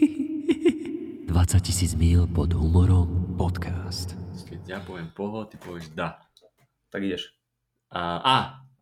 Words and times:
20 0.00 1.58
tisíc 1.66 1.98
míl 1.98 2.30
pod 2.30 2.54
humorom 2.54 3.34
podcast. 3.34 4.14
Keď 4.46 4.60
ja 4.70 4.78
poviem 4.78 5.10
poho, 5.10 5.42
ty 5.50 5.58
povieš 5.58 5.90
da. 5.98 6.22
Tak 6.94 7.02
ideš. 7.02 7.34
A, 7.90 8.22
a 8.22 8.34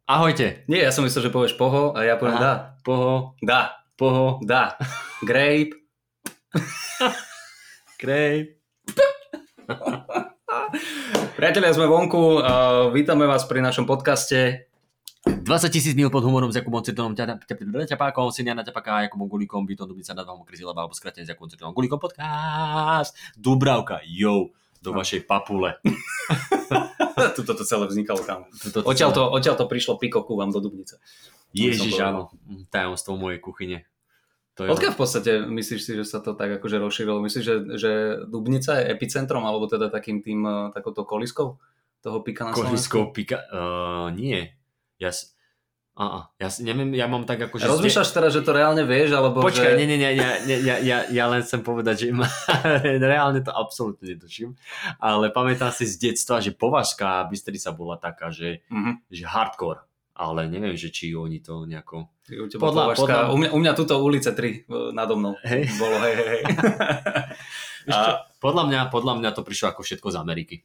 ahojte. 0.05 0.69
Nie, 0.69 0.85
ja 0.85 0.93
som 0.93 1.09
myslel, 1.09 1.29
že 1.29 1.33
povieš 1.33 1.57
poho 1.57 1.97
a 1.97 2.05
ja 2.05 2.21
poviem 2.21 2.37
Aha. 2.37 2.45
da. 2.45 2.53
Poho, 2.85 3.33
Da. 3.41 3.81
poho, 3.97 4.37
Da. 4.45 4.77
Grape. 5.25 5.81
krej. 7.97 8.61
Priatelia, 11.41 11.73
sme 11.73 11.89
vonku. 11.89 12.45
Uh, 12.45 12.93
vítame 12.93 13.25
vás 13.25 13.49
pri 13.49 13.65
našom 13.65 13.89
podcaste. 13.89 14.68
20 15.49 15.73
tisíc 15.73 15.97
míl 15.97 16.13
pod 16.13 16.21
humorom 16.29 16.53
s 16.53 16.61
Jakubom 16.61 16.85
Cirtonom, 16.85 17.17
ťapákom, 17.17 18.29
Siniana 18.29 18.61
ťapáka, 18.61 19.09
Jakubom 19.09 19.33
Gulíkom, 19.33 19.65
Bytom 19.65 19.89
Dubica 19.89 20.13
nad 20.13 20.29
vám 20.29 20.45
Kryzilaba, 20.45 20.85
alebo 20.85 20.93
skratene 20.93 21.25
s 21.25 21.33
Jakubom 21.33 21.49
Cirtonom, 21.49 21.73
Gulíkom 21.73 21.97
podcast. 21.97 23.17
Dubravka, 23.33 24.05
jo, 24.05 24.53
do 24.85 24.93
vašej 24.93 25.25
papule. 25.25 25.81
Tuto 27.37 27.57
to 27.57 27.65
celé 27.65 27.89
vznikalo 27.89 28.21
tam. 28.29 28.45
Odtiaľ 28.85 29.11
to, 29.17 29.25
odtiaľ 29.25 29.57
to 29.57 29.65
prišlo 29.65 29.97
pikoku 29.97 30.37
vám 30.37 30.53
do 30.53 30.61
Dubnice. 30.61 31.01
Ježiš, 31.57 31.97
áno, 32.05 32.29
tajomstvo 32.69 33.17
mojej 33.17 33.41
kuchyne. 33.41 33.89
To 34.61 34.69
je 34.69 34.77
Odkiaľ 34.77 34.93
v 34.93 35.01
podstate 35.01 35.31
myslíš 35.49 35.81
si, 35.81 35.93
že 35.97 36.05
sa 36.05 36.21
to 36.21 36.37
tak 36.37 36.61
akože 36.61 36.77
rozšírilo? 36.77 37.25
Myslíš, 37.25 37.45
že, 37.49 37.57
že 37.81 37.93
Dubnica 38.29 38.85
je 38.85 38.93
epicentrom, 38.93 39.49
alebo 39.49 39.65
teda 39.65 39.89
takým 39.89 40.21
tým, 40.21 40.45
uh, 40.45 40.69
takouto 40.77 41.09
koliskou 41.09 41.57
toho 42.05 42.19
pika 42.21 42.45
na 42.45 42.53
Slovensku? 42.53 42.69
Koliskou 42.69 43.03
pika... 43.17 43.49
Uh, 43.49 44.13
nie. 44.13 44.53
Ja, 45.01 45.09
uh, 45.99 46.23
ja 46.35 46.49
si 46.49 46.63
neviem, 46.63 46.89
ja 46.93 47.05
mám 47.05 47.23
tak 47.23 47.43
ako... 47.43 47.55
že 47.57 47.67
Rozmýšľaš 47.67 48.09
teraz, 48.09 48.31
že 48.31 48.41
to 48.41 48.51
reálne 48.51 48.81
vieš, 48.83 49.13
alebo 49.13 49.39
Počkaj, 49.41 49.73
že... 49.73 49.77
nie, 49.77 49.87
nie, 49.87 49.99
nie, 49.99 50.13
ja, 50.13 50.31
ja, 50.41 50.57
ja, 50.57 50.77
ja, 50.79 50.99
ja 51.05 51.25
len 51.27 51.43
chcem 51.43 51.61
povedať, 51.61 51.95
že 52.01 52.07
ma, 52.11 52.31
reálne 53.11 53.41
to 53.41 53.51
absolútne 53.51 54.07
netuším, 54.09 54.55
ale 54.97 55.29
pamätám 55.29 55.69
si 55.69 55.85
z 55.85 55.99
detstva, 56.01 56.39
že 56.39 56.51
Považská 56.51 57.27
Bystrica 57.27 57.69
bola 57.71 57.97
taká, 57.97 58.31
že, 58.31 58.63
Mhm. 58.67 59.05
že 59.07 59.25
hardcore, 59.25 59.83
ale 60.15 60.47
neviem, 60.47 60.75
že 60.75 60.89
či 60.89 61.13
oni 61.13 61.39
to 61.39 61.63
nejako... 61.65 62.09
U, 62.29 62.45
Podľa- 62.47 62.93
Považská- 62.93 63.03
podľa- 63.25 63.29
u, 63.29 63.37
mňa, 63.37 63.51
u 63.51 63.59
mňa 63.59 63.73
tuto 63.75 63.95
ulice 63.99 64.31
3 64.31 64.65
nado 64.91 65.15
mnou 65.15 65.35
Hej. 65.43 65.67
bolo, 65.75 65.97
hej, 65.99 66.15
hej, 66.15 66.29
hej. 66.31 66.43
A 67.89 67.99
podľa, 68.37 68.65
mňa, 68.65 68.81
podľa 68.89 69.15
mňa 69.17 69.31
to 69.33 69.41
prišlo 69.41 69.73
ako 69.73 69.81
všetko 69.81 70.09
z 70.09 70.17
Ameriky. 70.19 70.57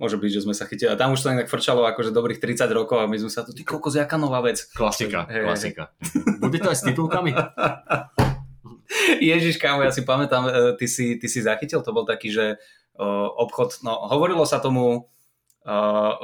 Môže 0.00 0.16
byť, 0.16 0.30
že 0.32 0.44
sme 0.48 0.56
sa 0.56 0.64
chytili. 0.64 0.88
A 0.88 0.96
tam 0.96 1.12
už 1.12 1.20
to 1.20 1.28
inak 1.28 1.52
frčalo 1.52 1.84
akože 1.84 2.10
dobrých 2.10 2.40
30 2.40 2.64
rokov 2.72 2.98
a 2.98 3.06
my 3.06 3.20
sme 3.20 3.28
sa 3.28 3.44
tu, 3.44 3.52
ty 3.52 3.62
kokos, 3.62 4.00
jaká 4.00 4.16
nová 4.16 4.40
vec. 4.40 4.64
Klasika, 4.72 5.28
hej. 5.28 5.44
klasika. 5.44 5.92
Bude 6.40 6.56
to 6.56 6.72
aj 6.72 6.78
s 6.80 6.84
titulkami? 6.88 7.36
Ježiš, 9.20 9.60
kámo, 9.60 9.84
ja 9.84 9.92
si 9.92 10.02
pamätám, 10.02 10.48
e, 10.48 10.52
ty 10.80 10.88
si, 10.88 11.20
ty 11.20 11.28
si 11.28 11.44
zachytil, 11.44 11.84
to 11.84 11.94
bol 11.94 12.02
taký, 12.08 12.32
že 12.32 12.58
o, 12.98 13.06
obchod, 13.46 13.84
no 13.86 14.08
hovorilo 14.10 14.42
sa 14.48 14.58
tomu 14.58 15.06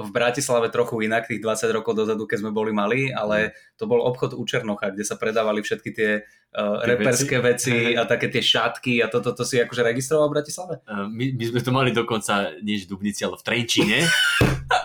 v 0.00 0.10
Bratislave 0.16 0.72
trochu 0.72 1.04
inak, 1.04 1.28
tých 1.28 1.44
20 1.44 1.76
rokov 1.76 1.92
dozadu, 1.92 2.24
keď 2.24 2.40
sme 2.40 2.56
boli 2.56 2.72
malí, 2.72 3.12
ale 3.12 3.52
to 3.76 3.84
bol 3.84 4.00
obchod 4.00 4.32
u 4.32 4.40
Černocha, 4.48 4.88
kde 4.88 5.04
sa 5.04 5.20
predávali 5.20 5.60
všetky 5.60 5.92
tie 5.92 6.24
uh, 6.56 6.80
Tie 6.80 6.88
reperské 6.88 7.36
veci? 7.44 7.68
veci? 7.68 7.76
a 8.00 8.08
také 8.08 8.32
tie 8.32 8.40
šatky 8.40 9.04
a 9.04 9.12
toto 9.12 9.36
to, 9.36 9.44
to 9.44 9.44
si 9.44 9.60
akože 9.60 9.84
registroval 9.84 10.32
v 10.32 10.40
Bratislave? 10.40 10.80
Uh, 10.88 11.04
My, 11.12 11.36
my 11.36 11.44
sme 11.52 11.60
to 11.60 11.68
mali 11.68 11.92
dokonca, 11.92 12.56
nie 12.64 12.80
v 12.80 12.88
Dubnici, 12.88 13.28
ale 13.28 13.36
v 13.36 13.44
Trenčíne, 13.44 13.98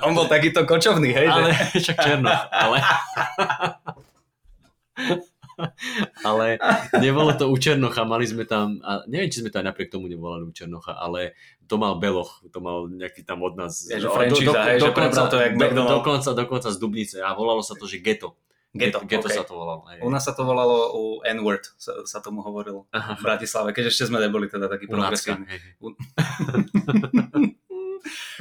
On 0.06 0.12
bol 0.14 0.28
takýto 0.28 0.68
kočovný, 0.68 1.16
hej? 1.16 1.32
ale 1.32 1.56
Že? 1.72 1.80
však 1.82 1.98
černo, 2.04 2.30
ale... 2.52 2.78
ale 6.30 6.58
nebolo 6.98 7.32
to 7.34 7.48
u 7.48 7.56
Černocha, 7.56 8.04
mali 8.04 8.26
sme 8.26 8.44
tam, 8.44 8.82
a 8.82 9.04
neviem, 9.06 9.30
či 9.30 9.42
sme 9.44 9.50
to 9.54 9.60
aj 9.62 9.72
napriek 9.72 9.90
tomu 9.90 10.10
nevolali 10.10 10.46
u 10.46 10.52
Černocha, 10.52 10.98
ale 10.98 11.34
to 11.66 11.80
mal 11.80 11.98
Beloch, 11.98 12.44
to 12.52 12.60
mal 12.60 12.86
nejaký 12.86 13.24
tam 13.24 13.42
od 13.42 13.56
nás. 13.56 13.88
Je, 13.88 13.98
že 13.98 14.08
do- 14.08 14.16
do- 14.16 14.42
že 14.42 14.90
dokonca- 14.92 15.30
to 15.32 15.38
jak 15.40 15.54
do-. 15.56 15.88
Dokonca, 15.88 16.30
dokonca 16.36 16.68
z 16.72 16.78
Dubnice 16.78 17.18
a 17.24 17.32
volalo 17.32 17.64
sa 17.64 17.74
to, 17.80 17.88
že 17.88 18.02
Ghetto. 18.04 18.36
Ghetto, 18.72 19.04
Ghetto 19.04 19.28
ok. 19.28 19.36
sa 19.36 19.44
to 19.44 19.52
volalo. 19.52 19.84
Hej. 19.92 20.00
U 20.00 20.08
nás 20.08 20.24
sa 20.24 20.32
to 20.32 20.48
volalo 20.48 20.96
u 20.96 21.04
N-word, 21.28 21.76
sa, 21.76 21.92
sa 22.08 22.24
tomu 22.24 22.40
hovorilo 22.40 22.88
Aha, 22.96 23.20
v 23.20 23.22
Bratislave, 23.28 23.76
keď 23.76 23.92
ešte 23.92 24.08
sme 24.08 24.24
neboli 24.24 24.48
teda 24.48 24.72
takí 24.72 24.88
u 24.88 24.96
Nacka, 24.96 25.36
progresívni. 25.36 25.46
hej. 25.52 25.60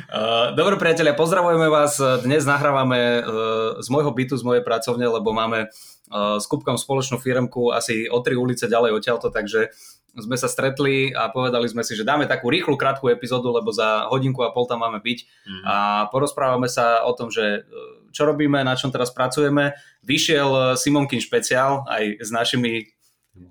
Uh, 0.06 0.54
Dobre 0.58 0.78
priatelia, 0.78 1.18
pozdravujeme 1.18 1.66
vás. 1.66 1.98
Dnes 2.22 2.46
nahrávame 2.46 3.20
uh, 3.20 3.82
z 3.82 3.88
môjho 3.90 4.14
bytu, 4.14 4.38
z 4.38 4.46
mojej 4.46 4.62
pracovne, 4.62 5.10
lebo 5.10 5.34
máme 5.34 5.66
s 6.10 6.44
Kupkom 6.44 6.74
spoločnú 6.74 7.16
firmku 7.16 7.70
asi 7.70 8.04
o 8.04 8.18
tri 8.18 8.34
ulice 8.34 8.66
ďalej 8.66 8.90
odtiaľto, 8.92 9.30
takže 9.30 9.70
sme 10.10 10.34
sa 10.34 10.46
stretli 10.46 11.14
a 11.14 11.30
povedali 11.30 11.64
sme 11.64 11.80
si, 11.80 11.94
že 11.94 12.02
dáme 12.02 12.26
takú 12.26 12.50
rýchlu, 12.50 12.74
krátku 12.74 13.06
epizódu, 13.06 13.54
lebo 13.54 13.70
za 13.70 14.10
hodinku 14.10 14.42
a 14.42 14.50
pol 14.50 14.66
tam 14.66 14.82
máme 14.82 14.98
byť 14.98 15.18
Mhm. 15.46 15.62
a 15.62 15.76
porozprávame 16.10 16.66
sa 16.66 17.06
o 17.06 17.14
tom, 17.14 17.30
že 17.30 17.62
uh, 17.62 17.64
čo 18.10 18.26
robíme, 18.26 18.58
na 18.60 18.74
čom 18.74 18.90
teraz 18.90 19.08
pracujeme. 19.08 19.70
Vyšiel 20.02 20.50
uh, 20.50 20.64
Simonkin 20.74 21.22
špeciál 21.22 21.86
aj 21.86 22.18
s 22.18 22.34
našimi, 22.34 22.90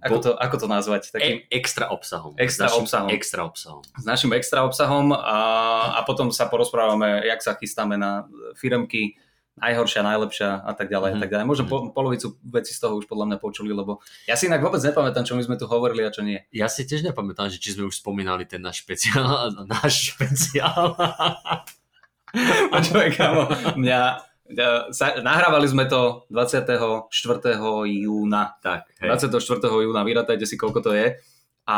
ako 0.04 0.20
to, 0.20 0.30
ako 0.36 0.56
to 0.60 0.68
nazvať, 0.68 1.02
takým 1.10 1.40
E- 1.40 1.48
extra 1.50 1.88
obsahom. 1.88 2.36
Extra 2.36 2.68
Našim 2.68 2.84
obsahom. 2.84 3.08
Extra 3.10 3.42
obsahom. 3.42 3.82
s 3.88 4.04
našim 4.04 4.32
extra 4.36 4.60
obsahom 4.62 5.16
a, 5.16 5.40
a 5.96 6.04
potom 6.04 6.28
sa 6.28 6.46
porozprávame, 6.46 7.24
jak 7.24 7.40
sa 7.40 7.56
chystáme 7.56 7.96
na 7.96 8.28
firmky, 8.54 9.16
najhoršia, 9.60 10.02
najlepšia 10.02 10.50
a 10.64 10.72
tak 10.74 10.88
ďalej. 10.88 11.14
Mhm. 11.14 11.18
Mm. 11.20 11.22
Tak 11.22 11.30
ďalej. 11.30 11.46
Možno 11.46 11.64
po, 11.68 11.78
polovicu 11.92 12.40
veci 12.48 12.72
z 12.72 12.80
toho 12.80 12.98
už 12.98 13.06
podľa 13.06 13.36
mňa 13.36 13.38
počuli, 13.38 13.72
lebo 13.76 14.00
ja 14.26 14.40
si 14.40 14.48
inak 14.48 14.64
vôbec 14.64 14.80
nepamätám, 14.80 15.28
čo 15.28 15.36
my 15.36 15.44
sme 15.44 15.60
tu 15.60 15.68
hovorili 15.68 16.08
a 16.08 16.12
čo 16.12 16.24
nie. 16.24 16.40
Ja 16.56 16.72
si 16.72 16.88
tiež 16.88 17.04
nepamätám, 17.06 17.52
že 17.52 17.60
či 17.60 17.76
sme 17.76 17.88
už 17.88 18.00
spomínali 18.00 18.48
ten 18.48 18.64
náš 18.64 18.82
špeciál. 18.88 19.52
Náš 19.70 20.16
špeciál. 20.16 20.98
Počúvaj, 22.74 23.10
kámo, 23.18 23.50
mňa, 23.78 24.02
mňa 24.54 24.68
sa, 24.94 25.18
nahrávali 25.22 25.66
sme 25.66 25.90
to 25.90 26.30
24. 26.30 27.10
júna. 27.86 28.58
tak, 28.62 28.90
hej. 29.02 29.10
24. 29.10 29.62
júna, 29.66 30.02
vyratajte 30.06 30.46
si, 30.46 30.54
koľko 30.58 30.80
to 30.86 30.92
je. 30.94 31.18
A 31.70 31.78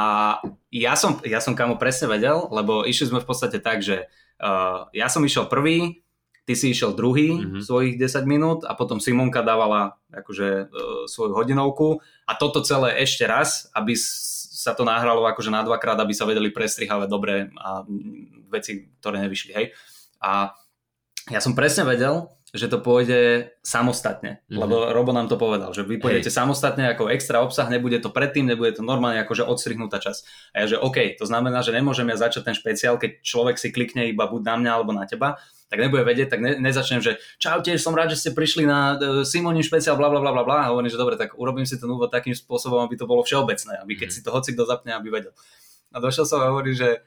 ja 0.72 0.96
som, 0.96 1.20
ja 1.28 1.44
som 1.44 1.52
kamo 1.52 1.76
presne 1.76 2.08
vedel, 2.08 2.48
lebo 2.48 2.88
išli 2.88 3.12
sme 3.12 3.20
v 3.20 3.28
podstate 3.28 3.60
tak, 3.60 3.84
že 3.84 4.08
uh, 4.40 4.88
ja 4.96 5.12
som 5.12 5.20
išiel 5.20 5.52
prvý, 5.52 6.01
ty 6.42 6.54
si 6.58 6.74
išiel 6.74 6.94
druhý 6.94 7.32
Mhm. 7.32 7.42
mm-hmm. 7.42 7.64
svojich 7.64 7.96
10 7.98 8.26
minút 8.26 8.60
a 8.66 8.74
potom 8.74 8.98
Simonka 8.98 9.46
dávala 9.46 9.98
akože 10.10 10.68
uh, 10.68 11.06
svoju 11.06 11.32
hodinovku 11.38 12.02
a 12.26 12.34
toto 12.36 12.60
celé 12.62 12.98
ešte 13.00 13.24
raz, 13.30 13.70
aby 13.72 13.94
sa 13.96 14.78
to 14.78 14.86
nahralo 14.86 15.26
akože 15.26 15.50
na 15.50 15.66
dvakrát, 15.66 15.98
aby 15.98 16.14
sa 16.14 16.26
vedeli 16.26 16.54
prestrihávať 16.54 17.08
dobre 17.10 17.50
a 17.58 17.82
veci, 18.52 18.90
ktoré 19.02 19.26
nevyšli, 19.26 19.52
hej. 19.58 19.66
A 20.22 20.54
ja 21.30 21.42
som 21.42 21.58
presne 21.58 21.82
vedel, 21.82 22.30
že 22.52 22.68
to 22.68 22.84
pôjde 22.84 23.48
samostatne, 23.64 24.44
Mhm. 24.44 24.46
mm-hmm. 24.46 24.60
lebo 24.60 24.76
Robo 24.92 25.16
nám 25.16 25.32
to 25.32 25.40
povedal, 25.40 25.72
že 25.72 25.88
vy 25.88 25.98
pôjdete 25.98 26.28
samostatne 26.28 26.84
ako 26.92 27.08
extra 27.08 27.40
obsah, 27.40 27.72
nebude 27.72 27.96
to 28.04 28.12
predtým, 28.12 28.44
nebude 28.46 28.76
to 28.76 28.84
normálne 28.84 29.18
akože 29.24 29.48
odstrihnutá 29.48 30.04
časť. 30.04 30.22
A 30.52 30.56
ja 30.62 30.66
že 30.68 30.78
OK, 30.78 31.16
to 31.16 31.24
znamená, 31.24 31.64
že 31.64 31.72
nemôžem 31.72 32.06
ja 32.12 32.20
začať 32.20 32.52
ten 32.52 32.56
špeciál, 32.58 33.00
keď 33.00 33.24
človek 33.24 33.56
si 33.56 33.72
klikne 33.72 34.12
iba 34.12 34.28
buď 34.28 34.42
na 34.44 34.56
mňa 34.60 34.72
alebo 34.76 34.92
na 34.92 35.08
teba, 35.08 35.40
tak 35.72 35.80
nebude 35.80 36.04
vedieť, 36.04 36.28
tak 36.36 36.44
ne, 36.44 36.60
nezačnem, 36.60 37.00
že 37.00 37.16
čau, 37.40 37.64
tiež 37.64 37.80
som 37.80 37.96
rád, 37.96 38.12
že 38.12 38.20
ste 38.20 38.30
prišli 38.36 38.68
na 38.68 39.00
uh, 39.00 39.24
Simonin 39.24 39.64
špeciál, 39.64 39.96
bla 39.96 40.12
bla 40.12 40.20
bla 40.20 40.36
bla 40.36 40.44
bla 40.44 40.58
a 40.68 40.70
hovorím, 40.76 40.92
že 40.92 41.00
dobre, 41.00 41.16
tak 41.16 41.40
urobím 41.40 41.64
si 41.64 41.80
ten 41.80 41.88
úvod 41.88 42.12
takým 42.12 42.36
spôsobom, 42.36 42.84
aby 42.84 43.00
to 43.00 43.08
bolo 43.08 43.24
všeobecné, 43.24 43.80
aby 43.80 43.96
keď 43.96 44.12
Mhm. 44.12 44.16
si 44.16 44.20
to 44.20 44.36
hoci 44.36 44.52
kto 44.52 44.68
zapne, 44.68 44.92
aby 44.92 45.08
vedel. 45.08 45.32
A 45.96 46.04
došiel 46.04 46.28
som 46.28 46.44
a 46.44 46.52
hovorí, 46.52 46.76
že 46.76 47.00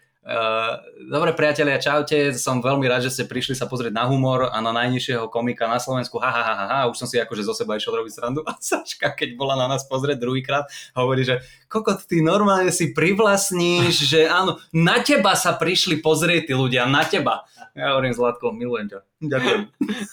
dobre 1.05 1.37
priatelia, 1.37 1.77
čaute, 1.77 2.33
som 2.33 2.65
veľmi 2.65 2.89
rád, 2.89 3.05
že 3.05 3.13
ste 3.13 3.25
prišli 3.29 3.53
sa 3.53 3.69
pozrieť 3.69 3.93
na 3.93 4.09
humor 4.09 4.49
a 4.49 4.57
na 4.65 4.73
najnižšieho 4.73 5.29
komika 5.29 5.69
na 5.69 5.77
Slovensku, 5.77 6.17
ha, 6.17 6.33
ha, 6.33 6.43
ha, 6.43 6.65
ha, 6.65 6.81
už 6.89 6.97
som 6.97 7.05
si 7.05 7.21
akože 7.21 7.45
zo 7.45 7.53
seba 7.53 7.77
išiel 7.77 7.93
robiť 7.93 8.13
srandu 8.17 8.41
a 8.49 8.57
Saška, 8.57 9.13
keď 9.13 9.37
bola 9.37 9.53
na 9.61 9.69
nás 9.69 9.85
pozrieť 9.85 10.25
druhýkrát, 10.25 10.65
hovorí, 10.97 11.29
že 11.29 11.45
kokot, 11.69 12.09
ty 12.09 12.25
normálne 12.25 12.73
si 12.73 12.97
privlastníš, 12.97 14.09
že 14.09 14.25
áno, 14.25 14.57
na 14.73 15.05
teba 15.05 15.37
sa 15.37 15.53
prišli 15.61 16.01
pozrieť 16.01 16.49
tí 16.49 16.55
ľudia, 16.57 16.89
na 16.89 17.05
teba. 17.05 17.45
Ja 17.77 17.93
hovorím, 17.93 18.15
Zlatko, 18.15 18.55
milujem 18.55 18.97
ťa. 18.97 19.01
Ďakujem. 19.19 19.61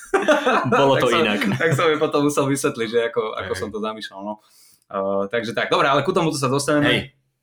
Bolo 0.82 0.94
to 0.98 1.08
Tak 1.08 1.14
som- 1.14 1.22
inak. 1.24 1.40
Tak 1.62 1.72
som 1.78 1.86
mi 1.88 1.96
potom 2.02 2.28
musel 2.28 2.50
vysvetliť, 2.50 2.88
že 2.90 3.00
ako, 3.14 3.38
ako 3.38 3.54
Hej. 3.54 3.60
som 3.62 3.70
to 3.70 3.78
zamýšľal. 3.78 4.20
No. 4.26 4.34
Uh, 4.92 5.24
takže 5.32 5.56
tak, 5.56 5.72
dobre, 5.72 5.88
ale 5.88 6.04
ku 6.04 6.12
tomu 6.12 6.34
sa 6.36 6.50
dostaneme. 6.52 6.90
Hej, 6.90 7.00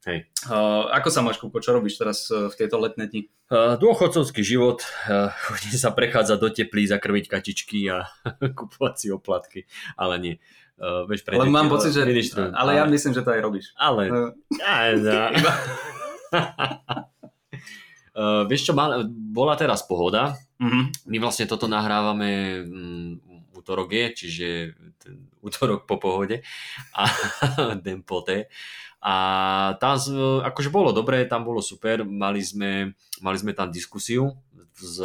hej. 0.09 0.19
Uh, 0.49 0.89
ako 0.97 1.09
sa 1.13 1.21
máš, 1.21 1.37
Kuko, 1.37 1.61
čo 1.61 1.77
robíš 1.77 2.01
teraz 2.01 2.33
uh, 2.33 2.49
v 2.49 2.55
tieto 2.57 2.81
letné 2.81 3.05
dni? 3.05 3.29
Uh, 3.53 3.77
dôchodcovský 3.77 4.41
život, 4.41 4.81
uh, 5.07 5.29
chodím 5.53 5.77
sa 5.77 5.93
prechádzať 5.93 6.39
do 6.41 6.49
teplí, 6.49 6.89
zakrviť 6.89 7.25
kačičky 7.29 7.93
a 7.93 8.09
kupovať 8.59 8.95
si 8.97 9.07
oplatky, 9.13 9.61
ale 10.01 10.17
nie. 10.17 10.35
Uh, 10.81 11.05
vieš, 11.11 11.27
pre 11.29 11.37
Ale 11.37 11.53
mám 11.53 11.69
pocit, 11.69 11.93
že... 11.93 12.09
ministrujem. 12.09 12.55
Ale 12.57 12.81
ja 12.81 12.89
myslím, 12.89 13.13
že 13.13 13.23
to 13.27 13.31
aj 13.35 13.41
robíš. 13.45 13.67
Ale... 13.77 14.03
Uh, 14.09 14.31
Ja, 14.57 14.95
ja. 14.97 15.27
Uh, 18.19 18.43
vieš 18.51 18.67
čo, 18.67 18.73
mal, 18.75 19.07
bola 19.07 19.55
teraz 19.55 19.87
pohoda. 19.87 20.35
uh-huh. 20.59 20.91
My 21.07 21.17
vlastne 21.23 21.47
toto 21.47 21.71
nahrávame 21.71 22.63
mm, 22.67 23.11
u 23.23 23.39
útorok 23.69 23.93
je, 23.93 24.07
čiže 24.25 24.47
ten 24.97 25.29
útorok 25.45 25.85
po 25.85 26.01
pohode 26.01 26.41
a 26.97 27.05
den 27.85 28.01
poté. 28.01 28.49
A 28.99 29.15
tam 29.79 29.95
akože 30.43 30.75
bolo 30.75 30.91
dobré, 30.91 31.23
tam 31.23 31.47
bolo 31.47 31.63
super, 31.63 32.03
mali 32.03 32.43
sme, 32.43 32.99
mali 33.23 33.37
sme 33.39 33.55
tam 33.55 33.71
diskusiu 33.71 34.35
z, 34.79 34.99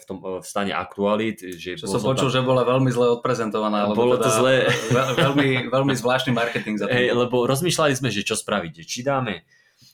v, 0.00 0.04
tom, 0.04 0.20
v 0.20 0.44
stane 0.44 0.72
aktualit. 0.72 1.40
Že 1.40 1.80
Čo 1.80 1.86
som 1.88 2.00
počul, 2.04 2.28
tam, 2.28 2.34
že 2.40 2.40
bola 2.44 2.64
veľmi 2.64 2.88
zle 2.92 3.08
odprezentovaná. 3.20 3.88
Bolo 3.92 4.16
to 4.20 4.28
teda 4.28 4.36
zlé. 4.36 4.54
ve- 4.92 5.12
Veľmi, 5.16 5.48
veľmi 5.72 5.94
zvláštny 5.96 6.32
marketing 6.32 6.76
za 6.80 6.88
Hej, 6.88 7.12
tým. 7.12 7.20
lebo 7.20 7.44
rozmýšľali 7.48 7.92
sme, 7.96 8.08
že 8.12 8.24
čo 8.24 8.36
spraviť, 8.36 8.72
že 8.80 8.84
či 8.84 9.00
dáme 9.04 9.44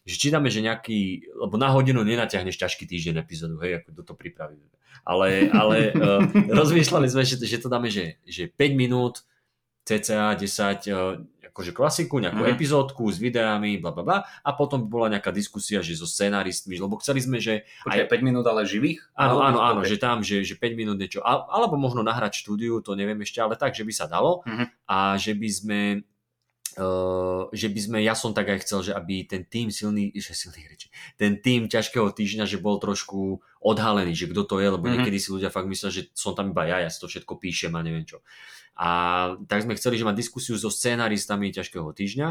že 0.04 0.16
či 0.20 0.28
dáme, 0.28 0.52
že 0.52 0.60
nejaký, 0.60 1.32
lebo 1.32 1.56
na 1.56 1.72
hodinu 1.72 2.04
nenatiahneš 2.04 2.60
ťažký 2.60 2.84
týždeň 2.84 3.24
epizódu, 3.24 3.56
hej, 3.64 3.80
ako 3.80 4.04
to 4.04 4.14
pripraví. 4.16 4.60
Ale, 5.04 5.48
ale 5.52 5.92
uh, 5.96 6.24
rozmýšľali 6.60 7.08
sme, 7.08 7.24
že, 7.24 7.40
že 7.40 7.56
to 7.60 7.68
dáme, 7.72 7.88
že, 7.88 8.20
že 8.24 8.48
5 8.52 8.76
minút, 8.76 9.24
cca 9.84 10.36
10, 10.36 10.44
uh, 10.92 11.20
akože 11.54 11.70
klasiku, 11.70 12.18
nejakú 12.18 12.42
mm. 12.42 12.50
epizódku 12.50 13.06
s 13.06 13.22
videami, 13.22 13.78
bla 13.78 13.94
bla 13.94 14.02
bla, 14.02 14.18
a 14.42 14.50
potom 14.58 14.82
by 14.82 14.88
bola 14.90 15.06
nejaká 15.14 15.30
diskusia, 15.30 15.78
že 15.86 15.94
so 15.94 16.02
scenáristmi, 16.02 16.74
lebo 16.74 16.98
chceli 16.98 17.22
sme, 17.22 17.38
že 17.38 17.62
Počkaj, 17.86 18.10
5 18.10 18.26
minút 18.26 18.42
ale 18.50 18.66
živých? 18.66 19.06
Áno, 19.14 19.38
áno, 19.38 19.62
áno, 19.62 19.80
Ok. 19.80 19.88
že 19.88 20.02
tam, 20.02 20.26
že, 20.26 20.42
že 20.42 20.58
5 20.58 20.74
minút 20.74 20.98
niečo, 20.98 21.22
alebo 21.22 21.78
možno 21.78 22.02
nahrať 22.02 22.42
štúdiu, 22.42 22.82
to 22.82 22.98
neviem 22.98 23.22
ešte, 23.22 23.38
ale 23.38 23.54
tak, 23.54 23.70
že 23.70 23.86
by 23.86 23.92
sa 23.94 24.10
dalo 24.10 24.42
Mhm. 24.50 24.64
a 24.90 25.14
že 25.14 25.30
by 25.38 25.48
sme 25.48 25.80
Uh, 26.74 27.46
že 27.54 27.70
by 27.70 27.78
sme, 27.78 27.98
ja 28.02 28.18
som 28.18 28.34
tak 28.34 28.50
aj 28.50 28.66
chcel, 28.66 28.82
že 28.82 28.92
aby 28.98 29.22
ten 29.30 29.46
tým 29.46 29.70
silný, 29.70 30.10
že 30.10 30.34
silný 30.34 30.66
reči, 30.66 30.90
ten 31.14 31.38
tým 31.38 31.70
ťažkého 31.70 32.10
týždňa, 32.10 32.50
že 32.50 32.58
bol 32.58 32.82
trošku 32.82 33.38
odhalený, 33.62 34.10
že 34.10 34.26
kto 34.26 34.42
to 34.42 34.58
je, 34.58 34.74
lebo 34.74 34.82
Mhm. 34.82 34.90
mm-hmm. 34.90 34.94
niekedy 35.06 35.18
si 35.22 35.30
ľudia 35.30 35.54
fakt 35.54 35.70
myslia, 35.70 35.94
že 35.94 36.10
som 36.18 36.34
tam 36.34 36.50
iba 36.50 36.66
ja, 36.66 36.82
ja 36.82 36.90
si 36.90 36.98
to 36.98 37.06
všetko 37.06 37.38
píšem 37.38 37.70
a 37.70 37.78
neviem 37.78 38.02
čo. 38.02 38.26
A 38.74 38.90
tak 39.46 39.62
sme 39.62 39.78
chceli, 39.78 39.96
že 39.96 40.04
mať 40.04 40.18
diskusiu 40.18 40.58
so 40.58 40.68
scenaristami 40.68 41.54
ťažkého 41.54 41.86
týždňa, 41.94 42.28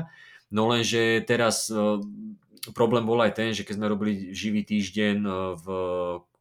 no 0.52 0.68
lenže 0.68 1.24
teraz 1.24 1.72
uh, 1.72 2.04
problém 2.72 3.04
bol 3.04 3.20
aj 3.24 3.32
ten, 3.34 3.50
že 3.52 3.64
keď 3.64 3.76
sme 3.80 3.88
robili 3.88 4.36
živý 4.36 4.64
týždeň 4.64 5.18
uh, 5.24 5.34
v 5.56 5.68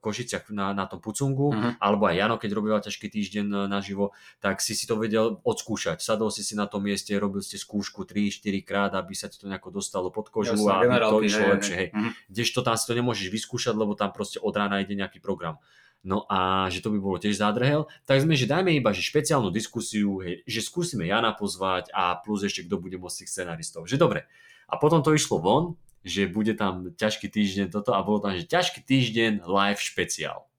Košiciach 0.03 0.51
na, 0.51 0.75
na 0.75 0.91
tom 0.91 0.99
Pucungu, 0.99 1.55
Mhm. 1.55 1.79
alebo 1.79 2.11
aj 2.11 2.19
Jano, 2.19 2.35
keď 2.35 2.51
robila 2.59 2.83
ťažký 2.83 3.07
týždeň 3.07 3.47
e, 3.47 3.59
naživo, 3.71 4.11
tak 4.43 4.59
si 4.59 4.75
si 4.75 4.91
to 4.91 4.99
vedel 4.99 5.39
odskúšať. 5.47 6.03
Sadol 6.03 6.35
si 6.35 6.43
si 6.43 6.59
na 6.59 6.67
tom 6.67 6.83
mieste, 6.83 7.15
robil 7.15 7.39
ste 7.39 7.55
skúšku 7.55 8.03
3-4 8.03 8.67
krát, 8.67 8.91
aby 8.99 9.15
sa 9.15 9.31
ti 9.31 9.39
to 9.39 9.47
nejako 9.47 9.71
dostalo 9.71 10.11
pod 10.11 10.27
kožu 10.27 10.59
Jasné, 10.59 10.91
a 10.91 11.07
to 11.07 11.23
išlo 11.23 11.55
lepšie. 11.55 11.75
hej. 11.79 11.89
Mhm. 11.95 12.11
Kdežto 12.35 12.67
tam 12.67 12.75
si 12.75 12.83
to 12.91 12.99
nemôžeš 12.99 13.31
vyskúšať, 13.31 13.79
lebo 13.79 13.95
tam 13.95 14.11
proste 14.11 14.43
od 14.43 14.51
rána 14.51 14.83
ide 14.83 14.99
nejaký 14.99 15.23
program. 15.23 15.63
No 16.03 16.27
a 16.27 16.67
že 16.67 16.83
to 16.83 16.91
by 16.91 16.99
bolo 16.99 17.15
tiež 17.15 17.39
zádrhel, 17.39 17.87
tak 18.11 18.19
sme, 18.19 18.35
že 18.35 18.51
dajme 18.51 18.75
iba 18.75 18.91
že 18.91 19.07
špeciálnu 19.07 19.55
diskusiu, 19.55 20.19
hej, 20.19 20.43
že 20.51 20.59
skúsime 20.67 21.07
Jana 21.07 21.31
pozvať 21.31 21.95
a 21.95 22.19
plus 22.19 22.43
ešte 22.43 22.67
kto 22.67 22.83
bude 22.83 22.99
môcť 22.99 23.23
tých 23.23 23.31
scenaristov. 23.31 23.87
Že 23.87 24.03
dobre. 24.03 24.21
A 24.67 24.83
potom 24.83 25.07
to 25.07 25.15
išlo 25.15 25.39
von, 25.39 25.79
že 26.03 26.27
bude 26.27 26.59
tam 26.59 26.91
ťažký 26.99 27.31
týždeň 27.31 27.67
toto 27.71 27.95
a 27.95 28.03
bolo 28.03 28.19
tam, 28.19 28.35
že 28.35 28.51
ťažký 28.51 28.83
týždeň 28.83 29.47
live 29.47 29.79
špeciál. 29.79 30.51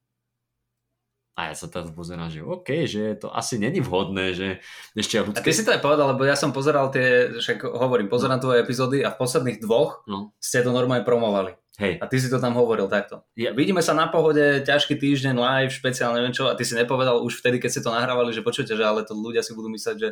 A 1.33 1.49
ja 1.49 1.57
sa 1.57 1.65
teraz 1.65 1.89
pozerám, 1.89 2.29
že 2.29 2.45
OK, 2.45 2.85
že 2.85 3.17
to 3.17 3.33
asi 3.33 3.57
není 3.57 3.81
vhodné, 3.81 4.37
že 4.37 4.47
ešte 4.93 5.17
A 5.17 5.25
ľudské... 5.25 5.41
ty 5.41 5.51
si 5.51 5.65
to 5.65 5.73
aj 5.73 5.81
povedal, 5.81 6.13
lebo 6.13 6.29
ja 6.29 6.37
som 6.37 6.53
pozeral 6.53 6.93
tie, 6.93 7.41
však 7.41 7.65
hovorím, 7.73 8.05
pozerám 8.05 8.37
tvoje 8.37 8.61
epizódy 8.61 9.01
a 9.01 9.09
v 9.09 9.17
posledných 9.17 9.57
dvoch 9.57 10.05
No, 10.05 10.37
ste 10.37 10.61
to 10.61 10.69
normálne 10.69 11.01
promovali. 11.01 11.57
Hej, 11.81 11.97
A 12.01 12.05
ty 12.05 12.17
si 12.21 12.29
to 12.29 12.37
tam 12.37 12.53
hovoril 12.53 12.85
takto. 12.91 13.25
Ja- 13.33 13.55
Vidíme 13.55 13.81
sa 13.81 13.97
na 13.97 14.09
pohode, 14.09 14.61
ťažký 14.61 14.97
týždeň, 14.97 15.33
live, 15.33 15.71
špeciálne, 15.73 16.21
neviem 16.21 16.35
čo, 16.35 16.49
a 16.49 16.57
ty 16.57 16.65
si 16.65 16.77
nepovedal 16.77 17.21
už 17.25 17.41
vtedy, 17.41 17.57
keď 17.57 17.69
ste 17.69 17.81
to 17.85 17.91
nahrávali, 17.93 18.29
že 18.33 18.45
počujete, 18.45 18.77
že 18.77 18.83
ale 18.85 19.01
to 19.05 19.17
ľudia 19.17 19.41
si 19.41 19.57
budú 19.57 19.69
mysleť, 19.73 19.97
že 19.97 20.09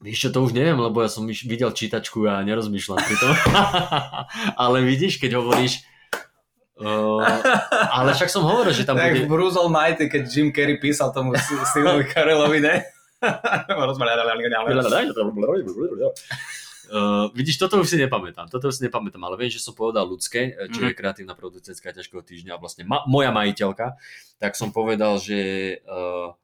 Víš 0.00 0.16
čo, 0.16 0.28
to 0.32 0.40
už 0.40 0.56
neviem, 0.56 0.80
lebo 0.80 1.04
ja 1.04 1.12
som 1.12 1.28
videl 1.28 1.76
čítačku 1.76 2.24
a 2.24 2.40
nerozmýšľam 2.40 3.04
pri 3.04 3.16
tom. 3.20 3.36
ale 4.64 4.80
vidíš, 4.80 5.20
keď 5.20 5.44
hovoríš... 5.44 5.84
Uh, 6.80 7.20
ale 7.92 8.16
však 8.16 8.32
som 8.32 8.40
hovoril, 8.40 8.72
že 8.72 8.88
tam 8.88 8.96
tak 8.96 9.12
bude... 9.12 9.28
v 9.28 9.28
Bruce 9.28 9.60
Almighty, 9.60 10.08
keď 10.08 10.24
Jim 10.24 10.48
Carrey 10.56 10.80
písal 10.80 11.12
tomu 11.12 11.36
S- 11.36 11.52
Steveovi 11.76 12.08
Carelovi, 12.08 12.64
ne? 12.64 12.80
Uh, 16.90 17.30
vidíš, 17.38 17.62
toto 17.62 17.78
už 17.78 17.86
si 17.86 17.96
nepamätám. 17.96 18.50
Toto 18.50 18.66
už 18.66 18.82
si 18.82 18.84
nepamätám, 18.90 19.22
ale 19.22 19.38
viem, 19.38 19.46
že 19.46 19.62
som 19.62 19.78
povedal 19.78 20.02
ľudské, 20.02 20.50
eh, 20.50 20.66
čo 20.74 20.82
Mhm. 20.82 20.86
je 20.90 20.98
kreatívna 20.98 21.38
producentka 21.38 21.94
ťažkého 21.94 22.18
týždňa 22.26 22.58
a 22.58 22.58
vlastne 22.58 22.82
ma, 22.82 23.06
moja 23.06 23.30
majiteľka, 23.30 23.94
tak 24.42 24.58
som 24.58 24.74
povedal, 24.74 25.22
že, 25.22 25.38
uh, 25.86 26.34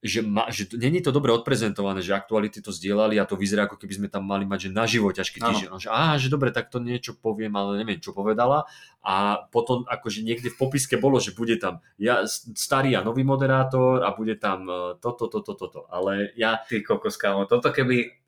že, 0.00 0.22
ma, 0.22 0.48
že 0.48 0.70
to, 0.70 0.80
není 0.80 1.02
to 1.02 1.10
dobre 1.12 1.28
odprezentované, 1.34 2.00
že 2.00 2.14
aktuality 2.14 2.62
to 2.62 2.70
zdieľali 2.72 3.18
a 3.20 3.28
to 3.28 3.34
vyzerá, 3.34 3.66
ako 3.66 3.76
keby 3.76 3.92
sme 4.00 4.08
tam 4.08 4.24
mali 4.24 4.46
mať, 4.46 4.68
že 4.68 4.70
naživo 4.72 5.10
ťažký 5.12 5.44
týždeň. 5.44 5.68
Že, 5.76 5.88
á, 5.90 6.14
že 6.16 6.30
dobre, 6.30 6.54
tak 6.54 6.70
to 6.72 6.78
niečo 6.78 7.12
poviem, 7.18 7.52
ale 7.58 7.76
neviem, 7.82 7.98
čo 7.98 8.14
povedala. 8.14 8.64
A 9.02 9.44
potom 9.50 9.82
akože 9.84 10.22
niekde 10.22 10.48
v 10.52 10.56
popiske 10.56 10.96
bolo, 10.96 11.18
že 11.18 11.34
bude 11.34 11.58
tam 11.58 11.84
ja, 12.00 12.22
starý 12.54 12.94
a 12.94 13.02
nový 13.02 13.26
moderátor 13.26 14.06
a 14.06 14.14
bude 14.14 14.38
tam 14.38 14.68
toto, 15.02 15.26
toto, 15.26 15.52
toto. 15.52 15.84
Ale 15.90 16.30
ja 16.38 16.60
Ty 16.64 16.80
kokos, 16.86 17.18
kámo, 17.18 17.44
toto 17.50 17.74
keby, 17.74 18.25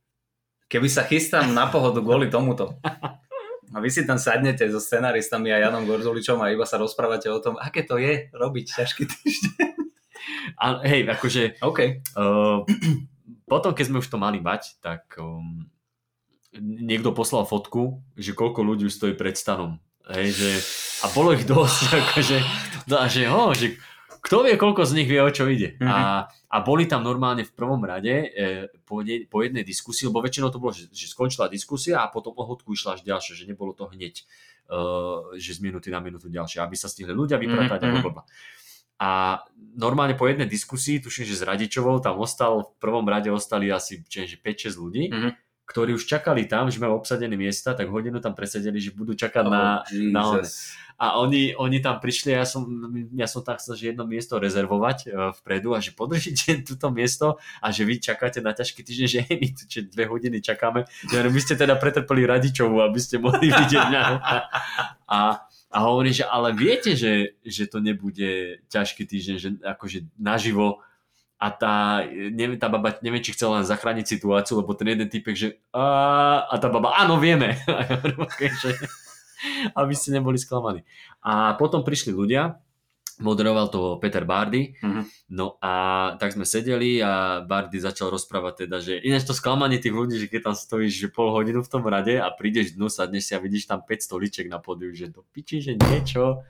keby 0.69 0.89
sa 0.89 1.03
chystám 1.09 1.51
na 1.57 1.67
pohodu 1.67 1.99
kvôli 2.05 2.29
tomuto. 2.29 2.77
A 3.69 3.85
vy 3.85 3.93
si 3.93 4.09
tam 4.09 4.17
sadnete 4.17 4.65
so 4.73 4.81
scenaristami 4.81 5.53
a 5.53 5.61
Janom 5.61 5.85
Gorzuličom 5.85 6.41
a 6.41 6.53
iba 6.53 6.65
sa 6.65 6.81
rozprávate 6.81 7.29
o 7.29 7.37
tom, 7.37 7.61
aké 7.61 7.85
to 7.85 8.01
je 8.01 8.33
robiť 8.33 8.67
ťažký 8.81 9.05
týždeň. 9.05 9.69
A 10.57 10.81
hej, 10.89 11.05
akože 11.05 11.61
OK. 11.61 12.01
uh, 12.17 12.65
potom, 13.45 13.73
keď 13.73 13.85
sme 13.89 14.01
už 14.01 14.09
to 14.09 14.17
mali 14.21 14.41
mať, 14.41 14.81
tak 14.81 15.17
um, 15.21 15.69
niekto 16.61 17.13
poslal 17.13 17.45
fotku, 17.45 18.01
že 18.17 18.33
koľko 18.37 18.61
ľudí 18.65 18.89
stojí 18.89 19.13
pred 19.17 19.37
stanom. 19.37 19.81
Hej, 20.09 20.29
že, 20.33 20.51
a 21.05 21.13
bolo 21.13 21.37
ich 21.37 21.45
dosť, 21.45 21.81
akože, 22.01 22.37
no 22.89 22.97
a 22.97 23.07
že, 23.09 23.29
ho, 23.29 23.53
že 23.53 23.77
kto 24.21 24.47
vie, 24.47 24.55
koľko 24.55 24.83
z 24.85 24.93
nich 24.99 25.09
vie, 25.09 25.21
o 25.23 25.31
čo 25.31 25.47
ide. 25.47 25.77
Mhm. 25.79 25.89
A, 25.89 26.27
a 26.29 26.57
boli 26.65 26.89
tam 26.89 27.05
normálne 27.05 27.45
v 27.45 27.53
prvom 27.53 27.81
rade 27.85 28.11
e, 28.11 28.67
po, 28.87 29.01
ne, 29.05 29.25
po 29.29 29.45
jednej 29.45 29.63
diskusii, 29.63 30.09
lebo 30.09 30.21
väčšinou 30.21 30.49
to 30.49 30.59
bolo, 30.59 30.73
že, 30.73 30.89
že 30.91 31.11
skončila 31.11 31.47
diskusia 31.49 32.01
a 32.03 32.11
potom 32.11 32.33
o 32.37 32.45
hodku 32.45 32.73
išla 32.73 32.99
až 32.99 33.05
ďalšia, 33.05 33.35
že 33.37 33.45
nebolo 33.45 33.77
to 33.77 33.87
hneď, 33.91 34.25
uh, 34.73 35.33
že 35.37 35.57
z 35.57 35.61
minúty 35.61 35.93
na 35.93 36.01
minútu 36.01 36.33
ďalšie, 36.33 36.61
aby 36.65 36.77
sa 36.77 36.89
stihli 36.89 37.13
ľudia 37.13 37.37
vypratať 37.37 37.79
Mhm, 37.79 37.85
a 37.85 37.89
mhm. 37.89 37.95
blablabla. 38.01 38.25
A 38.99 39.11
normálne 39.79 40.19
po 40.19 40.27
jednej 40.27 40.51
diskusii, 40.51 40.99
tuším, 40.99 41.23
že 41.23 41.39
s 41.39 41.47
Radičovou 41.47 42.03
tam 42.03 42.19
ostal, 42.19 42.75
v 42.75 42.83
prvom 42.83 43.07
rade 43.07 43.31
ostali 43.31 43.71
asi 43.71 44.03
čiže, 44.03 44.35
že 44.35 44.37
5-6 44.43 44.75
ľudí, 44.75 45.05
Mhm. 45.15 45.31
Ktorí 45.69 45.93
už 45.93 46.09
čakali 46.09 46.49
tam, 46.49 46.73
že 46.73 46.81
majú 46.81 46.97
obsadené 46.97 47.37
miesta, 47.37 47.77
tak 47.77 47.93
hodinu 47.93 48.25
tam 48.25 48.33
presedeli, 48.33 48.81
že 48.81 48.97
budú 48.97 49.13
čakať 49.13 49.45
na, 49.45 49.85
Oh, 49.85 50.09
na 50.09 50.23
one. 50.25 50.41
Jesus. 50.41 50.73
a 50.97 51.21
oni, 51.21 51.53
oni 51.53 51.79
tam 51.85 52.01
prišli 52.01 52.33
ja 52.33 52.49
som, 52.49 52.65
ja 53.13 53.29
som 53.29 53.45
tak 53.45 53.61
chcel, 53.61 53.77
že 53.77 53.85
jedno 53.93 54.09
miesto 54.09 54.41
rezervovať 54.41 54.99
uh, 55.07 55.31
vpredu 55.37 55.77
a 55.77 55.85
že 55.85 55.93
podržíte 55.93 56.57
túto 56.69 56.89
miesto 56.89 57.37
a 57.61 57.69
že 57.69 57.85
vy 57.85 58.01
čakáte 58.01 58.41
na 58.41 58.57
ťažký 58.57 58.81
týždeň, 58.81 59.07
že 59.15 59.21
my 59.29 59.49
tu 59.53 59.63
že 59.69 59.81
dve 59.85 60.09
hodiny 60.09 60.41
čakáme. 60.41 60.89
Ja, 61.13 61.21
vy 61.29 61.41
ste 61.45 61.53
teda 61.53 61.77
pretrpeli 61.77 62.25
radičovú, 62.25 62.81
aby 62.81 62.99
ste 62.99 63.21
mohli 63.21 63.53
vidieť 63.61 63.85
mňa. 63.93 64.03
A, 65.05 65.45
a 65.69 65.77
hovorí, 65.85 66.17
že 66.17 66.25
ale 66.25 66.57
viete, 66.57 66.97
že, 66.97 67.37
že 67.45 67.69
to 67.69 67.85
nebude 67.85 68.65
ťažký 68.73 69.05
týždeň, 69.05 69.37
že 69.37 69.49
akože 69.61 70.09
naživo 70.17 70.81
a 71.39 71.47
tá, 71.49 72.03
neviem, 72.11 72.59
tá 72.59 72.67
baba, 72.67 72.99
neviem, 72.99 73.23
či 73.23 73.31
chcela 73.31 73.63
len 73.63 73.67
zachrániť 73.67 74.11
situáciu, 74.11 74.59
lebo 74.59 74.75
ten 74.75 74.91
jeden 74.91 75.07
typek, 75.07 75.35
že 75.39 75.49
a, 75.71 76.51
a 76.51 76.55
tá 76.59 76.67
baba, 76.67 76.99
áno, 76.99 77.15
vieme. 77.17 77.55
A 77.71 77.87
ja 77.87 77.95
hovorím, 77.95 78.27
okay, 78.27 78.51
že, 78.51 78.75
aby 79.81 79.95
ste 79.95 80.11
neboli 80.11 80.35
sklamaní. 80.35 80.83
A 81.23 81.55
potom 81.55 81.87
prišli 81.87 82.11
ľudia, 82.11 82.59
moderoval 83.19 83.67
to 83.67 83.99
Peter 83.99 84.23
Bardy, 84.23 84.79
Mhm. 84.79 85.03
no 85.35 85.59
a 85.59 85.73
tak 86.19 86.35
sme 86.35 86.47
sedeli 86.47 87.03
a 87.03 87.43
Bardy 87.43 87.83
začal 87.83 88.15
rozprávať 88.15 88.67
teda, 88.67 88.79
že 88.79 88.99
ináč 89.03 89.27
to 89.27 89.35
sklamanie 89.35 89.79
tých 89.79 89.91
ľudí, 89.91 90.19
že 90.19 90.31
keď 90.31 90.51
tam 90.51 90.55
stojíš 90.55 90.95
že 90.95 91.09
pol 91.11 91.35
hodinu 91.35 91.63
v 91.63 91.71
tom 91.71 91.83
rade 91.83 92.15
a 92.15 92.31
prídeš 92.31 92.79
dnu, 92.79 92.87
sadneš 92.87 93.27
si 93.27 93.33
a 93.35 93.43
vidíš 93.43 93.67
tam 93.67 93.83
5 93.83 94.07
stoliček 94.07 94.47
na 94.47 94.63
pódiu, 94.63 94.95
že 94.95 95.11
do 95.11 95.27
piči, 95.35 95.59
že 95.59 95.75
niečo, 95.75 96.47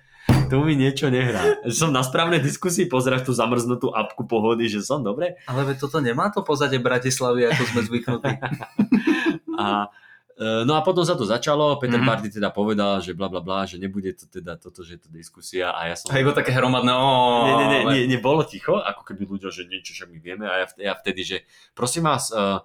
tu 0.48 0.56
mi 0.64 0.74
niečo 0.74 1.12
nehrá. 1.12 1.60
Som 1.68 1.92
na 1.92 2.00
správnej 2.00 2.40
diskusii, 2.40 2.88
pozerať 2.88 3.28
tú 3.28 3.32
zamrznutú 3.36 3.92
apku 3.92 4.24
pohody, 4.24 4.68
že 4.68 4.80
som 4.80 5.04
dobre. 5.04 5.36
Ale 5.44 5.76
toto 5.76 6.00
nemá 6.00 6.32
to 6.32 6.40
pozadie 6.40 6.80
Bratislavy, 6.80 7.48
ako 7.52 7.62
sme 7.68 7.80
zvyknutí. 7.84 8.32
A 9.58 9.90
e, 10.38 10.62
No 10.64 10.78
a 10.78 10.86
potom 10.86 11.02
sa 11.02 11.18
to 11.18 11.26
začalo, 11.26 11.76
Peter 11.82 11.98
Mhm. 11.98 12.06
mm-hmm. 12.06 12.30
Teda 12.30 12.48
povedal, 12.54 13.02
že 13.02 13.10
bla 13.12 13.26
bla 13.26 13.42
bla, 13.42 13.66
že 13.66 13.76
nebude 13.76 14.14
to 14.14 14.30
teda 14.30 14.54
toto, 14.54 14.86
že 14.86 14.96
je 14.96 15.00
to 15.02 15.10
diskusia 15.10 15.74
a 15.74 15.90
ja 15.90 15.98
som... 15.98 16.14
Iba 16.14 16.30
také 16.30 16.54
hromadné, 16.54 16.94
ó, 16.94 17.10
Nie, 17.42 17.54
nie, 17.58 17.66
nie, 17.68 17.82
nie, 17.90 18.04
nie, 18.14 18.20
bolo 18.22 18.46
ticho, 18.46 18.78
ako 18.78 19.02
keby 19.02 19.26
ľudia, 19.26 19.50
že 19.50 19.66
niečo, 19.66 19.98
čo 19.98 20.06
my 20.06 20.16
vieme 20.22 20.46
a 20.46 20.62
ja, 20.62 20.66
vtedy, 20.70 20.82
ja 20.86 20.94
vtedy 20.94 21.20
že 21.26 21.36
prosím 21.74 22.06
vás, 22.06 22.30
uh, 22.30 22.62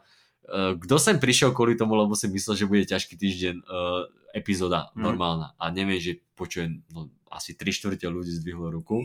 kto 0.80 0.96
sem 1.00 1.18
prišiel 1.18 1.56
kvôli 1.56 1.74
tomu, 1.74 1.96
lebo 1.96 2.14
si 2.14 2.28
myslel, 2.28 2.56
že 2.56 2.68
bude 2.68 2.84
ťažký 2.84 3.16
týždeň 3.16 3.56
uh, 3.64 4.06
epizóda 4.34 4.90
Hmm. 4.94 5.06
normálna 5.06 5.54
a 5.56 5.70
neviem, 5.70 6.02
že 6.02 6.20
počujem, 6.34 6.82
no 6.90 7.08
asi 7.34 7.58
3 7.58 7.66
štvrte 7.74 8.06
ľudí 8.06 8.30
zdvihlo 8.30 8.70
ruku 8.70 9.02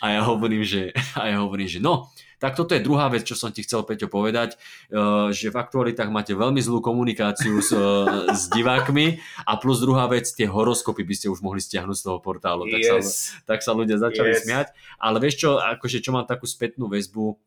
a 0.00 0.16
ja 0.16 0.24
hovorím, 0.24 0.64
že, 0.64 0.92
a 1.20 1.28
ja 1.28 1.44
hovorím, 1.44 1.68
že 1.68 1.76
no, 1.76 2.08
tak 2.36 2.52
toto 2.52 2.76
je 2.76 2.84
druhá 2.84 3.08
vec, 3.08 3.24
čo 3.24 3.32
som 3.32 3.48
ti 3.48 3.64
chcel, 3.64 3.80
Peťo, 3.84 4.08
povedať, 4.12 4.56
uh, 4.92 5.32
že 5.32 5.48
v 5.48 5.56
aktualitách 5.56 6.12
máte 6.12 6.36
veľmi 6.36 6.60
zlú 6.60 6.84
komunikáciu 6.84 7.60
s, 7.60 7.72
uh, 7.72 8.28
s 8.32 8.48
divákmi 8.52 9.20
a 9.48 9.56
plus 9.56 9.80
druhá 9.80 10.04
vec, 10.08 10.28
tie 10.28 10.44
horoskopy 10.44 11.04
by 11.04 11.14
ste 11.16 11.26
už 11.32 11.40
mohli 11.40 11.60
stiahnuť 11.64 11.96
z 11.96 12.04
toho 12.04 12.18
portálu. 12.20 12.68
Tak, 12.68 12.80
sa, 12.84 12.96
Yes. 13.00 13.32
tak 13.48 13.58
sa 13.64 13.72
ľudia 13.72 13.96
začali 13.96 14.36
Yes. 14.36 14.44
smiať. 14.44 14.66
Ale 15.00 15.16
vieš 15.20 15.40
čo, 15.40 15.56
akože 15.56 16.04
čo 16.04 16.12
mám 16.12 16.28
takú 16.28 16.44
spätnú 16.44 16.88
väzbu, 16.92 17.40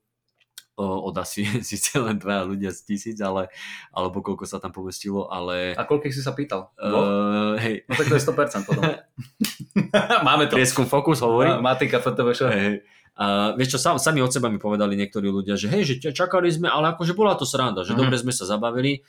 od 0.79 1.15
asi 1.15 1.43
síce 1.69 2.00
len 2.00 2.15
dva 2.15 2.43
ľudia 2.43 2.71
z 2.71 2.79
tisíc, 2.86 3.17
ale, 3.19 3.51
alebo 3.91 4.19
koľko 4.19 4.43
sa 4.43 4.57
tam 4.57 4.71
pomestilo, 4.71 5.27
ale... 5.27 5.75
A 5.75 5.83
koľkých 5.83 6.12
si 6.12 6.24
sa 6.24 6.31
pýtal? 6.31 6.71
Dvoch? 6.74 7.03
Uh, 7.03 7.53
hej, 7.59 7.83
No 7.86 7.93
tak 7.93 8.07
to 8.07 8.15
je 8.15 8.24
100% 8.24 8.63
potom. 8.63 8.83
Máme 10.27 10.48
to. 10.48 10.55
prieskum 10.55 10.86
Focus 10.86 11.19
hovorí. 11.19 11.51
Matika, 11.57 12.00
FTV 12.00 12.27
show. 12.31 12.48
Hej, 12.48 12.62
hej. 12.62 12.77
A 13.13 13.51
vieš 13.51 13.75
čo, 13.75 13.79
sam, 13.81 14.00
sami 14.00 14.24
od 14.24 14.31
seba 14.31 14.48
mi 14.48 14.55
povedali 14.55 14.95
niektorí 14.95 15.27
ľudia, 15.27 15.59
že 15.59 15.67
hej, 15.67 15.83
že 16.00 16.15
čakali 16.15 16.48
sme, 16.48 16.71
ale 16.71 16.95
akože 16.95 17.12
bola 17.12 17.36
to 17.36 17.43
sranda, 17.43 17.83
že 17.83 17.91
Mhm. 17.91 18.00
dobre 18.00 18.15
sme 18.15 18.31
sa 18.31 18.48
zabavili. 18.48 19.03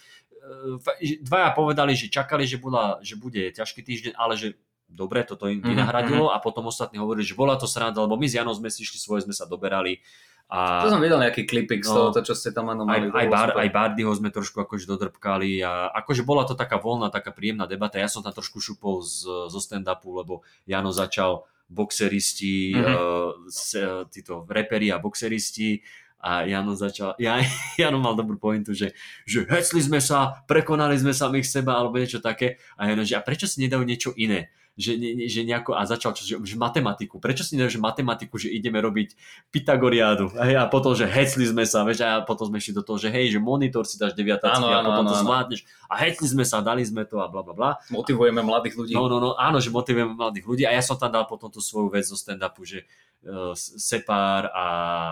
Dvaja 1.22 1.54
povedali, 1.54 1.94
že 1.94 2.10
čakali, 2.10 2.42
že, 2.42 2.58
bola, 2.58 2.98
že 3.00 3.14
bude 3.14 3.54
ťažký 3.54 3.80
týždeň, 3.80 4.12
ale 4.14 4.34
že 4.34 4.58
dobre, 4.90 5.22
toto 5.22 5.46
im 5.46 5.62
Mhm, 5.62 5.68
vynahradilo 5.68 6.34
a 6.34 6.42
potom 6.42 6.66
ostatní 6.66 6.98
hovorili, 6.98 7.22
že 7.22 7.38
bola 7.38 7.54
to 7.54 7.70
sranda, 7.70 8.02
lebo 8.02 8.18
my 8.18 8.26
s 8.26 8.34
Janom 8.34 8.50
sme 8.50 8.66
si 8.66 8.82
išli 8.82 8.98
svoje, 8.98 9.22
sme 9.22 9.30
sa 9.30 9.46
doberali. 9.46 10.02
A... 10.50 10.82
To 10.82 10.90
som 10.90 10.98
videl 10.98 11.22
nejaký 11.22 11.46
klipik 11.46 11.86
z 11.86 11.94
No. 11.94 12.10
toho, 12.10 12.18
to, 12.18 12.26
čo 12.26 12.34
ste 12.34 12.50
tam 12.50 12.66
ano 12.74 12.82
aj, 12.82 12.90
mali. 12.90 13.06
aj, 13.06 13.26
bolo 13.26 13.30
bar, 13.30 13.48
super. 13.54 13.60
aj 13.62 13.70
Bardyho 13.70 14.12
sme 14.18 14.34
trošku 14.34 14.58
akože 14.66 14.84
dodrbkali 14.90 15.62
a 15.62 15.94
akože 15.94 16.26
bola 16.26 16.42
to 16.42 16.58
taká 16.58 16.82
voľná, 16.82 17.06
taká 17.06 17.30
príjemná 17.30 17.70
debata. 17.70 18.02
Ja 18.02 18.10
som 18.10 18.26
tam 18.26 18.34
trošku 18.34 18.58
šupol 18.58 18.98
z, 19.06 19.46
zo 19.46 19.60
stand-upu, 19.62 20.10
lebo 20.10 20.42
Jano 20.66 20.90
začal 20.90 21.46
boxeristi, 21.70 22.74
uh, 22.74 23.46
s, 23.46 23.78
uh, 23.78 24.02
títo 24.10 24.42
reperi 24.50 24.90
a 24.90 24.98
boxeristi 24.98 25.78
a 26.18 26.42
Jano 26.44 26.74
začal, 26.74 27.14
ja, 27.22 27.38
Jano 27.78 28.02
mal 28.02 28.18
dobrú 28.18 28.36
pointu, 28.36 28.74
že, 28.74 28.90
že 29.22 29.46
hecli 29.46 29.78
sme 29.78 30.02
sa, 30.02 30.42
prekonali 30.50 30.98
sme 30.98 31.14
samých 31.14 31.46
seba 31.46 31.78
alebo 31.78 31.94
niečo 31.94 32.18
také 32.18 32.58
a 32.74 32.90
Jano, 32.90 33.06
že 33.06 33.14
a 33.14 33.22
prečo 33.22 33.46
si 33.46 33.62
nedajú 33.62 33.86
niečo 33.86 34.10
iné? 34.18 34.50
Že, 34.80 34.92
ne, 34.96 35.10
ne- 35.12 35.28
že 35.28 35.44
nejako, 35.44 35.76
a 35.76 35.84
začal 35.84 36.16
čo, 36.16 36.24
že, 36.24 36.34
že 36.40 36.56
matematiku. 36.56 37.20
Prečo 37.20 37.44
si 37.44 37.60
že 37.60 37.76
matematiku, 37.76 38.40
že 38.40 38.48
ideme 38.48 38.80
robiť 38.80 39.12
Pythagoriádu. 39.52 40.32
Hej, 40.32 40.56
a 40.56 40.64
potom, 40.72 40.96
že 40.96 41.04
hecli 41.04 41.44
sme 41.44 41.68
sa, 41.68 41.84
vieš, 41.84 42.00
a 42.00 42.24
potom 42.24 42.48
sme 42.48 42.56
išli 42.56 42.72
do 42.72 42.80
toho, 42.80 42.96
že 42.96 43.12
hej, 43.12 43.36
že 43.36 43.38
monitor 43.38 43.84
si 43.84 44.00
dáš 44.00 44.16
deviatácky 44.16 44.64
a 44.64 44.80
potom 44.80 45.04
áno, 45.04 45.12
to 45.12 45.16
zvládneš. 45.20 45.60
A 45.92 46.00
hecli 46.00 46.24
sme 46.24 46.48
sa, 46.48 46.64
dali 46.64 46.80
sme 46.80 47.04
to 47.04 47.20
a 47.20 47.28
bla 47.28 47.44
bla 47.44 47.52
bla. 47.52 47.70
Motivujeme 47.92 48.40
mladých 48.40 48.74
ľudí. 48.80 48.96
No, 48.96 49.12
no, 49.12 49.20
no, 49.20 49.36
áno, 49.36 49.60
že 49.60 49.68
motivujeme 49.68 50.16
mladých 50.16 50.48
ľudí 50.48 50.64
a 50.64 50.72
ja 50.72 50.80
som 50.80 50.96
tam 50.96 51.12
dal 51.12 51.28
potom 51.28 51.52
tú 51.52 51.60
svoju 51.60 51.92
vec 51.92 52.08
zo 52.08 52.16
stand-upu, 52.16 52.64
že 52.64 52.88
uh, 53.24 53.52
sepár 53.56 54.48
a 54.50 54.66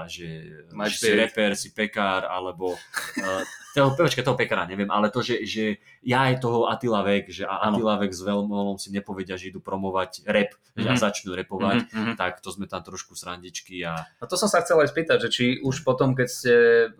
že, 0.06 0.64
Máš 0.72 1.00
si 1.00 1.10
reper, 1.10 1.52
si 1.54 1.70
pekár, 1.70 2.24
alebo 2.24 2.74
uh, 2.74 3.42
toho, 3.72 3.92
počkaj, 3.94 4.24
toho 4.24 4.34
pekára 4.34 4.64
neviem, 4.64 4.88
ale 4.88 5.08
to, 5.08 5.20
že, 5.20 5.44
že 5.44 5.64
ja 6.02 6.28
aj 6.28 6.40
toho 6.40 6.66
Attila 6.66 7.04
Vek, 7.04 7.28
že 7.28 7.44
a 7.44 7.68
Áno. 7.68 7.78
Attila 7.78 8.00
Vek 8.00 8.10
s 8.10 8.22
Veľmolom 8.22 8.76
si 8.76 8.88
nepovedia, 8.90 9.36
že 9.36 9.50
idú 9.50 9.60
promovať 9.60 10.24
rap, 10.26 10.52
že 10.74 10.88
a 10.88 10.94
Mhm. 10.94 11.00
začnú 11.00 11.30
repovať, 11.36 11.78
Mhm, 11.88 11.94
mhm. 11.94 12.14
tak 12.16 12.40
to 12.40 12.50
sme 12.50 12.64
tam 12.66 12.80
trošku 12.82 13.12
srandičky 13.14 13.84
a 13.86 14.08
No 14.18 14.26
to 14.26 14.34
som 14.34 14.48
sa 14.48 14.64
chcel 14.64 14.80
aj 14.80 14.90
spýtať, 14.90 15.18
že 15.24 15.28
či 15.30 15.44
už 15.60 15.84
potom, 15.84 16.16
keď 16.16 16.28
ste 16.28 16.54
uh, 16.88 16.92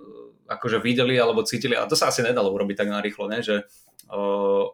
akože 0.48 0.80
videli 0.80 1.16
alebo 1.16 1.44
cítili, 1.44 1.76
a 1.76 1.84
to 1.84 1.92
sa 1.92 2.08
asi 2.08 2.24
nedalo 2.24 2.48
urobiť 2.52 2.76
tak 2.78 2.88
narýchlo, 2.88 3.28
ne? 3.28 3.44
že 3.44 3.68
uh, 4.08 4.64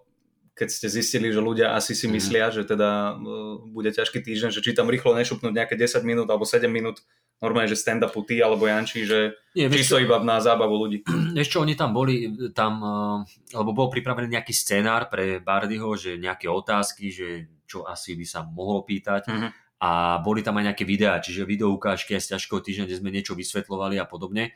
keď 0.54 0.68
ste 0.70 0.86
zistili, 0.88 1.28
že 1.28 1.38
ľudia 1.38 1.74
asi 1.74 1.92
si 1.92 2.06
Mhm. 2.06 2.12
myslia, 2.14 2.46
že 2.48 2.62
teda 2.62 3.14
uh, 3.14 3.58
bude 3.66 3.90
ťažký 3.90 4.22
týždeň, 4.22 4.50
že 4.50 4.62
či 4.62 4.70
tam 4.70 4.86
rýchlo 4.86 5.10
nešupnúť 5.12 5.50
nejaké 5.50 5.74
10 5.74 6.02
minút 6.02 6.30
alebo 6.30 6.46
7 6.46 6.70
minút 6.70 7.02
normálne, 7.42 7.66
že 7.66 7.76
stand-upu 7.76 8.22
ty 8.22 8.38
alebo 8.38 8.64
Janči, 8.64 9.02
že 9.02 9.34
Nie, 9.52 9.66
čisto 9.68 9.98
iba 9.98 10.16
na 10.18 10.38
zábavu 10.38 10.78
ľudí. 10.78 11.02
Vieš 11.36 11.48
čo, 11.50 11.58
oni 11.60 11.74
tam 11.74 11.90
boli, 11.90 12.30
tam, 12.54 12.72
eh, 12.80 13.18
lebo 13.52 13.74
bol 13.74 13.90
pripravený 13.90 14.30
nejaký 14.30 14.54
scenár 14.54 15.10
pre 15.10 15.42
Bardyho, 15.42 15.98
že 15.98 16.16
nejaké 16.16 16.46
otázky, 16.46 17.10
že 17.10 17.26
čo 17.66 17.82
asi 17.84 18.14
by 18.14 18.24
sa 18.24 18.46
mohol 18.46 18.86
pýtať 18.86 19.26
Mhm. 19.28 19.48
a 19.82 20.22
boli 20.22 20.40
tam 20.40 20.56
aj 20.56 20.70
nejaké 20.70 20.84
videá, 20.86 21.18
čiže 21.18 21.42
video 21.42 21.68
ukážky 21.68 22.14
aj 22.14 22.22
z 22.22 22.30
ťažkého 22.38 22.60
týždňa, 22.62 22.84
kde 22.86 23.00
sme 23.02 23.10
niečo 23.10 23.34
vysvetľovali 23.34 23.98
a 23.98 24.06
podobne. 24.06 24.54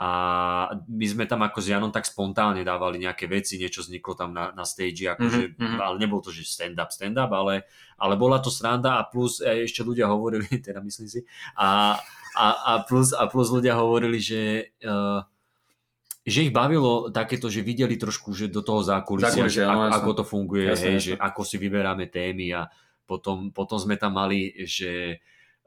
A 0.00 0.10
my 0.88 1.04
sme 1.04 1.28
tam 1.28 1.44
ako 1.44 1.60
s 1.60 1.68
Janom 1.68 1.92
tak 1.92 2.08
spontánne 2.08 2.64
dávali 2.64 3.04
nejaké 3.04 3.28
veci, 3.28 3.60
niečo 3.60 3.84
vzniklo 3.84 4.16
tam 4.16 4.32
na, 4.32 4.48
na 4.56 4.64
stage, 4.64 5.04
akože, 5.04 5.60
Mhm, 5.60 5.60
mhm. 5.60 5.76
ale 5.76 5.94
nebol 6.00 6.24
to, 6.24 6.32
že 6.32 6.48
stand-up, 6.48 6.88
stand-up, 6.88 7.28
ale, 7.28 7.68
ale 8.00 8.16
bola 8.16 8.40
to 8.40 8.48
sranda 8.48 8.96
a 8.96 9.04
plus 9.04 9.44
e, 9.44 9.68
ešte 9.68 9.84
ľudia 9.84 10.08
hovorili, 10.08 10.48
teda 10.66 10.80
myslím 10.80 11.04
si, 11.04 11.20
a, 11.52 12.00
a, 12.32 12.46
a, 12.64 12.72
plus, 12.88 13.12
a 13.12 13.28
plus 13.28 13.52
ľudia 13.52 13.76
hovorili, 13.76 14.16
že 14.16 14.72
uh, 14.88 15.20
že 16.20 16.44
ich 16.48 16.52
bavilo 16.52 17.08
takéto, 17.08 17.48
že 17.48 17.64
videli 17.64 17.96
trošku, 17.96 18.36
že 18.36 18.52
do 18.52 18.60
toho 18.60 18.84
zákulisia, 18.84 19.48
Zákulisia, 19.48 19.64
že 19.64 19.72
no, 19.72 19.88
ako, 19.88 19.96
ako 19.96 20.10
to 20.20 20.24
funguje, 20.28 20.64
Jasné, 20.68 20.84
hej, 20.84 20.96
jasné. 21.00 21.06
že 21.08 21.12
ako 21.16 21.40
si 21.48 21.56
vyberáme 21.56 22.04
témy 22.12 22.52
a 22.52 22.68
potom, 23.08 23.48
potom 23.50 23.80
sme 23.80 23.96
tam 23.96 24.20
mali, 24.20 24.52
že 24.68 25.16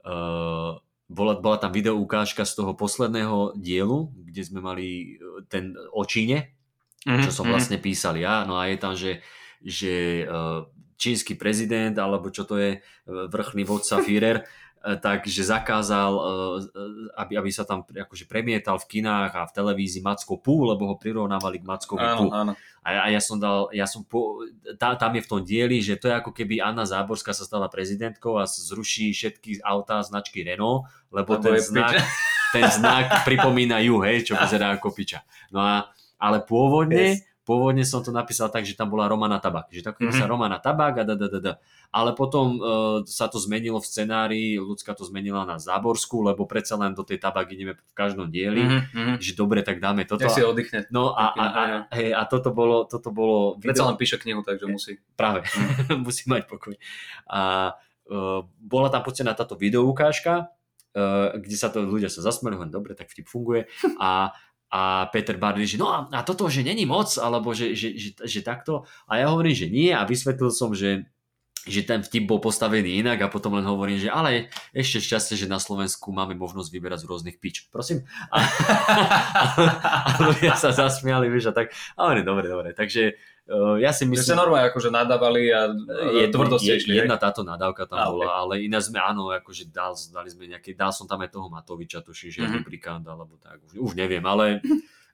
uh, 0.05 0.77
bola, 1.09 1.37
bola 1.39 1.57
tam 1.59 1.71
video 1.71 1.99
ukážka 1.99 2.47
z 2.47 2.59
toho 2.59 2.71
posledného 2.73 3.57
dielu, 3.59 4.11
kde 4.23 4.41
sme 4.43 4.59
mali 4.63 5.17
eh, 5.17 5.43
ten 5.51 5.75
o 5.91 6.03
Číne, 6.03 6.55
čo 7.03 7.29
Mhm, 7.29 7.35
som 7.35 7.45
vlastne 7.51 7.75
písal 7.83 8.15
ja, 8.15 8.47
no 8.47 8.55
a 8.55 8.71
je 8.71 8.77
tam, 8.79 8.95
že, 8.95 9.19
že 9.59 10.23
uh, 10.23 10.63
čínsky 10.95 11.35
prezident, 11.35 11.91
alebo 11.99 12.31
čo 12.31 12.47
to 12.47 12.55
je, 12.55 12.79
eh, 12.79 13.27
vrchný 13.27 13.67
vodca 13.67 13.99
Führer, 13.99 14.47
takže 14.83 15.47
zakázal, 15.47 16.11
eh, 16.11 17.15
aby, 17.15 17.39
aby 17.39 17.49
sa 17.55 17.63
tam 17.63 17.87
akože 17.87 18.27
premietal 18.27 18.75
v 18.83 18.99
kinách 18.99 19.31
a 19.31 19.41
v 19.47 19.55
televízii 19.55 20.03
Macko 20.03 20.35
Pú, 20.35 20.67
lebo 20.67 20.91
ho 20.91 20.95
prirovnávali 20.99 21.63
k 21.63 21.67
Mackovi 21.67 22.03
Pú. 22.19 22.27
Áno, 22.27 22.51
áno. 22.51 22.53
A, 22.83 23.07
a 23.07 23.07
ja 23.07 23.23
som 23.23 23.39
dal, 23.39 23.71
ja 23.71 23.87
som 23.87 24.03
po, 24.03 24.43
tá, 24.75 24.99
tam 24.99 25.15
je 25.15 25.23
v 25.23 25.29
tom 25.31 25.39
dieli, 25.39 25.79
že 25.79 25.95
to 25.95 26.11
je 26.11 26.19
ako 26.19 26.35
keby 26.35 26.59
Anna 26.59 26.83
Záborská 26.83 27.31
sa 27.31 27.47
stala 27.47 27.71
prezidentkou 27.71 28.35
a 28.35 28.43
zruší 28.43 29.15
všetky 29.15 29.63
autá 29.63 30.03
značky 30.03 30.43
Renault, 30.43 30.83
lebo 31.07 31.39
ten 31.39 31.63
znak, 31.63 32.03
ten 32.51 32.67
znak 32.67 33.23
pripomína 33.23 33.79
ju, 33.87 34.03
hej, 34.03 34.27
čo 34.27 34.35
vyzerá 34.35 34.75
ako 34.75 34.91
piča. 34.91 35.23
No 35.55 35.63
a, 35.63 35.95
ale 36.19 36.43
pôvodne, 36.43 37.23
Yes. 37.23 37.32
Pôvodne 37.43 37.83
som 37.83 37.99
to 37.99 38.15
napísal 38.15 38.47
tak, 38.47 38.63
že 38.63 38.73
tam 38.75 38.87
bola 38.87 39.11
Romana 39.11 39.35
Tabak, 39.35 39.67
že 39.67 39.83
tak 39.83 39.99
mm-hmm. 39.99 40.15
sa 40.15 40.25
Mhm. 40.25 40.31
Romana 40.31 40.57
Tabak 40.63 40.99
a 40.99 41.03
da, 41.03 41.15
da, 41.19 41.27
da, 41.27 41.39
da. 41.43 41.53
Ale 41.93 42.15
potom 42.15 42.57
uh, 42.57 42.99
sa 43.03 43.27
to 43.27 43.37
zmenilo 43.37 43.77
v 43.77 43.85
scenári, 43.85 44.43
ľudská 44.57 44.95
to 44.95 45.03
zmenila 45.05 45.43
na 45.43 45.59
Záborskú, 45.59 46.23
lebo 46.23 46.47
predsa 46.47 46.79
len 46.79 46.95
do 46.95 47.03
tej 47.03 47.19
Tabak 47.19 47.51
ideme 47.51 47.75
v 47.75 47.93
každom 47.93 48.31
dieli, 48.31 48.63
Mhm, 48.63 48.79
mhm. 48.95 49.13
že 49.19 49.35
dobre, 49.35 49.59
tak 49.61 49.83
dáme 49.83 50.07
toto. 50.07 50.23
Nech 50.23 50.33
si 50.33 50.41
oddychne. 50.41 50.87
No 50.89 51.11
a, 51.13 51.35
a, 51.35 51.45
a, 51.45 51.63
hej, 51.99 52.15
a 52.15 52.23
toto 52.25 52.55
bolo, 52.55 52.87
toto 52.87 53.11
bolo 53.11 53.59
Predsa 53.59 53.85
len 53.85 53.99
píše 53.99 54.17
knihu, 54.17 54.41
takže 54.41 54.65
musí. 54.65 54.97
práve, 55.19 55.43
musí 56.07 56.25
mať 56.31 56.47
pokoj. 56.47 56.73
A 57.27 57.75
uh, 58.07 58.41
bola 58.57 58.87
tam 58.87 59.03
pocená 59.03 59.35
táto 59.35 59.59
videoukážka, 59.59 60.47
uh, 60.95 61.35
kde 61.37 61.55
sa 61.59 61.67
to 61.69 61.83
ľudia 61.83 62.07
sa 62.07 62.23
zasmeli, 62.23 62.55
hovorím, 62.55 62.71
dobre, 62.71 62.95
tak 62.95 63.11
vtip 63.11 63.27
funguje. 63.27 63.67
A, 63.99 64.31
a 64.73 65.05
Peter 65.13 65.37
Barley, 65.37 65.69
že 65.69 65.77
no 65.77 65.93
a, 65.93 66.09
a 66.09 66.25
toto, 66.25 66.49
že 66.49 66.65
není 66.65 66.89
moc, 66.89 67.13
alebo 67.21 67.53
že, 67.53 67.77
že, 67.77 67.93
že, 67.93 68.09
že 68.17 68.41
takto. 68.41 68.89
A 69.05 69.21
ja 69.21 69.29
hovorím, 69.29 69.53
že 69.53 69.69
nie 69.69 69.93
a 69.93 70.01
vysvetlil 70.01 70.49
som, 70.49 70.73
že 70.73 71.05
že 71.63 71.87
ten 71.87 72.03
vtip 72.03 72.27
bol 72.27 72.43
postavený 72.43 72.99
inak 72.99 73.23
a 73.23 73.31
potom 73.31 73.55
len 73.55 73.63
hovorím, 73.63 73.95
že 73.95 74.11
ale 74.11 74.51
ešte 74.75 74.99
šťastie, 74.99 75.39
že 75.39 75.47
na 75.47 75.63
Slovensku 75.63 76.11
máme 76.11 76.35
možnosť 76.35 76.67
vyberať 76.67 77.07
z 77.07 77.07
rôznych 77.07 77.37
pič. 77.39 77.71
Prosím. 77.71 78.03
A, 78.35 78.39
a 80.11 80.11
ľudia 80.19 80.59
sa 80.59 80.75
zasmiali, 80.75 81.31
vieš, 81.31 81.51
a 81.51 81.53
tak. 81.55 81.71
A 81.95 82.09
hovorím, 82.09 82.25
dobre, 82.25 82.45
dobre. 82.51 82.69
Takže 82.75 83.15
ja 83.77 83.91
si 83.91 84.03
My 84.03 84.13
myslím... 84.13 84.23
ste 84.25 84.35
normálne 84.35 84.67
akože 84.67 84.87
nadávali 84.87 85.47
a 85.47 85.67
Je, 86.13 86.27
tvrdo 86.27 86.55
ste 86.55 86.77
išli. 86.77 86.95
jedna 86.97 87.15
táto 87.15 87.41
nadávka 87.41 87.83
tam 87.83 87.97
Á, 87.97 88.07
bola, 88.07 88.31
ale 88.37 88.61
iná 88.61 88.77
sme, 88.77 88.97
áno, 88.97 89.27
akože 89.29 89.67
dal, 89.67 89.91
dali 90.09 90.27
sme 90.27 90.47
nejaký, 90.47 90.71
dal 90.73 90.89
som 90.89 91.03
tam 91.03 91.19
aj 91.19 91.29
toho 91.29 91.47
Matoviča, 91.47 91.99
tuším, 91.99 92.29
že 92.29 92.37
je 92.37 92.47
Mhm. 92.47 92.55
lubrikant, 92.57 93.03
alebo 93.03 93.35
tak, 93.37 93.59
už, 93.61 93.75
už 93.75 93.91
neviem, 93.93 94.23
ale, 94.23 94.63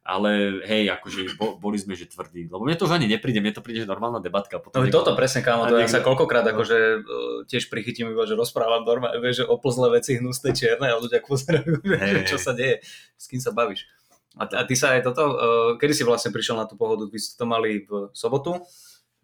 ale 0.02 0.30
hej, 0.64 0.90
akože 0.92 1.36
bo, 1.36 1.54
boli 1.56 1.76
sme, 1.76 1.92
že 1.92 2.06
tvrdí, 2.06 2.46
lebo 2.46 2.62
mne 2.62 2.74
to 2.74 2.86
už 2.86 2.96
ani 2.96 3.06
nepríde, 3.08 3.38
mne 3.40 3.52
to 3.52 3.62
príde, 3.62 3.82
že 3.82 3.88
normálna 3.88 4.18
debatka. 4.18 4.58
Potom 4.58 4.78
No 4.78 4.86
niekto- 4.86 5.02
toto 5.04 5.14
presne, 5.14 5.42
kámo, 5.42 5.66
a 5.66 5.68
to 5.68 5.76
ja 5.76 5.84
niekto- 5.84 5.96
sa 5.96 6.02
koľkokrát 6.02 6.46
akože 6.48 6.78
uh, 6.96 7.06
tiež 7.44 7.66
prichytím 7.68 8.10
iba, 8.10 8.24
že 8.24 8.34
rozprávam 8.34 8.82
normálne, 8.84 9.22
že 9.28 9.42
oplzlé 9.44 9.98
veci, 9.98 10.16
hnusné, 10.16 10.50
čierne 10.52 10.86
a 10.88 10.98
ľudia 10.98 11.18
pozerajú, 11.20 11.78
že 11.80 11.96
Hej, 12.00 12.26
čo 12.28 12.38
sa 12.38 12.54
deje, 12.54 12.82
s 13.14 13.26
kým 13.26 13.38
sa 13.38 13.50
bavíš. 13.50 13.90
A, 14.40 14.44
a 14.48 14.64
ty 14.64 14.74
sa 14.80 14.96
aj 14.96 15.04
toto, 15.04 15.24
uh, 15.28 15.36
kedy 15.76 15.92
si 15.92 16.04
vlastne 16.08 16.32
prišiel 16.32 16.56
na 16.56 16.64
tú 16.64 16.80
pohodu? 16.80 17.12
Vy 17.12 17.20
ste 17.20 17.36
to 17.36 17.44
mali 17.44 17.84
v 17.84 18.08
sobotu? 18.16 18.64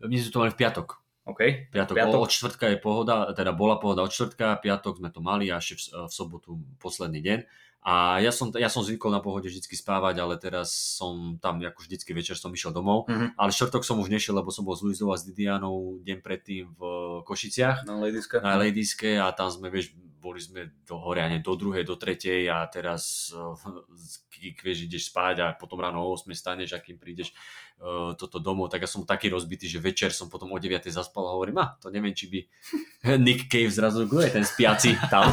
My 0.04 0.12
sme 0.20 0.32
to 0.32 0.42
mali 0.44 0.52
v 0.52 0.60
piatok. 0.60 0.88
OK. 1.26 1.72
Piatok, 1.74 1.96
Piatok. 1.98 2.20
Od 2.22 2.30
čtvrtka 2.30 2.66
je 2.70 2.78
pohoda, 2.78 3.34
teda 3.34 3.50
bola 3.56 3.82
pohoda 3.82 4.06
od 4.06 4.14
čtvrtka, 4.14 4.62
piatok 4.62 5.02
sme 5.02 5.10
to 5.10 5.26
mali 5.26 5.50
a 5.50 5.58
ešte 5.58 5.90
v, 5.90 6.06
v 6.06 6.14
sobotu 6.14 6.50
posledný 6.78 7.24
deň. 7.24 7.40
A 7.86 8.18
ja 8.18 8.34
som, 8.34 8.50
ja 8.58 8.66
som 8.66 8.82
zvykol 8.82 9.14
na 9.14 9.22
pohode 9.22 9.46
vždycky 9.46 9.78
spávať, 9.78 10.18
ale 10.18 10.42
teraz 10.42 10.74
som 10.74 11.38
tam, 11.38 11.62
ako 11.62 11.86
vždycky 11.86 12.18
večer 12.18 12.34
som 12.34 12.50
išiel 12.50 12.74
domov. 12.74 13.06
Mhm. 13.06 13.38
Ale 13.38 13.54
štvrtok 13.54 13.86
som 13.86 14.02
už 14.02 14.10
nešiel, 14.10 14.34
lebo 14.34 14.50
som 14.50 14.66
bol 14.66 14.74
s 14.74 14.82
Luizou 14.82 15.14
a 15.14 15.18
s 15.22 15.24
Didianou 15.24 16.02
deň 16.02 16.18
predtým 16.26 16.74
v 16.74 16.82
Košiciach 17.22 17.86
No, 17.86 18.02
ladiska. 18.02 18.42
na 18.42 18.58
Ladiske 18.58 19.22
a 19.22 19.30
tam 19.38 19.54
sme, 19.54 19.70
vieš, 19.70 19.94
boli 20.18 20.42
sme 20.42 20.74
do 20.90 20.98
hore, 20.98 21.22
a 21.22 21.30
nie, 21.30 21.46
do 21.46 21.54
druhej, 21.54 21.86
do 21.86 21.94
tretej 22.02 22.50
a 22.50 22.66
teraz 22.66 23.30
uh, 23.38 23.54
vieš, 24.66 24.90
ideš 24.90 25.14
spať 25.14 25.36
a 25.46 25.54
potom 25.54 25.78
ráno 25.78 26.02
o 26.02 26.10
8 26.18 26.26
staneš 26.34 26.74
a 26.74 26.82
kým 26.82 26.98
prídeš 26.98 27.30
uh, 27.78 28.18
toto 28.18 28.42
domov, 28.42 28.74
tak 28.74 28.82
ja 28.82 28.90
som 28.90 29.06
taký 29.06 29.30
rozbitý, 29.30 29.70
že 29.70 29.78
večer 29.78 30.10
som 30.10 30.26
potom 30.26 30.50
o 30.50 30.58
9 30.58 30.82
zaspal 30.90 31.30
a 31.30 31.38
hovorím, 31.38 31.62
a 31.62 31.78
to 31.78 31.94
neviem, 31.94 32.18
či 32.18 32.26
by 32.34 32.40
Nick 33.26 33.46
Cave 33.54 33.70
zrazu, 33.70 34.10
kto 34.10 34.26
je 34.26 34.32
ten 34.34 34.46
spiaci 34.50 34.98
tam. 35.14 35.30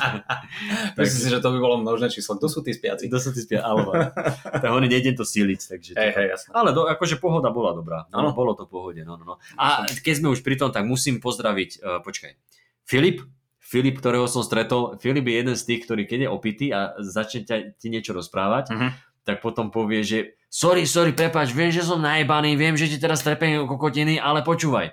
Myslím 0.96 1.20
si, 1.20 1.28
že 1.28 1.44
to 1.44 1.49
by 1.50 1.58
bolo 1.58 1.76
množné 1.78 2.08
číslo. 2.08 2.34
Kto 2.34 2.46
sú 2.46 2.60
tí 2.60 2.70
spiaci? 2.70 3.06
Kto 3.06 3.18
sa 3.18 3.30
ty 3.30 3.38
spia? 3.38 3.60
Alebo, 3.60 3.90
tak 4.54 4.66
oni 4.66 4.86
nejdem 4.86 5.12
to 5.12 5.22
síliť, 5.22 5.60
takže... 5.68 5.90
Hej, 5.92 6.10
to- 6.10 6.16
hej, 6.16 6.26
jasné. 6.30 6.48
ale 6.52 6.70
do, 6.70 6.84
akože 6.84 7.16
pohoda 7.16 7.48
bola 7.48 7.72
dobrá. 7.72 8.06
Áno. 8.08 8.30
No, 8.30 8.34
bolo 8.34 8.52
to 8.52 8.64
pohode. 8.64 9.00
No, 9.00 9.14
no, 9.14 9.24
no. 9.24 9.34
A 9.54 9.84
keď 9.86 10.14
sme 10.16 10.28
už 10.28 10.40
pri 10.40 10.54
tom, 10.54 10.68
tak 10.68 10.82
musím 10.82 11.18
pozdraviť, 11.18 11.70
uh, 11.78 11.98
počkaj, 12.00 12.34
Filip, 12.82 13.22
Filip, 13.60 13.98
ktorého 13.98 14.26
som 14.26 14.42
stretol, 14.42 14.96
Filip 14.96 15.22
je 15.22 15.34
jeden 15.36 15.54
z 15.54 15.62
tých, 15.62 15.80
ktorý 15.84 16.02
keď 16.02 16.18
je 16.20 16.28
opitý 16.28 16.66
a 16.70 16.98
začne 16.98 17.42
ťa, 17.42 17.56
ti 17.74 17.86
niečo 17.86 18.10
rozprávať, 18.10 18.74
Mhm. 18.74 18.88
tak 19.22 19.38
potom 19.38 19.70
povie, 19.70 20.02
že 20.02 20.18
sorry, 20.46 20.82
sorry, 20.82 21.12
prepač, 21.12 21.50
viem, 21.50 21.70
že 21.70 21.80
som 21.80 21.96
najebaný, 21.96 22.54
viem, 22.54 22.74
že 22.74 22.90
ti 22.90 22.96
teraz 22.96 23.22
trepem 23.22 23.62
kokotiny, 23.64 24.18
ale 24.18 24.42
počúvaj. 24.42 24.90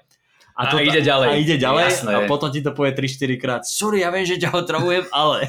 A 0.53 0.73
ide 0.77 1.01
ďalej. 1.01 1.27
A 1.27 1.33
ide 1.37 1.53
ďalej 1.55 1.85
Jasné. 1.85 2.11
a 2.13 2.19
potom 2.25 2.49
ti 2.49 2.61
to 2.61 2.73
povie 2.73 2.89
3-4 2.89 3.37
krát. 3.37 3.61
Sorry, 3.61 4.01
ja 4.01 4.09
viem, 4.09 4.25
že 4.25 4.37
ťa 4.37 4.53
otravujem, 4.57 5.05
ale... 5.09 5.45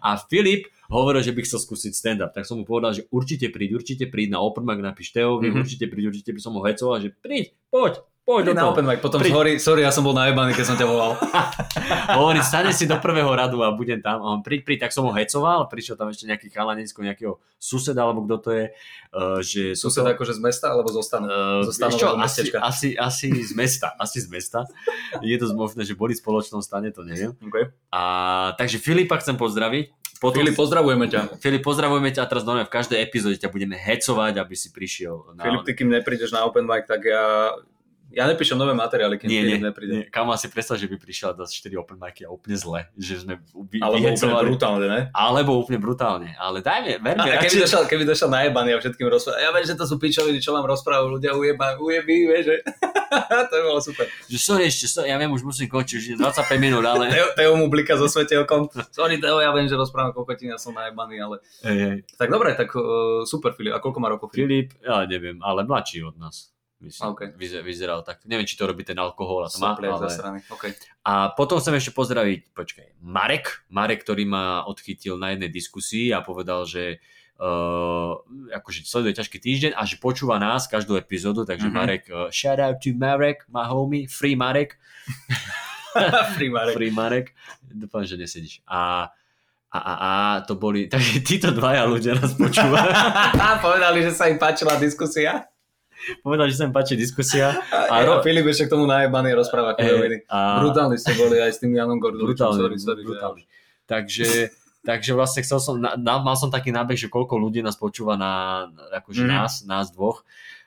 a 0.00 0.16
Filip 0.16 0.66
hovoril, 0.88 1.24
že 1.24 1.32
by 1.32 1.40
chcel 1.42 1.60
skúsiť 1.60 1.92
stand-up, 1.92 2.32
tak 2.32 2.44
som 2.44 2.60
mu 2.60 2.64
povedal, 2.64 2.92
že 2.92 3.08
určite 3.08 3.48
príď, 3.48 3.80
určite 3.80 4.04
príď 4.06 4.36
na 4.36 4.44
open 4.44 4.64
mic, 4.64 4.78
napíš 4.78 5.12
Teovi, 5.12 5.48
Mhm. 5.48 5.58
určite 5.64 5.84
príď, 5.88 6.12
určite 6.12 6.30
by 6.36 6.40
som 6.40 6.52
ho 6.52 6.62
hecoval, 6.62 7.00
že 7.00 7.10
príď, 7.12 7.56
poď, 7.70 8.04
poď 8.22 8.54
na 8.54 8.70
open 8.70 8.86
mic, 8.86 9.02
potom 9.02 9.18
Pri- 9.18 9.34
sorry, 9.34 9.52
sorry, 9.58 9.80
ja 9.82 9.90
som 9.90 10.06
bol 10.06 10.14
najebaný, 10.14 10.54
keď 10.54 10.64
som 10.64 10.76
ťa 10.78 10.86
volal. 10.86 11.18
Hovorí, 12.18 12.38
stane 12.40 12.70
si 12.70 12.86
do 12.86 12.94
prvého 13.02 13.28
radu 13.34 13.60
a 13.66 13.74
budem 13.74 13.98
tam. 13.98 14.22
A 14.22 14.26
on 14.32 14.40
príď, 14.46 14.62
príď, 14.62 14.78
tak 14.86 14.94
som 14.94 15.02
ho 15.04 15.12
hecoval, 15.12 15.66
prišiel 15.66 15.98
tam 15.98 16.08
ešte 16.08 16.30
nejaký 16.30 16.46
chalanecko, 16.54 17.02
nejakého 17.02 17.42
suseda, 17.58 18.06
alebo 18.06 18.22
kto 18.26 18.36
to 18.38 18.50
je, 18.54 18.64
uh, 19.14 19.38
že 19.42 19.62
Sused 19.74 20.02
akože 20.02 20.38
z 20.38 20.40
mesta, 20.42 20.70
alebo 20.70 20.90
zo 20.90 21.02
stanu? 21.02 21.26
Uh, 21.26 21.66
Zo 21.66 21.74
stanového 21.74 21.98
čo, 21.98 22.08
asi, 22.18 22.42
asi, 22.54 22.88
asi 22.94 23.26
z 23.30 23.52
mesta, 23.58 23.94
asi 23.98 24.18
z 24.22 24.28
mesta. 24.30 24.66
Je 25.22 25.34
to 25.38 25.50
možné, 25.54 25.82
že 25.82 25.98
boli 25.98 26.14
v 26.14 26.22
spoločnom 26.22 26.62
stane, 26.62 26.94
to 26.94 27.02
neviem. 27.02 27.34
Okay. 27.38 27.70
A, 27.90 28.54
takže 28.54 28.78
Filipa 28.78 29.18
chcem 29.18 29.34
pozdraviť. 29.34 30.02
Potom, 30.22 30.38
Filip, 30.38 30.54
pozdravujeme 30.54 31.10
ťa. 31.10 31.34
Filip, 31.42 31.66
pozdravujeme 31.66 32.14
ťa 32.14 32.22
a 32.22 32.30
teraz 32.30 32.46
normálne 32.46 32.70
v 32.70 32.74
každej 32.78 33.02
epizóde 33.02 33.42
ťa 33.42 33.50
budeme 33.50 33.74
hecovať, 33.74 34.38
aby 34.38 34.54
si 34.54 34.70
prišiel 34.70 35.34
na... 35.34 35.42
Filip, 35.42 35.66
ty 35.66 35.74
kým 35.74 35.90
neprídeš 35.90 36.30
na 36.30 36.46
open 36.46 36.62
mic, 36.62 36.86
tak 36.86 37.02
ja... 37.02 37.50
Ja 38.12 38.28
nepíšem 38.28 38.60
nové 38.60 38.76
materiály, 38.76 39.16
kým 39.16 39.28
nie, 39.32 39.42
nie, 39.42 39.56
nepríde. 39.56 39.92
nie. 39.92 40.04
Kam 40.12 40.28
si 40.36 40.52
predstav, 40.52 40.76
že 40.76 40.84
by 40.84 41.00
prišiel 41.00 41.32
a 41.32 41.34
dá 41.34 41.48
4 41.48 41.72
open 41.80 41.96
micy 41.96 42.28
a 42.28 42.30
úplne 42.30 42.56
zle, 42.60 42.80
že 43.00 43.24
sme 43.24 43.40
vy, 43.72 43.80
Alebo 43.80 44.12
úplne 44.12 44.36
brutálne, 44.44 44.86
ne? 44.86 45.00
Alebo 45.16 45.50
úplne 45.56 45.80
brutálne. 45.80 46.36
Ale 46.36 46.60
dajme, 46.60 47.00
verme 47.00 47.24
A 47.24 47.40
keby 47.40 47.48
radšej- 47.48 47.62
došiel, 47.64 47.82
keby 47.88 48.04
došiel 48.04 48.28
najebaný 48.28 48.76
a 48.76 48.78
všetkým 48.84 49.08
rozprával. 49.08 49.40
Ja 49.40 49.50
viem, 49.56 49.64
že 49.64 49.74
to 49.74 49.88
sú 49.88 49.96
pičoviny, 49.96 50.38
čo 50.44 50.52
vám 50.52 50.68
rozprávajú 50.68 51.16
ľudia 51.16 51.32
ujeba, 51.32 51.80
ujebí, 51.80 52.16
vieš, 52.28 52.44
že... 52.52 52.56
to 53.48 53.54
by 53.56 53.62
bolo 53.64 53.80
super. 53.80 54.04
že 54.28 54.38
sorry 54.40 54.68
ešte, 54.68 54.86
sorry, 54.88 55.08
ja 55.08 55.16
viem, 55.16 55.32
už 55.32 55.42
musím 55.44 55.72
končiť, 55.72 55.96
už 55.96 56.06
je 56.12 56.16
25 56.20 56.60
minút, 56.60 56.84
ale... 56.84 57.08
Teo, 57.08 57.28
Teo 57.32 57.52
mu 57.56 57.72
blika 57.72 57.96
so 57.96 58.08
svetelkom. 58.12 58.68
Sorry, 58.92 59.16
Teo, 59.16 59.40
ja 59.40 59.48
viem, 59.56 59.64
že 59.68 59.76
rozprávam 59.80 60.12
kokotiny, 60.12 60.52
ja 60.52 60.60
som 60.60 60.76
najebaný, 60.76 61.16
ale... 61.24 61.36
Hej, 61.64 61.78
hej. 61.80 61.96
Tak 62.20 62.28
dobre, 62.28 62.52
tak 62.52 62.68
uh, 62.76 63.24
super, 63.24 63.56
Filip. 63.56 63.72
A 63.72 63.80
koľko 63.80 63.98
má 64.04 64.12
rokov 64.12 64.32
Filip? 64.36 64.44
Filip, 64.44 64.68
ja 64.84 65.08
neviem, 65.08 65.40
ale 65.40 65.64
mladší 65.64 66.04
od 66.04 66.20
nás. 66.20 66.51
Myslím, 66.82 67.14
OK. 67.14 67.20
vyzer, 67.38 67.62
vyzeral 67.62 68.02
tak. 68.02 68.26
Neviem, 68.26 68.42
či 68.42 68.58
to 68.58 68.66
robí 68.66 68.82
ten 68.82 68.98
alkohol 68.98 69.46
a 69.46 69.48
Sopliak 69.48 69.96
ale... 69.96 70.10
zasraný. 70.10 70.38
OK. 70.50 70.74
A 71.06 71.30
potom 71.30 71.62
chcem 71.62 71.78
ešte 71.78 71.94
pozdraviť, 71.94 72.50
počkaj, 72.50 72.98
Marek, 72.98 73.62
Marek, 73.70 74.02
ktorý 74.02 74.26
ma 74.26 74.66
odchytil 74.66 75.14
na 75.14 75.30
jednej 75.30 75.46
diskusii 75.48 76.10
a 76.10 76.26
povedal, 76.26 76.66
že 76.66 76.98
uh, 77.38 78.18
akože 78.50 78.82
sleduje 78.82 79.14
ťažký 79.14 79.38
týždeň 79.38 79.72
a 79.78 79.82
že 79.86 79.96
počúva 79.96 80.42
nás 80.42 80.66
každú 80.66 80.98
epizódu, 80.98 81.46
takže 81.46 81.70
Mhm. 81.70 81.72
mm-hmm. 81.72 81.86
Marek, 81.86 82.02
uh, 82.10 82.26
shout 82.34 82.58
out 82.58 82.82
to 82.82 82.90
Marek, 82.92 83.46
my 83.46 83.62
homie, 83.64 84.10
free 84.10 84.34
Marek, 84.34 84.74
Free 86.34 86.48
Marek. 86.48 86.72
free 86.74 86.90
Marek, 86.90 87.26
dúfam, 87.68 88.00
že 88.00 88.16
nesedíš. 88.16 88.64
A, 88.64 89.12
a, 89.68 89.78
a, 89.78 89.92
a 90.00 90.10
to 90.40 90.56
boli, 90.56 90.88
takže 90.92 91.20
títo 91.20 91.52
dvaja 91.52 91.84
ľudia 91.84 92.16
nás 92.16 92.32
počúvajú. 92.32 92.90
Povedali, 93.66 94.00
že 94.00 94.12
sa 94.16 94.32
im 94.32 94.40
páčila 94.40 94.80
diskusia. 94.80 95.51
Povedal, 96.20 96.46
že 96.46 96.56
sa 96.56 96.64
im 96.64 96.70
páči 96.70 96.94
diskusia. 96.94 97.54
A, 97.68 97.86
A 97.88 97.94
a, 97.94 98.02
ro- 98.02 98.20
Filip 98.20 98.44
ešte 98.44 98.66
k 98.66 98.70
tomu 98.70 98.84
najebaný 98.84 99.32
rozpráva 99.32 99.72
chudoviny. 99.72 100.26
a, 100.26 100.58
Brutálni 100.58 100.96
ste 100.96 101.12
boli 101.12 101.36
aj 101.36 101.50
s 101.50 101.58
tým 101.58 101.72
Janom 101.72 101.96
Gorduličom. 101.96 102.28
brutálne, 102.28 102.58
Sorry, 102.58 102.76
sorry, 102.76 103.02
brutálne. 103.02 103.42
Takže, 103.84 104.50
takže 104.80 105.10
vlastne 105.12 105.40
chcel 105.40 105.58
som, 105.58 105.74
na, 105.76 105.94
na, 105.94 106.18
mal 106.18 106.34
som 106.34 106.48
taký 106.48 106.68
nábeh, 106.68 106.96
že 106.96 107.06
koľko 107.06 107.36
ľudí 107.36 107.60
nás 107.60 107.74
počúva 107.74 108.14
na, 108.14 108.66
akože 108.92 109.22
Mhm. 109.22 109.30
nás, 109.30 109.52
nás 109.62 109.86
dvoch 109.88 110.26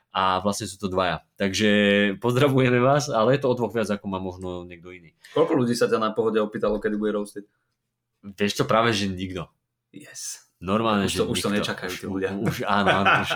a 0.10 0.40
vlastne 0.40 0.64
sú 0.64 0.78
to 0.78 0.88
dvaja. 0.88 1.20
Takže 1.34 1.70
pozdravujeme 2.18 2.80
vás, 2.80 3.08
ale 3.08 3.36
je 3.36 3.42
to 3.42 3.50
o 3.50 3.56
dvoch 3.56 3.72
viac, 3.72 3.90
ako 3.90 4.06
má 4.06 4.16
možno 4.18 4.64
niekto 4.64 4.88
iný. 4.90 5.12
Koľko 5.32 5.52
ľudí 5.58 5.74
sa 5.74 5.86
ťa 5.86 5.98
na 5.98 6.12
pohode 6.12 6.38
opýtalo, 6.38 6.78
kedy 6.78 6.96
bude 6.96 7.12
roasted? 7.14 7.44
Vieš 8.22 8.56
to 8.56 8.64
práve, 8.64 8.90
že 8.90 9.06
nikto. 9.06 9.52
Yes. 9.92 10.45
Normálne, 10.56 11.12
Už 11.12 11.20
to- 11.20 11.28
že 11.28 11.32
už 11.32 11.38
to 11.38 11.50
nikto. 11.52 11.60
nečakajú 11.62 11.94
tí 11.94 12.06
ľudia. 12.08 12.32
Už, 12.48 12.64
áno, 12.64 13.04
áno. 13.04 13.12
Už, 13.22 13.30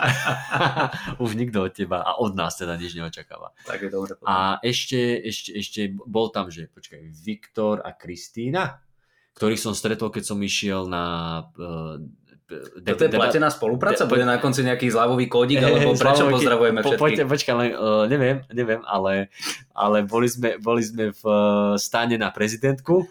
už 1.27 1.31
nikto 1.35 1.67
od 1.67 1.73
teba 1.75 1.99
a 1.99 2.15
od 2.15 2.31
nás 2.31 2.55
teda 2.55 2.79
nič 2.79 2.95
neočakáva. 2.95 3.51
Tak 3.67 3.79
je 3.85 3.89
dobre. 3.91 4.15
A 4.23 4.57
ešte, 4.63 5.19
ešte, 5.19 5.51
ešte 5.53 5.79
bol 5.93 6.31
tam, 6.31 6.47
že 6.47 6.71
počkaj, 6.71 7.11
Viktor 7.11 7.83
a 7.83 7.91
Kristýna, 7.91 8.79
ktorých 9.35 9.59
som 9.59 9.75
stretol, 9.75 10.09
keď 10.09 10.23
som 10.25 10.39
išiel 10.39 10.87
na... 10.87 11.03
Uh, 11.55 11.99
Toto 12.81 13.03
je 13.03 13.13
platená 13.13 13.51
spolupráca? 13.51 14.03
de- 14.03 14.09
Bude 14.09 14.25
na 14.25 14.41
konci 14.41 14.65
nejaký 14.65 14.89
zľavový 14.89 15.27
kódik? 15.27 15.59
Alebo 15.59 15.93
prečo 15.99 16.23
Slavoky, 16.25 16.33
pozdravujeme 16.39 16.79
po, 16.81 16.95
všetkých? 16.97 17.27
počkaj, 17.29 17.53
len, 17.55 17.69
uh, 17.71 18.03
neviem, 18.07 18.41
neviem, 18.49 18.81
ale, 18.87 19.29
ale 19.71 20.01
boli, 20.01 20.25
sme, 20.31 20.55
boli 20.57 20.81
sme 20.81 21.11
v 21.13 21.23
uh, 21.23 21.75
stáne 21.75 22.15
na 22.15 22.31
prezidentku 22.33 23.05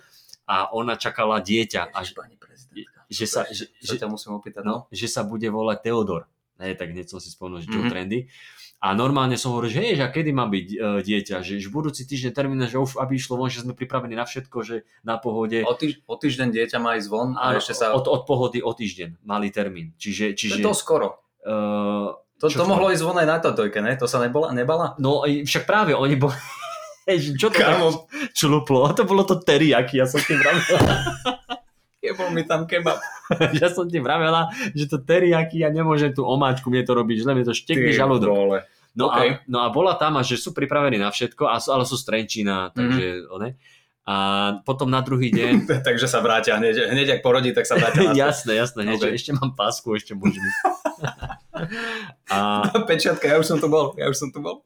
a 0.48 0.72
ona 0.72 0.96
čakala 0.96 1.38
dieťa, 1.38 1.92
a 1.92 2.00
že, 3.08 3.24
sa, 3.24 3.44
že, 3.44 3.68
Čo 3.74 3.94
že, 3.94 4.00
ťa 4.00 4.06
musím 4.06 4.32
opýtať? 4.32 4.62
no, 4.62 4.86
že 4.88 5.04
sa 5.04 5.22
bude 5.22 5.44
volať 5.44 5.78
Teodor. 5.82 6.28
Hej, 6.56 6.74
tak 6.74 6.90
hneď 6.90 7.06
som 7.06 7.18
si 7.18 7.28
spomenul, 7.28 7.60
že 7.60 7.68
Joe 7.68 7.82
Mhm. 7.82 7.90
Trendy. 7.90 8.18
A 8.78 8.92
normálne 8.92 9.34
som 9.34 9.50
hovoril, 9.50 9.70
že 9.70 9.80
hej, 9.80 9.92
že 9.94 10.04
a 10.04 10.08
kedy 10.08 10.30
má 10.30 10.46
byť 10.46 10.66
uh, 10.70 10.78
dieťa, 11.00 11.36
že, 11.40 11.58
že 11.58 11.66
budúci 11.66 12.02
týždeň 12.04 12.30
termín, 12.30 12.62
že 12.62 12.76
už 12.76 12.94
aby 12.96 13.14
išlo 13.14 13.34
von, 13.34 13.46
že 13.46 13.62
sme 13.62 13.74
pripravení 13.74 14.14
na 14.14 14.22
všetko, 14.22 14.54
že 14.62 14.76
na 15.02 15.18
pohode. 15.18 15.62
O, 15.62 15.74
týž, 15.74 15.98
o 16.04 16.14
týždeň 16.14 16.48
dieťa 16.52 16.78
má 16.78 16.94
ísť 16.94 17.08
von 17.08 17.34
a 17.34 17.50
Áno, 17.50 17.58
ešte 17.58 17.74
sa... 17.74 17.90
od, 17.90 18.06
od 18.06 18.22
pohody 18.22 18.58
o 18.58 18.70
týždeň 18.70 19.18
mali 19.20 19.50
termín. 19.50 19.94
Čiže, 19.94 20.24
To 20.24 20.30
je 20.30 20.38
čiže 20.38 20.58
to 20.60 20.72
skoro. 20.72 21.06
uh, 21.42 22.14
To, 22.38 22.46
čo 22.46 22.54
to 22.54 22.62
skoro? 22.62 22.70
mohlo 22.70 22.86
ísť 22.90 23.02
von 23.02 23.18
aj 23.18 23.26
na 23.28 23.38
Totojke, 23.40 23.78
ne? 23.78 23.98
To 23.98 24.06
sa 24.06 24.18
nebola, 24.18 24.50
nebala? 24.52 24.94
no 24.96 25.26
i 25.26 25.42
však 25.42 25.64
práve 25.64 25.90
oni 25.90 26.14
boli 26.14 26.38
Hej, 27.10 27.34
čo 27.34 27.48
to 27.48 27.56
Kámo, 27.56 28.06
čluplo? 28.30 28.92
To 28.92 29.02
bolo 29.02 29.24
to 29.24 29.38
teriyaki, 29.38 29.96
ja 29.96 30.06
som 30.06 30.20
ti 30.20 30.34
vravela. 30.34 30.78
jebol 32.18 32.34
mi 32.34 32.42
tam 32.42 32.66
kebab. 32.66 32.98
ja 33.54 33.70
som 33.70 33.86
ti 33.86 33.98
vravela, 33.98 34.46
že 34.74 34.90
to 34.90 34.98
teriyaki, 34.98 35.62
ja 35.62 35.70
nemôžem 35.70 36.10
tú 36.10 36.26
omáčku, 36.26 36.66
mne 36.66 36.82
to 36.82 36.92
robiť 36.92 37.22
zle, 37.22 37.32
mne 37.32 37.46
to 37.46 37.54
štekne 37.54 37.94
žalúdok. 37.94 38.26
vole. 38.26 38.58
No, 38.92 39.06
OK. 39.06 39.14
a, 39.14 39.22
no 39.46 39.62
a 39.62 39.70
bola 39.70 39.94
tam 39.94 40.18
že 40.18 40.34
sú 40.34 40.50
pripravení 40.50 40.98
na 40.98 41.06
všetko, 41.08 41.46
a, 41.46 41.62
sú- 41.62 41.70
ale 41.70 41.86
sú 41.86 41.94
z 41.94 42.04
Trenčína, 42.04 42.74
takže 42.74 43.04
Mhm. 43.22 43.30
one. 43.30 43.50
A 44.02 44.14
potom 44.64 44.88
na 44.88 44.98
druhý 44.98 45.28
deň, 45.28 45.68
Takže 45.86 46.08
sa 46.08 46.18
vrátia 46.18 46.56
hneď, 46.56 46.90
hneď 46.90 47.08
ak 47.14 47.22
porodí, 47.22 47.52
tak 47.52 47.62
sa 47.62 47.76
vrátia 47.76 48.10
jasné, 48.26 48.56
jasné, 48.56 48.82
hneď, 48.82 48.98
OK. 48.98 49.04
že 49.04 49.14
ešte 49.14 49.30
mám 49.32 49.54
pásku, 49.54 49.86
ešte 49.92 50.16
môžem 50.16 50.42
ísť. 50.42 50.60
a, 52.28 52.36
Pečiatka, 52.84 53.28
ja 53.28 53.36
už 53.36 53.46
som 53.46 53.58
tu 53.58 53.68
bol, 53.68 53.94
ja 53.94 54.08
už 54.08 54.16
som 54.16 54.28
tu 54.28 54.40
bol. 54.40 54.64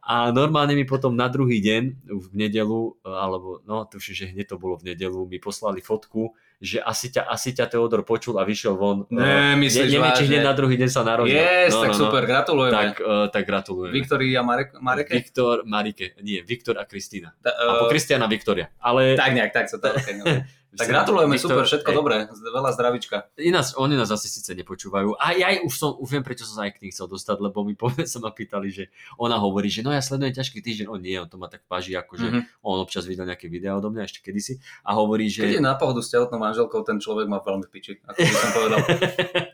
a 0.00 0.30
normálne 0.30 0.72
mi 0.72 0.84
potom 0.84 1.12
na 1.12 1.26
druhý 1.26 1.58
deň, 1.58 1.82
v 2.06 2.26
nedelu, 2.32 2.80
alebo 3.02 3.60
no, 3.62 3.84
tuším, 3.84 4.14
že 4.14 4.30
hneď 4.30 4.46
to 4.48 4.56
bolo 4.56 4.78
v 4.78 4.94
nedelu, 4.94 5.26
mi 5.26 5.36
poslali 5.36 5.82
fotku, 5.82 6.32
že 6.56 6.80
asi 6.80 7.12
ťa, 7.12 7.28
asi 7.28 7.52
ťa 7.52 7.68
Teodor 7.68 8.00
počul 8.00 8.40
a 8.40 8.42
vyšiel 8.48 8.80
von. 8.80 9.04
Ne, 9.12 9.60
myslíš 9.60 9.92
ne, 9.92 10.00
neviem, 10.00 10.12
či 10.16 10.24
hneď 10.24 10.40
na 10.40 10.54
druhý 10.56 10.80
deň 10.80 10.88
sa 10.88 11.04
narodil. 11.04 11.36
Yes, 11.36 11.76
tak 11.76 11.92
super, 11.92 12.24
gratulujeme. 12.24 12.72
Tak, 12.72 12.92
uh, 13.04 13.28
tak 13.28 13.44
gratulujem. 13.44 13.92
Viktorii 13.92 14.32
a 14.32 14.42
Marek, 14.42 14.72
Mareke? 14.80 15.12
Viktor, 15.12 15.68
Marike, 15.68 16.16
nie, 16.24 16.40
Viktor 16.40 16.80
a 16.80 16.88
Kristýna. 16.88 17.36
Ta, 17.44 17.52
A 17.52 17.84
po 17.84 17.84
uh, 17.86 17.90
Kristiana 17.92 18.24
Viktoria. 18.24 18.72
Ale 18.80 19.20
tak 19.20 19.36
nejak, 19.36 19.52
tak 19.52 19.68
sa 19.68 19.76
to... 19.76 19.92
Okay, 19.92 20.16
no. 20.16 20.24
Tak 20.76 20.86
gratulujeme, 20.86 21.34
Viktor- 21.34 21.50
super, 21.50 21.64
všetko 21.64 21.88
hej. 21.88 21.96
dobré, 21.96 22.16
veľa 22.28 22.70
zdravička. 22.70 23.16
Ináč, 23.36 23.72
oni 23.74 23.96
nás 23.96 24.08
asi 24.08 24.28
síce 24.28 24.52
nepočúvajú. 24.52 25.16
A 25.16 25.32
ja 25.32 25.56
už, 25.60 25.72
som, 25.72 25.90
už 25.96 26.08
viem, 26.08 26.20
prečo 26.20 26.44
som 26.44 26.60
sa 26.60 26.68
aj 26.68 26.76
k 26.76 26.84
ním 26.84 26.92
chcel 26.92 27.08
dostať, 27.08 27.36
lebo 27.40 27.64
mi 27.64 27.72
povie, 27.72 28.04
sa 28.12 28.20
ma 28.20 28.28
pýtali, 28.28 28.68
že 28.68 28.84
ona 29.16 29.40
hovorí, 29.40 29.66
že 29.66 29.80
no 29.80 29.90
ja 29.90 30.00
sledujem 30.00 30.36
ťažký 30.36 30.60
týždeň, 30.60 30.86
on 30.86 31.00
nie, 31.00 31.16
on 31.16 31.26
to 31.26 31.36
má 31.36 31.48
tak 31.48 31.64
páži, 31.64 31.96
ako 31.96 32.14
že 32.14 32.26
Mhm. 32.28 32.40
on 32.60 32.76
občas 32.78 33.04
videl 33.04 33.24
nejaké 33.24 33.48
videá 33.48 33.74
odo 33.74 33.88
mňa 33.88 34.04
ešte 34.04 34.20
kedysi 34.20 34.60
a 34.84 34.92
hovorí, 34.92 35.26
že... 35.26 35.48
Keď 35.48 35.58
je 35.58 35.64
na 35.64 35.74
pohodu 35.74 36.04
s 36.04 36.12
tehotnou 36.12 36.36
manželkou, 36.36 36.84
ten 36.84 37.00
človek 37.00 37.24
má 37.26 37.40
veľmi 37.40 37.66
piči, 37.66 37.96
ako 38.04 38.18
by 38.20 38.34
som 38.34 38.50
povedal. 38.52 38.78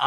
a 0.00 0.06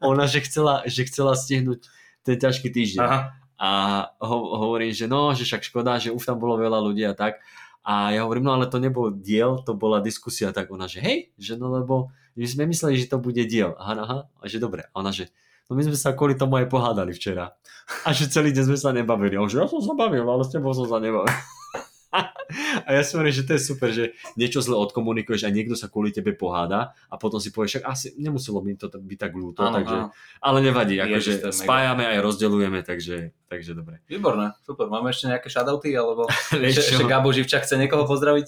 ona, 0.00 0.24
že 0.26 0.40
chcela, 0.44 0.82
že 0.86 1.04
chcela 1.08 1.34
stihnúť 1.34 1.84
ten 2.22 2.36
ťažký 2.38 2.68
týždeň. 2.70 3.02
Aha. 3.04 3.20
A 3.54 3.70
ho, 4.18 4.36
hovorím, 4.58 4.90
že 4.90 5.06
no, 5.06 5.30
že 5.30 5.46
však 5.46 5.62
škoda, 5.64 5.96
že 5.96 6.10
už 6.10 6.26
tam 6.26 6.36
bolo 6.36 6.58
veľa 6.58 6.78
ľudí 6.80 7.06
a 7.06 7.14
tak. 7.14 7.38
A 7.84 8.16
ja 8.16 8.24
hovorím, 8.24 8.48
no 8.48 8.56
ale 8.56 8.66
to 8.66 8.80
nebol 8.80 9.12
diel, 9.12 9.60
to 9.60 9.76
bola 9.76 10.00
diskusia. 10.00 10.56
Tak 10.56 10.72
ona, 10.72 10.88
že 10.88 11.04
hej, 11.04 11.18
že 11.36 11.60
no 11.60 11.68
lebo 11.68 12.08
my 12.34 12.44
sme 12.48 12.64
mysleli, 12.64 12.96
že 12.96 13.12
to 13.12 13.20
bude 13.20 13.44
diel. 13.44 13.76
Aha, 13.76 13.92
aha, 13.94 14.18
a 14.40 14.44
že 14.48 14.56
dobre. 14.56 14.88
A 14.90 15.04
ona, 15.04 15.12
že 15.12 15.28
no 15.68 15.76
my 15.76 15.84
sme 15.84 15.96
sa 15.96 16.16
kvôli 16.16 16.34
tomu 16.34 16.56
aj 16.56 16.72
pohádali 16.72 17.12
včera. 17.12 17.52
A 18.08 18.16
že 18.16 18.32
celý 18.32 18.56
deň 18.56 18.64
sme 18.72 18.78
sa 18.80 18.90
nebavili. 18.96 19.36
A 19.36 19.44
že 19.44 19.60
ja 19.60 19.68
som 19.68 19.84
sa 19.84 19.92
bavil, 19.92 20.24
ale 20.24 20.42
s 20.42 20.50
tebou 20.50 20.72
som 20.72 20.88
sa 20.88 20.96
nebavil. 20.96 21.28
A 22.86 22.88
ja 22.94 23.02
si 23.02 23.18
hovorím, 23.18 23.34
že 23.34 23.42
to 23.42 23.58
je 23.58 23.62
super, 23.62 23.90
že 23.90 24.14
niečo 24.38 24.62
zle 24.62 24.78
odkomunikuješ 24.78 25.44
a 25.46 25.50
niekto 25.50 25.74
sa 25.74 25.90
kvôli 25.90 26.14
tebe 26.14 26.30
poháda 26.36 26.94
a 27.10 27.14
potom 27.18 27.42
si 27.42 27.50
povieš, 27.50 27.80
však 27.80 27.84
asi 27.84 28.06
nemuselo 28.14 28.62
mi 28.62 28.78
to 28.78 28.86
byť 28.86 29.18
tak 29.18 29.32
ľúto, 29.34 29.66
Áno, 29.66 29.82
takže, 29.82 29.96
áno. 29.98 30.08
ale 30.38 30.58
nevadí, 30.62 30.94
akože 31.02 31.30
je 31.30 31.38
mega. 31.42 31.50
spájame 31.50 32.04
aj 32.06 32.18
rozdeľujeme, 32.22 32.80
takže, 32.86 33.16
takže 33.50 33.70
dobre. 33.74 33.98
Výborné, 34.06 34.54
super. 34.62 34.86
Máme 34.86 35.10
ešte 35.10 35.26
nejaké 35.26 35.48
shoutouty, 35.50 35.90
alebo 35.98 36.30
Vieš 36.54 36.94
ešte, 36.94 37.02
Gabo 37.08 37.34
Živčak 37.34 37.66
chce 37.66 37.74
niekoho 37.74 38.06
pozdraviť? 38.06 38.46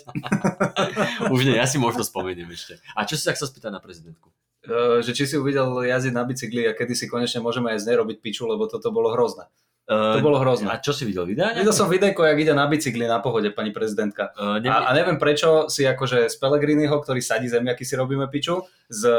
Už 1.35 1.43
nie, 1.43 1.59
ja 1.59 1.67
si 1.67 1.83
možno 1.83 2.07
spomeniem 2.07 2.47
ešte. 2.55 2.79
A 2.95 3.03
čo 3.03 3.19
si 3.19 3.27
sa 3.27 3.35
chcel 3.35 3.51
spýtať 3.51 3.73
na 3.75 3.83
prezidentku? 3.83 4.31
Uh, 4.67 4.99
že 4.99 5.15
či 5.15 5.31
si 5.31 5.39
uvidel 5.39 5.67
jazdiť 5.87 6.11
na 6.11 6.27
bicykli 6.27 6.67
a 6.67 6.75
kedy 6.75 6.95
si 6.99 7.07
konečne 7.07 7.39
môžeme 7.39 7.71
aj 7.71 7.87
z 7.87 7.87
nej 7.87 7.97
robiť 8.03 8.19
piču, 8.19 8.51
lebo 8.51 8.67
toto 8.67 8.91
bolo 8.91 9.15
hrozné. 9.15 9.47
To 9.87 10.19
Uh, 10.19 10.19
bolo 10.19 10.43
hrozné. 10.43 10.67
a 10.67 10.83
čo 10.83 10.91
si 10.91 11.07
videl? 11.07 11.31
Videa? 11.31 11.55
Videl 11.55 11.71
som 11.71 11.87
videjko, 11.87 12.27
jak 12.27 12.39
ide 12.43 12.51
na 12.59 12.67
bicykli 12.67 13.07
na 13.07 13.23
pohode 13.23 13.55
pani 13.55 13.71
prezidentka. 13.71 14.35
Uh, 14.35 14.59
ne, 14.59 14.67
A, 14.67 14.91
a 14.91 14.91
neviem 14.91 15.15
prečo 15.15 15.71
si 15.71 15.87
akože 15.87 16.27
z 16.27 16.35
Pelegriniho, 16.43 16.91
ktorý 16.99 17.23
sadí 17.23 17.47
zemiaky 17.47 17.87
si 17.87 17.95
robíme 17.95 18.27
piču, 18.27 18.67
z 18.91 19.07
e, 19.07 19.15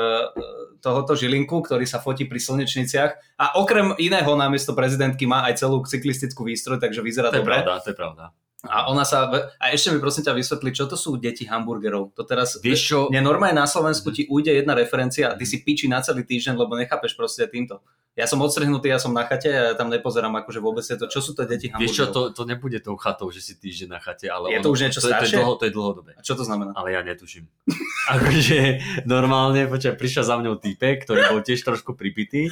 tohoto 0.84 1.16
Žilinku, 1.16 1.64
ktorý 1.64 1.88
sa 1.88 2.04
fotí 2.04 2.28
pri 2.28 2.44
slnečniciach 2.44 3.40
a 3.40 3.56
okrem 3.60 3.96
iného 3.96 4.28
namiesto 4.36 4.76
prezidentky 4.76 5.24
má 5.24 5.48
aj 5.48 5.64
celú 5.64 5.84
cyklistickú 5.88 6.44
výstroj, 6.44 6.84
takže 6.84 7.00
vyzerá 7.00 7.32
to 7.32 7.40
je 7.40 7.48
dobre. 7.48 7.64
pravda, 7.64 7.84
to 7.84 7.92
je 7.92 7.96
pravda. 7.96 8.24
A 8.66 8.90
ona 8.90 9.06
sa... 9.06 9.30
A 9.62 9.70
ešte 9.70 9.94
mi 9.94 10.02
prosím 10.02 10.26
ťa 10.26 10.34
vysvetli, 10.34 10.74
čo 10.74 10.90
to 10.90 10.98
sú 10.98 11.14
deti 11.22 11.46
hamburgerov. 11.46 12.18
To 12.18 12.26
teraz... 12.26 12.58
Vieš 12.58 12.82
čo? 12.82 13.00
Mne 13.14 13.22
normálne 13.22 13.54
na 13.54 13.70
Slovensku 13.70 14.10
ti 14.10 14.26
ujde 14.26 14.50
jedna 14.50 14.74
referencia 14.74 15.30
a 15.30 15.38
ty 15.38 15.46
si 15.46 15.62
piči 15.62 15.86
na 15.86 16.02
celý 16.02 16.26
týždeň, 16.26 16.58
lebo 16.58 16.74
nechápeš 16.74 17.14
proste 17.14 17.46
týmto. 17.46 17.86
Ja 18.18 18.26
som 18.26 18.42
odstrihnutý, 18.42 18.90
ja 18.90 18.98
som 18.98 19.14
na 19.14 19.30
chate 19.30 19.54
a 19.54 19.62
ja 19.62 19.74
tam 19.78 19.94
nepozerám 19.94 20.34
akože 20.42 20.58
vôbec 20.58 20.82
je 20.82 20.98
to, 20.98 21.06
čo 21.06 21.22
sú 21.22 21.38
to 21.38 21.46
deti 21.46 21.70
Vieš 21.70 21.94
čo, 21.94 22.04
hamburgerov. 22.10 22.34
to, 22.34 22.34
to 22.34 22.44
nebude 22.50 22.78
tou 22.82 22.98
chatou, 22.98 23.30
že 23.30 23.46
si 23.46 23.54
týždeň 23.62 23.94
na 23.94 24.02
chate, 24.02 24.26
ale 24.26 24.50
Je 24.50 24.58
to 24.58 24.74
už 24.74 24.90
niečo 24.90 25.06
to, 25.06 25.06
je- 25.06 25.14
to, 25.14 25.22
je 25.22 25.22
staršie? 25.22 25.38
dlho, 25.38 25.54
to 25.54 25.64
je 25.70 25.74
dlhodobé. 25.78 26.12
A 26.18 26.22
čo 26.26 26.34
to 26.34 26.42
znamená? 26.42 26.74
Ale 26.74 26.98
ja 26.98 27.06
netuším. 27.06 27.46
akože 28.18 28.60
normálne, 29.06 29.70
počkaj, 29.70 29.94
prišiel 30.02 30.26
za 30.26 30.34
mňou 30.42 30.58
týpek, 30.58 31.06
ktorý 31.06 31.30
bol 31.30 31.46
tiež 31.46 31.62
trošku 31.62 31.94
pripitý 31.94 32.50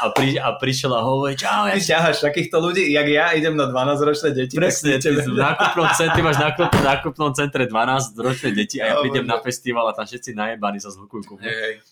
a, 0.00 0.08
pri, 0.08 0.40
a 0.40 0.56
prišiel 0.56 0.96
a 0.96 1.04
hovorí, 1.04 1.36
čau, 1.36 1.68
ja 1.68 1.76
ťaháš 1.76 2.24
takýchto 2.24 2.56
ľudí, 2.56 2.88
jak 2.88 3.04
ja 3.04 3.36
idem 3.36 3.52
na 3.52 3.68
12-ročné 3.68 4.32
deti. 4.32 4.56
Presne, 4.56 4.96
ty 4.96 5.12
v 5.12 5.36
nákupnom 5.36 5.86
centre, 5.92 6.20
máš 6.24 6.40
nákup, 6.40 6.68
nákupnom 6.72 7.30
centre 7.36 7.68
12 7.68 8.16
ročné 8.16 8.50
deti 8.56 8.80
a 8.80 8.84
ja 8.88 8.94
prídem 9.04 9.28
na 9.28 9.36
festival 9.44 9.84
a 9.88 9.92
tam 9.92 10.08
všetci 10.08 10.32
najebaní 10.32 10.80
sa 10.80 10.88
zhlukujú 10.88 11.22
ku. 11.28 11.34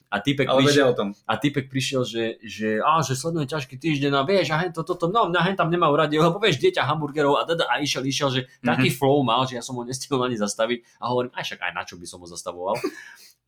A 0.09 0.57
vedia 0.57 0.89
prišiel, 0.89 0.89
a 1.29 1.33
týpek 1.37 1.69
prišiel, 1.69 2.03
že, 2.09 2.41
že, 2.41 2.81
á, 2.81 3.05
že 3.05 3.13
sledujem 3.13 3.45
ťažký 3.45 3.77
týždeň 3.77 4.13
a 4.17 4.25
vieš, 4.25 4.57
a 4.57 4.57
hen 4.57 4.73
to, 4.73 4.81
toto, 4.81 5.13
no, 5.13 5.29
na 5.29 5.45
hen 5.45 5.53
tam 5.53 5.69
nemajú 5.69 5.93
radi, 5.93 6.17
lebo 6.17 6.41
vieš, 6.41 6.57
dieťa 6.65 6.89
hamburgerov 6.89 7.37
a, 7.37 7.45
dada, 7.45 7.69
a 7.69 7.77
išiel, 7.77 8.01
išiel, 8.09 8.33
že 8.33 8.41
taký 8.65 8.89
flow 8.89 9.21
mal, 9.21 9.45
že 9.45 9.61
ja 9.61 9.63
som 9.63 9.77
ho 9.77 9.85
nestihol 9.85 10.25
ani 10.25 10.41
zastaviť 10.41 10.97
a 10.97 11.13
hovorím, 11.13 11.33
aj 11.37 11.45
však 11.45 11.61
aj 11.61 11.73
na 11.77 11.83
čo 11.85 12.01
by 12.01 12.07
som 12.09 12.25
ho 12.25 12.27
zastavoval. 12.27 12.81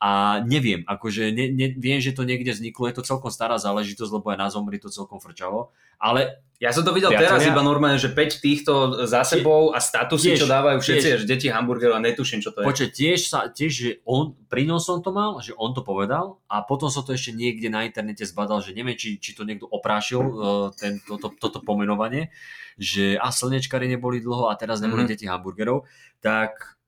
A 0.01 0.11
neviem, 0.43 0.81
akože 0.83 1.29
ne, 1.29 1.47
ne, 1.47 1.67
viem, 1.71 1.99
že 1.99 2.11
to 2.11 2.25
niekde 2.25 2.51
vzniklo, 2.51 2.89
je 2.89 2.97
to 2.97 3.05
celkom 3.05 3.29
stará 3.29 3.55
záležitosť, 3.55 4.09
lebo 4.11 4.27
aj 4.27 4.39
na 4.39 4.49
Zomri 4.49 4.77
to 4.77 4.89
celkom 4.89 5.19
frčalo, 5.19 5.69
ale 5.97 6.41
Ja 6.57 6.69
som 6.71 6.81
to 6.81 6.93
videl 6.93 7.09
Priatelia. 7.09 7.37
teraz 7.37 7.45
iba 7.47 7.61
normálne, 7.63 7.97
že 7.97 8.09
5 8.09 8.37
týchto 8.39 8.73
za 9.05 9.21
sebou 9.23 9.71
a 9.71 9.79
statusy, 9.79 10.33
Tiež, 10.33 10.39
čo 10.39 10.47
dávajú 10.47 10.77
všetci, 10.79 11.07
tiež. 11.07 11.17
až 11.17 11.23
deti 11.25 11.49
hamburgerov 11.49 11.97
a 11.97 12.03
netuším, 12.03 12.41
čo 12.41 12.49
to 12.51 12.61
je. 12.61 12.67
Počkaj, 12.67 12.91
tiež, 12.91 13.19
sa, 13.23 13.39
tiež, 13.47 13.71
že 13.71 13.91
on, 14.03 14.33
pri 14.45 14.65
ňom 14.65 14.77
som 14.77 14.99
to 14.99 15.09
mal, 15.11 15.37
že 15.39 15.53
on 15.55 15.71
to 15.71 15.81
povedal 15.81 16.41
a 16.47 16.61
potom 16.61 16.89
som 16.89 17.01
to 17.01 17.13
ešte 17.13 17.33
niekde 17.33 17.69
na 17.69 17.85
internete 17.85 18.21
zbadal, 18.23 18.61
že 18.61 18.73
neviem, 18.73 18.93
či, 18.95 19.17
či 19.17 19.33
to 19.33 19.43
niekto 19.43 19.65
oprášil, 19.67 20.21
uh, 20.21 20.33
ten, 20.71 21.01
toto, 21.01 21.29
toto 21.31 21.61
pomenovanie, 21.61 22.29
že 22.75 23.17
a 23.17 23.29
slnečkári 23.31 23.85
neboli 23.87 24.19
dlho 24.19 24.49
a 24.49 24.55
teraz 24.55 24.81
neboli 24.81 25.05
Mhm. 25.05 25.11
deti 25.11 25.25
hamburgerov, 25.25 25.85
tak 26.21 26.80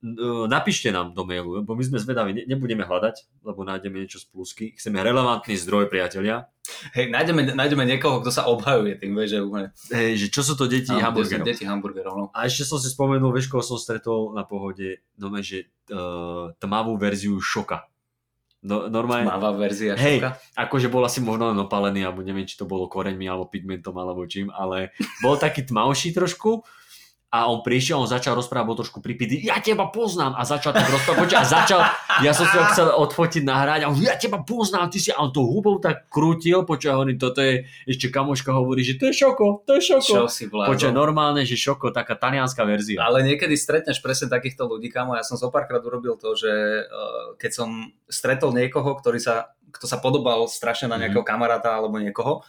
napíšte 0.51 0.91
nám 0.91 1.15
do 1.15 1.23
mailu, 1.23 1.63
lebo 1.63 1.79
my 1.79 1.85
sme 1.87 2.03
zvedaví, 2.03 2.35
ne, 2.35 2.43
nebudeme 2.45 2.83
hľadať, 2.83 3.47
lebo 3.47 3.63
nájdeme 3.63 4.03
niečo 4.03 4.19
z 4.19 4.27
plusky, 4.35 4.65
chceme 4.75 4.99
relevantný 4.99 5.55
zdroj, 5.55 5.87
priatelia, 5.87 6.51
Hej, 6.95 7.11
nájdeme, 7.11 7.59
nájdeme 7.59 7.83
niekoho, 7.83 8.23
kto 8.23 8.31
sa 8.31 8.47
obhajuje 8.47 9.03
tým, 9.03 9.19
vieš, 9.19 9.35
že 9.35 9.39
úplne. 9.43 9.69
Hej, 9.91 10.11
že 10.15 10.27
čo 10.31 10.43
sú 10.47 10.55
to 10.55 10.71
deti 10.71 10.95
Áno, 10.95 11.11
hamburgerov. 11.11 11.47
Deti 11.47 11.67
hamburgerov, 11.67 12.15
no. 12.15 12.27
A 12.31 12.47
ešte 12.47 12.63
som 12.63 12.79
si 12.79 12.87
spomenul, 12.87 13.35
vieš, 13.35 13.51
koho 13.51 13.67
som 13.67 13.75
stretol 13.75 14.31
na 14.31 14.47
pohode, 14.47 15.03
no 15.19 15.27
že 15.43 15.75
uh, 15.91 16.55
tmavú 16.63 16.95
verziu 16.95 17.35
šoka. 17.43 17.91
No, 18.63 18.87
normálne, 18.87 19.27
Máva 19.27 19.51
verzia 19.59 19.99
Hej. 19.99 20.23
šoka. 20.23 20.31
akože 20.55 20.87
bol 20.87 21.03
asi 21.03 21.19
možno 21.19 21.51
len 21.51 21.59
opálený, 21.59 22.07
alebo 22.07 22.23
neviem, 22.23 22.47
či 22.47 22.55
to 22.55 22.63
bolo 22.63 22.87
koreňmi, 22.87 23.27
alebo 23.27 23.51
pigmentom, 23.51 23.99
alebo 23.99 24.23
čím, 24.31 24.55
ale 24.55 24.95
bol 25.19 25.35
taký 25.35 25.67
tmavší 25.67 26.15
trošku 26.15 26.63
a 27.33 27.49
on 27.49 27.61
prišiel, 27.61 27.97
on 27.97 28.05
začal 28.05 28.35
rozprávať, 28.35 28.67
bol 28.67 28.77
trošku 28.77 29.01
pripitý, 29.01 29.41
ja 29.41 29.57
teba 29.57 29.89
poznám 29.89 30.37
a 30.37 30.45
začal 30.45 30.71
tak 30.71 30.85
rozprávať, 30.87 31.33
a 31.33 31.43
začal, 31.43 31.81
ja 32.21 32.31
som 32.31 32.45
si 32.45 32.53
ho 32.53 32.65
chcel 32.69 32.93
odfotiť, 32.93 33.41
nahrať 33.43 33.81
a 33.83 33.87
on, 33.89 33.97
ja 33.97 34.15
teba 34.15 34.39
poznám, 34.39 34.87
ty 34.87 35.01
si, 35.01 35.09
a 35.09 35.17
on 35.17 35.31
to 35.31 35.41
hubou 35.41 35.81
tak 35.81 36.07
krútil, 36.07 36.61
počkaj, 36.63 36.93
hovorím, 36.93 37.17
toto 37.17 37.41
je, 37.41 37.65
ešte 37.87 38.07
kamoška 38.07 38.53
hovorí, 38.53 38.85
že 38.85 38.95
to 38.95 39.09
je 39.09 39.17
šoko, 39.17 39.65
to 39.65 39.81
je 39.81 39.83
Čo 39.83 39.97
šoko. 39.99 40.29
si 40.29 40.45
Počkaj, 40.45 40.69
vlázol. 40.69 40.93
normálne, 40.93 41.43
že 41.43 41.57
šoko, 41.57 41.89
taká 41.89 42.15
talianská 42.15 42.63
verzia. 42.63 43.01
Ale 43.01 43.25
niekedy 43.25 43.57
stretneš 43.57 43.99
presne 43.99 44.29
takýchto 44.29 44.69
ľudí, 44.69 44.87
kamo. 44.87 45.17
Ja 45.17 45.25
som 45.25 45.35
zo 45.35 45.49
párkrát 45.49 45.81
urobil 45.81 46.15
to, 46.15 46.37
že 46.37 46.53
uh, 46.85 47.33
keď 47.35 47.51
som 47.51 47.69
stretol 48.07 48.53
niekoho, 48.53 48.93
ktorý 48.93 49.17
sa, 49.17 49.49
kto 49.71 49.89
sa 49.89 49.97
podobal 49.97 50.45
strašne 50.47 50.85
na 50.85 51.01
Mhm. 51.01 51.03
nejakého 51.09 51.25
kamaráta 51.25 51.73
alebo 51.73 51.97
niekoho, 51.97 52.45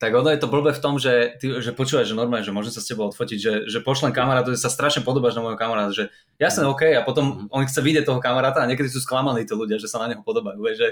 tak 0.00 0.16
ono 0.16 0.32
je 0.32 0.40
to 0.40 0.48
blbé 0.48 0.72
v 0.72 0.80
tom, 0.80 0.96
že, 0.96 1.36
ty, 1.36 1.60
že 1.60 1.76
počúvaš, 1.76 2.08
že 2.08 2.16
normálne, 2.16 2.40
že 2.40 2.56
môžem 2.56 2.72
sa 2.72 2.80
s 2.80 2.88
tebou 2.88 3.12
odfotiť, 3.12 3.36
že, 3.36 3.52
že 3.68 3.78
pošlem 3.84 4.16
kamarátu, 4.16 4.56
že 4.56 4.64
sa 4.64 4.72
strašne 4.72 5.04
podobáš 5.04 5.36
na 5.36 5.44
môjho 5.44 5.60
kamaráta, 5.60 5.92
že 5.92 6.08
jasné, 6.40 6.64
OK, 6.64 6.88
a 6.96 7.04
potom 7.04 7.52
on 7.52 7.68
chce 7.68 7.84
vidieť 7.84 8.08
toho 8.08 8.16
kamaráta 8.16 8.64
a 8.64 8.68
niekedy 8.68 8.88
sú 8.88 8.96
sklamaní 8.98 9.44
tí 9.44 9.52
ľudia, 9.52 9.76
že 9.76 9.92
sa 9.92 10.00
na 10.00 10.08
neho 10.08 10.24
podobajú, 10.24 10.56
vieš, 10.56 10.76
že 10.80 10.88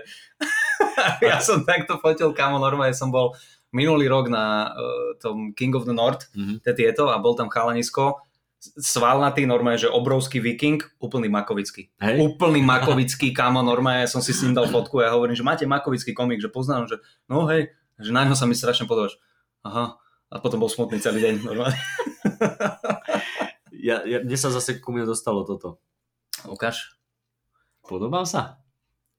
ja 1.24 1.40
som 1.40 1.64
takto 1.64 1.96
fotil, 1.98 2.36
kamo, 2.36 2.60
normálne 2.60 2.92
som 2.92 3.08
bol 3.08 3.32
minulý 3.72 4.12
rok 4.12 4.28
na 4.28 4.72
uh, 4.72 5.16
tom 5.20 5.56
King 5.56 5.72
of 5.72 5.88
the 5.88 5.96
North, 5.96 6.28
Mhm. 6.36 6.60
te- 6.60 6.76
tieto 6.76 7.08
a 7.08 7.16
bol 7.16 7.32
tam 7.32 7.48
chalanisko, 7.48 8.20
svalnatý, 8.76 9.46
normálne, 9.46 9.78
že 9.78 9.86
obrovský 9.86 10.42
viking, 10.42 10.82
úplný 10.98 11.30
makovický. 11.30 11.94
Hej? 12.02 12.18
Úplný 12.18 12.60
makovický, 12.76 13.30
kamo, 13.30 13.62
normálne, 13.62 14.10
som 14.10 14.18
si 14.20 14.34
s 14.34 14.42
ním 14.42 14.52
dal 14.52 14.66
fotku 14.66 14.98
a 15.00 15.08
ja 15.08 15.14
hovorím, 15.14 15.38
že 15.38 15.46
máte 15.46 15.64
makovický 15.64 16.10
komik, 16.10 16.42
že 16.42 16.50
poznám, 16.50 16.90
že 16.90 16.98
no 17.30 17.46
hej, 17.46 17.70
že 17.98 18.10
na 18.10 18.24
ňo 18.24 18.34
sa 18.34 18.46
mi 18.46 18.54
strašne 18.54 18.86
podobáš. 18.86 19.18
Aha, 19.62 19.98
a 20.28 20.34
potom 20.38 20.62
bol 20.62 20.70
smutný 20.70 20.98
celý 20.98 21.22
deň, 21.22 21.34
normálne. 21.44 21.78
Ja, 23.78 24.02
ja, 24.02 24.18
mne 24.18 24.34
sa 24.34 24.50
zase 24.50 24.82
ku 24.82 24.90
mne 24.90 25.06
dostalo 25.06 25.46
toto. 25.46 25.78
Ukáž. 26.50 26.98
Podobám 27.86 28.26
sa? 28.26 28.58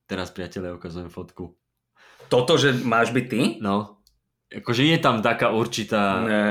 Teraz, 0.04 0.36
priatelia, 0.36 0.76
ukazujem 0.76 1.08
fotku. 1.08 1.56
Toto, 2.28 2.60
že 2.60 2.76
máš 2.76 3.16
byť 3.16 3.26
ty? 3.32 3.42
No, 3.64 4.04
akože 4.52 4.84
je 4.84 4.98
tam 5.00 5.24
taká 5.24 5.56
určitá... 5.56 6.02
Ne. 6.22 6.46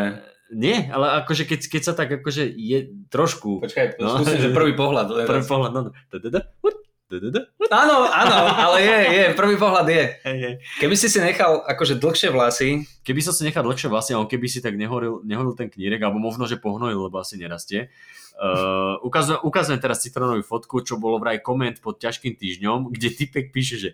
Nie, 0.49 0.89
ale 0.89 1.21
akože 1.21 1.45
keď, 1.45 1.61
keď 1.69 1.83
sa 1.85 1.93
tak 1.93 2.09
akože 2.09 2.49
je 2.49 2.89
trošku... 3.13 3.61
Počkaj, 3.61 4.01
No. 4.01 4.17
skúsim, 4.17 4.41
že 4.41 4.57
prvý 4.57 4.73
pohľad. 4.73 5.29
Prvý 5.29 5.45
pohľad, 5.45 5.71
no, 5.77 5.81
no. 7.09 7.41
Áno, 7.73 7.97
áno, 8.05 8.37
ale 8.53 8.85
je, 8.85 8.99
je, 9.17 9.25
prvý 9.33 9.57
pohľad 9.57 9.89
je. 9.89 10.05
Keby 10.85 10.95
si 10.95 11.09
si 11.09 11.19
nechal 11.19 11.65
akože 11.65 11.97
dlhšie 11.97 12.29
vlasy, 12.29 12.85
Keby 13.09 13.25
som 13.25 13.33
si 13.33 13.49
nechal 13.49 13.65
dlhšie 13.65 13.89
vlastne, 13.89 14.21
on 14.21 14.29
keby 14.29 14.53
si 14.53 14.61
tak 14.61 14.77
nehoril, 14.77 15.25
nehoril 15.25 15.57
ten 15.57 15.73
knírek, 15.73 16.05
alebo 16.05 16.21
možno, 16.21 16.45
že 16.45 16.61
pohnojil, 16.61 17.09
lebo 17.09 17.17
asi 17.17 17.41
nerastie. 17.41 17.89
Uh, 18.37 19.01
ukazujem, 19.01 19.41
ukazujem 19.41 19.81
teraz 19.81 20.05
citronovú 20.05 20.45
fotku, 20.45 20.85
čo 20.85 21.01
bolo 21.01 21.17
vraj 21.17 21.41
koment 21.41 21.81
pod 21.81 21.97
ťažkým 21.97 22.37
týždňom, 22.37 22.93
kde 22.93 23.09
typek 23.17 23.49
píše, 23.49 23.81
že 23.81 23.91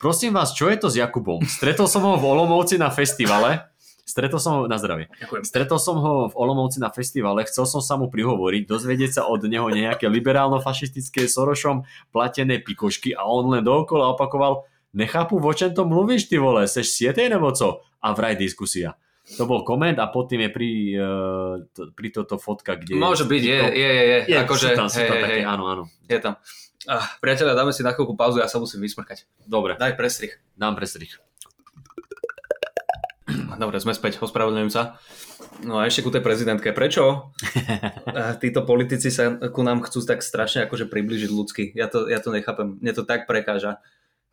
prosím 0.00 0.32
vás, 0.32 0.56
čo 0.56 0.72
je 0.72 0.80
to 0.80 0.88
s 0.88 0.96
Jakubom? 0.96 1.44
Stretol 1.44 1.84
som 1.92 2.08
ho 2.08 2.16
v 2.16 2.24
Olomouci 2.24 2.80
na 2.80 2.88
festivale 2.88 3.73
Stretol 4.04 4.36
som 4.36 4.52
ho 4.52 4.60
na 4.68 4.76
zdravie. 4.76 5.08
Ďakujem. 5.24 5.42
Stretol 5.48 5.80
som 5.80 5.96
ho 5.96 6.28
v 6.28 6.34
Olomouci 6.36 6.76
na 6.76 6.92
festivale, 6.92 7.48
chcel 7.48 7.64
som 7.64 7.80
sa 7.80 7.96
mu 7.96 8.12
prihovoriť, 8.12 8.68
dozvedieť 8.68 9.10
sa 9.16 9.22
od 9.24 9.48
neho 9.48 9.64
nejaké 9.72 10.12
liberálno-fašistické 10.12 11.24
Sorošom 11.24 11.88
platené 12.12 12.60
pikošky 12.60 13.16
a 13.16 13.24
on 13.24 13.48
len 13.48 13.64
dookola 13.64 14.12
opakoval, 14.12 14.68
nechápu, 14.92 15.40
o 15.40 15.52
čem 15.56 15.72
to 15.72 15.88
mluvíš, 15.88 16.28
ty 16.28 16.36
vole, 16.36 16.68
seš 16.68 16.92
sietej 16.92 17.32
nebo 17.32 17.50
co? 17.50 17.80
A 18.04 18.12
vraj 18.12 18.36
diskusia. 18.36 18.92
To 19.40 19.48
bol 19.48 19.64
koment 19.64 19.96
a 19.96 20.12
pod 20.12 20.28
tým 20.28 20.44
je 20.44 20.50
pri, 20.52 20.70
uh, 21.00 21.56
pri 21.96 22.08
toto 22.12 22.36
fotka, 22.36 22.76
kde... 22.76 22.92
Môže 22.92 23.24
byť, 23.24 23.42
je, 23.42 23.56
je, 23.56 23.88
je, 23.88 24.04
je. 24.04 24.18
je 24.28 24.36
akože, 24.36 24.68
sú 24.68 24.76
tam, 24.76 24.88
sú 24.92 25.00
tam 25.00 25.16
hej, 25.16 25.22
také, 25.24 25.34
hej, 25.40 25.42
áno, 25.48 25.64
áno. 25.64 25.84
je 26.04 26.18
tam. 26.20 26.36
Ah, 26.84 27.08
priatelia, 27.24 27.56
dáme 27.56 27.72
si 27.72 27.80
na 27.80 27.96
chvíľku 27.96 28.12
pauzu, 28.12 28.44
ja 28.44 28.48
sa 28.52 28.60
musím 28.60 28.84
vysmrkať. 28.84 29.24
Dobre, 29.48 29.80
Daj 29.80 29.96
prestrih. 29.96 30.36
dám 30.52 30.76
prestrih. 30.76 31.16
Dobre, 33.56 33.78
sme 33.78 33.92
späť, 33.92 34.18
ospravedlňujem 34.20 34.72
sa. 34.72 34.98
No 35.62 35.78
a 35.78 35.86
ešte 35.86 36.02
ku 36.02 36.10
tej 36.10 36.22
prezidentke. 36.22 36.70
Prečo 36.70 37.34
eh, 37.58 38.34
títo 38.38 38.62
politici 38.62 39.08
sa 39.10 39.36
ku 39.50 39.60
nám 39.62 39.82
chcú 39.84 40.02
tak 40.02 40.20
strašne 40.22 40.66
akože 40.66 40.86
približiť 40.88 41.30
ľudsky? 41.30 41.64
Ja 41.74 41.86
to, 41.90 42.06
ja 42.06 42.18
to 42.18 42.30
nechápem. 42.30 42.78
Mne 42.78 42.92
to 42.94 43.02
tak 43.02 43.26
prekáža. 43.26 43.78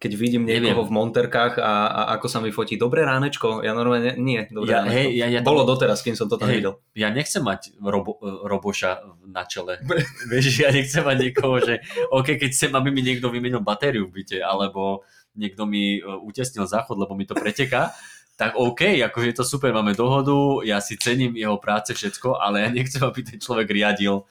Keď 0.02 0.18
vidím 0.18 0.50
niekoho 0.50 0.82
Neviem. 0.82 0.90
v 0.90 0.98
monterkách 0.98 1.62
a, 1.62 1.74
a 1.86 2.02
ako 2.18 2.26
sa 2.26 2.42
mi 2.42 2.50
fotí. 2.50 2.74
Dobré 2.74 3.06
ránečko. 3.06 3.62
Ja 3.62 3.78
normálne, 3.78 4.18
nie, 4.18 4.50
dobré 4.50 4.74
Ja- 4.74 4.82
ránečko. 4.82 4.98
hej, 4.98 5.08
ja- 5.14 5.30
ja 5.30 5.40
Bolo 5.46 5.62
doteraz, 5.62 6.02
kým 6.02 6.18
som 6.18 6.26
to 6.26 6.42
tam 6.42 6.50
Hej, 6.50 6.58
videl. 6.66 6.74
ja 6.98 7.14
nechcem 7.14 7.46
mať 7.46 7.78
robo, 7.78 8.18
roboša 8.42 9.06
na 9.30 9.46
čele. 9.46 9.78
Vieš, 10.34 10.66
ja 10.66 10.74
nechcem 10.74 11.06
mať 11.06 11.18
niekoho, 11.22 11.62
že 11.62 11.86
OK, 12.10 12.34
keď 12.34 12.50
chcem, 12.50 12.74
aby 12.74 12.90
mi 12.90 13.06
niekto 13.06 13.30
vymenil 13.30 13.62
batériu 13.62 14.10
v 14.10 14.26
byte, 14.26 14.42
alebo 14.42 15.06
niekto 15.38 15.70
mi 15.70 15.96
e, 15.96 16.04
utesnil 16.04 16.66
záchod, 16.66 16.98
lebo 16.98 17.14
mi 17.14 17.30
to 17.30 17.38
preteká, 17.38 17.94
tak 18.42 18.58
OK, 18.58 18.98
akože 19.06 19.28
je 19.30 19.38
to 19.38 19.46
super, 19.46 19.70
máme 19.70 19.94
dohodu, 19.94 20.66
ja 20.66 20.82
si 20.82 20.98
cením 20.98 21.38
jeho 21.38 21.62
práce, 21.62 21.94
všetko, 21.94 22.42
ale 22.42 22.66
ja 22.66 22.70
nechcem, 22.74 22.98
aby 23.06 23.22
ten 23.22 23.38
človek 23.38 23.70
riadil 23.70 24.26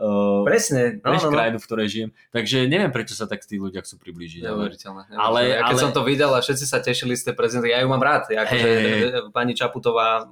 uh, 0.00 0.40
Presne. 0.48 0.96
No, 1.04 1.12
vieš, 1.12 1.28
no, 1.28 1.30
no. 1.30 1.36
krajinu, 1.36 1.58
v 1.60 1.66
ktorej 1.68 1.88
žijem. 1.92 2.10
Takže 2.32 2.64
neviem, 2.64 2.88
prečo 2.88 3.12
sa 3.12 3.28
tak 3.28 3.44
tí 3.44 3.60
ľudia 3.60 3.84
chcú 3.84 4.00
priblížiť. 4.00 4.48
Ale... 4.48 4.64
Neuveriteľné. 4.64 5.02
Ale- 5.12 5.60
ja 5.60 5.68
keď 5.68 5.76
ale- 5.76 5.84
som 5.84 5.92
to 5.92 6.00
videl 6.08 6.32
a 6.32 6.40
všetci 6.40 6.64
sa 6.64 6.80
tešili 6.80 7.12
z 7.20 7.28
tej 7.28 7.34
prezidentky, 7.36 7.76
ja 7.76 7.84
ju 7.84 7.88
mám 7.92 8.00
rád. 8.00 8.32
Ja, 8.32 8.48
akože, 8.48 8.64
hej. 8.64 9.28
Pani 9.28 9.52
Čaputová, 9.52 10.24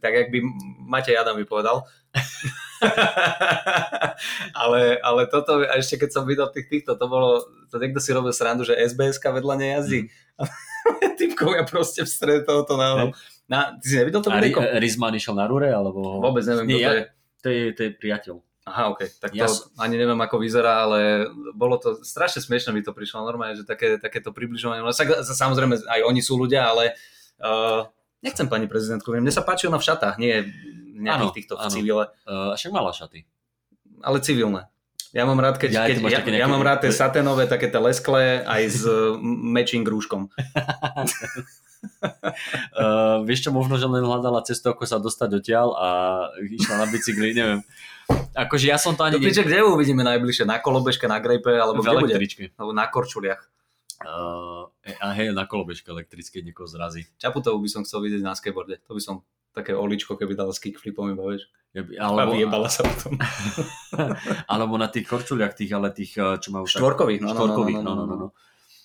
tak 0.00 0.12
jak 0.16 0.32
by 0.32 0.38
Matej 0.88 1.20
Adam 1.20 1.36
mi 1.36 1.44
povedal. 1.44 1.84
ale, 4.64 4.96
ale 5.04 5.22
toto, 5.28 5.60
a 5.68 5.76
ešte 5.76 6.00
keď 6.00 6.10
som 6.16 6.24
videl 6.24 6.48
tých 6.48 6.72
týchto, 6.72 6.96
to 6.96 7.04
bolo, 7.12 7.44
to 7.68 7.76
niekto 7.76 8.00
si 8.00 8.08
robil 8.16 8.32
srandu, 8.32 8.64
že 8.64 8.72
SBS-ka 8.72 9.36
vedľa 9.36 9.54
nejazdí. 9.60 10.08
Typkovia 11.20 11.64
proste 11.64 12.04
v 12.04 12.10
strede 12.10 12.42
tohoto 12.44 12.76
na, 12.76 13.10
na, 13.48 13.58
Ty 13.78 13.86
si 13.86 13.96
nevidel 13.96 14.20
to 14.20 14.30
videjko? 14.32 14.60
Rizman 14.80 15.14
išiel 15.16 15.36
na 15.36 15.48
rúre, 15.48 15.72
alebo... 15.72 16.20
Vôbec 16.20 16.44
neviem, 16.44 16.66
Nie, 16.66 16.76
kto 16.76 16.84
to 16.84 16.94
je. 16.94 17.04
To 17.44 17.48
je, 17.48 17.62
to 17.76 17.80
je 17.84 17.90
priateľ. 17.96 18.36
Aha, 18.64 18.96
ok, 18.96 19.20
tak 19.20 19.36
to 19.36 19.36
Ja 19.36 19.48
ani 19.76 20.00
neviem, 20.00 20.16
ako 20.16 20.40
vyzerá, 20.40 20.88
ale 20.88 21.28
bolo 21.52 21.76
to 21.76 22.00
strašne 22.00 22.40
smiešne 22.40 22.72
mi 22.72 22.80
to 22.80 22.96
prišlo 22.96 23.20
normálne, 23.20 23.60
že 23.60 23.68
také, 23.68 24.00
takéto 24.00 24.32
približovanie. 24.32 24.80
No, 24.80 24.88
sa, 24.88 25.04
samozrejme, 25.20 25.84
aj 25.84 26.00
oni 26.00 26.20
sú 26.24 26.40
ľudia, 26.40 26.72
ale 26.72 26.96
uh, 27.44 27.84
nechcem 28.24 28.48
pani 28.48 28.64
prezidentku, 28.64 29.12
mne 29.12 29.28
sa 29.28 29.44
páči 29.44 29.68
ona 29.68 29.76
v 29.76 29.84
šatách, 29.84 30.16
nie 30.16 30.48
nejakých 30.96 31.28
Áno, 31.28 31.36
týchto 31.36 31.54
v 31.60 31.60
áno. 31.60 31.72
civile, 31.76 32.04
Uh, 32.24 32.56
však 32.56 32.72
mala 32.72 32.96
šaty. 32.96 33.28
ale 34.00 34.24
civilné. 34.24 34.72
Ja 35.14 35.22
mám 35.30 35.38
rád, 35.38 35.62
keď, 35.62 35.70
Ja, 35.70 35.86
keď 35.86 35.96
ja, 36.10 36.18
také 36.18 36.34
ja 36.34 36.42
nejaké- 36.42 36.50
mám 36.50 36.64
rád 36.66 36.78
tie 36.82 36.90
saténové, 36.90 37.46
také 37.46 37.70
tie 37.70 37.78
lesklé, 37.78 38.42
aj 38.42 38.62
s 38.66 38.82
matching 39.22 39.86
rúškom. 39.86 40.26
Uh, 42.74 43.22
vieš 43.28 43.46
čo, 43.46 43.50
možno, 43.54 43.78
že 43.78 43.86
len 43.86 44.02
hľadala 44.02 44.42
cestu, 44.42 44.74
ako 44.74 44.82
sa 44.82 44.98
dostať 44.98 45.38
odtiaľ 45.38 45.68
a 45.78 45.88
išla 46.42 46.82
na 46.82 46.86
bicykli, 46.90 47.30
neviem. 47.30 47.62
Akože 48.34 48.66
ja 48.66 48.76
som 48.76 48.98
to 48.98 49.06
ani... 49.06 49.16
To 49.16 49.22
piče, 49.22 49.46
kde 49.46 49.62
ju 49.62 49.70
uvidíme 49.70 50.02
najbližšie? 50.02 50.50
Na 50.50 50.58
kolobežke, 50.58 51.06
na 51.06 51.22
grejpe, 51.22 51.54
alebo 51.54 51.80
v 51.80 51.86
kde 51.86 51.94
bude? 51.94 52.12
električke. 52.18 52.44
Alebo 52.58 52.74
na 52.74 52.84
korčuliach. 52.90 53.42
Uh, 54.02 54.66
a 55.00 55.14
hej, 55.14 55.30
na 55.30 55.46
kolobežke 55.46 55.88
elektrické 55.88 56.42
niekoho 56.42 56.66
zrazí. 56.66 57.06
Čaputovú 57.16 57.62
by 57.62 57.70
som 57.70 57.80
chcel 57.86 58.02
vidieť 58.02 58.20
na 58.26 58.34
skateboarde. 58.34 58.82
To 58.84 58.98
by 58.98 59.00
som 59.00 59.22
také 59.54 59.72
oličko, 59.72 60.18
keby 60.18 60.34
dal 60.34 60.50
s 60.50 60.58
kickflipom, 60.58 61.14
iba 61.14 61.22
vieš. 61.30 61.46
By- 61.74 61.98
A 61.98 62.10
Alebo, 62.10 62.34
vyjebala 62.34 62.66
sa 62.70 62.82
potom. 62.82 63.14
alebo 64.52 64.74
na 64.78 64.90
tých 64.90 65.06
korčuliach, 65.06 65.54
tých, 65.54 65.70
ale 65.74 65.94
tých, 65.94 66.18
uh, 66.18 66.38
čo 66.38 66.50
majú... 66.50 66.66
Štvorkových, 66.66 67.22
no, 67.22 67.26
no, 67.26 67.30
no, 67.30 67.34
Štvorkových, 67.34 67.80
no, 67.82 67.82
no, 67.82 67.94
no, 67.94 68.04
no, 68.04 68.14
no. 68.14 68.28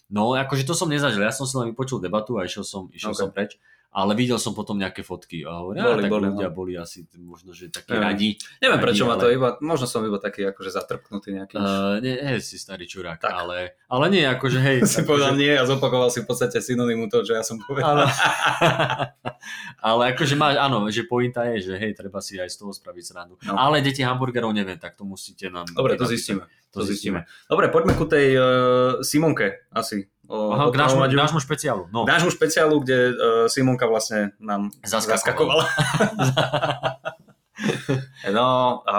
no, 0.09 0.23
no. 0.29 0.37
Akože 0.37 0.65
to 0.65 0.77
som 0.77 0.89
nezažil, 0.89 1.21
ja 1.21 1.33
som 1.33 1.49
si 1.49 1.57
len 1.57 1.73
vypočul 1.73 2.01
debatu 2.01 2.37
a 2.37 2.45
išiel 2.45 2.65
som, 2.65 2.89
išiel 2.93 3.13
Ok. 3.13 3.19
som 3.19 3.29
preč. 3.33 3.57
Ale 3.89 4.13
videl 4.13 4.37
som 4.37 4.53
potom 4.53 4.77
nejaké 4.77 5.01
fotky 5.01 5.41
a 5.41 5.65
hovorím, 5.65 5.81
Boli, 5.81 6.03
tak 6.05 6.11
boli, 6.13 6.25
ľudia 6.29 6.49
no. 6.49 6.55
boli 6.55 6.73
asi 6.77 7.09
možno, 7.17 7.57
že 7.57 7.73
takí 7.73 7.89
Neviem. 7.97 8.05
radi. 8.05 8.29
Neviem 8.61 8.77
Radi, 8.77 8.85
prečo 8.85 9.03
ma 9.09 9.15
ale- 9.17 9.21
to 9.21 9.27
iba, 9.33 9.49
možno 9.65 9.85
som 9.89 10.05
iba 10.05 10.21
taký 10.21 10.45
akože 10.45 10.69
zatrpnutý 10.69 11.33
nejaký. 11.33 11.57
Uh, 11.57 11.97
nie, 11.97 12.13
nie, 12.21 12.37
si 12.37 12.61
starý 12.61 12.85
čurák, 12.85 13.17
Tak. 13.17 13.33
ale, 13.33 13.73
ale 13.89 14.05
nie, 14.13 14.29
akože 14.29 14.59
hej. 14.61 14.77
si 14.85 15.01
akože, 15.01 15.09
povedal 15.09 15.33
nie 15.33 15.53
a 15.57 15.65
zopakoval 15.65 16.13
si 16.13 16.21
v 16.21 16.29
podstate 16.29 16.61
synonymu 16.61 17.09
to, 17.09 17.25
čo 17.25 17.33
ja 17.33 17.41
som 17.41 17.57
povedal. 17.57 18.05
Ale 19.79 20.13
akože 20.15 20.35
máš, 20.35 20.59
áno, 20.59 20.85
že 20.91 21.07
pointa 21.07 21.47
je, 21.55 21.71
že 21.71 21.73
hej, 21.79 21.95
treba 21.95 22.19
si 22.19 22.35
aj 22.37 22.51
z 22.51 22.57
toho 22.59 22.71
spraviť 22.75 23.03
srandu. 23.03 23.35
No. 23.47 23.55
Ale 23.55 23.79
deti 23.79 24.03
hamburgerov 24.03 24.51
neviem, 24.51 24.77
tak 24.77 24.99
to 24.99 25.07
musíte 25.07 25.47
nám... 25.47 25.65
Dobre, 25.71 25.95
to 25.95 26.05
zistíme. 26.05 26.45
To 26.69 26.85
zistíme. 26.85 27.25
Dobre, 27.49 27.73
poďme 27.73 27.97
ku 27.97 28.05
tej 28.05 28.37
uh, 28.37 28.45
Simonke 29.01 29.65
asi. 29.73 30.05
O, 30.29 30.53
Aha, 30.53 30.69
o 30.69 30.71
Traumaďu. 30.71 31.17
k 31.17 31.21
nášmu 31.25 31.39
špeciálu. 31.41 31.89
No. 31.89 32.05
Nášmu 32.05 32.29
špeciálu, 32.29 32.85
kde 32.85 32.97
uh, 33.09 33.13
Simonka 33.49 33.89
vlastne 33.89 34.37
nám 34.37 34.69
Zaskakovala. 34.85 35.65
zaskakovala. 35.65 35.65
no, 38.37 38.47
a 38.85 38.97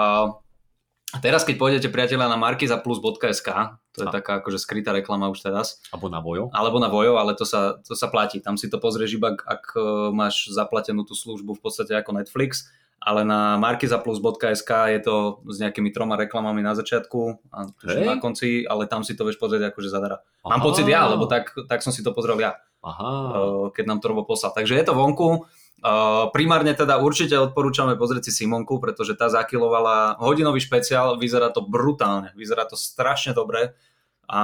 teraz 1.22 1.46
keď 1.46 1.54
pôjdete 1.54 1.88
priateľa 1.88 2.26
na 2.28 2.34
markizaplus.sk, 2.34 3.48
to 3.90 3.98
je 4.02 4.08
A. 4.08 4.12
taká 4.12 4.42
akože 4.42 4.58
skrytá 4.58 4.90
reklama 4.90 5.30
už 5.30 5.42
teraz, 5.42 5.78
Alebo 5.90 6.06
na 6.10 6.18
bojo. 6.22 6.50
alebo 6.50 6.78
na 6.78 6.86
Vojo, 6.86 7.18
ale 7.18 7.34
to 7.34 7.42
sa, 7.42 7.78
to 7.82 7.94
sa 7.94 8.06
platí. 8.06 8.38
Tam 8.38 8.54
si 8.54 8.70
to 8.70 8.78
pozrieš 8.78 9.18
iba, 9.18 9.34
ak 9.34 9.74
e, 9.74 9.82
máš 10.10 10.50
zaplatenú 10.50 11.02
tú 11.02 11.14
službu 11.14 11.58
v 11.58 11.62
podstate 11.62 11.94
ako 11.94 12.14
Netflix, 12.14 12.70
ale 13.00 13.24
na 13.24 13.56
markizaplus.sk 13.56 14.70
je 14.92 15.00
to 15.00 15.40
s 15.48 15.56
nejakými 15.56 15.88
troma 15.88 16.20
reklamami 16.20 16.60
na 16.60 16.76
začiatku 16.76 17.48
a 17.48 17.72
Hej. 17.88 18.04
na 18.04 18.20
konci, 18.20 18.68
ale 18.68 18.84
tam 18.84 19.00
si 19.00 19.16
to 19.16 19.24
vieš 19.24 19.40
pozrieť 19.40 19.72
akože 19.72 19.88
zadara. 19.88 20.20
Aha. 20.44 20.56
Mám 20.56 20.60
pocit 20.60 20.84
ja, 20.84 21.08
lebo 21.08 21.24
tak, 21.24 21.56
tak 21.64 21.80
som 21.80 21.96
si 21.96 22.04
to 22.04 22.12
pozrel 22.12 22.36
ja, 22.36 22.60
Aha. 22.84 23.08
uh, 23.08 23.66
keď 23.72 23.84
nám 23.88 23.98
to 24.04 24.12
Robo 24.12 24.28
poslal. 24.28 24.52
Takže 24.52 24.76
je 24.76 24.84
to 24.84 24.92
vonku. 24.92 25.48
Uh, 25.80 26.28
primárne 26.36 26.76
teda 26.76 27.00
určite 27.00 27.40
odporúčame 27.40 27.96
pozrieť 27.96 28.28
si 28.28 28.44
Simonku, 28.44 28.76
pretože 28.84 29.16
tá 29.16 29.32
zakilovala 29.32 30.20
hodinový 30.20 30.60
špeciál, 30.60 31.16
vyzerá 31.16 31.48
to 31.48 31.64
brutálne, 31.64 32.36
vyzerá 32.36 32.68
to 32.68 32.76
strašne 32.76 33.32
dobre. 33.32 33.72
A 34.30 34.40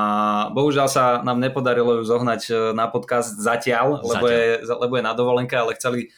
bohužiaľ 0.50 0.88
sa 0.90 1.04
nám 1.22 1.38
nepodarilo 1.38 2.00
ju 2.00 2.02
zohnať 2.02 2.42
e, 2.50 2.52
na 2.74 2.90
podcast 2.90 3.38
zatiaľ, 3.38 4.02
lebo, 4.02 4.26
Zatiaľ. 4.26 4.34
Je, 4.34 4.50
lebo 4.66 4.92
je 4.98 5.04
na 5.06 5.14
dovolenke, 5.14 5.54
ale 5.54 5.78
chceli, 5.78 6.10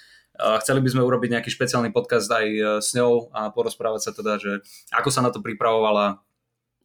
chceli 0.62 0.78
by 0.78 0.88
sme 0.94 1.02
urobiť 1.02 1.30
nejaký 1.34 1.50
špeciálny 1.50 1.90
podcast 1.90 2.30
aj 2.30 2.46
e, 2.46 2.62
s 2.78 2.94
ňou 2.94 3.34
a 3.34 3.50
porozprávať 3.50 4.00
sa 4.06 4.10
teda, 4.14 4.38
že 4.38 4.62
ako 4.94 5.10
sa 5.10 5.20
na 5.20 5.34
to 5.34 5.42
pripravovala, 5.42 6.22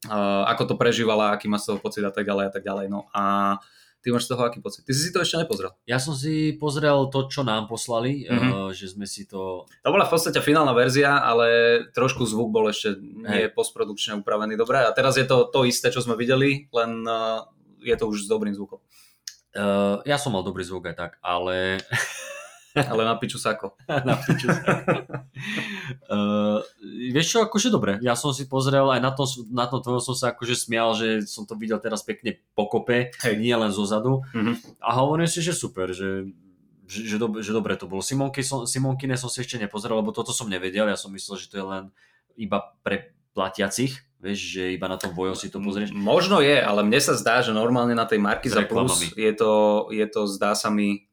uh, 0.09 0.43
ako 0.49 0.73
to 0.73 0.75
prežívala, 0.75 1.31
aký 1.31 1.45
má 1.47 1.61
z 1.61 1.69
toho 1.71 1.79
pocit 1.79 2.03
a 2.03 2.11
tak 2.11 2.25
ďalej 2.25 2.49
a 2.49 2.51
tak 2.51 2.63
ďalej. 2.65 2.89
No 2.89 3.07
a 3.13 3.55
ty 4.03 4.11
máš 4.11 4.27
z 4.27 4.35
toho 4.35 4.43
aký 4.43 4.59
pocit? 4.59 4.83
Ty 4.83 4.91
si 4.91 5.07
si 5.07 5.11
to 5.15 5.23
ešte 5.23 5.39
nepozrel. 5.39 5.71
Ja 5.87 5.95
som 5.95 6.11
si 6.11 6.57
pozrel 6.59 7.07
to, 7.07 7.31
čo 7.31 7.47
nám 7.47 7.71
poslali, 7.71 8.27
Mhm. 8.27 8.49
uh, 8.51 8.69
že 8.75 8.91
sme 8.91 9.07
si 9.07 9.23
to... 9.23 9.63
To 9.85 9.89
bola 9.93 10.03
v 10.03 10.13
podstate 10.17 10.43
finálna 10.43 10.75
verzia, 10.75 11.23
ale 11.23 11.79
trošku 11.95 12.27
zvuk 12.27 12.51
bol 12.51 12.67
ešte 12.67 12.99
nie 12.99 13.47
postprodukčne 13.53 14.19
upravený 14.19 14.59
dobre. 14.59 14.83
A 14.83 14.91
teraz 14.91 15.15
je 15.15 15.23
to 15.23 15.47
to 15.47 15.63
isté, 15.63 15.87
čo 15.93 16.03
sme 16.03 16.19
videli, 16.19 16.67
len 16.75 17.05
je 17.83 17.95
to 17.99 18.07
už 18.11 18.25
s 18.25 18.31
dobrým 18.31 18.55
zvukom. 18.55 18.79
Uh, 19.53 20.01
ja 20.03 20.17
som 20.17 20.33
mal 20.33 20.41
dobrý 20.41 20.65
zvuk 20.65 20.89
aj 20.89 20.95
tak, 20.97 21.11
ale... 21.21 21.77
Ale 22.73 23.05
na 23.05 23.13
piču 23.21 23.37
sako. 23.37 23.77
na 24.09 24.17
piču 24.17 24.49
sa. 24.49 24.81
uh, 26.09 26.59
vieš 27.15 27.37
čo, 27.37 27.37
akože 27.45 27.69
dobre, 27.69 28.01
ja 28.01 28.17
som 28.17 28.33
si 28.33 28.49
pozrel 28.49 28.89
aj 28.89 29.01
na 29.01 29.11
tom, 29.13 29.29
na 29.53 29.69
tom 29.69 29.79
tvojom 29.85 30.01
som 30.01 30.15
sa 30.17 30.33
akože 30.33 30.57
smial, 30.57 30.97
že 30.97 31.21
som 31.29 31.45
to 31.45 31.53
videl 31.53 31.77
teraz 31.77 32.01
pekne 32.01 32.41
pokope, 32.57 33.13
Hej. 33.21 33.37
nie 33.37 33.53
len 33.53 33.69
zo 33.69 33.85
zadu. 33.85 34.25
Mhm. 34.33 34.81
A 34.81 34.89
hovorím 34.97 35.29
si, 35.29 35.45
že 35.45 35.53
super, 35.53 35.93
že, 35.93 36.33
že, 36.89 37.05
že, 37.05 37.17
dobre, 37.21 37.45
že 37.45 37.53
dobre 37.53 37.77
to 37.77 37.85
bolo. 37.85 38.01
Simonky 38.01 38.41
som, 38.41 38.65
Simonkine 38.65 39.15
som 39.15 39.29
si 39.29 39.45
ešte 39.45 39.61
nepozrel, 39.61 40.01
lebo 40.01 40.09
toto 40.09 40.33
som 40.33 40.49
nevedel, 40.49 40.89
ja 40.89 40.97
som 40.97 41.13
myslel, 41.13 41.37
že 41.37 41.49
to 41.53 41.55
je 41.61 41.65
len 41.65 41.83
iba 42.33 42.73
pre 42.81 43.13
platiacich, 43.33 43.97
vieš, 44.21 44.39
že 44.55 44.63
iba 44.77 44.87
na 44.87 44.95
tom 44.95 45.11
vojo 45.11 45.35
si 45.35 45.49
to 45.49 45.59
pozrieš. 45.59 45.91
Možno 45.91 46.39
je, 46.39 46.55
ale 46.61 46.85
mne 46.85 47.01
sa 47.01 47.17
zdá, 47.17 47.41
že 47.41 47.51
normálne 47.51 47.97
na 47.97 48.07
tej 48.07 48.21
marky 48.21 48.47
za 48.47 48.63
plus 48.63 49.13
je 49.17 49.33
to, 49.35 49.85
je 49.89 50.05
to, 50.07 50.29
zdá 50.29 50.53
sa 50.55 50.69
mi, 50.69 51.09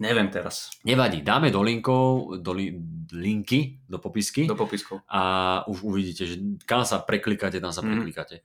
neviem 0.00 0.32
teraz, 0.32 0.72
Nevadí, 0.82 1.20
dáme 1.20 1.52
do 1.52 1.60
linkov, 1.60 2.40
do 2.40 2.56
li, 2.56 2.72
linky, 3.12 3.84
do 3.84 4.00
popisky 4.00 4.48
do 4.48 4.56
popiskov. 4.56 5.04
a 5.06 5.62
už 5.68 5.84
uvidíte, 5.84 6.24
že 6.24 6.40
kam 6.64 6.88
sa 6.88 7.04
preklikáte, 7.04 7.60
tam 7.60 7.70
sa 7.70 7.84
preklikáte. 7.84 8.40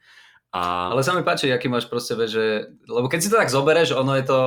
A 0.52 0.91
Ale 0.91 1.04
sa 1.04 1.15
mi 1.15 1.24
páči, 1.24 1.52
aký 1.52 1.68
máš 1.68 1.88
proste, 1.88 2.15
že, 2.28 2.70
lebo 2.88 3.08
keď 3.08 3.20
si 3.20 3.32
to 3.32 3.39
tak 3.39 3.52
zoberieš, 3.52 3.96
ono 3.96 4.15
je 4.15 4.24
to, 4.28 4.39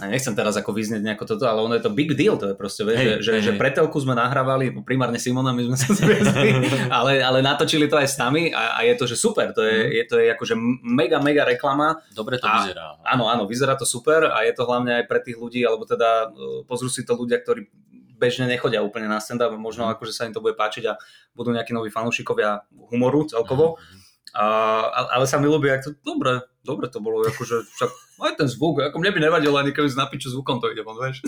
a 0.00 0.08
nechcem 0.08 0.32
teraz 0.32 0.56
ako 0.56 0.72
vyznieť 0.72 1.04
nejako 1.04 1.36
toto, 1.36 1.44
ale 1.44 1.60
ono 1.60 1.76
je 1.76 1.84
to 1.84 1.92
big 1.92 2.16
deal, 2.16 2.40
to 2.40 2.48
je 2.48 2.56
proste, 2.56 2.80
Hej, 2.80 3.20
že, 3.20 3.28
že, 3.28 3.32
hej, 3.36 3.42
že 3.44 3.52
pre 3.60 3.68
telku 3.68 4.00
sme 4.00 4.16
nahrávali, 4.16 4.72
primárne 4.88 5.20
Simona, 5.20 5.52
my 5.52 5.68
sme 5.68 5.76
sa 5.76 5.92
zviezli, 6.00 6.48
ale, 6.88 7.20
ale 7.20 7.44
natočili 7.44 7.92
to 7.92 8.00
aj 8.00 8.08
s 8.08 8.16
nami 8.16 8.56
a, 8.56 8.80
a 8.80 8.88
je 8.88 8.96
to, 8.96 9.04
že 9.04 9.20
super, 9.20 9.52
to 9.52 9.60
je, 9.60 10.00
je, 10.00 10.02
to 10.08 10.16
je 10.16 10.32
akože 10.32 10.56
mega, 10.80 11.20
mega 11.20 11.44
reklama. 11.44 12.00
Dobre 12.16 12.40
to 12.40 12.48
A- 12.48 12.64
vyzerá. 12.64 13.04
Áno, 13.04 13.28
áno, 13.28 13.44
vyzerá 13.44 13.76
to 13.76 13.84
super 13.84 14.32
a 14.32 14.40
je 14.48 14.56
to 14.56 14.64
hlavne 14.64 14.96
aj 14.96 15.04
pre 15.04 15.20
tých 15.20 15.36
ľudí, 15.36 15.60
alebo 15.60 15.84
teda 15.84 16.32
e, 16.32 16.64
pozrú 16.64 16.88
si 16.88 17.04
to 17.04 17.12
ľudia, 17.12 17.44
ktorí 17.44 17.68
bežne 18.16 18.48
nechodia 18.48 18.80
úplne 18.80 19.12
na 19.12 19.20
stand-up, 19.20 19.52
možno 19.60 19.92
akože 19.92 20.16
sa 20.16 20.24
im 20.24 20.32
to 20.32 20.40
bude 20.40 20.56
páčiť 20.56 20.88
a 20.88 20.96
budú 21.36 21.52
nejakí 21.52 21.76
noví 21.76 21.92
fanúšikovia 21.92 22.64
humoru 22.88 23.28
celkovo. 23.28 23.76
A, 23.76 24.02
a- 24.36 25.12
ale 25.12 25.28
sa 25.28 25.36
mi 25.36 25.44
ľúbi, 25.44 25.68
ak 25.68 25.84
to, 25.84 25.90
dobre, 26.00 26.40
dobre 26.64 26.88
to 26.88 27.04
bolo, 27.04 27.20
akože 27.26 27.68
však 27.68 27.90
aj 28.22 28.38
ten 28.38 28.48
zvuk, 28.48 28.80
ako 28.80 28.96
mne 29.02 29.12
by 29.12 29.20
nevadilo 29.28 29.58
ani 29.58 29.74
keby 29.74 29.90
z 29.90 29.98
napiču 29.98 30.30
zvukom 30.30 30.62
to 30.62 30.70
ide 30.70 30.86
von, 30.86 30.94
vieš. 30.96 31.26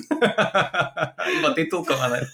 Iba 1.42 1.50
titulkované. 1.52 2.22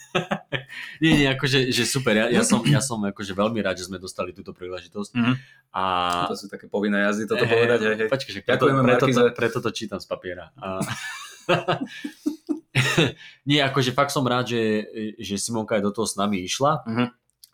Nie, 1.03 1.19
nie, 1.19 1.27
akože 1.27 1.75
že 1.75 1.83
super. 1.83 2.15
Ja, 2.15 2.31
ja, 2.31 2.47
som, 2.47 2.63
ja 2.63 2.79
som 2.79 3.03
akože 3.03 3.35
veľmi 3.35 3.59
rád, 3.59 3.83
že 3.83 3.91
sme 3.91 3.99
dostali 3.99 4.31
túto 4.31 4.55
príležitosť. 4.55 5.19
Mhm. 5.19 5.33
A... 5.75 5.83
To 6.31 6.39
sú 6.39 6.47
také 6.47 6.71
povinné 6.71 7.03
jazdy, 7.11 7.27
toto 7.27 7.43
Hej, 7.43 7.51
povedať. 7.51 7.79
Hej, 7.83 7.97
hej. 8.07 8.11
Počkej, 8.11 8.33
že 8.39 8.41
preto, 8.47 8.71
Ďakujeme, 8.71 8.87
preto, 8.87 9.07
to, 9.11 9.23
preto 9.35 9.59
to 9.59 9.71
čítam 9.75 9.99
z 9.99 10.07
papiera. 10.07 10.55
A... 10.63 10.79
Nie, 13.51 13.67
akože 13.67 13.91
fakt 13.91 14.15
som 14.15 14.23
rád, 14.23 14.55
že, 14.55 14.87
že 15.19 15.35
Simonka 15.43 15.75
aj 15.75 15.83
do 15.83 15.91
toho 15.91 16.07
s 16.07 16.15
nami 16.15 16.47
išla. 16.47 16.87
Mhm. 16.87 17.07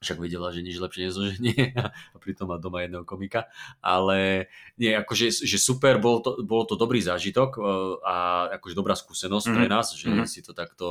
Však 0.06 0.22
videla, 0.22 0.54
že 0.54 0.62
nič 0.62 0.78
lepšie 0.78 1.10
nezoženie 1.10 1.74
a 1.74 1.90
pritom 2.22 2.46
má 2.46 2.62
doma 2.62 2.86
jedného 2.86 3.02
komika. 3.02 3.50
Ale 3.82 4.46
nie, 4.78 4.94
akože 4.94 5.42
že 5.42 5.58
super, 5.58 5.98
bol 5.98 6.22
to, 6.22 6.38
bol 6.46 6.62
to 6.62 6.78
dobrý 6.78 7.02
zážitok 7.02 7.50
e, 7.54 7.60
a 8.06 8.14
akože 8.62 8.78
dobrá 8.78 8.94
skúsenosť 8.94 9.46
pre 9.50 9.66
Mhm. 9.66 9.72
nás, 9.74 9.86
že 9.92 10.06
Mhm. 10.06 10.26
si 10.30 10.46
to 10.46 10.54
takto 10.54 10.86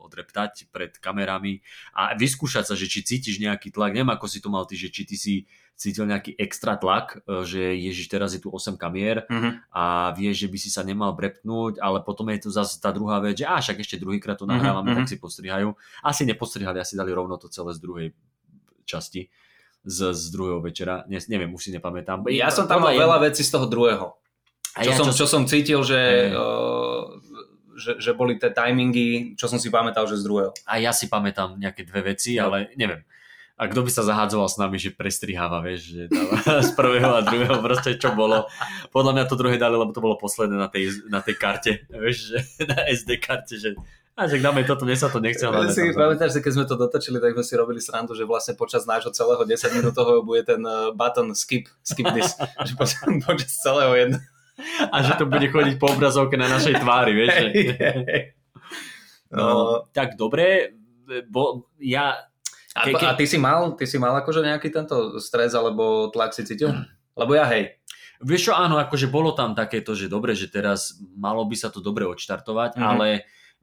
odreptať 0.00 0.72
pred 0.72 0.96
kamerami 0.96 1.60
a 1.92 2.16
vyskúšať 2.16 2.64
sa, 2.64 2.74
že 2.74 2.88
či 2.88 3.04
cítiš 3.04 3.36
nejaký 3.36 3.68
tlak. 3.70 3.92
Neviem, 3.92 4.10
ako 4.10 4.26
si 4.26 4.40
to 4.40 4.48
mal 4.48 4.64
ty, 4.64 4.80
že 4.80 4.88
či 4.88 5.04
ty 5.04 5.16
si 5.20 5.34
cítil 5.76 6.04
nejaký 6.04 6.36
extra 6.36 6.76
tlak, 6.76 7.24
e, 7.24 7.40
že 7.44 7.72
ježiš, 7.72 8.06
teraz 8.08 8.36
je 8.36 8.40
tu 8.40 8.52
8 8.52 8.76
kamier 8.76 9.24
Mhm. 9.32 9.72
a 9.72 10.12
vieš, 10.12 10.44
že 10.44 10.48
by 10.52 10.58
si 10.60 10.68
sa 10.68 10.84
nemal 10.84 11.16
brepnúť, 11.16 11.80
ale 11.80 12.04
potom 12.04 12.28
je 12.32 12.44
tu 12.44 12.50
zase 12.52 12.76
tá 12.80 12.92
druhá 12.92 13.16
vec, 13.20 13.40
že 13.40 13.48
a 13.48 13.56
však 13.56 13.80
ešte 13.80 13.96
druhýkrát 13.96 14.36
to 14.36 14.44
Mhm, 14.44 14.52
nahrávame, 14.52 14.92
mhm. 14.92 14.96
tak 15.00 15.06
si 15.08 15.16
postrihajú. 15.16 15.72
Asi 16.04 16.28
nepostrihali, 16.28 16.80
asi 16.80 17.00
dali 17.00 17.12
rovno 17.12 17.40
to 17.40 17.48
celé 17.48 17.72
z 17.72 17.80
druhej 17.80 18.08
časti, 18.90 19.30
z, 19.80 19.98
z 20.12 20.22
druhého 20.34 20.58
večera. 20.60 21.06
Ne, 21.06 21.22
neviem, 21.30 21.48
už 21.54 21.62
si 21.62 21.70
nepamätám. 21.70 22.26
Ja 22.28 22.50
som 22.50 22.66
tam 22.66 22.82
mal 22.82 22.92
veľa 22.92 23.22
vecí 23.22 23.40
z 23.40 23.54
toho 23.54 23.64
druhého. 23.64 24.12
a 24.74 24.84
Čo, 24.84 24.90
ja, 24.90 24.96
som, 24.98 25.06
čo, 25.08 25.24
čo 25.24 25.26
som 25.26 25.42
cítil, 25.46 25.80
že, 25.80 26.28
uh, 26.34 27.16
že, 27.78 27.96
že 27.96 28.10
boli 28.12 28.36
tie 28.36 28.52
timingy, 28.52 29.34
čo 29.40 29.48
som 29.48 29.56
si 29.56 29.72
pamätal, 29.72 30.04
že 30.04 30.20
z 30.20 30.26
druhého. 30.26 30.50
a 30.68 30.76
ja 30.76 30.92
si 30.92 31.08
pamätám 31.08 31.56
nejaké 31.56 31.86
dve 31.88 32.12
veci, 32.12 32.36
No. 32.36 32.50
ale 32.50 32.68
neviem. 32.76 33.00
A 33.60 33.68
kto 33.68 33.84
by 33.84 33.92
sa 33.92 34.00
zahádzoval 34.00 34.48
s 34.48 34.56
nami, 34.56 34.80
že 34.80 34.88
prestriháva, 34.88 35.60
vieš, 35.60 35.92
že 35.92 36.02
z 36.68 36.70
prvého 36.72 37.12
a 37.12 37.20
druhého 37.20 37.60
proste 37.60 37.92
čo 37.96 38.16
bolo. 38.16 38.48
Podľa 38.88 39.12
mňa 39.12 39.24
to 39.28 39.36
druhé 39.36 39.60
dali, 39.60 39.76
lebo 39.76 39.92
to 39.92 40.00
bolo 40.00 40.16
posledné 40.16 40.56
na 40.56 40.68
tej, 40.72 41.04
na 41.12 41.20
tej 41.20 41.36
karte, 41.36 41.84
vieš, 41.92 42.32
že 42.32 42.38
na 42.64 42.88
SD 42.88 43.20
karte, 43.20 43.60
že 43.60 43.76
a 44.20 44.26
že 44.26 44.36
dáme 44.36 44.60
toto, 44.62 44.82
mne 44.82 44.92
sa 44.94 45.06
to 45.06 45.16
nechce. 45.18 45.40
ale 45.40 45.66
si, 45.66 45.80
sa- 45.82 45.96
pamätáš, 45.96 46.32
že 46.32 46.40
keď 46.40 46.52
sme 46.52 46.64
to 46.64 46.76
dotočili, 46.76 47.16
tak 47.16 47.32
sme 47.32 47.42
si 47.42 47.54
robili 47.54 47.78
srandu, 47.78 48.12
že 48.12 48.22
vlastne 48.22 48.52
počas 48.52 48.84
nášho 48.84 49.08
celého 49.08 49.40
10 49.40 49.48
minútového 49.72 50.20
bude 50.20 50.44
ten 50.44 50.60
uh, 50.60 50.92
button 50.92 51.32
skip, 51.32 51.66
skip 51.80 52.04
this. 52.10 52.36
že 52.66 52.74
počas, 52.74 52.96
počas 53.20 53.50
celého 53.54 53.92
jedného. 53.94 54.20
a 54.86 54.96
že 55.00 55.16
to 55.16 55.24
bude 55.24 55.46
chodiť 55.46 55.74
po 55.74 55.88
obrazovke 55.88 56.34
na 56.34 56.44
našej 56.46 56.76
tvári, 56.76 57.12
vieš. 57.14 57.32
Že... 57.32 57.46
No, 59.30 59.40
No, 59.40 59.48
tak 59.88 60.14
dobre, 60.14 60.74
bo 61.24 61.42
ja, 61.76 62.18
a, 62.72 62.80
ke- 62.82 62.92
ke- 62.92 63.06
a 63.06 63.14
ty 63.14 63.24
si 63.24 63.36
mal, 63.36 63.72
ty 63.72 63.84
si 63.84 63.94
mal 63.94 64.12
akože 64.16 64.42
nejaký 64.42 64.68
tento 64.68 65.16
stres 65.16 65.52
alebo 65.52 66.06
tlak 66.08 66.30
si 66.30 66.42
cítil? 66.42 66.74
Lebo 67.14 67.32
ja 67.32 67.46
hej. 67.46 67.78
vieš 68.20 68.50
čo, 68.50 68.52
áno, 68.52 68.76
akože 68.76 69.06
bolo 69.06 69.30
tam 69.30 69.54
takéto, 69.54 69.92
že 69.92 70.06
dobre, 70.06 70.34
že 70.34 70.46
teraz 70.46 70.92
malo 71.14 71.40
by 71.42 71.54
sa 71.54 71.68
to 71.68 71.78
dobre 71.78 72.04
odštartovať, 72.04 72.74
Mhm. 72.74 72.82
ale 72.84 73.08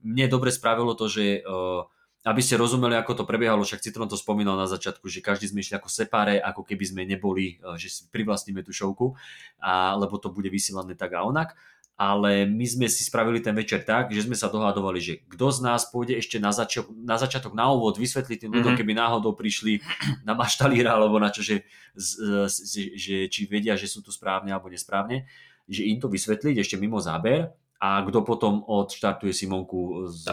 mne 0.01 0.25
dobre 0.27 0.49
spravilo 0.49 0.93
to, 0.93 1.07
že 1.07 1.41
uh, 1.41 1.85
aby 2.25 2.41
ste 2.43 2.59
rozumeli, 2.59 2.99
ako 2.99 3.21
to 3.21 3.23
prebiehalo, 3.23 3.63
však 3.63 3.79
Citron 3.79 4.11
to 4.11 4.19
spomínal 4.19 4.59
na 4.59 4.67
začiatku, 4.67 5.07
že 5.07 5.23
každý 5.23 5.47
sme 5.47 5.63
išli 5.63 5.79
ako 5.79 5.87
separe, 5.87 6.37
ako 6.37 6.67
keby 6.67 6.83
sme 6.83 7.01
neboli, 7.07 7.55
uh, 7.63 7.79
že 7.79 7.87
si 7.87 8.01
privlastníme 8.11 8.59
tú 8.61 8.75
šovku, 8.75 9.15
a, 9.63 9.95
lebo 9.95 10.19
to 10.19 10.27
bude 10.27 10.51
vysielané 10.51 10.93
tak 10.93 11.15
a 11.15 11.23
onak. 11.23 11.55
Ale 11.97 12.45
my 12.45 12.61
sme 12.61 12.85
si 12.93 13.01
spravili 13.01 13.41
ten 13.41 13.57
večer 13.57 13.81
tak, 13.81 14.13
že 14.13 14.21
sme 14.21 14.37
sa 14.37 14.53
dohadovali, 14.53 15.01
že 15.01 15.13
kto 15.33 15.49
z 15.49 15.59
nás 15.65 15.89
pôjde 15.89 16.21
ešte 16.21 16.37
na, 16.37 16.53
začiatok, 16.53 16.93
na 16.93 17.17
začiatok 17.17 17.57
na 17.57 17.73
úvod 17.73 17.97
vysvetliť 17.97 18.37
tým 18.45 18.53
ľuďom, 18.53 18.77
Mhm. 18.77 18.79
keby 18.85 18.93
náhodou 18.93 19.33
prišli 19.33 19.81
na 20.21 20.37
maštalíra 20.37 20.93
alebo 20.93 21.17
na 21.17 21.33
čo, 21.33 21.41
že, 21.41 21.65
z- 21.97 22.45
z- 22.53 22.93
že 22.93 23.15
či 23.33 23.49
vedia, 23.49 23.73
že 23.73 23.89
sú 23.89 24.05
tu 24.05 24.13
správne 24.13 24.53
alebo 24.53 24.69
nesprávne, 24.69 25.25
že 25.65 25.89
im 25.89 25.97
to 25.97 26.05
vysvetliť 26.05 26.61
ešte 26.61 26.77
mimo 26.77 27.01
záber 27.01 27.49
a 27.77 28.01
kto 28.01 28.25
potom 28.25 28.65
odštartuje 28.65 29.29
Simonku 29.29 30.09
z, 30.09 30.25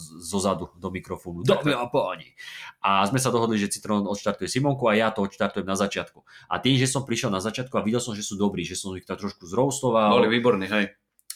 zo 0.00 0.38
zadu 0.38 0.74
do 0.74 0.90
mikrofónu. 0.90 1.40
Dobre 1.40 1.70
a 1.70 1.86
páni. 1.86 2.34
A 2.82 3.06
sme 3.06 3.16
sa 3.16 3.30
dohodli, 3.30 3.56
že 3.56 3.70
Citron 3.70 4.02
odštartuje 4.04 4.50
Simonku 4.50 4.90
a 4.90 4.98
ja 4.98 5.14
to 5.14 5.22
odštartujem 5.22 5.62
na 5.62 5.78
začiatku. 5.78 6.18
A 6.46 6.58
tým, 6.58 6.74
že 6.74 6.90
som 6.90 7.06
prišiel 7.06 7.30
na 7.30 7.38
začiatku 7.38 7.70
a 7.74 7.82
videl 7.82 8.02
som, 8.02 8.10
že 8.12 8.22
sú 8.22 8.34
dobrí, 8.34 8.66
že 8.66 8.74
som 8.74 8.90
ich 8.92 9.06
tak 9.06 9.18
trošku 9.18 9.46
zroustoval, 9.46 10.10
Boli 10.10 10.26
výborní, 10.28 10.66
hej. 10.66 10.90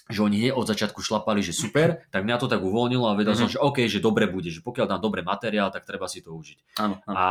že 0.05 0.21
oni 0.21 0.37
hneď 0.37 0.53
od 0.53 0.67
začiatku 0.67 1.01
šlapali, 1.01 1.38
že 1.40 1.55
super, 1.55 2.03
tak 2.12 2.27
mňa 2.27 2.37
to 2.37 2.51
tak 2.51 2.59
uvoľnilo 2.59 3.07
a 3.07 3.14
vedel 3.14 3.33
som, 3.33 3.47
Mhm. 3.47 3.55
že 3.55 3.62
OK, 3.62 3.79
že 3.87 4.03
dobre 4.03 4.27
bude, 4.27 4.51
že 4.51 4.59
pokiaľ 4.59 4.90
dám 4.90 5.01
dobrý 5.01 5.23
materiál, 5.23 5.71
tak 5.71 5.87
treba 5.87 6.11
si 6.11 6.19
to 6.19 6.35
užiť. 6.35 6.83
Áno, 6.83 6.99
áno. 7.07 7.14
A 7.14 7.25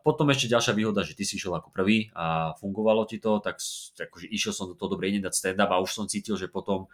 potom 0.00 0.30
ešte 0.30 0.46
ďalšia 0.46 0.70
výhoda, 0.72 1.02
že 1.02 1.12
ty 1.12 1.26
si 1.26 1.34
išiel 1.34 1.50
ako 1.52 1.74
prvý 1.74 2.14
a 2.14 2.54
fungovalo 2.56 3.04
ti 3.04 3.18
to, 3.18 3.42
tak 3.42 3.58
akože 3.98 4.30
išiel 4.30 4.54
som 4.54 4.70
do 4.70 4.78
toho 4.78 4.94
dobre 4.94 5.10
nedať 5.10 5.34
stand-up 5.34 5.68
a 5.68 5.82
už 5.82 5.90
som 5.92 6.06
cítil, 6.06 6.38
že 6.38 6.46
potom 6.46 6.86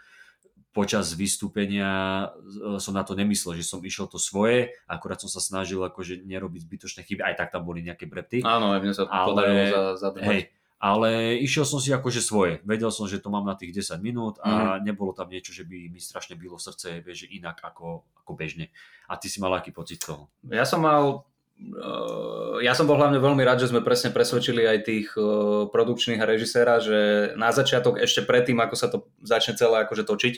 počas 0.72 1.12
vystúpenia 1.12 1.90
e, 2.32 2.80
som 2.80 2.96
na 2.96 3.04
to 3.04 3.12
nemyslel, 3.12 3.52
že 3.52 3.68
som 3.68 3.84
išiel 3.84 4.08
to 4.08 4.16
svoje, 4.16 4.72
akurát 4.88 5.20
som 5.20 5.28
sa 5.28 5.38
snažil 5.38 5.78
akože 5.84 6.24
nerobiť 6.24 6.64
zbytočné 6.64 7.00
chyby, 7.04 7.20
aj 7.22 7.36
tak 7.36 7.48
tam 7.52 7.68
boli 7.68 7.84
nejaké 7.84 8.08
brepty. 8.08 8.40
Áno, 8.40 8.72
aj 8.72 8.80
mne 8.80 8.92
sa 8.96 9.04
Ale- 9.06 9.28
podarilo 9.28 9.64
za, 9.68 9.82
za 10.00 10.08
Hej, 10.16 10.48
ale 10.82 11.38
išiel 11.38 11.62
som 11.62 11.78
si 11.78 11.94
akože 11.94 12.18
svoje. 12.18 12.58
Vedel 12.66 12.90
som, 12.90 13.06
že 13.06 13.22
to 13.22 13.30
mám 13.30 13.46
na 13.46 13.54
tých 13.54 13.70
10 13.70 14.02
minút 14.02 14.42
a 14.42 14.82
nebolo 14.82 15.14
tam 15.14 15.30
niečo, 15.30 15.54
že 15.54 15.62
by 15.62 15.86
mi 15.92 16.02
strašne 16.02 16.34
bylo 16.34 16.58
srdce, 16.58 16.98
vieš, 17.06 17.28
že 17.28 17.38
inak 17.38 17.62
ako, 17.62 18.02
ako 18.18 18.32
bežne. 18.34 18.72
A 19.06 19.14
ty 19.14 19.30
si 19.30 19.38
mal 19.38 19.54
aký 19.54 19.70
pocit 19.70 20.02
toho? 20.02 20.26
Ja 20.50 20.66
som 20.66 20.82
mal 20.82 21.22
uh, 21.70 22.58
ja 22.58 22.74
som 22.74 22.90
bol 22.90 22.98
hlavne 22.98 23.22
veľmi 23.22 23.46
rád, 23.46 23.62
že 23.62 23.70
sme 23.70 23.84
presne 23.84 24.10
presvedčili 24.10 24.66
aj 24.66 24.78
tých 24.82 25.08
uh, 25.14 25.70
produkčných 25.70 26.18
a 26.18 26.26
režiséra, 26.26 26.82
že 26.82 27.30
na 27.38 27.54
začiatok 27.54 28.02
ešte 28.02 28.26
predtým, 28.26 28.58
ako 28.58 28.74
sa 28.74 28.90
to 28.90 29.06
začne 29.22 29.54
celé 29.54 29.86
akože 29.86 30.02
točiť, 30.02 30.34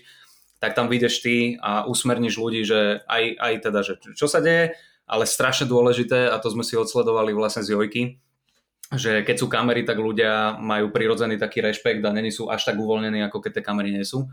tak 0.64 0.72
tam 0.72 0.88
vyjdeš 0.88 1.20
ty 1.20 1.60
a 1.60 1.84
usmerníš 1.84 2.40
ľudí, 2.40 2.64
že 2.64 3.04
aj, 3.04 3.24
aj 3.36 3.54
teda, 3.68 3.80
že 3.84 4.00
čo 4.16 4.24
sa 4.24 4.40
deje, 4.40 4.72
ale 5.04 5.28
strašne 5.28 5.68
dôležité, 5.68 6.32
a 6.32 6.40
to 6.40 6.48
sme 6.48 6.64
si 6.64 6.72
odsledovali 6.72 7.36
vlastne 7.36 7.60
z 7.60 7.76
Jojky, 7.76 8.16
že 8.88 9.20
keď 9.20 9.36
sú 9.36 9.52
kamery, 9.52 9.84
tak 9.84 10.00
ľudia 10.00 10.56
majú 10.56 10.88
prirodzený 10.88 11.36
taký 11.36 11.60
rešpekt 11.60 12.00
a 12.00 12.16
není 12.16 12.32
sú 12.32 12.48
až 12.48 12.64
tak 12.64 12.80
uvoľnení, 12.80 13.20
ako 13.28 13.44
keď 13.44 13.60
tie 13.60 13.66
kamery 13.68 13.92
nie 13.92 14.08
sú. 14.08 14.24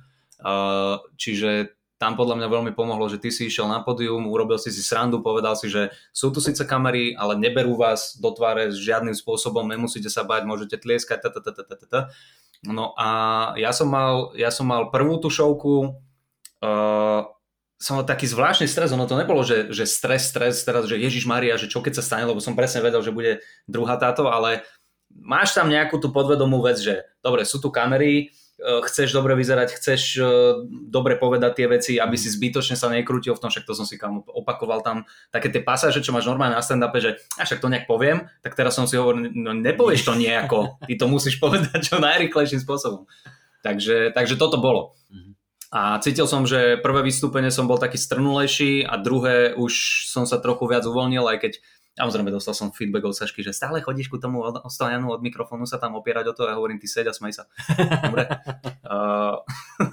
Čiže 1.20 1.76
tam 2.00 2.16
podľa 2.16 2.40
mňa 2.40 2.48
veľmi 2.48 2.72
pomohlo, 2.72 3.12
že 3.12 3.20
ty 3.20 3.28
si 3.30 3.52
išiel 3.52 3.68
na 3.68 3.84
pódium, 3.84 4.32
urobil 4.32 4.56
si 4.56 4.72
si 4.72 4.80
srandu, 4.80 5.20
povedal 5.20 5.60
si, 5.60 5.68
že 5.68 5.92
sú 6.16 6.32
tu 6.32 6.40
síce 6.40 6.64
kamery, 6.64 7.14
ale 7.14 7.36
neberú 7.36 7.76
vás 7.76 8.16
do 8.16 8.32
tváre 8.32 8.72
žiadnym 8.72 9.14
spôsobom, 9.14 9.68
nemusíte 9.68 10.08
sa 10.08 10.24
bať, 10.24 10.48
môžete 10.48 10.80
tlieskať, 10.80 11.28
ta, 11.28 11.30
ta, 11.30 11.44
ta, 11.44 11.52
ta, 11.52 11.64
ta, 11.68 11.76
ta. 11.86 12.02
No 12.66 12.94
a 12.94 13.10
ja 13.58 13.74
som 13.74 13.90
mal, 13.90 14.34
ja 14.38 14.54
som 14.54 14.70
mal 14.70 14.94
prvú 14.94 15.18
tú 15.18 15.34
šovku, 15.34 15.98
som 17.82 17.98
mal 17.98 18.06
taký 18.06 18.30
zvláštny 18.30 18.70
stres, 18.70 18.94
ono 18.94 19.10
to 19.10 19.18
nebolo, 19.18 19.42
že, 19.42 19.74
že 19.74 19.90
stres, 19.90 20.30
stres, 20.30 20.62
teraz, 20.62 20.86
že 20.86 21.02
Ježiš 21.02 21.26
Maria, 21.26 21.58
že 21.58 21.66
čo 21.66 21.82
keď 21.82 21.98
sa 21.98 22.06
stane, 22.06 22.30
lebo 22.30 22.38
som 22.38 22.54
presne 22.54 22.86
vedel, 22.86 23.02
že 23.02 23.10
bude 23.10 23.42
druhá 23.66 23.98
táto, 23.98 24.30
ale 24.30 24.62
máš 25.10 25.58
tam 25.58 25.66
nejakú 25.66 25.98
tú 25.98 26.14
podvedomú 26.14 26.62
vec, 26.62 26.78
že 26.78 27.02
dobre, 27.26 27.42
sú 27.42 27.58
tu 27.58 27.74
kamery, 27.74 28.30
e, 28.62 28.80
chceš 28.86 29.18
dobre 29.18 29.34
vyzerať, 29.34 29.74
chceš 29.74 30.02
e, 30.22 30.24
dobre 30.94 31.18
povedať 31.18 31.52
tie 31.58 31.68
veci, 31.68 31.94
aby 31.98 32.14
si 32.22 32.30
zbytočne 32.30 32.78
sa 32.78 32.86
nekrútil 32.86 33.34
v 33.34 33.42
tom, 33.42 33.50
však 33.50 33.66
to 33.66 33.74
som 33.74 33.90
si 33.90 33.98
kam 33.98 34.22
opakoval 34.30 34.86
tam 34.86 35.10
také 35.34 35.50
tie 35.50 35.66
pasáže, 35.66 36.06
čo 36.06 36.14
máš 36.14 36.30
normálne 36.30 36.54
na 36.54 36.62
stand-upe, 36.62 37.02
že 37.02 37.18
a 37.42 37.50
však 37.50 37.66
to 37.66 37.72
nejak 37.74 37.90
poviem, 37.90 38.30
tak 38.46 38.54
teraz 38.54 38.78
som 38.78 38.86
si 38.86 38.94
hovoril, 38.94 39.34
no 39.34 39.58
nepovieš 39.58 40.06
to 40.06 40.14
nejako, 40.14 40.78
ty 40.86 41.02
to 41.02 41.10
musíš 41.10 41.40
povedať 41.44 41.82
čo 41.82 41.98
najrychlejším 41.98 42.62
spôsobom. 42.62 43.10
Takže, 43.66 44.14
takže 44.14 44.38
toto 44.38 44.62
bolo. 44.62 44.94
Mhm. 45.10 45.31
A 45.72 45.96
cítil 46.04 46.28
som, 46.28 46.44
že 46.44 46.76
prvé 46.84 47.00
vystúpenie 47.08 47.48
som 47.48 47.64
bol 47.64 47.80
taký 47.80 47.96
strnulejší 47.96 48.84
a 48.84 49.00
druhé 49.00 49.56
už 49.56 50.04
som 50.12 50.28
sa 50.28 50.36
trochu 50.36 50.68
viac 50.68 50.84
uvoľnil, 50.84 51.24
aj 51.24 51.40
keď 51.40 51.54
Samozrejme, 51.92 52.32
dostal 52.32 52.56
som 52.56 52.72
feedback 52.72 53.04
od 53.04 53.12
Sašky, 53.12 53.44
že 53.44 53.52
stále 53.52 53.84
chodíš 53.84 54.08
ku 54.08 54.16
tomu 54.16 54.40
od, 54.40 54.64
Stojanu 54.72 55.12
od 55.12 55.20
mikrofónu 55.20 55.68
sa 55.68 55.76
tam 55.76 56.00
opierať 56.00 56.32
o 56.32 56.34
to 56.34 56.48
a 56.48 56.56
hovorím, 56.56 56.80
ty 56.80 56.88
seď 56.88 57.12
a 57.12 57.14
smej 57.14 57.36
sa. 57.36 57.52
Dobre. 58.08 58.32
Uh, 58.80 59.44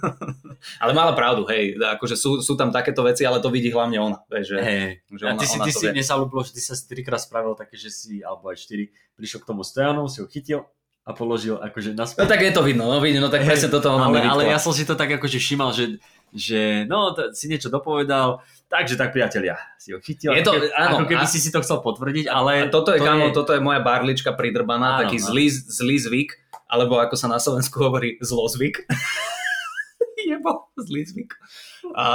ale 0.83 0.95
mala 0.95 1.11
pravdu, 1.19 1.43
hej, 1.51 1.75
akože 1.75 2.15
sú, 2.15 2.39
sú 2.39 2.55
tam 2.55 2.71
takéto 2.71 3.03
veci, 3.03 3.27
ale 3.27 3.43
to 3.43 3.51
vidí 3.51 3.75
hlavne 3.75 3.99
ona. 3.99 4.19
Vieš, 4.31 4.47
že, 4.47 4.59
Hej. 4.63 4.83
že 5.11 5.25
A 5.27 5.35
ona, 5.35 5.41
ty 5.43 5.47
si, 5.51 5.57
ona 5.59 5.67
ty 5.67 5.73
si, 5.75 5.85
mne 5.91 6.05
sa 6.07 6.15
ľúbilo, 6.15 6.47
že 6.47 6.55
ty 6.55 6.63
sa 6.63 6.79
trikrát 6.79 7.19
spravil 7.19 7.59
také, 7.59 7.75
že 7.75 7.91
si, 7.91 8.23
alebo 8.23 8.47
aj 8.55 8.63
štyri, 8.63 8.95
prišiel 9.19 9.43
k 9.43 9.49
tomu 9.51 9.67
Stojanu, 9.67 10.07
si 10.07 10.23
ho 10.23 10.31
chytil 10.31 10.71
a 11.09 11.17
položil 11.17 11.57
akože 11.57 11.97
No 11.97 12.05
naspäť. 12.05 12.29
tak 12.29 12.41
je 12.41 12.53
to 12.53 12.61
vidno, 12.61 12.85
no 12.85 13.01
vidno, 13.01 13.25
no 13.25 13.33
tak 13.33 13.41
presne 13.41 13.73
toto 13.73 13.89
ona 13.89 14.07
ale, 14.07 14.21
ale 14.21 14.43
ja 14.47 14.61
som 14.61 14.71
si 14.71 14.85
to 14.85 14.93
tak 14.93 15.09
akože 15.11 15.41
všímal, 15.41 15.73
že, 15.73 15.97
že 16.29 16.85
no, 16.85 17.17
t- 17.17 17.33
si 17.33 17.49
niečo 17.49 17.67
dopovedal, 17.67 18.45
takže 18.69 18.95
tak 18.95 19.11
priatelia, 19.11 19.57
si 19.81 19.91
ho 19.91 19.99
chytil. 19.99 20.37
Je 20.37 20.45
to- 20.45 20.53
ako 20.53 20.69
áno, 20.71 20.97
ako 21.01 21.07
keby 21.09 21.25
a- 21.25 21.33
si 21.33 21.41
si 21.41 21.49
to 21.49 21.65
chcel 21.65 21.81
potvrdiť, 21.81 22.29
ale 22.29 22.53
A 22.59 22.69
toto 22.69 22.93
je, 22.93 23.01
to 23.01 23.09
kámo, 23.09 23.33
toto 23.33 23.57
je 23.57 23.59
moja 23.59 23.81
barlička 23.81 24.37
pridrbaná, 24.37 24.95
Áno, 24.95 25.01
taký 25.03 25.17
no. 25.17 25.33
zlý, 25.33 25.49
zlý 25.49 25.97
zvyk, 25.97 26.31
alebo 26.69 27.01
ako 27.01 27.17
sa 27.17 27.27
na 27.27 27.41
Slovensku 27.41 27.81
hovorí, 27.81 28.21
zlozvyk. 28.21 28.85
Jebo, 30.29 30.69
zlý 30.77 31.03
zvyk. 31.07 31.31
A, 31.95 32.09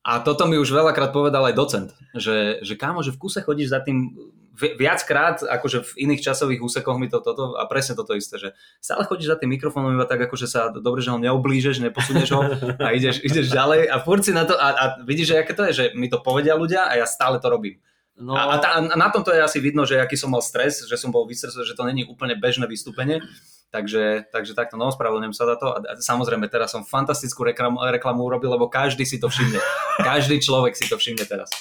a 0.00 0.12
toto 0.20 0.46
mi 0.46 0.54
už 0.56 0.70
veľakrát 0.70 1.10
povedal 1.10 1.42
aj 1.42 1.54
docent, 1.54 1.88
že, 2.14 2.62
že 2.62 2.74
kámo, 2.76 3.02
že 3.02 3.10
v 3.10 3.18
kuse 3.18 3.42
chodíš 3.42 3.72
za 3.72 3.82
tým 3.82 4.14
viackrát, 4.52 5.40
akože 5.40 5.80
v 5.80 5.92
iných 6.08 6.28
časových 6.28 6.60
úsekoch 6.60 7.00
mi 7.00 7.08
to 7.08 7.24
toto, 7.24 7.56
a 7.56 7.64
presne 7.64 7.96
toto 7.96 8.12
isté, 8.12 8.36
že 8.36 8.48
stále 8.84 9.08
chodíš 9.08 9.32
za 9.32 9.36
tým 9.40 9.56
mikrofónom 9.56 9.96
iba 9.96 10.04
tak, 10.04 10.28
akože 10.28 10.44
sa, 10.44 10.68
dobre, 10.68 11.00
že 11.00 11.08
ho 11.08 11.16
neoblížeš, 11.16 11.80
neposunieš 11.80 12.30
ho 12.36 12.42
a 12.76 12.92
ideš, 12.92 13.24
ideš 13.24 13.48
ďalej 13.48 13.88
a 13.88 13.96
furt 14.04 14.20
si 14.20 14.36
na 14.36 14.44
to, 14.44 14.52
a, 14.60 14.68
a 14.76 14.84
vidíš, 15.08 15.32
že 15.32 15.40
aké 15.40 15.52
to 15.56 15.64
je, 15.68 15.72
že 15.72 15.84
mi 15.96 16.12
to 16.12 16.20
povedia 16.20 16.52
ľudia 16.52 16.84
a 16.84 17.00
ja 17.00 17.08
stále 17.08 17.40
to 17.40 17.48
robím. 17.48 17.80
No, 18.12 18.36
A, 18.36 18.44
a, 18.44 18.56
tá, 18.60 18.68
a 18.76 18.96
na 18.96 19.08
tomto 19.08 19.32
je 19.32 19.40
asi 19.40 19.56
vidno, 19.56 19.88
že 19.88 19.96
aký 19.96 20.20
som 20.20 20.28
mal 20.28 20.44
stres, 20.44 20.84
že 20.84 20.96
som 21.00 21.08
bol 21.08 21.24
vystresovaný, 21.24 21.64
že 21.64 21.78
to 21.78 21.88
není 21.88 22.02
úplne 22.04 22.36
bežné 22.36 22.68
vystúpenie. 22.68 23.24
Takže, 23.72 24.28
takže 24.28 24.52
takto, 24.52 24.76
no, 24.76 24.92
spravedlňujem 24.92 25.32
sa 25.32 25.48
za 25.48 25.56
to. 25.56 25.72
A, 25.72 25.80
a 25.80 25.92
samozrejme, 25.96 26.44
teraz 26.52 26.76
som 26.76 26.84
fantastickú 26.84 27.40
reklamu, 27.40 27.80
reklamu 27.88 28.20
urobil, 28.20 28.52
lebo 28.52 28.68
každý 28.68 29.08
si 29.08 29.16
to 29.16 29.32
všimne. 29.32 29.56
Každý 30.12 30.40
človek 30.44 30.76
si 30.76 30.88
to 30.88 30.96
všimne 30.96 31.24
teraz. 31.28 31.52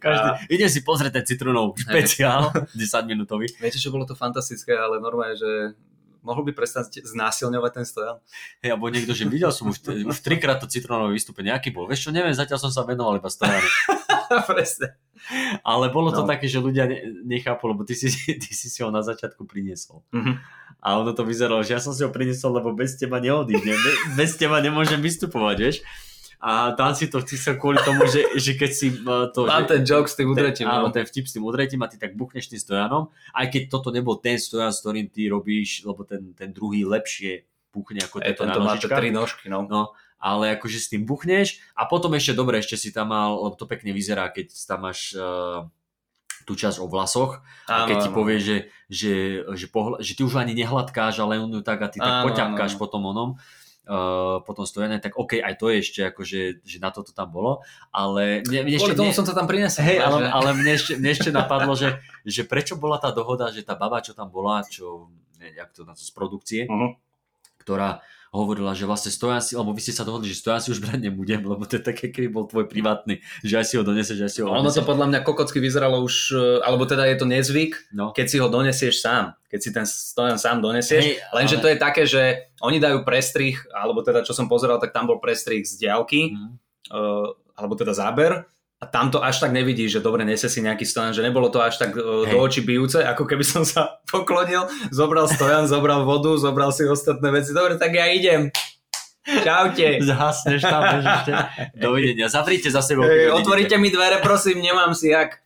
každý, 0.00 0.28
idem 0.48 0.68
si 0.72 0.80
pozrieť 0.80 1.20
ten 1.20 1.24
citrónov 1.24 1.76
špeciál, 1.76 2.48
10 2.76 2.80
minútový. 3.08 3.48
Viete, 3.60 3.76
čo 3.76 3.92
bolo 3.92 4.08
to 4.08 4.16
fantastické, 4.16 4.72
ale 4.72 5.00
normálne, 5.00 5.36
že 5.36 5.76
mohol 6.24 6.48
by 6.48 6.52
prestať 6.56 7.04
znásilňovať 7.04 7.70
ten 7.76 7.84
stojan. 7.84 8.16
Hej, 8.64 8.72
alebo 8.72 8.88
niekto, 8.88 9.12
že 9.12 9.28
videl 9.28 9.52
som 9.52 9.68
už, 9.68 9.84
už 9.84 10.18
trikrát 10.24 10.56
to 10.56 10.68
citrónové 10.68 11.12
vystúpenie, 11.16 11.52
aký 11.52 11.68
bol. 11.68 11.84
Vieš 11.84 12.08
čo, 12.08 12.10
neviem, 12.10 12.32
zatiaľ 12.32 12.60
som 12.60 12.72
sa 12.72 12.88
venoval 12.88 13.20
iba 13.20 13.28
Stojanu. 13.28 13.68
Presne. 14.50 14.96
Ale 15.64 15.88
bolo 15.88 16.12
to 16.12 16.22
No. 16.22 16.28
také, 16.28 16.44
že 16.44 16.60
ľudia 16.60 16.84
ne, 16.84 17.00
nechápu, 17.24 17.64
lebo 17.64 17.82
ty 17.88 17.96
si, 17.96 18.12
ty 18.42 18.50
si 18.52 18.68
si 18.68 18.78
ho 18.84 18.90
na 18.92 19.00
začiatku 19.00 19.48
priniesol. 19.48 20.04
Mhm. 20.12 20.32
A 20.84 21.00
ono 21.00 21.16
to 21.16 21.24
vyzeralo, 21.24 21.64
že 21.64 21.72
ja 21.72 21.80
som 21.80 21.96
si 21.96 22.04
ho 22.04 22.12
priniesol, 22.12 22.52
lebo 22.60 22.76
bez 22.76 23.00
teba 23.00 23.16
neodídem. 23.16 23.72
Be- 23.72 24.00
Bez 24.20 24.36
teba 24.36 24.60
nemôžem 24.60 25.00
vystupovať, 25.00 25.56
vieš. 25.56 25.76
A 26.44 26.76
tam 26.76 26.92
si 26.92 27.08
to 27.08 27.24
chcel 27.24 27.56
kvôli 27.56 27.80
tomu, 27.80 28.04
že, 28.04 28.36
že 28.36 28.52
keď 28.52 28.70
si 28.76 28.92
uh, 28.92 29.32
to... 29.32 29.48
Mám 29.48 29.64
ten 29.64 29.80
joke 29.80 30.12
s 30.12 30.12
tým 30.12 30.28
udretím. 30.28 30.68
Ten, 30.68 30.76
áno, 30.76 30.88
no. 30.88 30.92
ten 30.92 31.08
vtip 31.08 31.24
s 31.24 31.32
tým 31.32 31.40
udretím 31.40 31.80
a 31.80 31.88
ty 31.88 31.96
tak 31.96 32.12
buchneš 32.20 32.52
tým 32.52 32.60
stojanom, 32.60 33.08
aj 33.32 33.48
keď 33.48 33.62
toto 33.72 33.88
nebol 33.88 34.20
ten 34.20 34.36
stojan, 34.36 34.68
s 34.68 34.84
ktorým 34.84 35.08
ty 35.08 35.24
robíš, 35.32 35.88
lebo 35.88 36.04
ten, 36.04 36.36
ten 36.36 36.52
druhý 36.52 36.84
lepšie 36.84 37.48
buchne 37.72 38.04
ako 38.04 38.20
tento 38.20 38.44
na 38.44 38.52
tento 38.52 38.60
má 38.60 38.76
tri 38.76 39.08
nožky, 39.08 39.48
no. 39.48 39.64
No, 39.64 39.96
ale 40.24 40.56
akože 40.56 40.80
s 40.80 40.88
tým 40.88 41.04
buchneš 41.04 41.60
a 41.76 41.84
potom 41.84 42.16
ešte 42.16 42.32
dobre, 42.32 42.64
ešte 42.64 42.80
si 42.80 42.88
tam 42.96 43.12
mal, 43.12 43.36
lebo 43.36 43.60
to 43.60 43.68
pekne 43.68 43.92
vyzerá, 43.92 44.32
keď 44.32 44.56
tam 44.64 44.88
máš 44.88 45.12
uh, 45.12 45.68
tú 46.48 46.56
časť 46.56 46.80
o 46.80 46.88
vlasoch 46.88 47.44
a 47.68 47.84
keď 47.84 47.96
ti 48.00 48.08
povie, 48.08 48.40
že, 48.40 48.56
že, 48.88 49.12
že, 49.52 49.66
pohľa, 49.68 50.00
že 50.00 50.16
ty 50.16 50.24
už 50.24 50.40
ani 50.40 50.56
nehladkáš, 50.56 51.20
ale 51.20 51.36
on 51.36 51.52
ju 51.52 51.60
tak 51.60 51.84
a 51.84 51.92
ty 51.92 52.00
tak 52.00 52.24
poťapkáš 52.24 52.80
potom 52.80 53.04
onom, 53.04 53.36
uh, 53.84 54.40
potom 54.48 54.64
stojane, 54.64 54.96
tak 54.96 55.16
OK, 55.20 55.44
aj 55.44 55.54
to 55.60 55.68
je 55.68 55.76
ešte 55.84 56.00
akože, 56.08 56.40
že 56.64 56.76
na 56.80 56.88
toto 56.88 57.12
tam 57.12 57.28
bolo, 57.28 57.60
ale 57.92 58.40
mne, 58.48 58.64
mne 58.64 58.76
ešte, 58.80 58.96
tomu 58.96 59.12
mne, 59.12 59.16
som 59.16 59.28
to 59.28 59.36
tam 59.36 59.44
prinesol. 59.44 59.84
hej, 59.84 60.00
ale, 60.00 60.24
ale 60.24 60.56
mne, 60.56 60.72
ešte, 60.72 60.92
mne 60.96 61.10
ešte 61.12 61.30
napadlo, 61.32 61.76
že, 61.76 62.00
že 62.24 62.48
prečo 62.48 62.80
bola 62.80 62.96
tá 62.96 63.12
dohoda, 63.12 63.52
že 63.52 63.60
tá 63.60 63.76
baba, 63.76 64.00
čo 64.00 64.16
tam 64.16 64.32
bola, 64.32 64.64
čo, 64.64 65.08
jak 65.40 65.68
to 65.76 65.84
na 65.84 65.92
to 65.92 66.00
z 66.00 66.12
produkcie, 66.16 66.64
Mhm. 66.64 66.96
ktorá 67.60 68.00
hovorila, 68.34 68.74
že 68.74 68.82
vlastne 68.82 69.08
stojan 69.08 69.38
si, 69.38 69.54
lebo 69.54 69.70
vy 69.70 69.78
ste 69.78 69.94
sa 69.94 70.02
dohodli, 70.02 70.26
že 70.26 70.36
stojan 70.36 70.58
si 70.58 70.74
už 70.74 70.82
brať 70.82 70.98
nebudem, 71.00 71.38
lebo 71.40 71.62
to 71.62 71.78
je 71.78 71.84
také, 71.84 72.10
keby 72.10 72.26
bol 72.28 72.44
tvoj 72.44 72.66
privátny, 72.66 73.22
že 73.40 73.54
aj 73.54 73.64
si 73.64 73.74
ho 73.78 73.86
doneseš, 73.86 74.16
že 74.18 74.24
aj 74.26 74.32
si 74.32 74.40
ho 74.42 74.50
Ono 74.50 74.66
to 74.66 74.82
podľa 74.82 75.06
mňa 75.06 75.20
kokocky 75.22 75.62
vyzeralo 75.62 76.02
už, 76.02 76.34
e, 76.34 76.42
alebo 76.60 76.82
teda 76.82 77.06
je 77.06 77.16
to 77.16 77.24
nezvyk, 77.24 77.72
No. 77.94 78.10
keď 78.10 78.26
si 78.26 78.36
ho 78.36 78.50
donesieš 78.50 78.98
sám. 78.98 79.38
Keď 79.46 79.60
si 79.60 79.70
ten 79.70 79.86
stojan 79.86 80.34
sám 80.34 80.58
donesieš. 80.58 80.98
Hej, 81.00 81.22
Lenže 81.30 81.56
ale- 81.56 81.62
to 81.62 81.68
je 81.70 81.78
také, 81.78 82.02
že 82.04 82.22
oni 82.58 82.82
dajú 82.82 83.06
prestrih, 83.06 83.54
alebo 83.70 84.02
teda 84.02 84.26
čo 84.26 84.34
som 84.34 84.50
pozeral, 84.50 84.82
tak 84.82 84.90
tam 84.90 85.06
bol 85.06 85.22
prestrih 85.22 85.62
z 85.62 85.78
diálky, 85.78 86.34
Mhm. 86.34 86.48
uh, 86.90 87.30
alebo 87.54 87.78
teda 87.78 87.94
záber. 87.94 88.50
A 88.84 88.92
tam 88.92 89.08
to 89.08 89.24
až 89.24 89.40
tak 89.40 89.56
nevidíš, 89.56 89.96
že 89.96 90.04
dobre, 90.04 90.28
nese 90.28 90.44
si 90.52 90.60
nejaký 90.60 90.84
stojan, 90.84 91.16
že 91.16 91.24
nebolo 91.24 91.48
to 91.48 91.56
až 91.64 91.80
tak 91.80 91.96
uh, 91.96 92.28
do 92.28 92.36
očí 92.36 92.60
bijúce, 92.60 93.00
ako 93.00 93.24
keby 93.24 93.40
som 93.40 93.64
sa 93.64 93.96
poklonil, 94.12 94.68
zobral 94.92 95.24
stojan, 95.24 95.64
zobral 95.64 96.04
vodu, 96.04 96.36
zobral 96.36 96.68
si 96.68 96.84
ostatné 96.84 97.32
veci. 97.32 97.56
Dobre, 97.56 97.80
tak 97.80 97.96
ja 97.96 98.12
idem. 98.12 98.52
Čaute. 99.24 99.88
Zhasneš 100.12 100.60
tam, 100.68 100.84
vieš, 100.84 101.04
ešte. 101.08 101.32
Dovidenia. 101.80 102.28
Zavrite 102.28 102.68
za 102.68 102.84
sebou. 102.84 103.08
Odídete. 103.08 103.32
Otvoríte 103.32 103.76
mi 103.80 103.88
dvere, 103.88 104.20
prosím, 104.20 104.60
nemám 104.60 104.92
si 104.92 105.16
jak. 105.16 105.40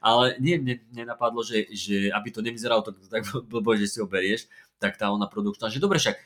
Ale 0.00 0.40
nie, 0.40 0.56
mne, 0.56 0.80
mne 0.88 1.04
napadlo, 1.12 1.44
že, 1.44 1.68
že 1.68 2.08
aby 2.08 2.32
to 2.32 2.40
nevyzeralo 2.40 2.80
to, 2.80 2.96
tak 3.12 3.28
blbo, 3.52 3.76
že 3.76 3.84
si 3.84 4.00
ho 4.00 4.08
berieš, 4.08 4.48
tak 4.80 4.96
tá 4.96 5.12
ona 5.12 5.28
produkčná, 5.28 5.68
že 5.68 5.76
dobre 5.76 6.00
však, 6.00 6.16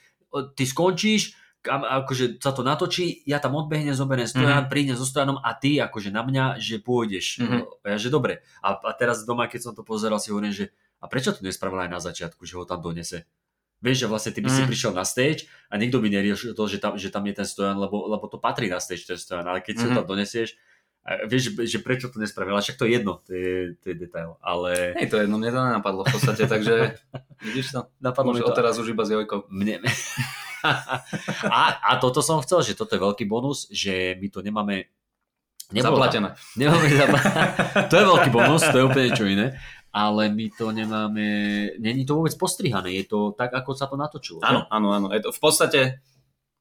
ty 0.54 0.62
skončíš, 0.62 1.34
kam, 1.62 1.86
akože 1.86 2.42
sa 2.42 2.50
to 2.50 2.66
natočí, 2.66 3.22
ja 3.24 3.38
tam 3.38 3.54
odbehnem, 3.54 3.94
zoberiem 3.94 4.26
stojan, 4.26 4.66
mm-hmm. 4.66 4.72
prídem 4.74 4.98
so 4.98 5.06
stojanom 5.06 5.38
a 5.38 5.54
ty 5.54 5.78
akože 5.78 6.10
na 6.10 6.26
mňa, 6.26 6.58
že 6.58 6.82
pôjdeš. 6.82 7.38
Mhm. 7.38 7.46
Mm-hmm. 7.46 7.88
Ja, 7.88 7.96
že 7.96 8.08
dobre. 8.10 8.42
A, 8.60 8.74
a 8.74 8.92
teraz 8.92 9.22
doma, 9.22 9.46
keď 9.46 9.70
som 9.70 9.72
to 9.72 9.86
pozeral, 9.86 10.18
si 10.18 10.34
hovorím, 10.34 10.50
že 10.52 10.74
a 10.98 11.06
prečo 11.06 11.30
to 11.34 11.42
nespravila 11.46 11.86
aj 11.86 11.90
na 11.90 12.00
začiatku, 12.02 12.42
že 12.46 12.58
ho 12.58 12.66
tam 12.66 12.82
donese? 12.82 13.24
Vieš, 13.82 14.06
že 14.06 14.06
vlastne 14.06 14.30
ty 14.30 14.38
by 14.42 14.50
si 14.50 14.62
Mhm. 14.62 14.68
prišiel 14.70 14.92
na 14.94 15.02
stage 15.02 15.50
a 15.66 15.74
nikto 15.74 15.98
by 15.98 16.06
neriešil 16.06 16.54
to, 16.54 16.64
že 16.70 16.78
tam, 16.78 16.94
že 16.94 17.10
tam 17.10 17.26
je 17.26 17.34
ten 17.34 17.46
stojan, 17.46 17.74
lebo, 17.78 18.06
lebo 18.06 18.30
to 18.30 18.38
patrí 18.38 18.70
na 18.70 18.78
stage 18.78 19.06
ten 19.06 19.18
stojan, 19.18 19.42
ale 19.42 19.58
keď 19.58 19.74
si 19.74 19.84
ho 19.86 19.90
Mhm. 19.90 19.98
tam 19.98 20.06
donesieš, 20.06 20.54
a 21.02 21.26
vieš, 21.26 21.58
že, 21.58 21.82
prečo 21.82 22.14
to 22.14 22.22
nespravila, 22.22 22.62
však 22.62 22.78
to 22.78 22.86
je 22.86 22.94
jedno, 22.94 23.18
to 23.26 23.34
je, 23.34 23.74
to 23.82 23.90
je 23.90 23.94
detail, 23.98 24.38
ale 24.38 24.94
Hej, 24.94 25.10
to 25.10 25.18
jedno, 25.18 25.34
mne 25.34 25.50
to 25.50 25.58
nenapadlo 25.58 26.06
v 26.06 26.14
podstate, 26.14 26.46
takže 26.46 26.94
vidíš 27.50 27.74
to? 27.74 27.80
napadlo 27.98 28.30
mi 28.30 28.38
to. 28.38 28.46
odteraz 28.46 28.78
už 28.78 28.94
iba 28.94 29.02
s 29.02 29.10
Jojkou. 29.10 29.50
Mne... 29.50 29.82
a, 31.58 31.62
a 31.82 31.90
toto 31.98 32.22
som 32.22 32.38
chcel, 32.46 32.62
že 32.62 32.78
toto 32.78 32.94
je 32.94 33.02
veľký 33.02 33.26
bonus, 33.26 33.66
že 33.66 34.14
my 34.14 34.30
to 34.30 34.46
nemáme 34.46 34.86
nebolo 35.74 35.98
Zaplatené. 35.98 36.38
Tam, 36.38 36.54
nemáme 36.54 36.86
zapla- 36.86 37.26
to 37.90 37.94
je 37.98 38.04
veľký 38.06 38.30
bonus, 38.30 38.62
to 38.62 38.76
je 38.78 38.84
úplne 38.86 39.10
čo 39.10 39.26
iné, 39.26 39.58
ale 39.90 40.30
my 40.30 40.46
to 40.54 40.70
nemáme, 40.70 41.26
není 41.82 42.06
to 42.06 42.14
vôbec 42.14 42.36
postrihané, 42.38 42.94
je 43.02 43.10
to 43.10 43.34
tak, 43.34 43.50
ako 43.50 43.74
sa 43.74 43.90
to 43.90 43.98
natočilo. 43.98 44.38
Áno, 44.46 44.70
áno, 44.70 44.88
áno. 44.94 45.06
Je 45.10 45.18
to 45.18 45.34
v 45.34 45.40
podstate, 45.42 45.80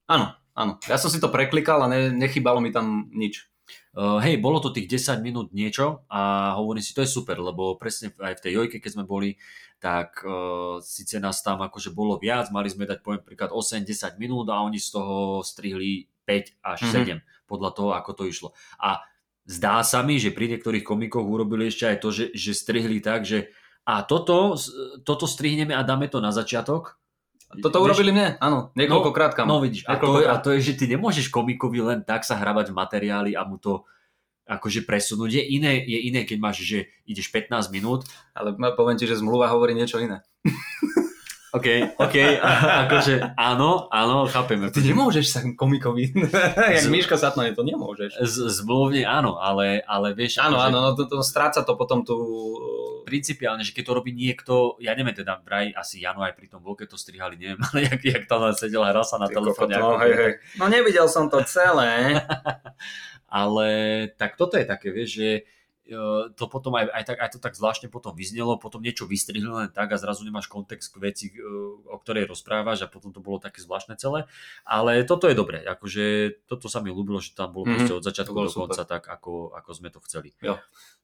áno, 0.10 0.34
áno. 0.58 0.82
Ja 0.89 0.98
som 0.98 1.14
si 1.14 1.22
to 1.22 1.30
preklikal 1.30 1.86
a 1.86 1.92
ne, 1.92 2.10
nechybalo 2.10 2.58
mi 2.58 2.74
tam 2.74 3.06
nič. 3.14 3.51
Uh, 3.92 4.24
hej, 4.24 4.39
bolo 4.39 4.64
to 4.64 4.72
tých 4.72 4.88
10 4.88 5.20
minút 5.20 5.52
niečo 5.52 6.08
a 6.08 6.56
hovorím 6.56 6.80
si, 6.80 6.96
to 6.96 7.04
je 7.04 7.12
super, 7.12 7.36
lebo 7.44 7.76
presne 7.76 8.16
aj 8.24 8.39
v 8.39 8.44
tej 8.48 8.52
jojke, 8.56 8.78
keď 8.80 8.92
sme 8.96 9.04
boli, 9.04 9.36
tak 9.84 10.24
uh, 10.24 10.80
síce 10.80 11.20
nás 11.20 11.44
tam 11.44 11.60
akože 11.60 11.92
bolo 11.92 12.16
viac, 12.16 12.48
mali 12.56 12.72
sme 12.72 12.88
dať 12.88 13.04
poviem 13.04 13.20
príklad 13.20 13.52
8-10 13.52 14.16
minút 14.16 14.48
a 14.48 14.64
oni 14.64 14.80
z 14.80 14.96
toho 14.96 15.44
strihli 15.44 16.08
5 16.24 16.56
až 16.64 16.80
Mhm. 16.88 17.20
7, 17.20 17.20
podľa 17.52 17.70
toho, 17.76 17.89
ako 17.92 18.12
to 18.16 18.24
išlo. 18.32 18.50
A 18.80 19.04
zdá 19.44 19.84
sa 19.84 20.00
mi, 20.08 20.24
že 20.24 20.32
pri 20.32 20.56
niektorých 20.56 20.88
komikoch 20.88 21.28
urobili 21.28 21.68
ešte 21.68 21.92
aj 21.92 21.98
to, 22.00 22.10
že, 22.16 22.26
že 22.32 22.56
strihli 22.56 23.04
tak, 23.04 23.28
že 23.28 23.52
a 23.84 24.06
toto, 24.06 24.56
toto 25.02 25.26
strihneme 25.26 25.74
a 25.74 25.82
dáme 25.82 26.06
to 26.08 26.22
na 26.22 26.30
začiatok. 26.30 27.01
Toto 27.60 27.84
urobili 27.84 28.16
mne, 28.16 28.39
áno, 28.39 28.72
niekoľkokrát 28.80 29.36
kam. 29.36 29.52
No 29.52 29.60
vidíš, 29.60 29.84
a 29.84 29.99
to, 29.99 30.24
je, 30.24 30.26
a 30.30 30.36
to 30.39 30.49
je, 30.56 30.72
že 30.72 30.80
ty 30.80 30.86
nemôžeš 30.88 31.28
komikovi 31.28 31.84
len 31.84 31.99
tak 32.08 32.24
sa 32.24 32.39
hrabať 32.39 32.72
v 32.72 32.78
materiáli 32.80 33.32
a 33.36 33.43
mu 33.43 33.60
to 33.60 33.84
akože 34.47 34.88
presunúť. 34.88 35.39
Je 35.39 35.43
iné, 35.60 35.80
je 35.84 35.99
iné, 36.12 36.24
keď 36.24 36.38
máš, 36.39 36.64
že 36.64 36.88
ideš 37.04 37.32
15 37.32 37.72
minút. 37.72 38.08
Ale 38.32 38.56
poviem 38.76 38.95
ti, 38.99 39.08
že 39.08 39.20
zmluva 39.20 39.52
hovorí 39.52 39.76
niečo 39.76 39.99
iné. 39.99 40.24
OK, 41.52 41.68
OK, 41.99 42.16
a, 42.39 42.52
akože 42.88 43.36
áno, 43.36 43.91
áno, 43.91 44.24
chápeme. 44.24 44.72
Ty 44.72 44.88
nemôžeš 44.88 45.26
sa 45.28 45.39
komikovi, 45.43 46.08
jak 46.80 46.88
Z- 46.88 46.88
Miška 46.88 47.20
Satmane, 47.20 47.52
to 47.52 47.68
nemôžeš. 47.68 48.16
Z, 48.24 48.64
zmluvne 48.64 49.04
áno, 49.04 49.36
ale, 49.36 49.84
ale 49.84 50.16
vieš, 50.16 50.39
Áno, 50.39 50.56
akože 50.56 50.68
áno, 50.72 50.78
no 50.80 50.89
to, 50.95 51.04
to 51.12 51.20
stráca 51.20 51.68
to 51.68 51.76
potom 51.76 52.08
tú... 52.08 52.16
principiálne, 53.04 53.68
že 53.68 53.76
keď 53.76 53.84
to 53.84 53.97
robí 53.99 54.16
niekto, 54.16 54.80
ja 54.80 54.95
neviem 54.95 55.12
teda, 55.12 55.43
vraj 55.43 55.76
asi 55.76 55.99
Jano 55.99 56.24
aj 56.24 56.39
pri 56.39 56.47
tom 56.47 56.64
Vlke 56.64 56.88
to 56.88 56.95
strihali, 56.95 57.36
neviem, 57.36 57.60
ale 57.68 57.84
jak, 57.84 57.99
jak 57.99 58.24
tam 58.32 58.47
sedel 58.56 58.88
hral 58.88 59.04
sa 59.04 59.20
na 59.20 59.28
telefóne. 59.28 59.76
no, 59.76 59.99
hej, 59.99 60.14
hej. 60.16 60.34
no 60.56 60.72
nevidel 60.72 61.12
som 61.12 61.28
to 61.28 61.43
celé. 61.43 62.24
ale 63.28 63.68
tak 64.16 64.39
toto 64.39 64.56
je 64.56 64.64
také, 64.64 64.88
vieš, 64.95 65.20
že 65.20 65.30
uh, 65.43 65.61
to 66.36 66.46
potom 66.48 66.74
aj, 66.80 66.88
aj, 66.92 67.04
tak, 67.04 67.18
aj 67.20 67.30
to 67.36 67.39
tak 67.44 67.54
zvláštne 67.54 67.92
potom 67.92 68.16
vyznelo, 68.16 68.56
potom 68.56 68.80
niečo 68.80 69.04
vystrihli 69.04 69.52
len 69.52 69.70
tak 69.70 69.92
a 69.92 70.00
zrazu 70.00 70.24
nemáš 70.24 70.48
kontext 70.48 70.96
k 70.96 71.02
veci, 71.04 71.26
uh, 71.36 71.84
o 71.92 71.98
ktorej 72.00 72.32
rozprávaš 72.32 72.86
a 72.86 72.92
potom 72.92 73.12
to 73.12 73.20
bolo 73.20 73.38
také 73.38 73.60
zvláštne 73.60 74.00
celé. 74.00 74.26
Ale 74.64 75.04
toto 75.04 75.28
je 75.28 75.36
dobré, 75.36 75.62
akože 75.68 76.38
toto 76.48 76.72
sa 76.72 76.80
mi 76.80 76.89
ľúbilo, 76.89 77.20
že 77.20 77.36
tam 77.36 77.52
bolo 77.52 77.70
mm-hmm. 77.70 78.00
od 78.00 78.06
začiatku 78.06 78.34
do 78.34 78.52
konca 78.52 78.84
tak, 78.88 79.12
ako, 79.12 79.52
ako 79.54 79.70
sme 79.76 79.89
to 79.92 80.00
chceli. 80.08 80.32
Jo. 80.39 80.58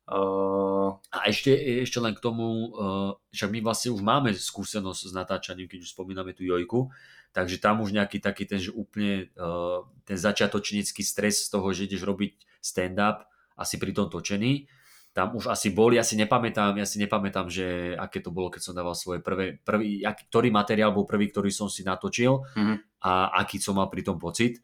Uh... 0.08 0.96
A 1.12 1.28
ešte, 1.28 1.52
ešte 1.84 2.00
len 2.00 2.16
k 2.16 2.24
tomu, 2.24 2.72
uh, 2.72 3.20
však 3.36 3.50
my 3.52 3.60
vlastne 3.60 3.92
už 3.92 4.00
máme 4.00 4.32
skúsenosť 4.32 5.02
s 5.10 5.14
natáčaním, 5.14 5.68
keď 5.68 5.84
už 5.84 5.92
spomíname 5.92 6.32
tú 6.32 6.48
Jojku, 6.48 6.88
takže 7.36 7.60
tam 7.60 7.84
už 7.84 7.92
nejaký 7.92 8.24
taký 8.24 8.48
ten, 8.48 8.58
že 8.58 8.72
úplne 8.72 9.28
uh, 9.36 9.84
ten 10.08 10.16
začiatočnícky 10.16 11.04
stres 11.04 11.46
z 11.46 11.52
toho, 11.52 11.68
že 11.76 11.92
ideš 11.92 12.08
robiť 12.08 12.40
stand-up, 12.64 13.28
asi 13.58 13.76
pri 13.82 13.92
tom 13.92 14.08
točení, 14.08 14.70
tam 15.18 15.34
už 15.34 15.50
asi 15.50 15.74
boli, 15.74 15.98
ja 15.98 16.06
si 16.06 16.14
nepamätám, 16.14 16.78
ja 16.78 16.86
si 16.86 17.02
nepamätám, 17.02 17.50
že 17.50 17.98
aké 17.98 18.22
to 18.22 18.30
bolo, 18.30 18.54
keď 18.54 18.62
som 18.70 18.78
dával 18.78 18.94
svoje 18.94 19.18
prvé, 19.18 19.58
prvý, 19.66 20.06
aký, 20.06 20.30
ktorý 20.30 20.54
materiál 20.54 20.94
bol 20.94 21.10
prvý, 21.10 21.34
ktorý 21.34 21.50
som 21.50 21.66
si 21.74 21.82
natočil 21.82 22.46
mm-hmm. 22.54 23.02
a 23.02 23.34
aký 23.42 23.58
som 23.58 23.82
mal 23.82 23.90
pri 23.90 24.06
tom 24.06 24.22
pocit, 24.22 24.62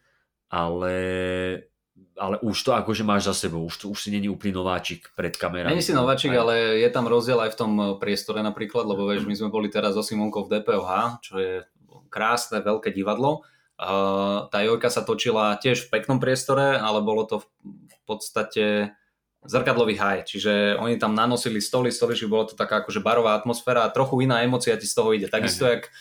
ale 0.54 0.94
ale 2.14 2.38
už 2.46 2.58
to 2.62 2.78
akože 2.78 3.02
máš 3.02 3.26
za 3.26 3.50
sebou, 3.50 3.66
už, 3.66 3.82
to, 3.82 3.86
už 3.90 4.06
si 4.06 4.10
není 4.14 4.30
úplný 4.30 4.54
nováčik 4.54 5.10
pred 5.18 5.34
kamerami. 5.34 5.74
Není 5.74 5.82
si 5.82 5.98
nováčik, 5.98 6.30
aj... 6.30 6.38
ale 6.38 6.54
je 6.78 6.90
tam 6.94 7.10
rozdiel 7.10 7.42
aj 7.42 7.58
v 7.58 7.58
tom 7.58 7.72
priestore 7.98 8.46
napríklad, 8.46 8.86
lebo 8.86 9.10
vieš, 9.10 9.26
my 9.26 9.34
sme 9.34 9.50
boli 9.50 9.74
teraz 9.74 9.98
so 9.98 10.06
Simonkou 10.06 10.46
v 10.46 10.62
DPOH, 10.62 11.22
čo 11.26 11.42
je 11.42 11.66
krásne, 12.14 12.62
veľké 12.62 12.94
divadlo. 12.94 13.42
Uh, 13.82 14.46
tá 14.54 14.62
Jojka 14.62 14.94
sa 14.94 15.02
točila 15.02 15.58
tiež 15.58 15.90
v 15.90 15.98
peknom 15.98 16.22
priestore, 16.22 16.78
ale 16.78 17.02
bolo 17.02 17.26
to 17.26 17.42
v 17.42 18.00
podstate 18.06 18.94
zrkadlový 19.44 20.00
haj, 20.00 20.26
čiže 20.28 20.80
oni 20.80 20.96
tam 20.96 21.14
nanosili 21.14 21.60
stoly, 21.60 21.92
stoličky, 21.92 22.28
bolo 22.28 22.48
to 22.48 22.56
taká 22.56 22.84
akože 22.84 23.04
barová 23.04 23.36
atmosféra 23.36 23.84
a 23.84 23.94
trochu 23.94 24.24
iná 24.24 24.40
emocia 24.44 24.80
ti 24.80 24.88
z 24.88 24.96
toho 24.96 25.12
ide. 25.12 25.28
Takisto, 25.28 25.68
jak 25.68 25.92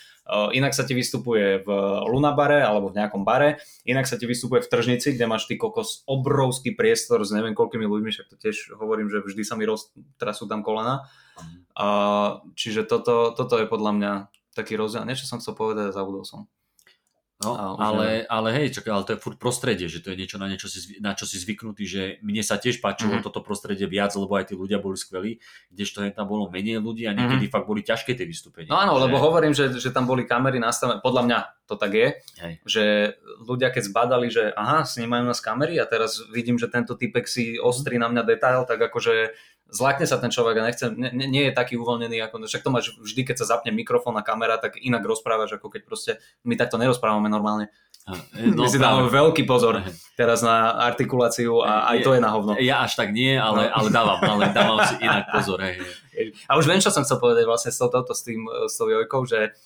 inak 0.55 0.71
sa 0.71 0.87
ti 0.87 0.95
vystupuje 0.95 1.67
v 1.67 1.69
Lunabare 2.07 2.63
alebo 2.63 2.95
v 2.95 3.03
nejakom 3.03 3.27
bare, 3.27 3.59
inak 3.83 4.07
sa 4.07 4.15
ti 4.15 4.31
vystupuje 4.31 4.63
v 4.63 4.71
tržnici, 4.71 5.19
kde 5.19 5.27
máš 5.27 5.51
ty 5.51 5.59
kokos 5.59 6.07
obrovský 6.07 6.79
priestor 6.79 7.27
s 7.27 7.35
neviem 7.35 7.59
koľkými 7.59 7.83
ľuďmi, 7.83 8.11
však 8.15 8.31
to 8.31 8.37
tiež 8.39 8.79
hovorím, 8.79 9.11
že 9.11 9.19
vždy 9.19 9.43
sa 9.43 9.59
mi 9.59 9.67
roztrasú 9.67 10.47
tam 10.47 10.63
kolena. 10.63 11.11
Mhm. 11.43 11.59
A, 11.75 11.87
čiže 12.55 12.87
toto, 12.87 13.35
toto 13.35 13.59
je 13.59 13.67
podľa 13.67 13.93
mňa 13.99 14.13
taký 14.55 14.79
rozdiel. 14.79 15.03
Niečo 15.09 15.27
som 15.27 15.43
chcel 15.43 15.59
povedať 15.59 15.91
a 15.91 15.97
zabudol 15.97 16.23
som. 16.23 16.47
No, 17.43 17.77
ale, 17.77 18.23
ale 18.31 18.49
hej, 18.55 18.79
čak, 18.79 18.87
ale 18.87 19.03
to 19.03 19.19
je 19.19 19.23
furt 19.23 19.37
prostredie, 19.37 19.91
že 19.91 19.99
to 19.99 20.15
je 20.15 20.17
niečo, 20.17 20.39
na, 20.39 20.47
niečo 20.47 20.71
si, 20.71 21.03
na 21.03 21.19
čo 21.19 21.27
si 21.27 21.37
zvyknutý, 21.43 21.85
že 21.85 22.03
mne 22.23 22.41
sa 22.47 22.57
tiež 22.57 22.79
páčilo 22.79 23.19
mm-hmm. 23.19 23.27
toto 23.27 23.43
prostredie 23.43 23.91
viac, 23.91 24.15
lebo 24.15 24.39
aj 24.39 24.51
tí 24.51 24.55
ľudia 24.55 24.79
boli 24.79 24.95
skvelí, 24.95 25.43
kdežto 25.75 26.07
tam 26.15 26.31
bolo 26.31 26.47
menej 26.49 26.79
ľudí 26.79 27.05
a 27.11 27.13
niekedy 27.13 27.51
mm-hmm. 27.51 27.55
fakt 27.55 27.67
boli 27.67 27.83
ťažké 27.83 28.15
tie 28.15 28.27
vystúpenia. 28.27 28.71
No 28.71 28.79
áno, 28.79 28.95
že... 28.97 29.03
lebo 29.11 29.17
hovorím, 29.19 29.53
že, 29.53 29.75
že 29.75 29.91
tam 29.91 30.07
boli 30.07 30.23
kamery 30.23 30.63
nastavené, 30.63 31.03
podľa 31.03 31.23
mňa 31.27 31.39
to 31.67 31.75
tak 31.81 31.93
je, 31.97 32.09
hej. 32.43 32.55
že 32.69 32.85
ľudia 33.43 33.73
keď 33.73 33.83
zbadali, 33.89 34.29
že 34.29 34.53
aha, 34.53 34.85
snímajú 34.85 35.25
nás 35.25 35.41
kamery 35.41 35.81
a 35.81 35.89
teraz 35.89 36.21
vidím, 36.29 36.61
že 36.61 36.69
tento 36.69 36.95
typek 36.95 37.25
si 37.25 37.57
ostri 37.57 37.97
na 37.97 38.13
mňa 38.13 38.23
detail, 38.29 38.69
tak 38.69 38.83
akože 38.93 39.33
zlakne 39.73 40.05
sa 40.05 40.21
ten 40.21 40.29
človek 40.29 40.61
a 40.61 40.67
nechce, 40.69 40.85
nie, 40.93 41.27
nie 41.27 41.43
je 41.49 41.53
taký 41.57 41.81
uvoľnený, 41.81 42.21
ako, 42.21 42.45
však 42.45 42.63
to 42.63 42.71
máš 42.71 42.93
vždy, 43.01 43.25
keď 43.25 43.37
sa 43.41 43.57
zapne 43.57 43.73
mikrofón 43.73 44.15
a 44.21 44.23
kamera, 44.23 44.61
tak 44.61 44.77
inak 44.77 45.01
rozprávaš, 45.03 45.57
ako 45.57 45.73
keď 45.73 45.83
proste 45.89 46.13
my 46.45 46.55
takto 46.61 46.77
nerozprávame 46.77 47.33
normálne. 47.33 47.73
No, 48.05 48.19
my 48.67 48.69
si 48.69 48.83
dávame 48.83 49.09
veľký 49.09 49.49
pozor 49.49 49.81
teraz 50.19 50.45
na 50.45 50.77
artikuláciu 50.93 51.65
a 51.65 51.89
aj 51.97 51.99
to 52.05 52.11
je 52.13 52.21
na 52.21 52.31
hovno. 52.31 52.53
Ja 52.61 52.85
až 52.85 53.01
tak 53.01 53.17
nie, 53.17 53.33
ale, 53.39 53.71
no. 53.71 53.75
ale 53.81 53.89
dávam, 53.89 54.19
ale 54.21 54.43
dávam 54.53 54.79
si 54.85 54.95
inak 55.01 55.33
pozor. 55.33 55.59
Hej. 55.65 55.81
A 56.51 56.61
už 56.61 56.69
viem, 56.69 56.83
čo 56.83 56.93
som 56.93 57.07
chcel 57.07 57.17
povedať 57.17 57.49
vlastne 57.49 57.73
s, 57.73 57.79
touto, 57.81 58.13
s, 58.13 58.23
tým, 58.27 58.45
s 58.69 58.77
tou 58.77 58.93
Jojkou, 58.93 59.25
že 59.25 59.57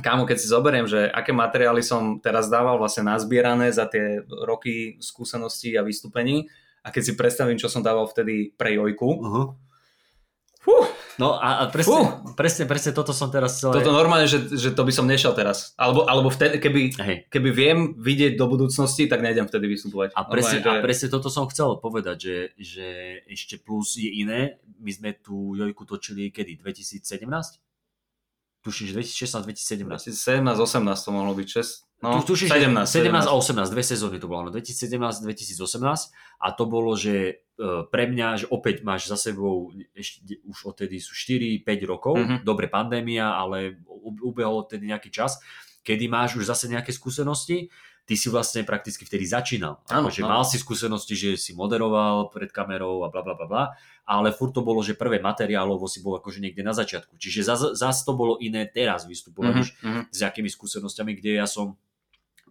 kámo, 0.00 0.24
keď 0.24 0.36
si 0.38 0.46
zoberiem, 0.46 0.86
že 0.86 1.10
aké 1.10 1.34
materiály 1.34 1.82
som 1.82 2.22
teraz 2.22 2.46
dával 2.46 2.78
vlastne 2.78 3.10
nazbierané 3.10 3.74
za 3.74 3.90
tie 3.90 4.22
roky 4.46 4.96
skúseností 5.02 5.74
a 5.74 5.82
vystúpení, 5.82 6.46
a 6.88 6.92
keď 6.92 7.02
si 7.04 7.12
predstavím, 7.12 7.60
čo 7.60 7.68
som 7.68 7.84
dával 7.84 8.08
vtedy 8.08 8.56
pre 8.56 8.72
Jojku, 8.72 9.10
uh-huh. 9.20 9.46
Fú. 10.58 10.74
No 11.22 11.38
a, 11.38 11.64
a 11.64 11.72
presne, 11.72 12.18
presne, 12.34 12.66
presne 12.66 12.90
toto 12.90 13.14
som 13.14 13.30
teraz 13.30 13.62
celé... 13.62 13.78
Toto 13.78 13.94
normálne, 13.94 14.26
že, 14.26 14.52
že 14.52 14.74
to 14.74 14.82
by 14.82 14.92
som 14.92 15.06
nešiel 15.06 15.32
teraz. 15.32 15.72
Alebo, 15.78 16.02
alebo 16.04 16.28
vtedy, 16.30 16.58
keby, 16.58 16.98
keby 17.30 17.48
viem 17.54 17.78
vidieť 17.94 18.34
do 18.34 18.50
budúcnosti, 18.50 19.06
tak 19.06 19.22
nejdem 19.22 19.46
vtedy 19.46 19.70
vystupovať. 19.70 20.14
A 20.18 20.26
presne, 20.26 20.60
normálne, 20.60 20.78
že... 20.78 20.82
a 20.82 20.84
presne 20.84 21.08
toto 21.08 21.30
som 21.30 21.46
chcel 21.50 21.78
povedať, 21.78 22.16
že, 22.20 22.36
že 22.58 22.88
ešte 23.30 23.58
plus 23.62 23.98
je 23.98 24.10
iné. 24.10 24.58
My 24.78 24.90
sme 24.90 25.14
tu 25.18 25.54
Jojku 25.54 25.86
točili 25.86 26.30
kedy? 26.34 26.58
2017? 26.58 27.06
Tuším, 28.58 28.90
že 28.90 28.92
2016-2017. 29.00 30.10
2017-18 30.14 31.06
to 31.06 31.10
mohlo 31.14 31.32
byť 31.38 31.48
6. 31.48 31.88
No, 31.98 32.22
tu, 32.22 32.34
tuším, 32.34 32.46
17, 32.46 32.86
17, 32.86 33.26
17 33.26 33.26
a 33.26 33.32
18, 33.34 33.74
dve 33.74 33.82
sezóny 33.82 34.22
to 34.22 34.30
bolo, 34.30 34.46
no 34.46 34.50
2017-2018 34.54 36.14
a 36.38 36.46
to 36.54 36.64
bolo, 36.70 36.94
že 36.94 37.42
e, 37.58 37.62
pre 37.90 38.06
mňa, 38.06 38.26
že 38.38 38.46
opäť 38.54 38.86
máš 38.86 39.10
za 39.10 39.18
sebou, 39.18 39.74
ešte, 39.98 40.38
už 40.46 40.70
odtedy 40.70 41.02
sú 41.02 41.10
4-5 41.10 41.66
rokov, 41.90 42.14
mm-hmm. 42.14 42.38
dobre 42.46 42.70
pandémia, 42.70 43.34
ale 43.34 43.82
ubehol 44.22 44.62
odtedy 44.62 44.94
nejaký 44.94 45.10
čas, 45.10 45.42
kedy 45.82 46.06
máš 46.06 46.38
už 46.38 46.46
zase 46.46 46.70
nejaké 46.70 46.94
skúsenosti, 46.94 47.66
ty 48.08 48.16
si 48.16 48.32
vlastne 48.32 48.64
prakticky 48.64 49.04
vtedy 49.04 49.28
začínal. 49.28 49.84
Áno, 49.92 50.08
že 50.08 50.24
mal 50.24 50.40
si 50.48 50.56
skúsenosti, 50.56 51.12
že 51.12 51.36
si 51.36 51.52
moderoval 51.52 52.32
pred 52.32 52.48
kamerou 52.48 53.04
a 53.04 53.12
bla 53.12 53.20
bla 53.20 53.36
bla 53.36 53.44
bla, 53.44 53.64
ale 54.08 54.32
furt 54.32 54.56
to 54.56 54.64
bolo, 54.64 54.80
že 54.80 54.96
prvé 54.96 55.20
materiálovo 55.20 55.84
si 55.84 56.00
bol 56.00 56.16
akože 56.16 56.40
niekde 56.40 56.64
na 56.64 56.72
začiatku. 56.72 57.20
Čiže 57.20 57.44
zase 57.44 57.66
zas 57.76 58.00
to 58.08 58.16
bolo 58.16 58.40
iné 58.40 58.64
teraz 58.64 59.04
vystupovať 59.04 59.60
mm-hmm. 59.60 60.02
s 60.08 60.20
akými 60.24 60.48
skúsenostiami, 60.48 61.20
kde 61.20 61.36
ja 61.36 61.44
som 61.44 61.76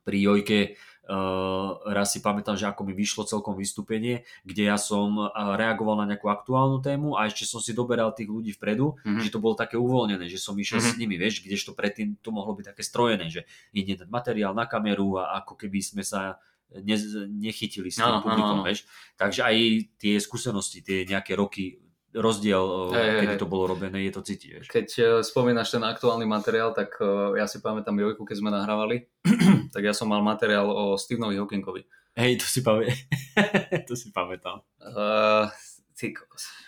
pri 0.05 0.22
Jojke 0.22 0.78
Uh, 1.08 1.80
raz 1.88 2.12
si 2.12 2.20
pamätám, 2.20 2.60
že 2.60 2.68
ako 2.68 2.84
mi 2.84 2.91
vyšlo 2.91 3.24
celkom 3.24 3.55
vystúpenie, 3.55 4.28
kde 4.43 4.68
ja 4.68 4.76
som 4.76 5.32
reagoval 5.32 6.03
na 6.03 6.05
nejakú 6.12 6.28
aktuálnu 6.28 6.84
tému 6.84 7.16
a 7.16 7.32
ešte 7.32 7.47
som 7.47 7.64
si 7.64 7.72
doberal 7.72 8.12
tých 8.12 8.28
ľudí 8.28 8.51
vpredu, 8.60 8.99
mm-hmm. 8.99 9.24
že 9.24 9.32
to 9.32 9.39
bolo 9.39 9.55
také 9.55 9.80
uvoľnené, 9.80 10.28
že 10.28 10.36
som 10.36 10.51
išiel 10.60 10.84
mm-hmm. 10.84 10.95
s 10.95 10.99
nimi, 10.99 11.16
vieš, 11.16 11.47
kdežto 11.47 11.72
predtým 11.72 12.20
to 12.20 12.36
mohlo 12.36 12.51
byť 12.60 12.76
také 12.76 12.84
strojené, 12.84 13.32
že 13.32 13.47
ide 13.72 14.03
ten 14.03 14.12
materiál 14.12 14.51
na 14.51 14.68
kameru 14.68 15.16
a 15.16 15.39
ako 15.39 15.55
keby 15.55 15.80
sme 15.80 16.03
sa 16.03 16.43
ne, 16.76 16.95
nechytili 17.32 17.88
s 17.88 18.03
tým 18.03 18.12
no, 18.12 18.20
publikom, 18.20 18.60
no, 18.60 18.62
no. 18.62 18.68
vieš. 18.68 18.84
Takže 19.16 19.47
aj 19.47 19.55
tie 19.95 20.20
skúsenosti, 20.20 20.84
tie 20.84 21.08
nejaké 21.08 21.39
roky 21.39 21.80
rozdiel, 22.16 22.93
hey, 22.95 23.24
kedy 23.24 23.36
hey. 23.36 23.41
to 23.41 23.47
bolo 23.49 23.76
robené, 23.76 24.08
je 24.08 24.14
to 24.16 24.22
cítiť. 24.24 24.72
Keď 24.72 24.88
uh, 24.99 25.08
spomínaš 25.20 25.76
ten 25.76 25.84
aktuálny 25.84 26.24
materiál, 26.24 26.72
tak 26.72 26.95
uh, 27.03 27.36
ja 27.36 27.45
si 27.49 27.60
pamätám 27.60 27.99
Jojku, 27.99 28.24
keď 28.24 28.36
sme 28.39 28.49
nahrávali, 28.53 29.12
tak 29.76 29.84
ja 29.84 29.91
som 29.91 30.08
mal 30.08 30.24
materiál 30.24 30.68
o 30.68 30.95
Stevenovi 30.95 31.36
Hawkingovi. 31.36 31.84
Hej, 32.18 32.41
to 32.41 32.47
si, 32.49 32.66
pamä... 32.66 32.89
to 33.88 33.93
si 33.93 34.10
pamätám. 34.10 34.66
Uh, 34.82 35.51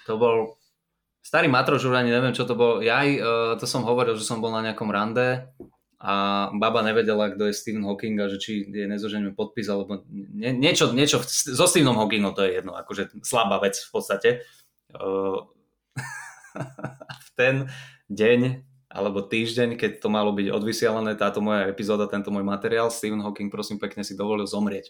to 0.05 0.13
bol 0.17 0.59
starý 1.25 1.45
matroš, 1.45 1.85
už 1.85 1.95
ani 1.97 2.09
neviem, 2.09 2.33
čo 2.33 2.45
to 2.45 2.57
bol. 2.57 2.81
Ja 2.81 3.05
aj, 3.05 3.09
uh, 3.17 3.53
to 3.57 3.65
som 3.69 3.85
hovoril, 3.85 4.17
že 4.17 4.25
som 4.25 4.41
bol 4.41 4.49
na 4.49 4.65
nejakom 4.65 4.89
rande 4.89 5.45
a 5.99 6.47
baba 6.55 6.79
nevedela, 6.79 7.27
kto 7.27 7.51
je 7.51 7.53
Stephen 7.53 7.83
Hawking 7.83 8.15
a 8.23 8.31
že 8.31 8.39
či 8.39 8.63
je 8.63 8.87
nezoženíme 8.87 9.35
podpis, 9.35 9.67
alebo 9.67 10.07
nie, 10.09 10.55
niečo, 10.55 10.95
niečo 10.95 11.19
so 11.27 11.67
Stephenom 11.67 11.99
Hawkingom, 11.99 12.31
to 12.31 12.47
je 12.47 12.63
jedno, 12.63 12.71
akože 12.79 13.19
slabá 13.19 13.59
vec 13.59 13.75
v 13.75 13.91
podstate 13.91 14.29
v 17.25 17.29
ten 17.37 17.69
deň 18.09 18.65
alebo 18.89 19.21
týždeň, 19.21 19.77
keď 19.77 20.01
to 20.01 20.09
malo 20.09 20.33
byť 20.33 20.49
odvysielané, 20.49 21.13
táto 21.13 21.45
moja 21.45 21.69
epizóda, 21.69 22.09
tento 22.09 22.33
môj 22.33 22.41
materiál, 22.41 22.89
Stephen 22.89 23.21
Hawking 23.21 23.53
prosím 23.53 23.77
pekne 23.77 24.01
si 24.01 24.17
dovolil 24.17 24.49
zomrieť. 24.49 24.89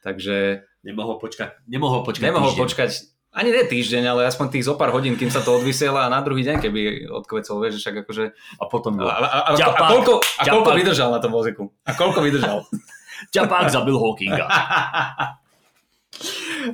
Takže... 0.00 0.64
Nemohol 0.80 1.20
počkať, 1.20 1.60
nemohol 1.68 2.08
počkať 2.08 2.24
Nemohol 2.24 2.56
týždeň. 2.56 2.64
počkať, 2.64 2.90
ani 3.36 3.52
ne 3.52 3.64
týždeň, 3.68 4.04
ale 4.08 4.24
aspoň 4.32 4.48
tých 4.48 4.64
zo 4.64 4.80
pár 4.80 4.96
hodín, 4.96 5.20
kým 5.20 5.28
sa 5.28 5.44
to 5.44 5.60
odvysiela 5.60 6.08
a 6.08 6.12
na 6.12 6.24
druhý 6.24 6.40
deň, 6.40 6.56
keby 6.56 6.80
odkvecol, 7.12 7.60
vieš, 7.60 7.84
však 7.84 8.08
akože... 8.08 8.32
A 8.32 8.64
potom... 8.64 8.96
A, 9.04 9.12
a, 9.12 9.12
a, 9.12 9.28
a, 9.28 9.52
a, 9.52 9.88
koľko, 9.92 10.12
a 10.24 10.42
koľko 10.48 10.70
vydržal 10.80 11.12
na 11.12 11.20
tom 11.20 11.36
voziku? 11.36 11.68
A 11.84 11.92
koľko 11.92 12.24
vydržal? 12.24 12.64
Ťapák 13.36 13.68
zabil 13.68 13.96
Hawkinga. 13.96 14.44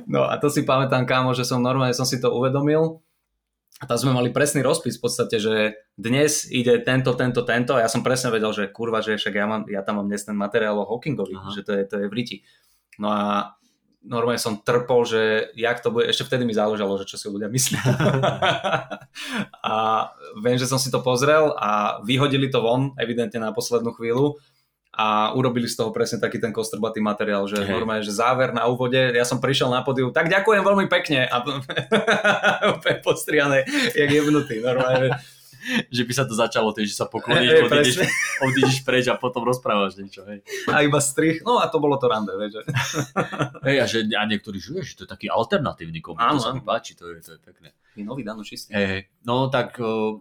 No 0.07 0.27
a 0.27 0.39
to 0.39 0.47
si 0.47 0.63
pamätám, 0.63 1.03
kámo, 1.03 1.35
že 1.35 1.43
som 1.43 1.59
normálne 1.59 1.95
som 1.95 2.07
si 2.07 2.19
to 2.19 2.31
uvedomil. 2.31 3.03
A 3.81 3.89
tam 3.89 3.97
sme 3.97 4.13
mali 4.13 4.29
presný 4.29 4.61
rozpis 4.61 5.01
v 5.01 5.09
podstate, 5.09 5.41
že 5.41 5.73
dnes 5.97 6.45
ide 6.53 6.85
tento, 6.85 7.17
tento, 7.17 7.41
tento 7.41 7.73
a 7.73 7.81
ja 7.81 7.89
som 7.89 8.05
presne 8.05 8.29
vedel, 8.29 8.53
že 8.53 8.69
kurva, 8.69 9.01
že 9.01 9.17
však 9.17 9.33
ja, 9.33 9.45
mám, 9.49 9.65
ja 9.65 9.81
tam 9.81 9.97
mám 9.97 10.05
dnes 10.05 10.21
ten 10.21 10.37
materiál 10.37 10.77
o 10.77 10.85
Hawkingovi, 10.85 11.33
Aha. 11.33 11.49
že 11.49 11.65
to 11.65 11.73
je, 11.73 11.83
to 11.89 11.95
je 11.97 12.05
v 12.05 12.13
riti. 12.13 12.37
No 13.01 13.09
a 13.09 13.57
normálne 14.05 14.37
som 14.37 14.61
trpol, 14.61 15.01
že 15.09 15.49
jak 15.57 15.81
to 15.81 15.89
bude, 15.89 16.05
ešte 16.05 16.29
vtedy 16.29 16.45
mi 16.45 16.53
záležalo, 16.53 17.01
že 17.01 17.09
čo 17.09 17.17
si 17.17 17.25
ľudia 17.25 17.49
myslia. 17.49 17.81
a 19.65 19.73
viem, 20.45 20.61
že 20.61 20.69
som 20.69 20.77
si 20.77 20.93
to 20.93 21.01
pozrel 21.01 21.57
a 21.57 22.01
vyhodili 22.05 22.53
to 22.53 22.61
von, 22.61 22.93
evidentne 23.01 23.41
na 23.41 23.49
poslednú 23.49 23.97
chvíľu 23.97 24.37
a 24.91 25.31
urobili 25.31 25.71
z 25.71 25.79
toho 25.79 25.95
presne 25.95 26.19
taký 26.19 26.35
ten 26.35 26.51
kostrbatý 26.51 26.99
materiál, 26.99 27.47
že 27.47 27.63
Hej. 27.63 27.71
normálne, 27.71 28.03
že 28.03 28.11
záver 28.11 28.51
na 28.51 28.67
úvode, 28.67 28.99
ja 28.99 29.23
som 29.23 29.39
prišiel 29.39 29.71
na 29.71 29.87
podiu, 29.87 30.11
tak 30.11 30.27
ďakujem 30.27 30.63
veľmi 30.67 30.87
pekne 30.91 31.31
a 31.31 31.39
úplne 32.75 32.97
postriané, 32.99 33.63
jak 33.95 34.09
jebnutý, 34.11 34.59
normálne. 34.59 35.15
že 35.95 36.03
by 36.03 36.13
sa 36.13 36.25
to 36.25 36.33
začalo 36.33 36.73
tým, 36.73 36.89
že 36.89 36.97
sa 36.97 37.05
pokloníš, 37.05 37.49
Hej, 37.49 37.61
odídeš, 37.69 37.95
odídeš 38.45 38.77
preč 38.81 39.05
a 39.07 39.15
potom 39.17 39.45
rozprávaš 39.45 39.97
niečo. 39.97 40.25
Hej. 40.25 40.41
A 40.69 40.81
iba 40.81 40.97
strich, 40.97 41.45
no 41.45 41.61
a 41.61 41.69
to 41.69 41.77
bolo 41.77 41.97
to 42.01 42.09
rande, 42.09 42.33
vieš. 42.33 42.65
Hej, 43.65 43.77
a, 43.77 43.85
že, 43.85 43.99
a 44.17 44.23
niektorí 44.25 44.57
že, 44.57 44.81
že 44.81 44.93
to 44.97 45.03
je 45.05 45.09
taký 45.09 45.27
alternatívny 45.29 46.01
komik, 46.01 46.21
to 46.21 46.41
sa 46.41 46.53
mi 46.53 46.61
páči, 46.65 46.97
to 46.97 47.09
je, 47.13 47.21
to 47.21 47.37
je 47.37 47.39
pekné. 47.41 47.73
Je 47.93 48.03
nový 48.03 48.25
Dano 48.25 48.41
čistý. 48.41 48.73
Hej. 48.73 49.11
No 49.27 49.51
tak 49.53 49.77
uh, 49.77 50.17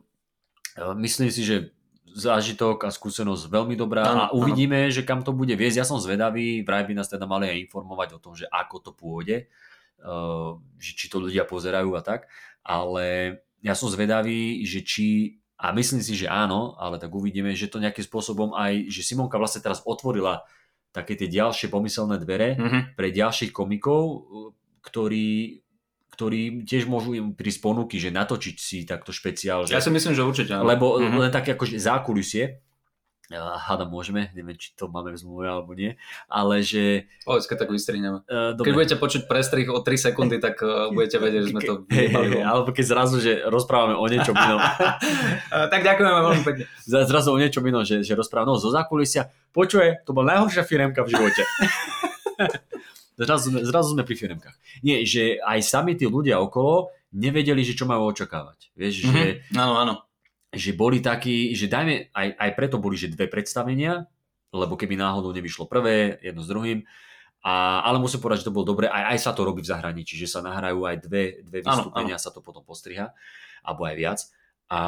myslím 1.01 1.33
si, 1.33 1.43
že 1.47 1.73
zážitok 2.15 2.87
a 2.87 2.91
skúsenosť 2.91 3.47
veľmi 3.49 3.75
dobrá 3.79 4.03
Áno, 4.07 4.21
a 4.21 4.27
uvidíme, 4.35 4.91
že 4.91 5.07
kam 5.07 5.23
to 5.23 5.31
bude 5.31 5.53
viesť. 5.55 5.81
Ja 5.81 5.87
som 5.87 6.03
zvedavý, 6.03 6.63
vraj 6.67 6.85
by 6.87 6.95
nás 6.99 7.09
teda 7.09 7.25
mali 7.29 7.47
aj 7.49 7.71
informovať 7.71 8.09
o 8.17 8.23
tom, 8.23 8.33
že 8.35 8.51
ako 8.51 8.77
to 8.83 8.91
pôjde, 8.95 9.47
uh, 10.03 10.59
že 10.81 10.97
či 10.97 11.07
to 11.07 11.23
ľudia 11.23 11.47
pozerajú 11.47 11.95
a 11.95 12.03
tak, 12.03 12.27
ale 12.67 13.39
ja 13.61 13.77
som 13.77 13.89
zvedavý, 13.93 14.65
že 14.65 14.81
či 14.83 15.07
a 15.61 15.77
myslím 15.77 16.01
si, 16.01 16.17
že 16.17 16.25
áno, 16.25 16.73
ale 16.81 16.97
tak 16.97 17.13
uvidíme, 17.13 17.53
že 17.53 17.69
to 17.69 17.85
nejakým 17.85 18.01
spôsobom 18.09 18.57
aj, 18.57 18.89
že 18.89 19.05
Simonka 19.05 19.37
vlastne 19.37 19.61
teraz 19.61 19.85
otvorila 19.85 20.41
také 20.91 21.15
tie 21.21 21.29
ďalšie 21.29 21.69
pomyselné 21.69 22.17
dvere, 22.17 22.57
Mhm. 22.57 22.97
pre 22.97 23.13
ďalších 23.13 23.53
komikov, 23.53 24.03
uh, 24.09 24.21
ktorí, 24.81 25.61
ktorí 26.21 26.69
tiež 26.69 26.85
môžu 26.85 27.17
im 27.17 27.33
prísť 27.33 27.65
ponuky, 27.65 27.97
že 27.97 28.13
natočiť 28.13 28.57
si 28.61 28.85
takto 28.85 29.09
špeciál. 29.09 29.65
Že, 29.65 29.73
Ja 29.73 29.81
si 29.81 29.89
myslím, 29.89 30.13
že 30.13 30.21
určite 30.21 30.53
áno. 30.53 30.69
lebo 30.69 31.01
Mhm. 31.01 31.17
len 31.17 31.33
také 31.33 31.57
akože 31.57 31.81
zákulisie, 31.81 32.61
hada 33.31 33.87
môžeme, 33.87 34.27
neviem, 34.35 34.59
či 34.59 34.75
to 34.75 34.91
máme 34.91 35.15
v 35.15 35.19
zmluve 35.23 35.47
alebo 35.47 35.71
nie, 35.71 35.95
ale 36.27 36.67
že... 36.67 37.07
Povedz, 37.23 37.47
keď 37.47 37.57
tak 37.63 37.71
vystrihneme. 37.71 38.27
Uh, 38.27 38.59
Keď 38.59 38.75
budete 38.75 38.97
počuť 38.99 39.31
prestrih 39.31 39.71
o 39.71 39.79
3 39.79 39.87
sekundy, 40.11 40.43
tak 40.43 40.59
uh, 40.61 40.91
budete 40.97 41.23
vedieť, 41.23 41.43
že 41.47 41.51
sme 41.55 41.61
to 41.63 41.75
hej, 41.95 42.11
alebo 42.51 42.75
keď 42.75 42.85
zrazu, 42.91 43.23
že 43.23 43.47
rozprávame 43.47 43.95
o 43.95 44.03
niečom 44.05 44.35
inom. 44.35 44.59
Uh, 44.59 45.71
tak 45.73 45.87
ďakujeme 45.87 46.11
veľmi 46.11 46.43
pekne. 46.43 46.65
Zra- 46.83 47.07
zrazu 47.07 47.31
o 47.31 47.39
niečom 47.39 47.63
inom, 47.63 47.87
že, 47.87 48.03
že 48.03 48.19
rozprávame 48.19 48.51
no, 48.51 48.59
zo 48.59 48.75
zákulisia. 48.75 49.31
Počuje, 49.55 50.03
to 50.03 50.11
bola 50.11 50.35
najhoršia 50.35 50.67
firemka 50.67 51.07
v 51.07 51.15
živote. 51.15 51.43
Zrazu, 53.21 53.53
zrazu 53.61 53.89
sme 53.93 54.03
pri 54.09 54.17
firemkách. 54.17 54.57
Nie, 54.81 55.05
že 55.05 55.37
aj 55.45 55.61
sami 55.61 55.93
tí 55.95 56.09
ľudia 56.09 56.41
okolo 56.41 56.89
nevedeli, 57.13 57.61
že 57.67 57.77
čo 57.77 57.85
majú 57.85 58.09
očakávať. 58.15 58.73
Vieš, 58.79 58.95
mm-hmm. 59.05 59.13
že, 59.13 59.23
Mhm. 59.53 59.59
Áno, 59.61 59.75
áno. 59.77 59.95
že 60.51 60.75
boli 60.75 60.99
takí, 60.99 61.55
že 61.55 61.71
dajme, 61.71 62.11
aj, 62.11 62.29
aj 62.35 62.51
preto 62.59 62.83
boli, 62.83 62.99
že 62.99 63.13
dve 63.13 63.31
predstavenia, 63.31 64.09
lebo 64.51 64.75
keby 64.75 64.99
náhodou 64.99 65.31
nevyšlo 65.31 65.71
prvé, 65.71 66.19
jedno 66.27 66.43
s 66.43 66.51
druhým, 66.51 66.83
a, 67.41 67.81
ale 67.87 67.97
musím 68.03 68.21
povedať, 68.21 68.45
že 68.45 68.49
to 68.51 68.57
bolo 68.57 68.67
dobre, 68.69 68.91
aj, 68.91 69.17
aj 69.17 69.19
sa 69.23 69.33
to 69.33 69.47
robí 69.47 69.63
v 69.63 69.71
zahraničí, 69.71 70.19
že 70.19 70.29
sa 70.29 70.45
nahrajú 70.45 70.85
aj 70.85 70.97
dve, 71.07 71.41
dve 71.47 71.65
vystúpenia, 71.65 72.19
sa 72.21 72.35
to 72.35 72.45
potom 72.45 72.61
postriha, 72.67 73.15
alebo 73.65 73.87
aj 73.89 73.95
viac. 73.97 74.21
A 74.69 74.81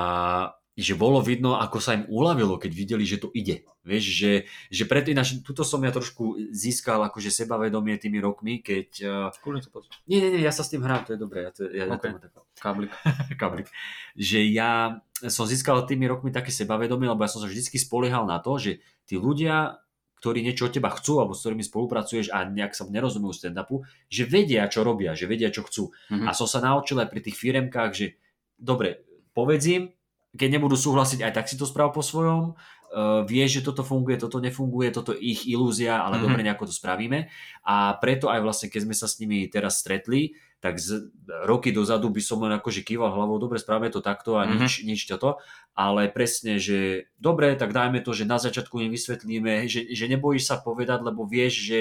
že 0.72 0.96
bolo 0.96 1.20
vidno, 1.20 1.60
ako 1.60 1.78
sa 1.84 1.92
im 2.00 2.08
uľavilo, 2.08 2.56
keď 2.56 2.72
videli, 2.72 3.04
že 3.04 3.20
to 3.20 3.28
ide. 3.36 3.68
Vieš, 3.84 4.04
že, 4.08 4.32
že 4.72 4.88
preto 4.88 5.12
ináč, 5.12 5.36
tuto 5.44 5.68
som 5.68 5.84
ja 5.84 5.92
trošku 5.92 6.48
získal 6.48 7.04
akože 7.12 7.28
sebavedomie 7.28 8.00
tými 8.00 8.16
rokmi, 8.24 8.64
keď... 8.64 8.88
Uh, 9.04 9.42
Kľudne 9.44 9.60
to 9.60 9.84
nie, 10.08 10.24
nie, 10.24 10.30
nie, 10.32 10.40
ja 10.40 10.54
sa 10.54 10.64
s 10.64 10.72
tým 10.72 10.80
hrám, 10.80 11.04
to 11.04 11.12
je 11.12 11.20
dobré. 11.20 11.44
Ja 11.44 11.52
to, 11.52 11.68
ja, 11.68 11.84
ja 11.84 11.92
OK. 11.92 12.08
to 12.08 12.40
Káblik. 12.56 12.88
kabrik, 13.42 13.68
že 14.16 14.40
ja 14.48 15.02
som 15.28 15.44
získal 15.44 15.84
tými 15.84 16.08
rokmi 16.08 16.32
také 16.32 16.48
sebavedomie, 16.48 17.10
lebo 17.10 17.20
ja 17.20 17.28
som 17.28 17.44
sa 17.44 17.50
vždy 17.50 17.76
spoliehal 17.76 18.24
na 18.24 18.40
to, 18.40 18.56
že 18.56 18.80
tí 19.04 19.20
ľudia, 19.20 19.82
ktorí 20.24 20.40
niečo 20.40 20.70
od 20.70 20.72
teba 20.72 20.88
chcú, 20.94 21.20
alebo 21.20 21.34
s 21.36 21.42
ktorými 21.42 21.66
spolupracuješ 21.66 22.30
a 22.30 22.46
nejak 22.46 22.72
sa 22.72 22.86
nerozumejú 22.86 23.34
stand-upu, 23.34 23.84
že 24.06 24.24
vedia, 24.24 24.70
čo 24.70 24.86
robia, 24.86 25.12
že 25.18 25.28
vedia, 25.28 25.52
čo 25.52 25.66
chcú. 25.66 25.92
Mhm. 26.08 26.24
A 26.24 26.32
som 26.32 26.48
sa 26.48 26.64
naučil 26.64 26.96
aj 27.02 27.10
pri 27.10 27.20
tých 27.20 27.36
firemkách, 27.36 27.90
že 27.92 28.16
dobre, 28.56 29.02
povedz 29.34 29.66
im, 29.68 29.90
keď 30.32 30.48
nebudú 30.50 30.74
súhlasiť, 30.74 31.20
aj 31.22 31.32
tak 31.34 31.46
si 31.46 31.54
to 31.54 31.64
sprav 31.64 31.92
po 31.92 32.00
svojom, 32.00 32.52
uh, 32.52 33.20
vieš, 33.22 33.60
že 33.60 33.66
toto 33.66 33.82
funguje, 33.82 34.16
toto 34.16 34.40
nefunguje, 34.40 34.88
toto 34.88 35.12
je 35.12 35.20
ich 35.20 35.44
ilúzia, 35.44 36.00
ale 36.00 36.16
Mhm. 36.16 36.22
dobre, 36.22 36.40
nejako 36.42 36.64
to 36.66 36.74
spravíme. 36.74 37.28
A 37.62 37.92
preto 37.96 38.32
aj 38.32 38.40
vlastne, 38.40 38.68
keď 38.68 38.80
sme 38.82 38.94
sa 38.94 39.04
s 39.04 39.18
nimi 39.18 39.44
teraz 39.46 39.78
stretli, 39.78 40.32
tak 40.58 40.78
z, 40.78 41.10
roky 41.44 41.68
dozadu 41.68 42.08
by 42.08 42.22
som 42.22 42.40
len 42.40 42.54
akože 42.54 42.80
kýval 42.80 43.12
hlavou, 43.12 43.36
dobre, 43.36 43.58
spravíme 43.58 43.90
to 43.90 44.00
takto 44.00 44.38
a 44.38 44.46
Mhm. 44.46 44.56
nič, 44.56 44.72
nič 44.82 45.00
toto, 45.04 45.36
ale 45.74 46.08
presne, 46.08 46.56
že 46.56 47.10
dobre, 47.18 47.52
tak 47.52 47.70
dajme 47.70 48.00
to, 48.00 48.12
že 48.12 48.24
na 48.24 48.38
začiatku 48.38 48.78
im 48.78 48.88
vysvetlíme, 48.88 49.66
že, 49.66 49.90
že 49.90 50.04
nebojíš 50.06 50.46
sa 50.46 50.56
povedať, 50.56 51.02
lebo 51.02 51.24
vieš, 51.24 51.54
že 51.60 51.80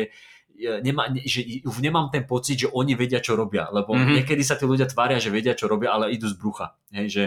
e, 0.52 0.78
Nemá, 0.84 1.08
ne- 1.10 1.24
že 1.24 1.41
už 1.64 1.80
nemám 1.80 2.12
ten 2.12 2.22
pocit, 2.22 2.60
že 2.60 2.68
oni 2.70 2.93
vedia, 2.93 3.18
čo 3.18 3.34
robia, 3.34 3.72
lebo 3.72 3.95
Mhm. 3.95 3.97
mm-hmm. 3.97 4.16
niekedy 4.20 4.43
sa 4.43 4.54
tí 4.54 4.68
ľudia 4.68 4.86
tvária, 4.86 5.18
že 5.18 5.32
vedia, 5.32 5.56
čo 5.56 5.66
robia, 5.66 5.89
ale 5.89 6.12
idú 6.12 6.28
z 6.28 6.36
brucha. 6.38 6.76
Hej, 6.91 7.08
že, 7.10 7.24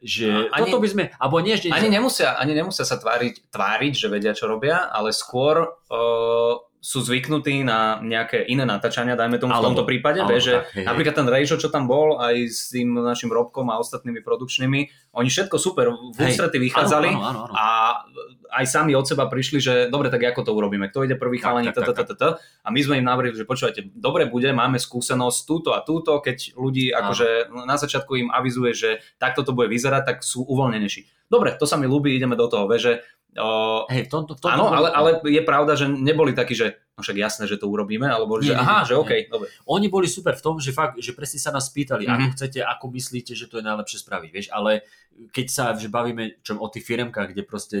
že 0.00 0.48
A 0.48 0.60
ani- 0.60 0.72
toto 0.72 0.80
by 0.80 0.88
sme, 0.88 1.04
alebo 1.20 1.44
nie, 1.44 1.56
že... 1.60 1.68
Ani 1.68 1.92
nemusia, 1.92 2.36
ani 2.40 2.56
nemusia 2.56 2.88
sa 2.88 2.96
tváriť, 2.96 3.52
tváriť, 3.52 3.92
že 3.92 4.06
vedia, 4.08 4.32
čo 4.32 4.48
robia, 4.48 4.88
ale 4.88 5.12
skôr 5.12 5.68
uh, 5.68 6.54
sú 6.80 7.04
zvyknutí 7.04 7.60
na 7.60 8.00
nejaké 8.00 8.48
iné 8.48 8.64
natáčania, 8.64 9.12
dajme 9.12 9.36
tomu 9.36 9.52
v 9.52 9.60
Alebo- 9.60 9.68
tomto 9.76 9.84
prípade, 9.84 10.24
alebo 10.24 10.40
že 10.40 10.64
tak, 10.64 10.80
hej, 10.80 10.84
napríklad 10.88 11.14
ten 11.14 11.28
Rejžo, 11.28 11.60
čo 11.60 11.68
tam 11.68 11.84
bol, 11.84 12.16
aj 12.16 12.34
s 12.48 12.72
tým 12.72 12.96
našim 12.96 13.28
Robkom 13.28 13.68
a 13.68 13.76
ostatnými 13.76 14.24
produkčnými, 14.24 15.12
oni 15.12 15.28
všetko 15.28 15.60
super 15.60 15.92
v 15.92 16.16
ústrety 16.16 16.56
vychádzali 16.56 17.12
Áno, 17.12 17.20
áno, 17.20 17.28
áno, 17.28 17.40
áno. 17.50 17.54
a 17.54 17.66
aj 18.56 18.64
sami 18.64 18.96
od 18.96 19.04
seba 19.04 19.28
prišli, 19.28 19.60
že 19.60 19.74
dobre, 19.92 20.08
tak 20.08 20.24
ako 20.24 20.40
to 20.40 20.56
urobíme, 20.56 20.88
kto 20.88 21.04
ide 21.04 21.20
prvý 21.20 21.38
chalani, 21.38 21.68
a 21.68 22.68
my 22.72 22.80
sme 22.80 22.98
im 22.98 23.06
navrhli, 23.06 23.36
že 23.36 23.44
počúvajte, 23.44 23.92
dobre 23.94 24.24
bude, 24.26 24.48
máme 24.50 24.80
skúsenosť 24.80 25.38
túto 25.44 25.76
a 25.76 25.84
túto, 25.84 26.16
keď 26.18 26.56
ľudí 26.56 26.90
akože 26.96 27.52
na 27.68 27.76
začiatku 27.76 28.12
im 28.16 28.28
avizuje, 28.32 28.72
že 28.72 28.90
takto 29.20 29.44
to 29.44 29.52
bude 29.52 29.68
vyzerať, 29.68 30.02
tak 30.02 30.16
sú 30.24 30.48
uvoľnenejší. 30.48 31.28
Dobre, 31.30 31.54
to 31.54 31.62
sa 31.62 31.78
mi 31.78 31.86
ľúbi, 31.86 32.10
ideme 32.10 32.34
do 32.34 32.50
toho, 32.50 32.66
vieš, 32.66 32.82
že 32.82 32.92
o, 33.38 33.86
Hej, 33.86 34.06
v 34.06 34.10
tomto, 34.10 34.34
v 34.34 34.40
tomto 34.42 34.54
Áno, 34.58 34.66
ale, 34.74 34.88
ale 34.90 35.10
je 35.22 35.42
pravda, 35.44 35.78
že 35.78 35.86
neboli 35.86 36.34
takí, 36.34 36.58
že 36.58 36.82
no 36.94 37.04
však 37.04 37.16
jasné, 37.16 37.44
že 37.46 37.60
to 37.60 37.70
urobíme, 37.70 38.08
alebo 38.08 38.42
že 38.42 38.52
Nie, 38.52 38.58
aha, 38.58 38.82
nie, 38.82 38.88
že. 38.90 38.94
OK, 38.98 39.12
dobre. 39.30 39.46
Oni 39.70 39.86
boli 39.86 40.10
super 40.10 40.34
v 40.34 40.42
tom, 40.42 40.56
že 40.58 40.74
fakt, 40.74 40.98
že 40.98 41.14
presne 41.14 41.38
sa 41.38 41.54
nás 41.54 41.70
pýtali, 41.70 42.04
Mhm. 42.06 42.12
ako 42.12 42.26
chcete, 42.34 42.58
ako 42.64 42.86
myslíte, 42.90 43.32
že 43.38 43.46
to 43.46 43.62
je 43.62 43.64
najlepšie 43.64 43.98
spraviť, 44.02 44.30
vieš, 44.34 44.48
ale 44.50 44.82
keď 45.30 45.46
sa 45.46 45.64
že 45.78 45.86
bavíme 45.92 46.42
čo, 46.42 46.58
o 46.58 46.66
tých 46.66 46.86
firmkách, 46.86 47.30
kde 47.32 47.42
proste 47.46 47.76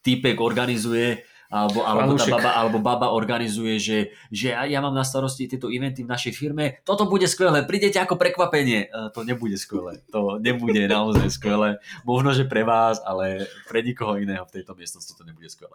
týpek 0.00 0.40
organizuje 0.40 1.22
alebo, 1.50 1.82
alebo, 1.82 2.14
tá 2.14 2.30
baba, 2.30 2.50
alebo 2.54 2.78
baba 2.78 3.06
organizuje, 3.10 3.74
že, 3.82 3.98
že 4.30 4.54
ja, 4.54 4.62
ja 4.64 4.78
mám 4.78 4.94
na 4.94 5.02
starosti 5.02 5.50
tieto 5.50 5.66
eventy 5.66 6.06
v 6.06 6.10
našej 6.14 6.30
firme, 6.30 6.78
toto 6.86 7.10
bude 7.10 7.26
skvelé, 7.26 7.66
prídete 7.66 7.98
ako 7.98 8.14
prekvapenie. 8.14 8.86
E, 8.86 9.10
to 9.10 9.26
nebude 9.26 9.58
skvelé, 9.58 9.98
to 10.14 10.38
nebude 10.38 10.86
naozaj 10.86 11.26
skvelé. 11.28 11.82
Možno, 12.06 12.30
že 12.30 12.46
pre 12.46 12.62
vás, 12.62 13.02
ale 13.02 13.50
pre 13.66 13.82
nikoho 13.82 14.14
iného 14.14 14.46
v 14.46 14.62
tejto 14.62 14.78
miestnosti 14.78 15.10
to 15.10 15.26
nebude 15.26 15.50
skvelé. 15.50 15.74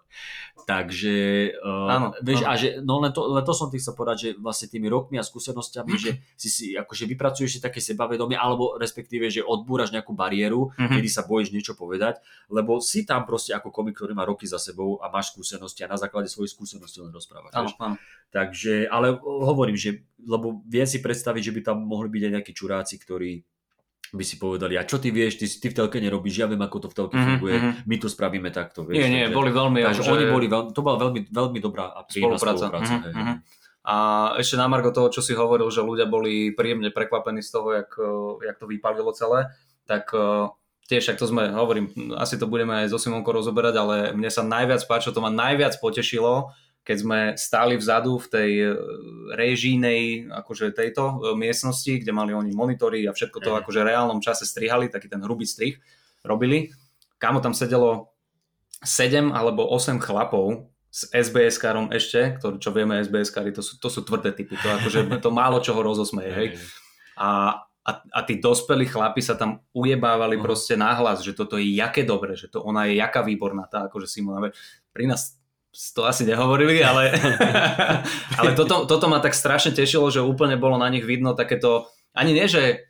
Takže, 0.63 1.15
uh, 1.59 1.91
Áno, 1.91 2.07
vieš, 2.23 2.41
áno. 2.41 2.49
a 2.49 2.53
že, 2.55 2.67
no 2.79 3.03
len 3.03 3.11
to, 3.11 3.27
len 3.27 3.43
to 3.43 3.51
som 3.51 3.67
tým 3.67 3.83
chcel 3.83 3.93
povedať, 3.93 4.17
že 4.17 4.29
vlastne 4.39 4.71
tými 4.71 4.87
rokmi 4.87 5.19
a 5.19 5.23
skúsenosťami, 5.27 5.93
že 5.99 6.23
si 6.39 6.47
si 6.47 6.65
akože 6.73 7.03
vypracuješ 7.05 7.51
si 7.51 7.59
také 7.59 7.83
sebavedomie, 7.83 8.39
alebo 8.39 8.79
respektíve, 8.79 9.27
že 9.27 9.43
odbúraš 9.43 9.91
nejakú 9.91 10.15
bariéru, 10.15 10.71
Mhm. 10.79 10.95
kedy 10.97 11.09
sa 11.11 11.27
bojíš 11.27 11.51
niečo 11.51 11.73
povedať, 11.75 12.23
lebo 12.47 12.79
si 12.79 13.03
tam 13.03 13.27
proste 13.27 13.51
ako 13.51 13.69
komik, 13.69 13.99
ktorý 13.99 14.15
má 14.15 14.23
roky 14.23 14.47
za 14.47 14.57
sebou 14.57 14.97
a 15.03 15.11
máš 15.11 15.35
skúsenosti 15.67 15.81
a 15.81 15.89
na 15.89 15.97
základe 15.97 16.29
svojich 16.29 16.51
skúseností 16.51 17.01
len 17.01 17.09
rozprávaš. 17.09 17.51
Áno, 17.51 17.69
áno. 17.75 17.95
Takže, 18.29 18.85
ale 18.85 19.17
hovorím, 19.21 19.73
že, 19.73 19.89
lebo 20.19 20.61
viem 20.63 20.85
si 20.85 20.99
predstaviť, 20.99 21.41
že 21.41 21.51
by 21.51 21.61
tam 21.63 21.77
mohli 21.81 22.07
byť 22.07 22.21
aj 22.21 22.31
nejakí 22.31 22.51
čuráci, 22.51 22.95
ktorí 22.95 23.41
by 24.07 24.21
si 24.21 24.37
povedali, 24.37 24.77
a 24.77 24.85
čo 24.85 24.95
ty 24.95 25.09
vieš, 25.09 25.35
ty, 25.35 25.49
ty 25.49 25.67
v 25.67 25.75
telke 25.75 25.97
nerobíš, 25.97 26.35
ja 26.37 26.45
viem, 26.45 26.61
ako 26.61 26.77
to 26.77 26.87
v 26.87 26.95
telke 26.95 27.15
Mhm, 27.15 27.25
funguje, 27.27 27.55
mhm. 27.55 27.71
my 27.83 27.95
to 27.97 28.07
spravíme 28.07 28.49
takto. 28.49 28.85
Vieš, 28.85 28.95
Nie, 28.95 29.09
nie, 29.09 29.23
takže, 29.25 29.33
boli 29.33 29.49
veľmi... 29.49 29.79
takže 29.81 30.01
akože- 30.03 30.13
oni 30.13 30.25
boli 30.29 30.45
veľmi, 30.45 30.69
to 30.69 30.81
bola 30.81 30.97
veľmi, 30.99 31.19
veľmi 31.27 31.59
dobrá 31.59 31.85
a 31.89 32.05
príjemná 32.05 32.37
Spolupráca, 32.37 32.69
spolupráca. 32.69 32.93
mhm, 32.93 33.03
hej. 33.03 33.37
A 33.83 33.95
ešte 34.37 34.55
na 34.55 34.65
Margo 34.65 34.89
toho, 34.89 35.09
čo 35.09 35.21
si 35.21 35.33
hovoril, 35.33 35.69
že 35.69 35.81
ľudia 35.81 36.05
boli 36.05 36.49
príjemne 36.51 36.89
prekvapení 36.89 37.39
z 37.39 37.49
toho, 37.51 37.69
jak, 37.71 37.93
jak 38.41 38.57
to 38.57 38.65
vypalilo 38.65 39.09
celé, 39.11 39.53
tak 39.85 40.09
eh, 40.09 40.49
tiež, 40.85 41.13
ak 41.13 41.17
to 41.17 41.25
sme, 41.25 41.49
hovorím, 41.49 41.89
asi 42.17 42.37
to 42.37 42.45
budeme 42.45 42.85
aj 42.85 42.93
so 42.93 43.01
Simonkou 43.01 43.33
rozoberať, 43.33 43.75
ale 43.81 43.95
mne 44.13 44.29
sa 44.29 44.45
najviac 44.45 44.85
páčilo, 44.85 45.17
to 45.17 45.25
ma 45.25 45.33
najviac 45.33 45.77
potešilo, 45.81 46.53
keď 46.85 46.97
sme 47.01 47.19
stáli 47.33 47.81
vzadu 47.81 48.21
v 48.21 48.27
tej 48.29 48.51
eh, 48.61 48.73
režijnej, 49.33 50.29
akože 50.29 50.69
tejto 50.71 51.03
eh, 51.03 51.13
miestnosti, 51.33 51.89
kde 51.89 52.11
mali 52.13 52.37
oni 52.37 52.53
monitory 52.53 53.09
a 53.09 53.11
všetko 53.17 53.41
to 53.41 53.49
Mhm. 53.49 53.57
akože 53.65 53.79
v 53.81 53.89
reálnom 53.89 54.19
čase 54.21 54.45
strihali, 54.45 54.93
taký 54.93 55.09
ten 55.09 55.21
hrubý 55.25 55.49
strih 55.49 55.81
robili. 56.21 56.69
Kámo 57.17 57.41
tam 57.41 57.57
sedelo 57.57 58.13
7 58.85 59.33
alebo 59.33 59.65
8 59.65 59.97
chlapov 59.97 60.69
s 60.93 61.09
SBS-karom 61.11 61.89
ešte, 61.91 62.37
ktorý, 62.39 62.55
čo 62.61 62.69
vieme, 62.71 63.01
SBS-kari, 63.01 63.51
to 63.51 63.65
sú, 63.65 63.81
to 63.81 63.89
sú 63.89 64.05
tvrdé 64.05 64.31
typy, 64.31 64.55
to 64.55 64.67
akože 64.69 64.99
to 65.25 65.29
málo 65.33 65.59
čoho 65.59 65.81
rozosmeje, 65.81 66.31
hej. 66.31 66.47
A, 67.17 67.59
a, 67.85 67.91
a 68.01 68.19
tí 68.25 68.41
dospelí 68.41 68.89
chlapi 68.89 69.21
sa 69.21 69.37
tam 69.37 69.61
ujebávali 69.71 70.35
Mhm. 70.37 70.43
proste 70.43 70.73
nahlas, 70.73 71.21
že 71.21 71.37
toto 71.37 71.61
je 71.61 71.69
jaké 71.71 72.01
dobre, 72.01 72.33
že 72.33 72.49
to 72.49 72.65
ona 72.65 72.89
je 72.89 72.97
jaká 72.97 73.21
výborná, 73.21 73.69
tá 73.69 73.85
akože 73.85 74.09
Simona. 74.09 74.49
Pri 74.89 75.05
nás 75.05 75.37
to 75.93 76.07
asi 76.07 76.23
nehovorili, 76.25 76.79
ale, 76.81 77.11
ale 78.39 78.49
toto, 78.55 78.87
toto 78.87 79.05
ma 79.11 79.19
tak 79.19 79.35
strašne 79.35 79.75
tešilo, 79.75 80.07
že 80.09 80.23
úplne 80.23 80.55
bolo 80.55 80.79
na 80.79 80.87
nich 80.89 81.03
vidno 81.03 81.35
takéto, 81.35 81.91
ani 82.15 82.31
nie, 82.31 82.47
že 82.47 82.87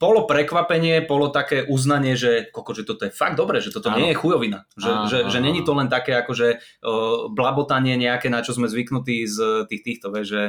polo 0.00 0.24
prekvapenie, 0.24 1.04
polo 1.04 1.28
také 1.28 1.68
uznanie, 1.68 2.16
že, 2.16 2.48
koko, 2.48 2.72
že 2.72 2.88
toto 2.88 3.04
je 3.04 3.12
fakt 3.12 3.36
dobré, 3.36 3.60
že 3.60 3.68
toto 3.68 3.92
Áno. 3.92 4.00
nie 4.00 4.10
je 4.10 4.16
chujovina. 4.16 4.64
Že, 4.80 4.88
Áno, 4.90 5.04
že, 5.06 5.18
že 5.28 5.38
áno, 5.38 5.46
není 5.52 5.60
áno. 5.60 5.68
to 5.68 5.72
len 5.76 5.88
také 5.92 6.12
akože 6.16 6.48
uh, 6.56 7.28
blabotanie 7.28 7.92
nejaké, 8.00 8.32
na 8.32 8.40
čo 8.40 8.56
sme 8.56 8.72
zvyknutí 8.72 9.20
z 9.28 9.68
tých 9.68 9.82
týchto, 9.84 10.08
vieš, 10.10 10.26
že 10.32 10.42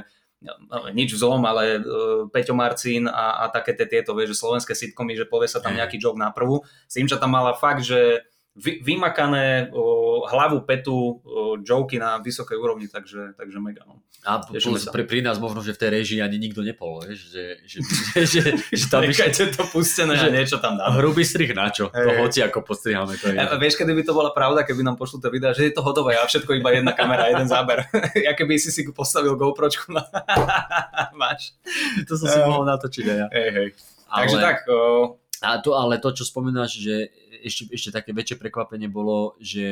nič 0.93 1.13
vzlom, 1.13 1.45
ale 1.45 1.77
uh, 1.77 2.25
Peťo 2.33 2.57
Marcín 2.57 3.05
a, 3.05 3.45
a 3.45 3.53
také 3.53 3.77
tie 3.77 3.85
tieto, 3.85 4.17
vieš, 4.17 4.33
že 4.33 4.41
slovenské 4.41 4.73
sitcomy, 4.73 5.13
že 5.13 5.29
povie 5.29 5.45
sa 5.45 5.61
tam 5.61 5.77
nejaký 5.77 6.01
joke 6.01 6.17
na 6.17 6.33
prvú. 6.33 6.65
Simča 6.89 7.21
tam 7.21 7.37
mala 7.37 7.53
fakt, 7.53 7.85
že 7.85 8.25
vy, 8.55 8.83
vymakané 8.83 9.71
o, 9.71 10.27
hlavu, 10.27 10.61
petu, 10.67 11.19
o, 11.23 11.57
joky 11.63 11.99
na 11.99 12.19
vysokej 12.19 12.57
úrovni, 12.59 12.87
takže, 12.91 13.33
takže 13.39 13.57
mega. 13.63 13.87
No. 13.87 14.03
A 14.21 14.37
plus 14.37 14.85
pri, 14.93 15.09
pri 15.09 15.25
nás 15.25 15.41
možno, 15.41 15.65
že 15.65 15.73
v 15.73 15.81
tej 15.81 15.89
režii 15.97 16.19
ani 16.21 16.37
nikto 16.37 16.61
nepol, 16.61 17.01
vieš, 17.01 17.33
že, 17.33 17.45
že, 17.65 17.77
že, 18.21 18.41
že, 18.69 18.85
tam 18.85 19.01
Nechajte 19.01 19.49
to 19.49 19.65
pustené 19.73 20.13
že- 20.13 20.29
niečo 20.29 20.61
tam 20.61 20.77
dáme. 20.77 20.93
hrubý 21.01 21.25
strih 21.25 21.49
na 21.57 21.73
čo, 21.73 21.89
to 21.89 21.97
Hej. 21.97 22.21
hoci 22.21 22.39
ako 22.45 22.61
postriháme, 22.61 23.17
to 23.17 23.33
je. 23.33 23.41
A 23.41 23.57
vieš, 23.57 23.81
kedy 23.81 23.97
by 23.97 24.03
to 24.05 24.13
bola 24.13 24.29
pravda, 24.29 24.61
keby 24.61 24.85
nám 24.85 24.93
pošlo 24.93 25.25
to 25.25 25.33
video, 25.33 25.49
že 25.57 25.65
je 25.65 25.73
to 25.73 25.81
hotové 25.81 26.21
a 26.21 26.29
všetko 26.29 26.53
iba 26.53 26.69
jedna 26.69 26.93
kamera, 26.93 27.33
jeden 27.33 27.49
záber. 27.49 27.89
ja 28.29 28.37
keby 28.37 28.61
si 28.61 28.69
si 28.69 28.85
postavil 28.93 29.33
GoPročku 29.33 29.89
na... 29.89 30.05
Máš. 31.17 31.57
to 32.05 32.13
som 32.13 32.29
si 32.29 32.37
mohol 32.45 32.61
natočiť 32.69 33.05
aj 33.09 33.17
ja. 33.17 33.27
Hej, 33.33 33.49
hej. 33.57 33.67
Ale, 34.11 34.21
Takže 34.27 34.37
tak, 34.37 34.57
o, 34.69 34.77
A 35.41 35.57
to, 35.65 35.73
ale 35.73 35.97
to, 35.97 36.13
čo 36.13 36.29
spomínaš, 36.29 36.77
že 36.77 37.09
ešte, 37.41 37.67
ešte 37.67 37.89
také 37.91 38.11
väčšie 38.11 38.37
prekvapenie 38.37 38.85
bolo, 38.85 39.33
že 39.37 39.65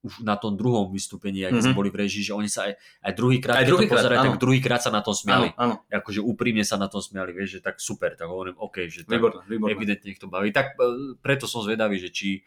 už 0.00 0.20
na 0.20 0.36
tom 0.36 0.52
druhom 0.52 0.84
vystúpení, 0.86 1.40
ak 1.42 1.56
sme 1.58 1.72
Mhm. 1.72 1.76
boli 1.76 1.88
v 1.88 1.96
režii, 1.98 2.20
že 2.22 2.32
oni 2.32 2.44
sa 2.46 2.68
aj, 2.68 2.76
aj 2.76 3.12
druhýkrát, 3.14 3.56
Aj 3.56 3.64
druhýkrát, 3.64 3.96
pozerali, 3.98 4.18
áno. 4.18 4.26
tak 4.26 4.36
druhýkrát 4.38 4.80
sa 4.80 4.90
na 4.90 5.00
tom 5.00 5.12
áno, 5.12 5.20
smiali. 5.22 5.48
áno, 5.56 5.74
Akože 5.88 6.20
úprimne 6.20 6.60
sa 6.60 6.76
na 6.76 6.88
tom 6.88 7.00
smiali, 7.00 7.32
vieš, 7.32 7.56
že 7.56 7.60
tak 7.62 7.76
super, 7.78 8.12
tak 8.12 8.26
hovorím, 8.26 8.52
OK, 8.58 8.84
že 8.84 9.00
tak 9.02 9.16
výborné, 9.16 9.40
výborné. 9.46 9.72
evidentne 9.72 10.08
ich 10.10 10.18
to 10.18 10.26
baví. 10.26 10.50
Tak 10.50 10.74
e, 10.74 10.84
preto 11.16 11.44
som 11.44 11.60
zvedavý, 11.60 11.96
že 11.96 12.08
či 12.08 12.44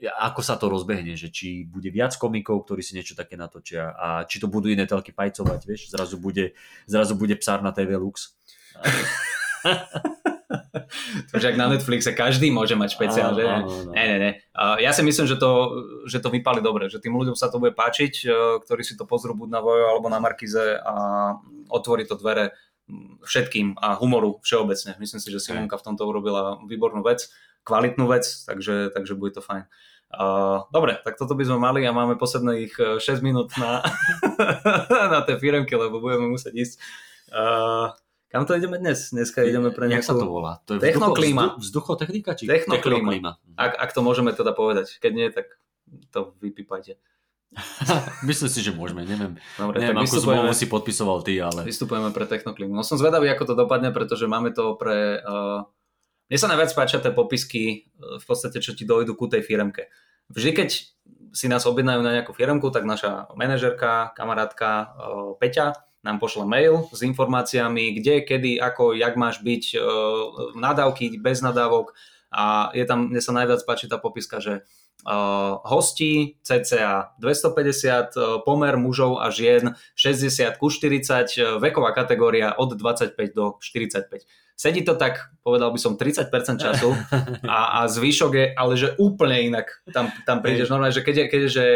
ako 0.00 0.40
sa 0.40 0.56
to 0.56 0.64
rozbehne, 0.66 1.12
že 1.12 1.28
či 1.28 1.62
bude 1.62 1.88
viac 1.88 2.12
komikov, 2.14 2.64
ktorí 2.64 2.80
si 2.80 2.92
niečo 2.92 3.12
také 3.12 3.36
natočia 3.36 3.92
a 3.92 4.24
či 4.24 4.36
to 4.36 4.48
budú 4.48 4.68
iné 4.68 4.84
telky 4.84 5.08
pajcovať, 5.10 5.60
vieš, 5.62 5.88
zrazu 5.88 6.16
bude, 6.16 6.56
zrazu 6.84 7.12
bude 7.14 7.32
psár 7.34 7.60
na 7.60 7.68
TV 7.68 7.96
Lux. 7.96 8.32
Takže 11.30 11.54
ak 11.54 11.56
na 11.56 11.70
Netflixe 11.70 12.10
každý 12.10 12.50
môže 12.50 12.74
mať 12.74 12.98
špeciál, 12.98 13.30
že? 13.38 13.46
Ne, 13.94 14.04
ne, 14.04 14.18
ne. 14.18 14.30
Ja 14.82 14.90
si 14.90 15.06
myslím, 15.06 15.26
že 15.30 15.38
to, 15.38 15.50
že 16.10 16.18
to 16.18 16.28
vypali 16.30 16.58
dobre, 16.58 16.90
že 16.90 16.98
tým 16.98 17.14
ľuďom 17.14 17.38
sa 17.38 17.48
to 17.48 17.62
bude 17.62 17.78
páčiť, 17.78 18.14
e, 18.26 18.28
ktorí 18.62 18.82
si 18.82 18.98
to 18.98 19.06
pozrú 19.06 19.38
buď 19.38 19.48
na 19.48 19.60
Vojo 19.62 19.86
alebo 19.86 20.10
na 20.10 20.18
Markize 20.18 20.78
a 20.82 20.94
otvorí 21.70 22.04
to 22.04 22.18
dvere 22.18 22.54
všetkým 23.22 23.78
a 23.78 23.94
humoru 23.94 24.42
všeobecne. 24.42 24.98
Myslím 24.98 25.22
si, 25.22 25.30
že 25.30 25.38
Simonka 25.38 25.78
v 25.78 25.86
tomto 25.86 26.02
urobila 26.10 26.58
výbornú 26.66 27.06
vec, 27.06 27.30
kvalitnú 27.62 28.10
vec, 28.10 28.26
takže, 28.26 28.90
takže 28.90 29.14
bude 29.14 29.38
to 29.38 29.42
fajn. 29.44 29.70
Uh, 30.10 30.66
dobre, 30.74 30.98
tak 31.06 31.14
toto 31.14 31.38
by 31.38 31.46
sme 31.46 31.62
mali 31.62 31.86
a 31.86 31.94
máme 31.94 32.18
posledných 32.18 32.98
e, 32.98 32.98
6 32.98 33.22
minút 33.22 33.54
na, 33.54 33.78
na 35.14 35.22
tej 35.22 35.38
firemke, 35.38 35.70
lebo 35.70 36.02
budeme 36.02 36.26
musieť 36.26 36.50
ísť. 36.50 36.74
Uh, 37.30 37.94
kam 38.30 38.46
to 38.46 38.54
ideme 38.54 38.78
dnes? 38.78 39.10
Dneska 39.10 39.42
ideme 39.42 39.74
pre 39.74 39.90
Jak 39.90 40.06
sa 40.06 40.14
to 40.14 40.22
nejakú... 40.22 40.30
volá? 40.30 40.62
To 40.70 40.78
je 40.78 40.80
Technoklíma. 40.80 41.58
Vzducho, 41.58 41.98
vzduchotechnika? 41.98 42.30
Či 42.38 42.46
Technoklíma. 42.46 43.42
Ak, 43.58 43.74
ak 43.74 43.90
to 43.90 44.00
môžeme 44.06 44.30
teda 44.30 44.54
povedať. 44.54 45.02
Keď 45.02 45.12
nie, 45.12 45.26
tak 45.34 45.58
to 46.14 46.38
vypípajte. 46.38 46.94
Myslím 48.30 48.46
si, 48.46 48.62
že 48.62 48.70
môžeme, 48.70 49.02
neviem. 49.02 49.34
Dobre, 49.58 49.82
neviem, 49.82 50.06
vystupujeme, 50.06 50.46
zmluvu 50.46 50.54
si 50.54 50.70
podpisoval 50.70 51.18
ty, 51.26 51.42
ale... 51.42 51.66
vystupujeme 51.66 52.14
pre 52.14 52.30
Technoklímu. 52.30 52.70
No 52.70 52.86
som 52.86 52.94
zvedavý, 52.94 53.26
ako 53.34 53.50
to 53.50 53.54
dopadne, 53.58 53.90
pretože 53.90 54.30
máme 54.30 54.54
to 54.54 54.78
pre... 54.78 55.18
Uh, 55.26 55.66
mne 56.30 56.38
sa 56.38 56.46
najviac 56.46 56.70
páčia 56.78 57.02
tie 57.02 57.10
popisky, 57.10 57.90
uh, 57.98 58.22
v 58.22 58.24
podstate, 58.24 58.62
čo 58.62 58.78
ti 58.78 58.86
dojdu 58.86 59.18
ku 59.18 59.26
tej 59.26 59.42
firemke. 59.42 59.90
Vždy, 60.30 60.50
keď 60.54 60.70
si 61.34 61.46
nás 61.50 61.66
objednajú 61.66 62.06
na 62.06 62.22
nejakú 62.22 62.30
firemku, 62.30 62.70
tak 62.70 62.86
naša 62.86 63.26
manažerka, 63.34 64.14
kamarátka 64.14 64.94
uh, 64.94 65.34
Peťa 65.34 65.89
nám 66.00 66.16
pošle 66.16 66.48
mail 66.48 66.88
s 66.92 67.04
informáciami, 67.04 68.00
kde, 68.00 68.24
kedy, 68.24 68.56
ako, 68.56 68.96
jak 68.96 69.14
máš 69.20 69.44
byť, 69.44 69.64
uh, 69.76 70.56
nadávky, 70.56 71.20
bez 71.20 71.44
nadávok 71.44 71.92
a 72.30 72.70
je 72.72 72.86
tam, 72.86 73.10
mne 73.10 73.20
sa 73.20 73.34
najviac 73.34 73.60
páči 73.66 73.90
tá 73.90 73.98
popiska, 73.98 74.38
že 74.38 74.62
uh, 75.02 75.58
hostí 75.66 76.38
cca 76.46 77.12
250, 77.18 78.16
uh, 78.16 78.40
pomer 78.46 78.78
mužov 78.78 79.18
a 79.18 79.34
žien 79.34 79.74
60 79.98 80.56
ku 80.56 80.70
40, 80.70 81.02
uh, 81.02 81.58
veková 81.58 81.90
kategória 81.90 82.54
od 82.54 82.78
25 82.78 83.18
do 83.34 83.58
45. 83.58 84.24
Sedí 84.60 84.84
to 84.84 84.92
tak, 84.94 85.32
povedal 85.40 85.72
by 85.72 85.80
som, 85.80 85.96
30% 85.96 86.30
času 86.60 86.92
a, 87.48 87.80
a 87.80 87.88
zvyšok 87.88 88.32
je, 88.36 88.46
ale 88.54 88.72
že 88.76 88.92
úplne 89.00 89.40
inak. 89.52 89.82
Tam, 89.90 90.12
tam 90.28 90.44
prídeš 90.44 90.68
normálne, 90.68 90.94
že 90.94 91.02
keď 91.02 91.16
je, 91.16 91.26
keď 91.26 91.40
je, 91.40 91.50
že 91.50 91.66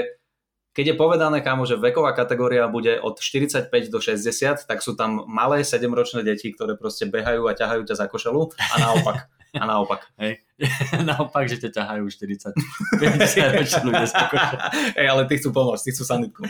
keď 0.74 0.84
je 0.90 0.96
povedané, 0.98 1.38
kámo, 1.38 1.62
že 1.70 1.78
veková 1.78 2.10
kategória 2.18 2.66
bude 2.66 2.98
od 2.98 3.22
45 3.22 3.70
do 3.94 3.98
60, 4.02 4.66
tak 4.66 4.82
sú 4.82 4.98
tam 4.98 5.22
malé 5.30 5.62
7-ročné 5.62 6.26
deti, 6.26 6.50
ktoré 6.50 6.74
proste 6.74 7.06
behajú 7.06 7.46
a 7.46 7.54
ťahajú 7.54 7.86
ťa 7.86 7.94
za 7.94 8.06
košelu 8.10 8.50
a 8.58 8.74
naopak. 8.82 9.30
A 9.54 9.64
naopak. 9.70 10.10
Hej. 10.22 10.42
Naopak, 11.10 11.46
že 11.46 11.62
ťa 11.62 11.70
ťahajú 11.82 12.04
40, 12.10 12.58
50 12.98 13.58
roční 13.58 13.80
ľudia 13.86 14.06
z 14.06 14.14
kokoša. 14.18 14.58
Ej, 14.98 15.06
ale 15.06 15.22
ty 15.30 15.34
chcú 15.38 15.50
pomôcť, 15.54 15.82
ty 15.82 15.90
chcú 15.94 16.04
sanitku. 16.06 16.42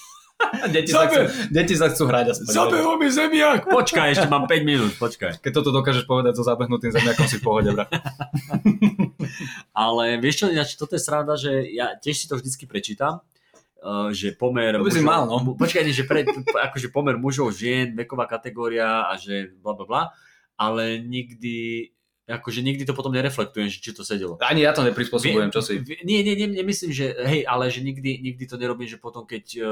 deti, 0.74 0.90
sa 0.90 1.06
chcú, 1.06 1.22
deti 1.50 1.74
sa 1.78 1.86
chcú 1.90 2.06
hrať 2.06 2.34
aspoň. 2.34 2.98
mi 2.98 3.08
zemiak! 3.10 3.66
Počkaj, 3.66 4.08
ešte 4.14 4.26
mám 4.30 4.50
5 4.50 4.62
minút, 4.66 4.92
počkaj. 4.98 5.38
Keď 5.38 5.52
toto 5.54 5.70
dokážeš 5.70 6.06
povedať 6.06 6.38
so 6.38 6.42
zabehnutým 6.46 6.90
zemiakom, 6.90 7.26
si 7.30 7.38
v 7.38 7.44
pohode, 7.46 7.70
brat. 7.74 7.90
Ale 9.74 10.18
vieš 10.18 10.42
čo, 10.42 10.46
ináč 10.50 10.74
toto 10.74 10.94
je 10.98 11.02
sranda, 11.02 11.34
že 11.38 11.66
ja 11.70 11.94
tiež 11.98 12.14
si 12.14 12.26
to 12.26 12.38
vždycky 12.38 12.66
prečítam, 12.66 13.22
že 14.10 14.32
pomer 14.32 14.72
To 14.72 14.82
by 14.82 14.90
si 14.90 15.02
mal, 15.02 15.26
no. 15.26 15.38
mu- 15.38 15.54
Počkaj, 15.54 15.82
nie, 15.82 15.92
že 15.92 16.04
pre, 16.04 16.22
akože 16.68 16.88
pomer 16.88 17.14
mužov, 17.14 17.50
žien, 17.50 17.92
veková 17.92 18.24
kategória 18.24 19.04
a 19.04 19.14
že 19.14 19.50
bla 19.56 19.72
bla 19.72 19.84
bla, 19.84 20.02
ale 20.54 20.98
nikdy 20.98 21.90
akože 22.30 22.62
nikdy 22.62 22.86
to 22.86 22.94
potom 22.94 23.10
nereflektujem, 23.10 23.66
že 23.66 23.82
či 23.82 23.90
to 23.90 24.06
sedelo. 24.06 24.38
Ani 24.38 24.62
ja 24.62 24.70
to 24.70 24.86
neprispôsobujem, 24.86 25.50
čo 25.50 25.58
si. 25.58 25.82
Nie, 26.06 26.22
nie, 26.22 26.38
nie, 26.38 26.46
nemyslím, 26.46 26.94
že 26.94 27.18
hej, 27.18 27.42
ale 27.42 27.66
že 27.66 27.82
nikdy, 27.82 28.22
nikdy 28.22 28.44
to 28.46 28.54
nerobím, 28.54 28.86
že 28.86 29.02
potom 29.02 29.26
keď 29.26 29.44
uh, 29.58 29.64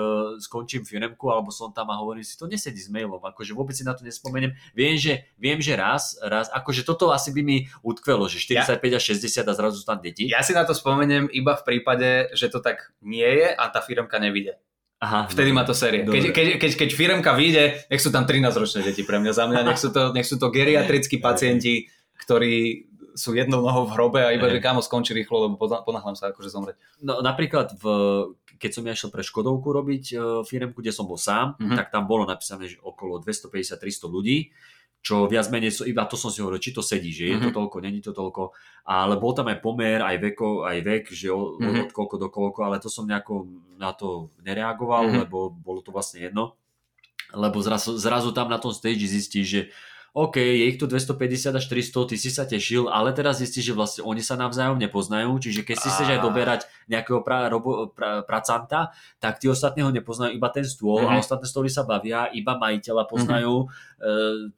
skončím 0.43 0.83
firemku 0.83 1.31
alebo 1.31 1.55
som 1.55 1.71
tam 1.71 1.95
a 1.95 1.99
hovorím 2.03 2.27
si, 2.27 2.35
to 2.35 2.51
nesedí 2.51 2.83
s 2.83 2.91
mailom, 2.91 3.23
akože 3.23 3.55
vôbec 3.55 3.79
si 3.79 3.87
na 3.87 3.95
to 3.95 4.03
nespomeniem. 4.03 4.59
Viem, 4.75 4.99
že, 4.99 5.31
viem, 5.39 5.63
že 5.63 5.79
raz, 5.79 6.19
raz, 6.19 6.51
akože 6.51 6.83
toto 6.83 7.15
asi 7.15 7.31
by 7.31 7.43
mi 7.47 7.57
utkvelo, 7.87 8.27
že 8.27 8.43
45 8.43 8.83
a 8.83 9.01
60 9.01 9.47
a 9.47 9.53
zrazu 9.55 9.79
sú 9.79 9.87
tam 9.87 10.03
deti. 10.03 10.27
Ja 10.27 10.43
si 10.43 10.51
na 10.51 10.67
to 10.67 10.75
spomeniem 10.75 11.31
iba 11.31 11.55
v 11.55 11.63
prípade, 11.63 12.35
že 12.35 12.51
to 12.51 12.59
tak 12.59 12.91
nie 12.99 13.27
je 13.27 13.49
a 13.55 13.65
tá 13.71 13.79
firmka 13.79 14.19
nevidie. 14.19 14.59
Aha, 15.01 15.25
Vtedy 15.33 15.49
má 15.49 15.65
to 15.65 15.73
série. 15.73 16.05
Dobre. 16.05 16.21
Keď, 16.21 16.25
keď, 16.29 16.47
keď, 16.61 16.71
keď 16.77 16.91
firmka 16.93 17.33
vyjde, 17.33 17.89
nech 17.89 18.05
sú 18.05 18.13
tam 18.13 18.29
13-ročné 18.29 18.85
deti 18.85 19.01
pre 19.01 19.17
mňa. 19.17 19.33
Za 19.33 19.49
mňa 19.49 19.61
nech 19.65 19.81
sú 19.81 19.89
to, 19.97 20.13
nech 20.13 20.29
sú 20.29 20.37
to 20.37 20.53
geriatrickí 20.53 21.17
pacienti, 21.17 21.89
ktorí 22.21 22.87
sú 23.12 23.35
jednou 23.35 23.61
nohou 23.61 23.85
v 23.85 23.93
hrobe 23.93 24.21
a 24.21 24.31
iba, 24.31 24.47
že 24.47 24.59
kámo 24.59 24.79
skončí 24.79 25.11
rýchlo, 25.12 25.45
lebo 25.45 25.59
ponáhľam 25.59 26.14
sa 26.14 26.31
akože 26.31 26.47
zomrieť. 26.49 26.77
No 27.01 27.18
napríklad, 27.18 27.75
v, 27.75 27.85
keď 28.55 28.71
som 28.71 28.83
ja 28.83 28.95
išiel 28.95 29.11
pre 29.11 29.21
Škodovku 29.21 29.66
robiť 29.66 30.05
uh, 30.11 30.21
firemku, 30.41 30.79
kde 30.79 30.91
som 30.91 31.05
bol 31.05 31.18
sám, 31.18 31.59
Mhm. 31.59 31.75
tak 31.75 31.91
tam 31.91 32.07
bolo 32.07 32.23
napísané, 32.25 32.66
že 32.66 32.79
okolo 32.79 33.18
250-300 33.18 33.83
ľudí, 34.07 34.55
čo 35.01 35.27
viac 35.27 35.49
menej, 35.49 35.73
so- 35.73 35.85
iba 35.85 36.05
to 36.05 36.14
som 36.14 36.29
si 36.29 36.39
hovoril, 36.39 36.61
či 36.61 36.71
to 36.71 36.81
sedí, 36.81 37.09
že 37.09 37.25
je 37.27 37.37
to 37.41 37.49
Mhm. 37.49 37.57
toľko, 37.57 37.77
není 37.81 37.99
to 37.99 38.12
toľko, 38.12 38.53
ale 38.85 39.16
bol 39.16 39.33
tam 39.33 39.49
aj 39.49 39.59
pomer, 39.59 39.99
aj, 39.99 40.16
veko, 40.21 40.62
aj 40.62 40.79
vek, 40.79 41.05
že 41.11 41.29
o, 41.29 41.57
Mhm. 41.57 41.81
od 41.83 41.91
koľko 41.91 42.14
do 42.16 42.29
koľko, 42.29 42.61
ale 42.62 42.79
to 42.79 42.87
som 42.87 43.05
nejako 43.05 43.49
na 43.75 43.91
to 43.91 44.09
nereagoval, 44.39 45.09
Mhm. 45.09 45.18
lebo 45.18 45.51
bolo 45.51 45.81
to 45.81 45.91
vlastne 45.91 46.21
jedno, 46.21 46.55
lebo 47.33 47.59
zrazu, 47.59 47.97
zrazu 47.97 48.31
tam 48.31 48.47
na 48.47 48.59
tom 48.59 48.71
stage 48.71 49.03
zistíš, 49.03 49.47
že 49.47 49.61
OK, 50.11 50.43
je 50.43 50.67
ich 50.67 50.75
tu 50.75 50.91
250 50.91 51.55
až 51.55 51.65
300, 51.71 52.11
ty 52.11 52.17
si 52.19 52.35
sa 52.35 52.43
tešil, 52.43 52.91
ale 52.91 53.15
teraz 53.15 53.39
zistíš, 53.39 53.71
že 53.71 53.75
vlastne 53.79 54.03
oni 54.03 54.19
sa 54.27 54.35
navzájom 54.35 54.75
nepoznajú, 54.75 55.39
čiže 55.39 55.63
keď 55.63 55.77
si 55.79 55.87
chceš 55.87 56.09
aj 56.19 56.21
doberať 56.27 56.61
nejakého 56.91 57.23
pra, 57.23 57.47
robo, 57.47 57.95
pra, 57.95 58.27
pracanta, 58.27 58.91
tak 59.23 59.39
tí 59.39 59.47
ostatní 59.47 59.87
ho 59.87 59.95
nepoznajú, 59.95 60.35
iba 60.35 60.51
ten 60.51 60.67
stôl 60.67 61.07
Mhm. 61.07 61.15
a 61.15 61.23
ostatné 61.23 61.47
stoly 61.47 61.71
sa 61.71 61.87
bavia, 61.87 62.27
iba 62.35 62.59
majiteľa 62.59 63.07
poznajú 63.07 63.55
e, 63.63 63.67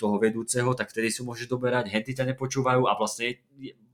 toho 0.01 0.17
vedúceho, 0.17 0.73
tak 0.73 0.89
vtedy 0.89 1.13
si 1.13 1.21
môžeš 1.21 1.51
doberať, 1.51 1.93
henty 1.93 2.17
ťa 2.17 2.33
nepočúvajú 2.33 2.89
a 2.89 2.97
vlastne 2.97 3.37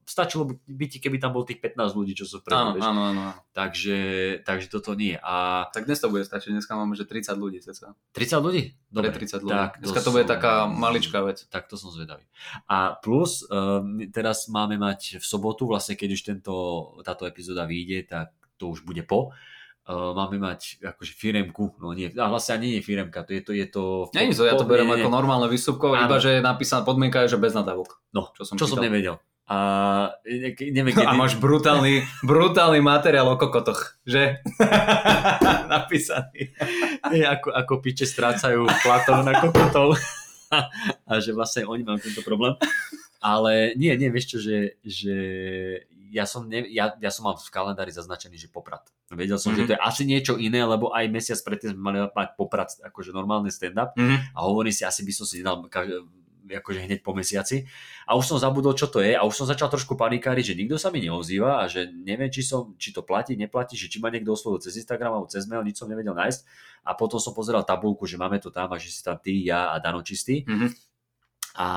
stačilo 0.09 0.49
by, 0.49 0.87
ti, 0.89 0.97
keby 0.97 1.17
tam 1.17 1.31
bol 1.31 1.45
tých 1.45 1.61
15 1.61 1.93
ľudí, 1.93 2.17
čo 2.17 2.25
sú 2.25 2.41
Áno, 2.41 2.43
vpredu, 2.43 2.69
vieš. 2.75 2.85
áno, 2.87 3.01
áno. 3.07 3.23
Takže, 3.53 3.99
takže 4.43 4.67
toto 4.67 4.97
nie. 4.97 5.15
A 5.19 5.69
Tak 5.69 5.85
dnes 5.85 6.01
to 6.01 6.09
bude 6.09 6.25
stačiť, 6.25 6.49
dneska 6.51 6.73
máme, 6.73 6.97
že 6.97 7.05
30 7.05 7.37
ľudí 7.37 7.61
ceca. 7.61 7.93
30 8.11 8.41
ľudí? 8.41 8.63
Pre 8.89 9.05
Dobre, 9.05 9.13
30 9.13 9.45
ľudí. 9.45 9.53
tak 9.53 9.71
dneska 9.79 10.01
to 10.01 10.11
bude 10.11 10.25
som- 10.25 10.33
taká 10.33 10.53
maličká 10.65 11.21
vec. 11.21 11.45
tak 11.47 11.69
to 11.69 11.77
som 11.77 11.91
zvedavý. 11.91 12.25
A 12.65 12.97
plus, 12.97 13.45
uh, 13.45 13.85
teraz 14.09 14.49
máme 14.49 14.75
mať 14.75 15.21
v 15.21 15.25
sobotu, 15.25 15.69
vlastne 15.69 15.93
keď 15.93 16.09
už 16.11 16.23
tento, 16.25 16.55
táto 17.05 17.23
epizóda 17.23 17.69
vyjde, 17.69 18.09
tak 18.09 18.33
to 18.57 18.73
už 18.73 18.83
bude 18.83 19.05
po, 19.05 19.31
uh, 19.85 20.13
máme 20.13 20.37
mať 20.37 20.81
akože 20.83 21.13
firemku, 21.13 21.77
no 21.79 21.93
nie, 21.93 22.09
a 22.11 22.27
vlastne 22.27 22.57
ani 22.57 22.73
nie 22.73 22.79
je 22.81 22.87
firemka, 22.87 23.23
to 23.23 23.33
je 23.33 23.41
to, 23.41 23.53
je 23.53 23.67
to... 23.69 23.83
Nie, 24.13 24.33
to, 24.33 24.45
ja 24.45 24.57
to 24.57 24.65
beriem 24.65 24.89
ako 24.89 25.09
normálne 25.09 25.47
výstupko, 25.47 25.93
Áno. 25.93 26.05
iba 26.05 26.17
že 26.17 26.37
je 26.37 26.41
napísaná 26.41 26.81
podmienka, 26.81 27.23
je, 27.23 27.37
že 27.37 27.39
bez 27.39 27.53
nadávok. 27.53 28.01
No, 28.11 28.33
čo 28.33 28.43
som 28.43 28.57
som, 28.57 28.57
čo 28.57 28.67
som 28.67 28.77
čítal. 28.77 28.89
nevedel. 28.89 29.17
A 29.49 29.57
ne, 30.29 30.53
neviem, 30.53 30.93
kedy... 30.97 31.09
A 31.09 31.17
máš 31.17 31.41
brutálny, 31.41 32.05
brutálny 32.21 32.85
materiál 32.85 33.33
o 33.33 33.41
kokotoch, 33.41 33.97
že? 34.05 34.45
Napísaný. 35.73 36.53
Nie, 37.09 37.33
ako, 37.33 37.57
ako 37.57 37.73
piče 37.81 38.05
strácajú 38.05 38.69
platov 38.85 39.25
na 39.25 39.41
kokotov. 39.41 39.97
a 41.09 41.13
že 41.21 41.33
vlastne 41.33 41.65
oni 41.65 41.85
majú 41.85 42.01
tento 42.01 42.21
problém. 42.25 42.57
Ale 43.19 43.75
nie, 43.75 43.91
nie, 43.99 44.13
vieš 44.13 44.37
čo, 44.37 44.39
že, 44.39 44.79
že 44.85 45.17
ja, 46.13 46.25
som 46.25 46.47
ne, 46.49 46.65
ja, 46.73 46.95
ja 46.97 47.11
som 47.13 47.29
mal 47.29 47.37
v 47.37 47.51
kalendári 47.53 47.93
zaznačený, 47.93 48.37
že 48.39 48.49
poprat. 48.49 48.89
Vedel 49.13 49.37
som, 49.37 49.53
mm-hmm. 49.53 49.65
že 49.65 49.69
to 49.69 49.75
je 49.77 49.81
asi 49.81 50.03
niečo 50.05 50.35
iné, 50.41 50.65
lebo 50.65 50.93
aj 50.93 51.09
mesiac 51.09 51.41
predtým 51.41 51.77
sme 51.77 51.81
mali 51.81 51.99
mať 52.09 52.29
poprat, 52.37 52.71
akože 52.85 53.11
normálny 53.13 53.49
stand-up 53.53 53.97
Mhm. 53.97 54.37
a 54.37 54.39
hovorím 54.45 54.73
si, 54.73 54.85
asi 54.85 55.05
by 55.05 55.13
som 55.13 55.25
si 55.29 55.41
nedal 55.41 55.65
akože 56.49 56.89
hneď 56.89 57.05
po 57.05 57.13
mesiaci. 57.13 57.69
A 58.09 58.17
už 58.17 58.25
som 58.25 58.39
zabudol, 58.41 58.73
čo 58.73 58.89
to 58.89 59.05
je 59.05 59.13
a 59.13 59.23
už 59.29 59.45
som 59.45 59.47
začal 59.47 59.69
trošku 59.69 60.01
panikáriť, 60.01 60.53
že 60.53 60.59
nikto 60.59 60.81
sa 60.81 60.89
mi 60.89 61.05
neozýva 61.05 61.61
a 61.61 61.69
že 61.69 61.93
neviem, 61.93 62.33
či, 62.33 62.41
som, 62.41 62.73
či 62.81 62.97
to 62.97 63.05
platí, 63.05 63.37
neplatí, 63.37 63.77
že 63.77 63.93
či 63.93 64.01
ma 64.01 64.09
niekto 64.09 64.33
oslovil 64.33 64.65
cez 64.65 64.81
Instagram 64.81 65.21
alebo 65.21 65.29
cez 65.29 65.45
mail, 65.45 65.61
nič 65.61 65.77
som 65.77 65.91
nevedel 65.91 66.17
nájsť. 66.17 66.41
A 66.89 66.97
potom 66.97 67.21
som 67.21 67.37
pozeral 67.37 67.69
tabulku, 67.69 68.09
že 68.09 68.17
máme 68.17 68.41
to 68.41 68.49
tam 68.49 68.73
a 68.73 68.81
že 68.81 68.89
si 68.89 69.05
tam 69.05 69.21
ty, 69.21 69.45
ja 69.45 69.75
a 69.75 69.83
Dano 69.83 70.01
čistý. 70.01 70.49
Mhm. 70.49 70.89
A 71.59 71.69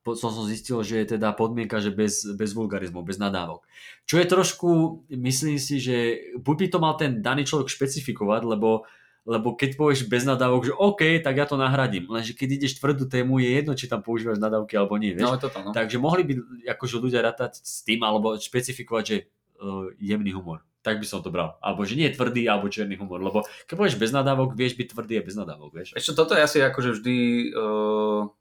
potom 0.00 0.32
som 0.32 0.48
zistil, 0.48 0.80
že 0.80 1.04
je 1.04 1.20
teda 1.20 1.36
podmienka, 1.36 1.84
že 1.84 1.92
bez, 1.92 2.24
bez 2.32 2.56
vulgarizmov, 2.56 3.04
bez 3.04 3.20
nadávok. 3.20 3.60
Čo 4.08 4.24
je 4.24 4.24
trošku, 4.24 4.68
myslím 5.12 5.60
si, 5.60 5.84
že 5.84 5.96
buď 6.40 6.54
by 6.56 6.66
to 6.72 6.78
mal 6.80 6.94
ten 6.96 7.20
daný 7.20 7.44
človek 7.44 7.68
špecifikovať, 7.68 8.48
lebo 8.48 8.88
lebo 9.28 9.52
keď 9.52 9.76
povieš 9.76 10.08
bez 10.08 10.24
nadávok, 10.24 10.72
že 10.72 10.72
OK, 10.72 11.20
tak 11.20 11.36
ja 11.36 11.44
to 11.44 11.60
nahradím. 11.60 12.08
Lenže 12.08 12.32
keď 12.32 12.64
ideš 12.64 12.80
tvrdú 12.80 13.04
tému, 13.04 13.36
je 13.44 13.60
jedno, 13.60 13.76
či 13.76 13.84
tam 13.84 14.00
používaš 14.00 14.40
nadávky 14.40 14.72
alebo 14.80 14.96
nie. 14.96 15.12
Vieš? 15.12 15.28
No, 15.28 15.36
toto, 15.36 15.60
no. 15.60 15.76
Takže 15.76 16.00
mohli 16.00 16.24
by 16.24 16.32
akože 16.64 16.96
ľudia 16.96 17.20
rátať 17.20 17.60
s 17.60 17.84
tým, 17.84 18.00
alebo 18.08 18.40
špecifikovať, 18.40 19.04
že 19.04 19.16
uh, 19.60 19.92
jemný 20.00 20.32
humor. 20.32 20.64
Tak 20.80 20.96
by 20.96 21.04
som 21.04 21.20
to 21.20 21.28
bral. 21.28 21.60
Alebo 21.60 21.84
že 21.84 22.00
nie 22.00 22.08
je 22.08 22.16
tvrdý, 22.16 22.48
alebo 22.48 22.72
čierny 22.72 22.96
humor. 22.96 23.20
Lebo 23.20 23.44
keď 23.68 23.76
povieš 23.76 24.00
bez 24.00 24.16
nadávok, 24.16 24.56
vieš 24.56 24.80
byť 24.80 24.96
tvrdý 24.96 25.20
a 25.20 25.26
bez 25.28 25.36
nadávok, 25.36 25.76
vieš. 25.76 25.92
Ešte 25.92 26.16
toto 26.16 26.32
ja 26.32 26.48
si 26.48 26.64
akože 26.64 26.96
vždy 26.96 27.16
uh, 27.52 28.32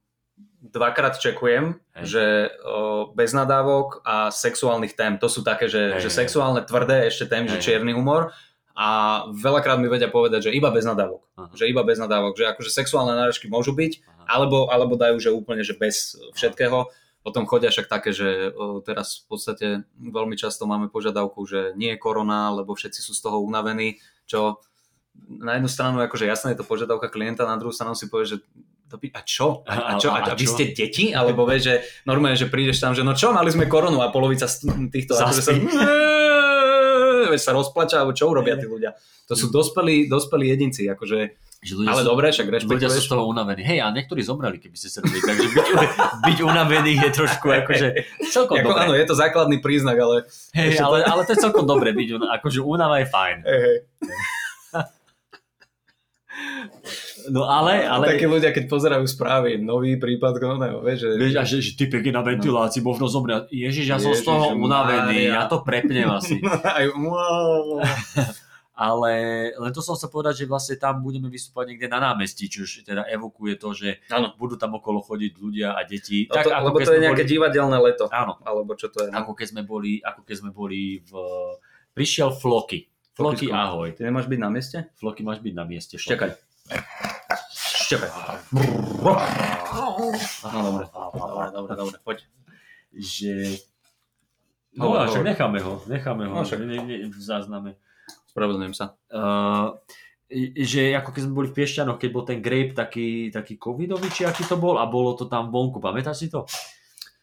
dvakrát 0.72 1.20
čekujem, 1.20 1.84
Hej. 2.00 2.06
že 2.08 2.26
uh, 2.64 3.12
bez 3.12 3.36
nadávok 3.36 4.08
a 4.08 4.32
sexuálnych 4.32 4.96
tém, 4.96 5.20
to 5.20 5.28
sú 5.28 5.44
také, 5.44 5.68
že, 5.68 6.00
Hej, 6.00 6.08
že 6.08 6.10
sexuálne 6.16 6.64
tvrdé 6.64 7.12
ešte 7.12 7.28
tém, 7.28 7.44
že 7.44 7.60
Hej. 7.60 7.64
čierny 7.76 7.92
humor 7.92 8.32
a 8.78 8.88
veľakrát 9.34 9.82
mi 9.82 9.90
vedia 9.90 10.06
povedať, 10.06 10.48
že 10.48 10.52
iba 10.54 10.70
bez 10.70 10.86
nadávok. 10.86 11.26
Aha. 11.34 11.50
Že 11.58 11.74
iba 11.74 11.82
bez 11.82 11.98
nadávok, 11.98 12.38
že 12.38 12.46
akože 12.46 12.70
sexuálne 12.70 13.18
náražky 13.18 13.50
môžu 13.50 13.74
byť, 13.74 14.06
Aha. 14.06 14.38
alebo, 14.38 14.70
alebo 14.70 14.94
dajú, 14.94 15.18
že 15.18 15.34
úplne, 15.34 15.66
že 15.66 15.74
bez 15.74 16.14
všetkého. 16.38 16.86
Potom 17.26 17.50
chodia 17.50 17.74
však 17.74 17.90
také, 17.90 18.14
že 18.14 18.54
o, 18.54 18.80
teraz 18.86 19.26
v 19.26 19.34
podstate 19.34 19.68
veľmi 19.98 20.38
často 20.38 20.70
máme 20.70 20.94
požiadavku, 20.94 21.42
že 21.50 21.74
nie 21.74 21.98
je 21.98 22.00
korona, 22.00 22.54
lebo 22.54 22.78
všetci 22.78 23.02
sú 23.02 23.18
z 23.18 23.22
toho 23.26 23.42
unavení, 23.42 23.98
čo 24.30 24.62
na 25.26 25.58
jednu 25.58 25.68
stranu 25.74 25.98
akože 25.98 26.30
jasné 26.30 26.54
je 26.54 26.62
to 26.62 26.70
požiadavka 26.70 27.10
klienta, 27.10 27.50
na 27.50 27.58
druhú 27.58 27.74
stranu 27.74 27.98
si 27.98 28.06
povie, 28.08 28.38
že 28.38 28.38
a 28.88 29.22
čo? 29.26 29.68
A, 29.68 29.74
a 29.74 29.92
čo? 30.00 30.16
A, 30.16 30.24
a, 30.24 30.38
vy 30.38 30.48
čo? 30.48 30.54
ste 30.56 30.72
deti? 30.72 31.12
Alebo 31.12 31.44
vieš, 31.44 31.62
že 31.68 31.76
normálne, 32.08 32.40
že 32.40 32.48
prídeš 32.48 32.80
tam, 32.80 32.96
že 32.96 33.04
no 33.04 33.12
čo, 33.12 33.36
mali 33.36 33.52
sme 33.52 33.68
koronu 33.68 34.00
a 34.00 34.14
polovica 34.14 34.48
týchto 34.88 35.20
akože 35.20 35.44
sa, 35.44 35.52
Vieš, 37.30 37.44
sa 37.44 37.52
rozplača, 37.52 37.98
alebo 37.98 38.12
čo 38.12 38.26
urobia 38.26 38.54
tí 38.54 38.64
ľudia. 38.64 38.94
To 39.26 39.34
sú 39.34 39.48
dospelí, 39.48 40.06
dospelí 40.06 40.48
jedinci, 40.48 40.88
akože, 40.88 41.36
Že 41.60 41.76
ľudia 41.76 41.90
ale 41.90 42.00
sú, 42.00 42.08
dobre, 42.08 42.30
však 42.30 42.46
ľudia 42.46 42.60
sú 42.60 42.64
z 42.64 42.70
rešpektuješ. 42.70 43.08
toho 43.08 43.26
unavení. 43.26 43.62
Hej, 43.62 43.80
a 43.80 43.90
niektorí 43.90 44.22
zomreli, 44.22 44.58
keby 44.58 44.74
ste 44.74 44.88
sa 44.88 45.00
robili. 45.00 45.20
Takže 45.20 45.50
byť, 45.50 45.66
byť 46.26 46.44
unavený 46.44 46.98
je 46.98 47.12
trošku 47.12 47.50
akože 47.50 47.94
celkom 48.30 48.58
dobré. 48.58 48.80
áno, 48.80 48.94
je 48.94 49.04
to 49.04 49.14
základný 49.14 49.58
príznak, 49.58 49.96
ale 49.96 50.22
Hej, 50.54 50.70
ešte 50.70 50.78
to- 50.78 50.86
ale, 50.86 51.04
ale 51.04 51.24
to 51.24 51.30
je 51.30 51.42
celkom 51.42 51.64
dobre 51.64 51.92
byť, 51.92 52.14
una- 52.14 52.36
akože 52.36 52.62
únava 52.62 52.98
je 52.98 53.08
fajn. 53.08 53.44
hej, 53.44 53.60
hej. 53.60 53.78
No 57.28 57.44
ale, 57.48 57.84
ale... 57.84 58.16
Takí 58.16 58.28
ľudia, 58.28 58.56
keď 58.56 58.66
pozerajú 58.72 59.06
správy, 59.08 59.60
nový 59.60 60.00
prípad 60.00 60.40
koného, 60.40 60.80
vieš, 60.80 61.08
že... 61.08 61.10
Vieš, 61.20 61.34
a 61.36 61.44
že, 61.44 61.58
že 61.60 61.72
typek 61.76 62.04
je 62.08 62.14
na 62.16 62.24
ventilácii, 62.24 62.80
možno 62.80 63.12
zomrel. 63.12 63.48
Ježiš, 63.52 63.86
ja 63.86 63.98
som 64.00 64.16
z 64.16 64.24
Ježiš 64.24 64.28
toho 64.28 64.56
unavený, 64.56 65.28
Mária. 65.28 65.44
ja 65.44 65.44
to 65.46 65.62
prepnem 65.62 66.08
asi. 66.08 66.40
Aj, 66.78 66.86
wow. 66.96 67.84
Ale 68.78 69.14
len 69.58 69.72
to 69.74 69.82
som 69.82 69.98
sa 69.98 70.06
povedať, 70.06 70.46
že 70.46 70.46
vlastne 70.46 70.78
tam 70.78 71.02
budeme 71.02 71.34
vystúpať 71.34 71.74
niekde 71.74 71.90
na 71.90 71.98
námestí, 71.98 72.46
čo 72.46 72.62
už 72.62 72.86
teda 72.86 73.10
evokuje 73.10 73.58
to, 73.58 73.74
že 73.74 74.06
Áno. 74.14 74.38
budú 74.38 74.54
tam 74.54 74.78
okolo 74.78 75.02
chodiť 75.02 75.34
ľudia 75.34 75.74
a 75.74 75.82
deti. 75.82 76.30
No 76.30 76.38
to, 76.38 76.54
lebo 76.54 76.78
keď 76.78 76.86
to 76.86 76.94
je 76.94 77.06
nejaké 77.10 77.26
boli, 77.26 77.34
divadelné 77.34 77.78
leto, 77.82 78.06
Áno, 78.14 78.38
alebo 78.46 78.78
čo 78.78 78.94
to 78.94 79.02
je. 79.02 79.10
No? 79.10 79.26
ako 79.26 79.34
keď 79.34 79.48
sme 79.50 79.62
boli, 79.66 79.98
ako 80.06 80.22
keď 80.22 80.36
sme 80.38 80.52
boli 80.54 81.02
v... 81.02 81.12
Prišiel 81.98 82.30
Floky. 82.38 82.86
Floky, 83.18 83.50
ahoj. 83.50 83.98
Ty 83.98 84.14
nemáš 84.14 84.30
byť 84.30 84.40
na 84.46 84.50
mieste? 84.54 84.78
Floky 84.94 85.26
máš 85.26 85.42
byť 85.42 85.54
na 85.58 85.66
mieste. 85.66 85.98
Štekaj. 85.98 86.38
Štekaj. 87.88 88.12
Aha, 90.44 90.60
dobre. 90.60 90.86
Dobre, 90.92 91.48
dobre, 91.56 91.74
dobre, 91.80 91.98
poď. 92.04 92.18
Že... 92.92 93.64
No, 94.76 94.92
No, 94.94 95.00
no 95.00 95.10
však 95.10 95.24
necháme 95.24 95.60
ho, 95.64 95.82
necháme 95.88 96.28
ho, 96.28 96.34
No, 96.36 96.44
no, 96.44 96.46
však. 96.46 96.60
ne, 96.68 96.78
ne, 96.84 96.96
v 97.08 97.18
zázname. 97.18 97.80
Spravedlňujem 98.30 98.76
sa. 98.76 98.94
Uh, 99.10 99.80
že 100.54 100.92
ako 100.94 101.10
keď 101.16 101.22
sme 101.24 101.34
boli 101.34 101.48
v 101.48 101.56
Piešťanoch, 101.58 101.98
keď 101.98 102.10
bol 102.12 102.24
ten 102.28 102.44
grape 102.44 102.76
taký, 102.76 103.32
taký 103.32 103.56
covidový, 103.56 104.12
či 104.12 104.28
aký 104.28 104.44
to 104.44 104.60
bol, 104.60 104.78
a 104.78 104.86
bolo 104.86 105.16
to 105.16 105.26
tam 105.32 105.50
vonku, 105.50 105.80
pamätáš 105.80 106.22
si 106.22 106.28
to? 106.28 106.44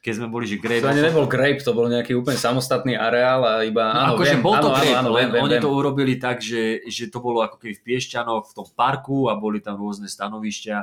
Keď 0.05 0.21
sme 0.21 0.29
boli, 0.29 0.45
že 0.45 0.61
grape... 0.61 0.85
To 0.85 0.93
ani 0.93 1.01
nebol 1.01 1.25
grape, 1.25 1.65
to 1.65 1.73
bol 1.73 1.89
nejaký 1.89 2.13
úplne 2.13 2.37
samostatný 2.37 2.93
areál 2.93 3.41
a 3.41 3.65
iba... 3.65 3.89
No, 3.89 4.01
áno, 4.05 4.13
akože 4.21 4.37
viem, 4.37 4.45
bol 4.45 4.57
to 4.61 4.69
áno, 4.69 4.77
grape, 4.77 4.93
áno, 4.93 5.01
áno, 5.01 5.11
len 5.17 5.25
viem, 5.25 5.33
viem, 5.33 5.45
oni 5.49 5.57
viem. 5.57 5.65
to 5.65 5.71
urobili 5.73 6.15
tak, 6.21 6.45
že, 6.45 6.85
že 6.85 7.09
to 7.09 7.25
bolo 7.25 7.41
ako 7.41 7.57
keby 7.57 7.73
v 7.73 7.83
Piešťanoch, 7.89 8.45
v 8.45 8.53
tom 8.53 8.69
parku 8.69 9.33
a 9.33 9.41
boli 9.41 9.65
tam 9.65 9.81
rôzne 9.81 10.05
stanovišťa 10.05 10.77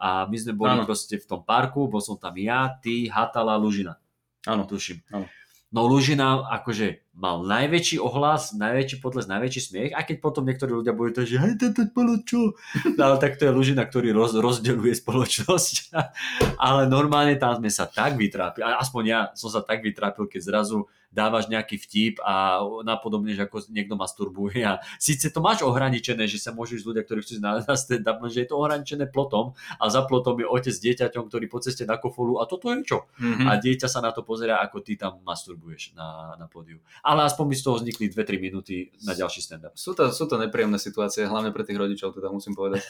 a 0.00 0.24
my 0.24 0.36
sme 0.40 0.52
boli 0.56 0.72
Áno. 0.80 0.88
proste 0.88 1.20
v 1.20 1.26
tom 1.28 1.44
parku, 1.44 1.84
bol 1.86 2.00
som 2.00 2.16
tam 2.16 2.32
ja, 2.40 2.72
ty, 2.80 3.12
Hatala, 3.12 3.60
Lužina. 3.60 4.00
Áno. 4.48 4.64
tuším. 4.64 5.04
Áno. 5.12 5.28
No 5.72 5.88
Lužina 5.88 6.42
akože 6.48 7.11
mal 7.12 7.44
najväčší 7.44 8.00
ohlas, 8.00 8.56
najväčší 8.56 8.96
potles, 9.04 9.28
najväčší 9.28 9.60
smiech, 9.60 9.92
aj 9.92 10.04
keď 10.08 10.16
potom 10.24 10.48
niektorí 10.48 10.72
ľudia 10.72 10.96
boli 10.96 11.12
to, 11.12 11.28
že 11.28 11.36
hej, 11.36 11.60
to 11.60 11.84
bolo 11.92 12.16
čo? 12.24 12.56
No, 12.96 13.12
ale 13.12 13.16
tak 13.20 13.36
to 13.36 13.44
je 13.44 13.52
Lužina, 13.52 13.84
ktorý 13.84 14.16
roz, 14.16 14.32
rozdeľuje 14.32 14.96
spoločnosť. 15.04 15.92
ale 16.66 16.88
normálne 16.88 17.36
tam 17.36 17.60
sme 17.60 17.68
sa 17.68 17.84
tak 17.84 18.16
vytrápili, 18.16 18.64
a 18.64 18.80
aspoň 18.80 19.02
ja 19.04 19.20
som 19.36 19.52
sa 19.52 19.60
tak 19.60 19.84
vytrápil, 19.84 20.24
keď 20.24 20.40
zrazu 20.40 20.88
dávaš 21.12 21.46
nejaký 21.52 21.76
vtip 21.76 22.14
a 22.24 22.64
napodobne, 22.82 23.36
že 23.36 23.44
ako 23.44 23.68
niekto 23.68 23.94
masturbuje 24.00 24.64
a 24.64 24.80
síce 24.96 25.28
to 25.28 25.44
máš 25.44 25.60
ohraničené, 25.60 26.24
že 26.24 26.40
sa 26.40 26.56
môžeš 26.56 26.88
ľudia, 26.88 27.04
ktorí 27.04 27.20
chcú 27.20 27.36
na, 27.38 27.60
na 27.60 27.76
stand-up, 27.76 28.18
že 28.32 28.42
je 28.42 28.48
to 28.48 28.56
ohraničené 28.56 29.12
plotom 29.12 29.52
a 29.76 29.84
za 29.92 30.08
plotom 30.08 30.40
je 30.40 30.48
otec 30.48 30.72
s 30.72 30.80
dieťaťom, 30.80 31.28
ktorý 31.28 31.46
po 31.52 31.60
ceste 31.60 31.84
na 31.84 32.00
kofolu 32.00 32.40
a 32.40 32.48
toto 32.48 32.72
je 32.72 32.80
čo? 32.82 33.04
Mhm. 33.20 33.44
a 33.44 33.60
dieťa 33.60 33.86
sa 33.92 34.00
na 34.00 34.10
to 34.10 34.24
pozerá, 34.24 34.64
ako 34.64 34.80
ty 34.80 34.96
tam 34.96 35.20
masturbuješ 35.20 35.92
na, 35.92 36.34
na 36.40 36.48
pódiu. 36.48 36.80
Ale 37.02 37.26
aspoň 37.26 37.44
by 37.50 37.54
z 37.58 37.64
toho 37.66 37.76
vznikli 37.82 38.06
2-3 38.14 38.38
minúty 38.38 38.94
na 39.02 39.10
ďalší 39.18 39.42
stand-up. 39.42 39.74
Sú 39.74 39.90
to, 39.90 40.14
sú 40.14 40.30
to 40.30 40.38
nepríjemné 40.38 40.78
situácie, 40.78 41.26
hlavne 41.26 41.50
pre 41.50 41.66
tých 41.66 41.74
rodičov, 41.74 42.14
teda 42.14 42.30
musím 42.30 42.54
povedať. 42.54 42.86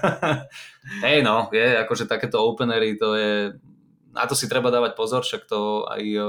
Hej 1.06 1.26
no, 1.26 1.50
je, 1.50 1.82
akože 1.82 2.06
takéto 2.06 2.38
openery, 2.46 2.94
to 2.94 3.18
je, 3.18 3.58
na 4.14 4.30
to 4.30 4.38
si 4.38 4.46
treba 4.46 4.70
dávať 4.70 4.94
pozor, 4.94 5.26
však 5.26 5.50
to 5.50 5.82
aj 5.90 6.02
uh, 6.14 6.26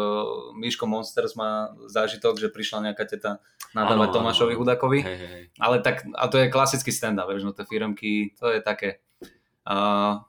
Miško 0.57 0.89
Monsters 0.89 1.37
má 1.37 1.77
zážitok, 1.85 2.41
že 2.41 2.49
prišla 2.49 2.89
nejaká 2.89 3.05
teta 3.05 3.37
nadávať 3.77 4.09
áno, 4.09 4.15
Tomášovi 4.17 4.57
áno. 4.57 4.65
Hudakovi. 4.65 4.99
Hej, 5.05 5.17
hej, 5.21 5.29
hej. 5.29 5.43
Ale 5.61 5.85
tak, 5.85 6.09
a 6.09 6.25
to 6.25 6.41
je 6.41 6.49
klasický 6.49 6.89
stand-up, 6.89 7.29
vieš, 7.29 7.45
no 7.45 7.53
tie 7.53 7.69
firmky, 7.69 8.33
to 8.33 8.49
je 8.49 8.65
také. 8.65 9.05
Uh, 9.61 10.25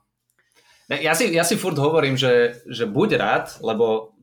ja, 0.93 1.17
si, 1.17 1.33
ja 1.33 1.41
si 1.41 1.57
furt 1.57 1.75
hovorím, 1.75 2.13
že, 2.21 2.61
že 2.69 2.85
buď 2.85 3.09
rád, 3.17 3.45
lebo 3.65 4.16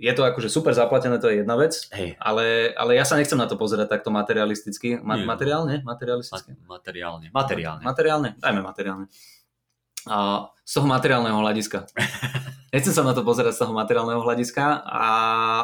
je 0.00 0.12
to 0.16 0.24
akože 0.24 0.48
super 0.48 0.72
zaplatené, 0.72 1.20
to 1.20 1.28
je 1.28 1.44
jedna 1.44 1.60
vec, 1.60 1.76
Hej, 1.92 2.16
ale, 2.16 2.72
ale 2.72 2.96
ja 2.96 3.04
sa 3.04 3.20
nechcem 3.20 3.36
na 3.36 3.44
to 3.44 3.60
pozerať 3.60 3.92
takto 3.92 4.08
materialisticky. 4.08 4.96
Ma, 4.96 5.20
Nie. 5.20 5.28
materiálne? 5.28 5.84
Materialisticky? 5.84 6.56
ma- 6.64 6.80
materiálne. 6.80 7.28
Materiálne. 7.36 7.84
Materiálne? 7.84 8.28
Dajme 8.40 8.64
materiálne. 8.64 9.06
A 10.08 10.48
z 10.64 10.72
toho 10.80 10.88
materiálneho 10.88 11.36
hľadiska. 11.36 11.84
Nechcem 12.72 12.94
sa 12.94 13.04
na 13.04 13.12
to 13.12 13.20
pozerať 13.20 13.58
z 13.58 13.60
toho 13.66 13.76
materiálneho 13.76 14.22
hľadiska 14.24 14.86
a, 14.86 15.08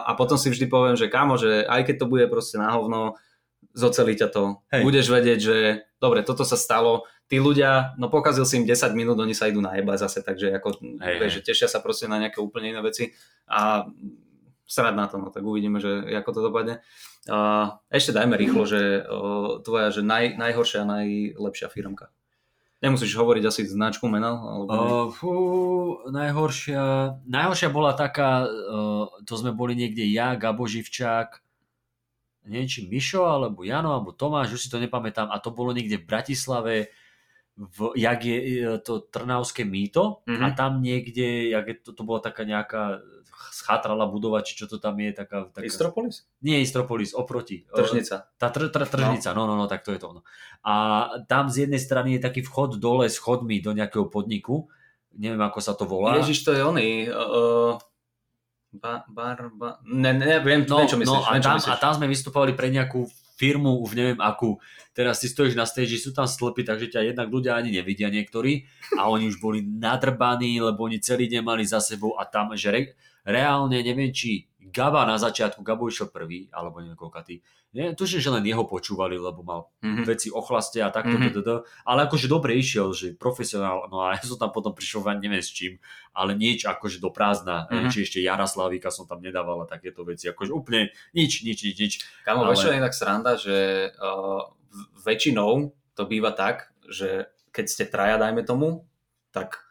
a 0.04 0.10
potom 0.18 0.36
si 0.36 0.52
vždy 0.52 0.66
poviem, 0.68 0.98
že 0.98 1.08
kámo, 1.08 1.40
že 1.40 1.64
aj 1.64 1.86
keď 1.88 2.04
to 2.04 2.06
bude 2.10 2.26
proste 2.28 2.60
na 2.60 2.74
hovno, 2.76 3.16
zocelí 3.72 4.18
ťa 4.18 4.28
to. 4.28 4.60
Hej. 4.74 4.82
Budeš 4.82 5.06
vedieť, 5.08 5.38
že 5.38 5.56
dobre, 6.02 6.26
toto 6.26 6.42
sa 6.42 6.58
stalo, 6.58 7.06
tí 7.30 7.38
ľudia, 7.38 7.94
no 7.96 8.10
pokazil 8.10 8.42
si 8.42 8.58
im 8.58 8.66
10 8.66 8.92
minút, 8.98 9.16
oni 9.16 9.32
sa 9.38 9.46
idú 9.46 9.62
najebať 9.62 9.98
zase, 10.02 10.18
takže 10.26 10.58
ako, 10.58 10.82
Hej, 11.00 11.14
vieš, 11.22 11.32
že 11.40 11.46
tešia 11.46 11.68
sa 11.70 11.78
proste 11.78 12.10
na 12.10 12.18
nejaké 12.18 12.42
úplne 12.42 12.74
iné 12.74 12.80
veci 12.82 13.14
a 13.46 13.86
srať 14.66 14.94
na 14.98 15.06
to, 15.06 15.16
no 15.22 15.30
tak 15.30 15.46
uvidíme, 15.46 15.78
že 15.78 16.02
ako 16.10 16.30
to 16.34 16.40
dopadne. 16.42 16.74
A 17.30 17.38
ešte 17.90 18.14
dajme 18.14 18.34
rýchlo, 18.34 18.66
že 18.66 19.02
o, 19.06 19.58
tvoja 19.62 19.94
že 19.94 20.02
naj, 20.02 20.34
najhoršia 20.38 20.82
a 20.82 20.90
najlepšia 20.90 21.70
firmka. 21.70 22.10
Nemusíš 22.84 23.16
hovoriť 23.16 23.44
asi 23.48 23.64
značku 23.64 24.04
mena? 24.04 24.36
Alebo... 24.36 24.70
Uh, 24.70 25.08
fú, 25.08 25.32
najhoršia, 26.12 27.16
najhoršia 27.24 27.72
bola 27.72 27.96
taká, 27.96 28.44
uh, 28.44 29.08
to 29.24 29.34
sme 29.40 29.56
boli 29.56 29.72
niekde 29.72 30.04
ja, 30.04 30.36
Gabo 30.36 30.68
Živčák, 30.68 31.40
neviem 32.46 32.68
či 32.68 32.84
Mišo, 32.84 33.24
alebo 33.24 33.64
Jano, 33.64 33.96
alebo 33.96 34.12
Tomáš, 34.12 34.60
už 34.60 34.60
si 34.60 34.70
to 34.70 34.76
nepamätám, 34.76 35.32
a 35.32 35.40
to 35.40 35.50
bolo 35.50 35.72
niekde 35.72 35.98
v 35.98 36.04
Bratislave, 36.04 36.92
v, 37.56 37.96
jak 37.96 38.20
je 38.20 38.36
e, 38.36 38.78
to 38.84 39.00
Trnavské 39.00 39.64
mýto 39.64 40.20
mm-hmm. 40.28 40.44
a 40.44 40.46
tam 40.52 40.84
niekde, 40.84 41.48
jak 41.48 41.64
je 41.68 41.76
to, 41.80 41.90
to 41.96 42.02
bola 42.04 42.20
taká 42.20 42.44
nejaká 42.44 43.00
schatrala 43.48 44.04
budova, 44.04 44.44
či 44.44 44.52
čo 44.60 44.68
to 44.68 44.76
tam 44.76 45.00
je, 45.00 45.16
taká... 45.16 45.48
taká... 45.48 45.64
Istropolis? 45.64 46.28
Nie 46.44 46.60
Istropolis, 46.60 47.16
oproti. 47.16 47.64
Tržnica. 47.64 48.28
Tá 48.36 48.52
tr, 48.52 48.68
tr, 48.68 48.84
tržnica, 48.84 49.32
no. 49.32 49.48
no, 49.48 49.56
no, 49.56 49.64
no, 49.64 49.66
tak 49.68 49.88
to 49.88 49.96
je 49.96 50.00
to 50.00 50.12
ono. 50.12 50.20
A 50.60 51.08
tam 51.24 51.48
z 51.48 51.64
jednej 51.64 51.80
strany 51.80 52.20
je 52.20 52.20
taký 52.20 52.44
vchod 52.44 52.76
dole 52.76 53.08
s 53.08 53.16
chodmi 53.16 53.64
do 53.64 53.72
nejakého 53.72 54.12
podniku, 54.12 54.68
neviem 55.16 55.40
ako 55.40 55.58
sa 55.64 55.72
to 55.72 55.88
volá. 55.88 56.20
Ježiš, 56.20 56.44
to 56.44 56.52
je 56.52 56.60
oný... 56.60 57.08
Uh... 57.08 57.80
Ba, 58.76 59.08
bar, 59.08 59.48
ba... 59.56 59.80
Ne, 59.88 60.12
ne, 60.12 60.36
viem, 60.44 60.68
no, 60.68 60.84
neviem, 60.84 60.92
čo 60.92 61.00
myslíš. 61.00 61.08
No, 61.08 61.24
a, 61.24 61.32
viem, 61.32 61.44
tam, 61.48 61.56
myslíš. 61.56 61.72
a 61.72 61.80
tam 61.80 61.92
sme 61.96 62.06
vystupovali 62.12 62.52
pre 62.52 62.68
nejakú 62.68 63.08
firmu, 63.36 63.84
už 63.84 63.92
neviem 63.92 64.18
akú. 64.18 64.56
Teraz 64.96 65.20
si 65.20 65.28
stojíš 65.28 65.54
na 65.54 65.68
stage, 65.68 66.00
sú 66.00 66.16
tam 66.16 66.24
stĺpy, 66.24 66.64
takže 66.64 66.88
ťa 66.88 67.12
jednak 67.12 67.28
ľudia 67.28 67.54
ani 67.54 67.68
nevidia 67.70 68.08
niektorí 68.08 68.64
a 68.96 69.12
oni 69.12 69.28
už 69.28 69.38
boli 69.38 69.60
nadrbaní, 69.60 70.56
lebo 70.58 70.88
oni 70.88 70.98
celý 71.04 71.28
deň 71.28 71.42
mali 71.44 71.68
za 71.68 71.84
sebou 71.84 72.16
a 72.16 72.24
tam, 72.24 72.56
že 72.56 72.72
re, 72.72 72.82
reálne 73.28 73.76
neviem, 73.84 74.08
či 74.10 74.48
Gaba 74.66 75.02
na 75.02 75.14
začiatku, 75.14 75.60
Gabo 75.60 75.86
išiel 75.86 76.08
prvý, 76.08 76.50
alebo 76.50 76.78
neviem 76.78 76.94
koľka 76.94 77.22
ty. 77.22 77.38
Nie, 77.70 77.92
tuším, 77.92 78.18
že 78.18 78.30
len 78.30 78.42
jeho 78.42 78.64
počúvali, 78.64 79.14
lebo 79.14 79.40
mal 79.40 79.68
Mhm. 79.78 80.02
veci 80.04 80.26
o 80.28 80.40
chlaste 80.40 80.80
a 80.80 80.88
takto, 80.88 81.12
Mhm. 81.12 81.28
mm-hmm. 81.28 81.84
ale 81.84 81.98
akože 82.04 82.26
dobre 82.26 82.54
išiel, 82.54 82.90
že 82.90 83.12
profesionál, 83.12 83.84
no 83.86 84.00
a 84.00 84.12
ja 84.16 84.22
som 84.22 84.36
tam 84.36 84.50
potom 84.50 84.72
prišiel, 84.72 85.04
neviem 85.14 85.38
s 85.38 85.48
čím, 85.48 85.76
ale 86.10 86.32
nič 86.32 86.64
akože 86.64 86.98
do 86.98 87.08
prázdna, 87.08 87.66
Mhm. 87.66 87.70
mm-hmm. 87.70 87.90
či 87.90 87.98
ešte 88.02 88.18
Jara 88.18 88.44
Slavíka 88.44 88.88
som 88.88 89.04
tam 89.04 89.20
nedával 89.20 89.60
a 89.60 89.66
takéto 89.66 90.02
veci, 90.02 90.26
akože 90.26 90.50
úplne 90.50 90.88
nič, 91.12 91.42
nič, 91.42 91.58
nič, 91.62 91.76
nič. 91.76 91.92
Kamo, 92.24 92.42
Ale- 92.42 92.54
vieš, 92.54 92.72
inak 92.72 92.90
sranda, 92.90 93.36
že 93.36 93.56
uh, 93.94 94.40
väčšinou 94.98 95.70
to 95.92 96.02
býva 96.04 96.30
tak, 96.30 96.72
že 96.86 97.28
keď 97.50 97.64
ste 97.66 97.84
traja, 97.84 98.16
dajme 98.16 98.40
tomu, 98.42 98.84
tak 99.30 99.65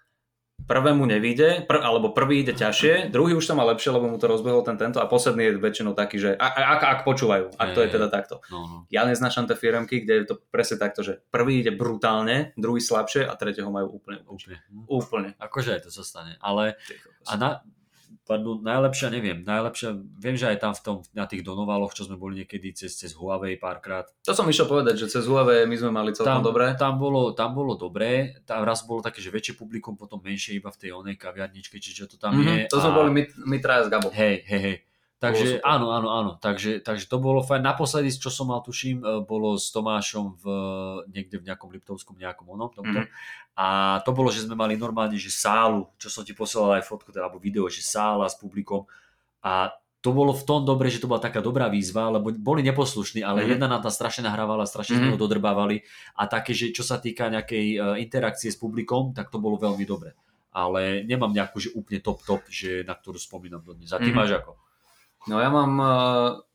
prvému 0.66 1.06
nevíde, 1.06 1.64
pr- 1.70 1.82
alebo 1.82 2.10
prvý 2.10 2.42
ide 2.42 2.58
ťažšie, 2.58 3.14
druhý 3.14 3.38
už 3.38 3.46
to 3.46 3.54
má 3.54 3.64
lepšie, 3.70 3.94
lebo 3.94 4.10
mu 4.10 4.18
to 4.18 4.26
rozbehol 4.26 4.66
ten 4.66 4.78
tento 4.82 4.98
a 4.98 5.06
posledný 5.06 5.54
je 5.54 5.62
väčšinou 5.62 5.94
taký, 5.94 6.18
že 6.18 6.34
ak, 6.34 6.54
ak, 6.58 6.82
ak 6.82 7.00
počúvajú, 7.06 7.54
ak 7.54 7.70
to 7.78 7.80
je 7.86 7.90
teda 7.94 8.08
takto. 8.10 8.42
No, 8.50 8.60
no. 8.66 8.78
Ja 8.90 9.06
neznačam 9.06 9.46
tie 9.46 9.54
firmky, 9.54 10.02
kde 10.02 10.14
je 10.22 10.26
to 10.34 10.36
presne 10.50 10.82
takto, 10.82 11.06
že 11.06 11.22
prvý 11.30 11.62
ide 11.62 11.72
brutálne, 11.74 12.52
druhý 12.58 12.82
slabšie 12.82 13.30
a 13.30 13.34
tretieho 13.38 13.70
majú 13.70 14.02
úplne. 14.02 14.26
Úplne. 14.26 14.58
Úplne. 14.90 15.30
Akože 15.38 15.78
aj 15.78 15.82
to 15.86 15.90
sa 15.94 16.02
stane, 16.02 16.34
ale 16.42 16.82
a 17.26 17.34
na, 17.38 17.50
pardon, 18.26 18.58
najlepšia 18.60 19.08
neviem, 19.08 19.40
najlepšia, 19.40 19.90
viem, 20.18 20.34
že 20.34 20.46
aj 20.48 20.58
tam 20.58 20.74
v 20.74 20.82
tom, 20.82 20.96
na 21.12 21.24
tých 21.24 21.40
donovaloch, 21.40 21.94
čo 21.94 22.04
sme 22.04 22.18
boli 22.18 22.42
niekedy 22.42 22.74
cez, 22.74 22.92
cez 22.92 23.14
Huawei 23.14 23.56
párkrát, 23.56 24.10
To 24.22 24.34
som 24.34 24.44
išiel 24.44 24.66
povedať, 24.66 24.98
že 24.98 25.08
cez 25.08 25.24
UAV 25.24 25.64
my 25.64 25.76
sme 25.76 25.92
mali 25.92 26.10
celkom 26.10 26.42
tam, 26.42 26.44
dobré. 26.44 26.74
tam, 26.74 26.98
bolo, 26.98 27.32
tam 27.32 27.54
bolo 27.54 27.74
dobré, 27.76 28.12
tam 28.44 28.62
raz 28.62 28.82
bolo 28.82 29.00
také, 29.00 29.22
že 29.22 29.30
väčšie 29.30 29.54
publikum, 29.54 29.94
potom 29.94 30.18
menšie 30.20 30.58
iba 30.58 30.68
v 30.68 30.78
tej 30.78 30.92
onej 30.92 31.16
kaviarničke, 31.16 31.78
či 31.78 31.94
čo 31.94 32.06
to 32.06 32.18
tam 32.18 32.34
je. 32.36 32.66
Mhm, 32.66 32.68
to 32.68 32.78
sme 32.78 32.92
a- 32.92 32.98
boli 32.98 33.10
my, 33.12 33.22
my 33.46 33.58
traja 33.62 33.86
s 33.86 33.90
Gabom. 33.90 34.10
Hej, 34.10 34.42
hej, 34.44 34.60
hej. 34.60 34.78
Takže 35.16 35.64
áno, 35.64 35.96
áno, 35.96 36.10
áno. 36.12 36.32
Takže, 36.38 36.84
takže 36.84 37.08
to 37.08 37.18
bolo 37.18 37.40
fajn. 37.40 37.64
Naposledy, 37.64 38.12
čo 38.12 38.28
som 38.28 38.52
mal, 38.52 38.60
tuším, 38.62 39.00
e, 39.00 39.06
bolo 39.24 39.56
s 39.56 39.72
Tomášom 39.72 40.36
v, 40.38 40.46
niekde 41.08 41.40
v 41.40 41.48
nejakom 41.48 41.72
Liptovskom 41.72 42.20
nejakom 42.20 42.46
onom. 42.52 42.70
Tomto. 42.70 43.00
Mhm. 43.02 43.10
A 43.56 43.68
to 44.04 44.12
bolo, 44.12 44.28
že 44.30 44.44
sme 44.44 44.60
mali 44.60 44.76
normálne, 44.76 45.16
že 45.16 45.32
sálu, 45.32 45.88
čo 45.96 46.12
som 46.12 46.28
ti 46.28 46.36
posielal 46.36 46.78
aj 46.78 46.84
fotku, 46.86 47.16
teda, 47.16 47.26
alebo 47.32 47.40
video, 47.40 47.72
že 47.72 47.80
sála 47.80 48.28
s 48.28 48.36
publikom. 48.36 48.84
A 49.40 49.72
to 50.04 50.12
bolo 50.14 50.36
v 50.36 50.44
tom 50.46 50.62
dobre, 50.62 50.92
že 50.94 51.02
to 51.02 51.08
bola 51.10 51.18
taká 51.18 51.40
dobrá 51.42 51.66
výzva, 51.72 52.12
lebo 52.14 52.30
boli 52.36 52.62
neposlušní, 52.62 53.24
ale 53.26 53.42
Mhm. 53.42 53.50
jedna 53.58 53.68
na 53.72 53.80
tam 53.82 53.90
strašne 53.90 54.28
nahrávala, 54.28 54.68
strašne 54.70 55.00
sme 55.00 55.10
Mhm. 55.10 55.14
ho 55.16 55.22
dodrbávali 55.26 55.82
a 56.14 56.28
také, 56.30 56.52
že 56.54 56.70
čo 56.76 56.84
sa 56.86 57.00
týka 57.02 57.32
nejakej 57.32 57.66
e, 57.74 57.78
interakcie 58.04 58.52
s 58.52 58.60
publikom, 58.60 59.16
tak 59.16 59.32
to 59.32 59.40
bolo 59.42 59.56
veľmi 59.58 59.88
dobre. 59.88 60.14
Ale 60.52 61.02
nemám 61.04 61.34
nejakú, 61.34 61.58
že 61.58 61.74
úplne 61.74 62.04
top 62.04 62.22
top, 62.22 62.46
že 62.48 62.84
na 62.86 62.94
ktorú 62.94 63.18
spomínam 63.18 63.64
dodnes. 63.66 63.90
A 63.92 63.98
ty 63.98 64.12
Mhm. 64.12 64.16
máš 64.16 64.32
ako? 64.44 64.60
No 65.26 65.42
ja 65.42 65.50
mám 65.50 65.72
uh, 65.82 66.46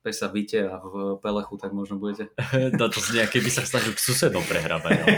pesa 0.00 0.32
Vite 0.32 0.64
a 0.64 0.80
v 0.80 1.20
Pelechu, 1.20 1.60
tak 1.60 1.76
možno 1.76 2.00
budete. 2.00 2.32
No 2.80 2.88
to 2.88 3.00
z 3.00 3.20
nejaké 3.20 3.44
by 3.44 3.50
sa 3.52 3.68
snažil 3.68 3.92
k 3.92 4.00
susedom 4.00 4.44
prehrabať. 4.44 4.92
No. 5.00 5.06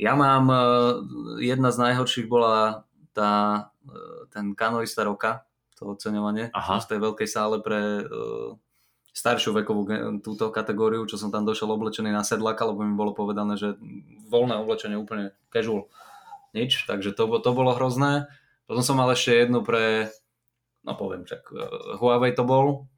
Ja 0.00 0.16
mám, 0.16 0.48
uh, 0.48 1.04
jedna 1.44 1.68
z 1.68 1.76
najhorších 1.84 2.24
bola 2.24 2.88
tá, 3.12 3.68
uh, 3.84 4.24
ten 4.32 4.56
kanoista 4.56 5.04
roka, 5.04 5.44
to 5.76 5.92
oceňovanie 5.92 6.48
Aha. 6.56 6.80
z 6.80 6.96
tej 6.96 6.98
veľkej 7.04 7.28
sále 7.28 7.60
pre 7.60 8.08
uh, 8.08 8.56
staršiu 9.12 9.52
vekovú 9.52 9.84
túto 10.24 10.48
kategóriu, 10.48 11.04
čo 11.04 11.20
som 11.20 11.28
tam 11.28 11.44
došiel 11.44 11.68
oblečený 11.68 12.16
na 12.16 12.24
sedlaka, 12.24 12.64
lebo 12.64 12.80
mi 12.80 12.96
bolo 12.96 13.12
povedané, 13.12 13.60
že 13.60 13.76
voľné 14.32 14.56
oblečenie 14.64 14.96
úplne 14.96 15.36
casual. 15.52 15.92
Nič, 16.56 16.88
takže 16.88 17.12
to, 17.12 17.28
to 17.44 17.50
bolo 17.52 17.76
hrozné. 17.76 18.24
Potom 18.64 18.80
som 18.80 18.96
mal 18.96 19.12
ešte 19.12 19.36
jednu 19.36 19.60
pre, 19.60 20.08
no 20.84 20.92
poviem, 20.96 21.28
čak 21.28 21.44
uh, 21.52 21.96
Huawei 22.00 22.32
to 22.32 22.44
bol. 22.44 22.88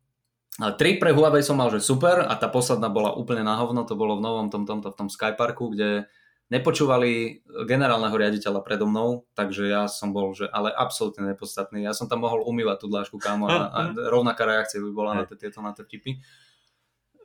A 0.60 0.76
tri 0.76 1.00
pre 1.00 1.16
Huawei 1.16 1.40
som 1.40 1.56
mal, 1.56 1.72
že 1.72 1.80
super 1.80 2.20
a 2.20 2.34
tá 2.36 2.46
posledná 2.46 2.92
bola 2.92 3.16
úplne 3.16 3.40
na 3.40 3.56
hovno, 3.56 3.88
to 3.88 3.96
bolo 3.96 4.20
v 4.20 4.24
novom 4.24 4.46
tom, 4.52 4.68
tomto, 4.68 4.92
v 4.92 4.98
tom 5.00 5.08
Skyparku, 5.08 5.72
kde 5.72 6.04
nepočúvali 6.52 7.40
generálneho 7.64 8.12
riaditeľa 8.12 8.60
predo 8.60 8.84
mnou, 8.84 9.24
takže 9.32 9.72
ja 9.72 9.88
som 9.88 10.12
bol, 10.12 10.36
že 10.36 10.44
ale 10.52 10.68
absolútne 10.68 11.24
nepodstatný. 11.32 11.80
Ja 11.80 11.96
som 11.96 12.12
tam 12.12 12.28
mohol 12.28 12.44
umývať 12.44 12.84
tú 12.84 12.86
dlášku 12.92 13.16
kámo 13.16 13.48
a, 13.48 13.72
a 13.72 13.80
rovnaká 14.12 14.44
reakcia 14.44 14.84
by 14.84 14.90
bola 14.92 15.10
na 15.16 15.24
tie- 15.24 15.48
tieto 15.48 15.64
na 15.64 15.72
tie 15.72 15.88
vtipy. 15.88 16.20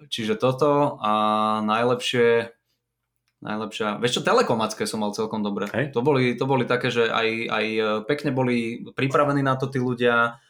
Čiže 0.07 0.39
toto 0.39 0.95
a 1.03 1.11
najlepšie 1.67 2.55
Najlepšia. 3.37 4.01
Vieš 4.01 4.17
čo, 4.17 4.21
telekomacké 4.25 4.89
som 4.89 5.05
mal 5.05 5.13
celkom 5.13 5.45
dobre. 5.45 5.69
Hej. 5.69 5.93
To, 5.93 6.01
boli, 6.01 6.33
to 6.33 6.49
boli 6.49 6.65
také, 6.65 6.89
že 6.89 7.05
aj, 7.05 7.27
aj 7.45 7.65
e, 7.69 7.81
pekne 8.09 8.33
boli 8.33 8.81
pripravení 8.97 9.45
na 9.45 9.53
to 9.53 9.69
tí 9.69 9.77
ľudia, 9.77 10.41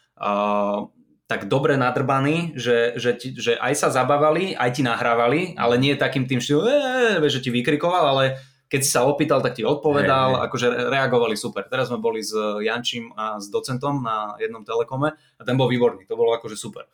tak 1.27 1.51
dobre 1.51 1.75
nadrbaní, 1.75 2.55
že, 2.55 2.95
že, 2.95 3.11
ti, 3.19 3.35
že 3.35 3.59
aj 3.59 3.73
sa 3.75 3.87
zabávali, 3.91 4.55
aj 4.55 4.79
ti 4.79 4.81
nahrávali, 4.81 5.59
ale 5.59 5.75
nie 5.75 5.99
takým 5.99 6.23
tým 6.23 6.39
štýlom, 6.39 7.19
že 7.27 7.43
ti 7.43 7.51
vykrikoval, 7.51 8.15
ale 8.15 8.25
keď 8.67 8.81
si 8.83 8.91
sa 8.91 9.07
opýtal, 9.07 9.39
tak 9.39 9.55
ti 9.55 9.63
odpovedal, 9.63 10.27
Hej, 10.27 10.39
hej. 10.39 10.43
akože 10.47 10.67
reagovali 10.91 11.35
super. 11.39 11.67
Teraz 11.71 11.87
sme 11.87 12.03
boli 12.03 12.19
s 12.19 12.35
Jančím 12.35 13.15
a 13.15 13.39
s 13.39 13.47
docentom 13.47 14.03
na 14.03 14.35
jednom 14.39 14.63
telekome 14.63 15.15
a 15.15 15.41
ten 15.43 15.55
bol 15.55 15.71
výborný, 15.71 16.03
to 16.03 16.19
bolo 16.19 16.35
akože 16.35 16.59
super. 16.59 16.87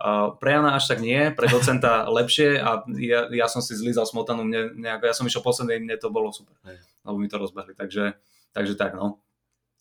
Uh, 0.00 0.32
pre 0.40 0.56
Jana 0.56 0.80
až 0.80 0.88
tak 0.88 1.04
nie, 1.04 1.28
pre 1.30 1.44
docenta 1.44 2.06
lepšie 2.18 2.56
a 2.56 2.82
ja, 2.98 3.28
ja 3.30 3.46
som 3.52 3.60
si 3.60 3.76
zlízal 3.76 4.08
smotanu, 4.08 4.48
mne, 4.48 4.74
nejako, 4.80 5.04
ja 5.06 5.14
som 5.14 5.28
išiel 5.28 5.44
posledný, 5.44 5.76
mne 5.76 6.00
to 6.00 6.08
bolo 6.08 6.32
super, 6.32 6.56
Hej. 6.66 6.82
lebo 7.04 7.16
mi 7.20 7.28
to 7.28 7.36
rozbehli, 7.36 7.76
takže, 7.76 8.16
takže 8.50 8.74
tak 8.74 8.96
no. 8.96 9.20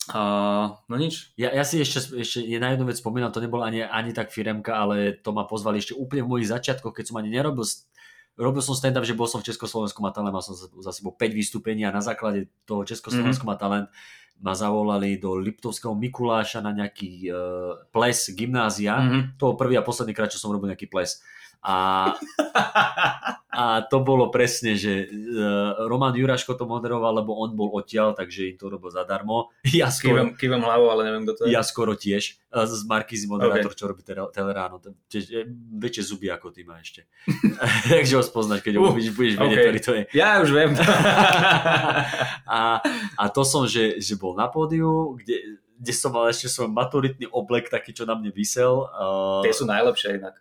Uh, 0.09 0.73
no 0.89 0.95
nič, 0.97 1.37
Ja, 1.37 1.53
ja 1.53 1.61
si 1.61 1.77
ešte, 1.77 2.17
ešte 2.17 2.41
na 2.57 2.73
jednu 2.73 2.89
vec 2.89 2.97
spomínam, 2.97 3.29
to 3.29 3.41
nebolo 3.41 3.61
ani, 3.61 3.85
ani 3.85 4.09
tak 4.09 4.33
firemka, 4.33 4.73
ale 4.73 5.21
to 5.21 5.29
ma 5.29 5.45
pozvali 5.45 5.77
ešte 5.77 5.93
úplne 5.93 6.25
v 6.25 6.31
mojich 6.33 6.49
začiatkoch, 6.49 6.97
keď 6.97 7.13
som 7.13 7.21
ani 7.21 7.29
nerobil 7.29 7.61
robil 8.39 8.63
som 8.63 8.71
stand-up, 8.73 9.03
že 9.03 9.13
bol 9.13 9.27
som 9.27 9.43
v 9.43 9.51
Československu 9.51 9.99
má 9.99 10.15
talent, 10.15 10.31
mal 10.31 10.39
som 10.39 10.55
za, 10.55 10.91
sebou 10.95 11.11
5 11.11 11.35
vystúpení 11.35 11.83
a 11.83 11.91
na 11.91 11.99
základe 11.99 12.47
toho 12.63 12.87
Československu 12.87 13.43
má 13.43 13.59
talent 13.59 13.91
ma 14.39 14.55
zavolali 14.55 15.19
do 15.19 15.35
Liptovského 15.35 15.91
Mikuláša 15.91 16.63
na 16.63 16.71
nejaký 16.71 17.27
uh, 17.27 17.75
ples 17.91 18.31
gymnázia. 18.31 18.95
Mhm. 18.95 19.19
To 19.35 19.51
bol 19.51 19.59
prvý 19.59 19.75
a 19.75 19.83
posledný 19.83 20.15
krát, 20.15 20.31
čo 20.31 20.39
som 20.39 20.55
robil 20.55 20.71
nejaký 20.71 20.87
ples. 20.87 21.19
A, 21.59 22.15
a 23.51 23.63
to 23.83 23.99
bolo 23.99 24.31
presne, 24.31 24.79
že 24.79 25.03
uh, 25.05 25.83
Roman 25.91 26.15
Juraško 26.15 26.55
to 26.55 26.63
moderoval, 26.63 27.19
lebo 27.19 27.35
on 27.35 27.51
bol 27.51 27.67
odtiaľ, 27.75 28.15
takže 28.15 28.47
im 28.47 28.57
to 28.57 28.71
robil 28.71 28.87
zadarmo. 28.87 29.51
Ja 29.75 29.91
skoro, 29.91 30.23
kývem, 30.23 30.27
kývem 30.39 30.61
hlavou, 30.63 30.87
ale 30.87 31.03
neviem, 31.05 31.27
kto 31.27 31.33
to 31.35 31.41
je. 31.43 31.51
ja 31.51 31.59
skoro 31.59 31.93
tiež. 31.93 32.39
A 32.49 32.63
Z 32.63 32.87
Markízy 32.87 33.27
moderátor, 33.27 33.75
čo 33.75 33.85
robí 33.85 34.01
tele- 34.01 34.31
Teleráno. 34.31 34.79
Tiež, 35.05 35.23
e, 35.29 35.43
väčšie 35.77 36.03
zuby 36.07 36.31
ako 36.31 36.49
ty 36.49 36.63
má 36.63 36.79
ešte. 36.79 37.03
Takže 37.91 38.15
ho 38.15 38.23
spoznáš, 38.23 38.63
keď 38.63 38.79
ho 38.79 38.87
Uh, 38.87 38.91
uvidíš, 38.91 39.13
budeš 39.13 39.35
vedieť, 39.35 39.57
ktorý 39.59 39.79
to 39.83 39.91
je. 39.93 40.03
Ja 40.15 40.39
už 40.39 40.49
viem. 40.49 40.71
a, 42.49 42.79
a 43.15 43.23
to 43.29 43.43
som, 43.43 43.67
že, 43.67 43.99
že 43.99 44.15
bol 44.15 44.33
na 44.33 44.47
pódiu, 44.47 45.19
kde, 45.19 45.59
kde 45.75 45.93
som 45.93 46.09
mal 46.09 46.27
ešte 46.27 46.47
svoj 46.47 46.69
maturitný 46.69 47.27
oblek, 47.27 47.67
taký, 47.67 47.91
čo 47.91 48.03
na 48.03 48.15
mne 48.15 48.31
vysel. 48.31 48.87
Uh, 48.89 49.43
Tie 49.43 49.51
sú 49.51 49.67
najlepšie 49.67 50.17
inak. 50.17 50.39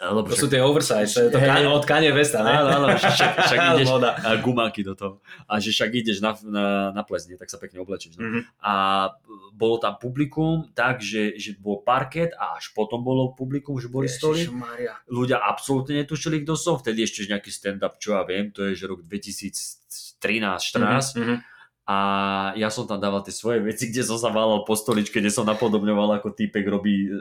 Lebo 0.00 0.32
To 0.32 0.32
sú 0.32 0.48
tie 0.48 0.64
oversize, 0.64 1.12
to 1.12 1.28
je 1.28 1.30
to. 1.30 1.36
Kanye- 1.36 1.68
od 1.68 1.84
Kanye 1.84 2.08
Westa, 2.16 2.40
ne? 2.40 2.56
Áno, 2.56 2.72
áno, 2.72 2.86
však, 2.96 3.32
však 3.36 3.58
ideš 3.76 3.92
a 4.00 4.32
gumáky 4.40 4.80
do 4.80 4.96
toho. 4.96 5.20
A 5.44 5.60
že 5.60 5.76
však 5.76 5.92
ideš 5.92 6.24
na, 6.24 6.32
na, 6.48 6.64
na 6.96 7.02
ples, 7.04 7.28
nie? 7.28 7.36
tak 7.36 7.52
sa 7.52 7.60
pekne 7.60 7.84
oblečíš. 7.84 8.16
No. 8.16 8.24
Mhm. 8.24 8.40
A 8.64 8.72
bolo 9.52 9.76
tam 9.76 10.00
publikum 10.00 10.72
tak, 10.72 11.04
že, 11.04 11.36
že 11.36 11.52
bol 11.60 11.84
parket 11.84 12.32
a 12.40 12.56
až 12.56 12.72
potom 12.72 13.04
bolo 13.04 13.36
publikum, 13.36 13.76
že 13.76 13.92
boli 13.92 14.08
stoly. 14.08 14.48
Ľudia 15.04 15.36
absolútne 15.36 16.00
netušili, 16.00 16.48
kto 16.48 16.56
som. 16.56 16.80
Vtedy 16.80 17.04
ešte 17.04 17.28
nejaký 17.28 17.52
stand-up, 17.52 18.00
čo 18.00 18.16
ja 18.16 18.24
viem, 18.24 18.48
to 18.48 18.72
je 18.72 18.80
že 18.80 18.88
rok 18.88 19.04
2013-14. 19.04 21.20
Mhm. 21.20 21.36
A 21.90 21.96
ja 22.54 22.70
som 22.70 22.86
tam 22.86 23.02
dával 23.02 23.18
tie 23.26 23.34
svoje 23.34 23.58
veci, 23.58 23.90
kde 23.90 24.06
som 24.06 24.14
sa 24.14 24.30
válal 24.30 24.62
po 24.62 24.78
stoličke, 24.78 25.18
kde 25.18 25.34
som 25.34 25.42
napodobňoval, 25.42 26.22
ako 26.22 26.30
týpek 26.38 26.62
robí 26.70 27.10
e, 27.10 27.18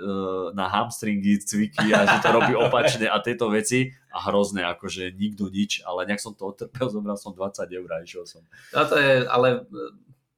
na 0.54 0.70
hamstringy, 0.70 1.42
cviky 1.42 1.90
a 1.90 2.06
že 2.06 2.22
to 2.22 2.30
robí 2.30 2.54
opačne 2.54 3.10
a 3.10 3.18
tieto 3.18 3.50
veci. 3.50 3.90
A 4.14 4.30
hrozné, 4.30 4.70
akože 4.70 5.18
nikto 5.18 5.50
nič, 5.50 5.82
ale 5.90 6.06
nejak 6.06 6.22
som 6.22 6.38
to 6.38 6.54
otrpel, 6.54 6.86
zobral 6.94 7.18
som 7.18 7.34
20 7.34 7.66
eur 7.66 7.90
a 7.90 8.06
išiel 8.06 8.30
som. 8.30 8.46
A 8.78 8.86
to 8.86 8.94
je, 9.02 9.26
ale 9.26 9.66
e, 9.66 9.82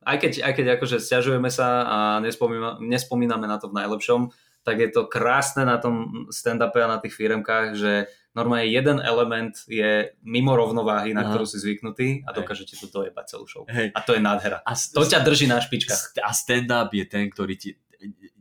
aj 0.07 0.17
keď, 0.23 0.31
aj 0.47 0.53
keď 0.55 0.65
akože 0.79 0.97
stiažujeme 1.03 1.51
sa 1.51 1.67
a 1.83 1.97
nespomína, 2.23 2.79
nespomíname 2.79 3.51
na 3.51 3.59
to 3.59 3.67
v 3.67 3.83
najlepšom, 3.83 4.31
tak 4.63 4.79
je 4.79 4.95
to 4.95 5.11
krásne 5.11 5.67
na 5.67 5.75
tom 5.75 6.29
stand-upe 6.31 6.79
a 6.79 6.87
na 6.87 7.03
tých 7.03 7.19
firmkách, 7.19 7.67
že 7.75 8.07
normálne 8.31 8.71
jeden 8.71 8.97
element 9.03 9.53
je 9.67 10.15
mimo 10.23 10.55
rovnováhy, 10.55 11.11
na 11.11 11.27
Aha. 11.27 11.29
ktorú 11.35 11.45
si 11.47 11.59
zvyknutý 11.59 12.23
a 12.23 12.31
Hej. 12.31 12.37
dokáže 12.39 12.63
ti 12.63 12.79
to 12.79 12.87
dojebať 12.87 13.25
celú 13.27 13.45
show. 13.47 13.63
Hej. 13.67 13.91
A 13.91 13.99
to 14.03 14.15
je 14.15 14.21
nádhera. 14.23 14.63
A, 14.63 14.71
To 14.75 15.03
ťa 15.03 15.19
drží 15.23 15.51
na 15.51 15.59
špičkách. 15.59 16.19
a 16.23 16.31
stand-up 16.31 16.91
je 16.95 17.05
ten, 17.07 17.27
ktorý 17.27 17.55
ti 17.59 17.75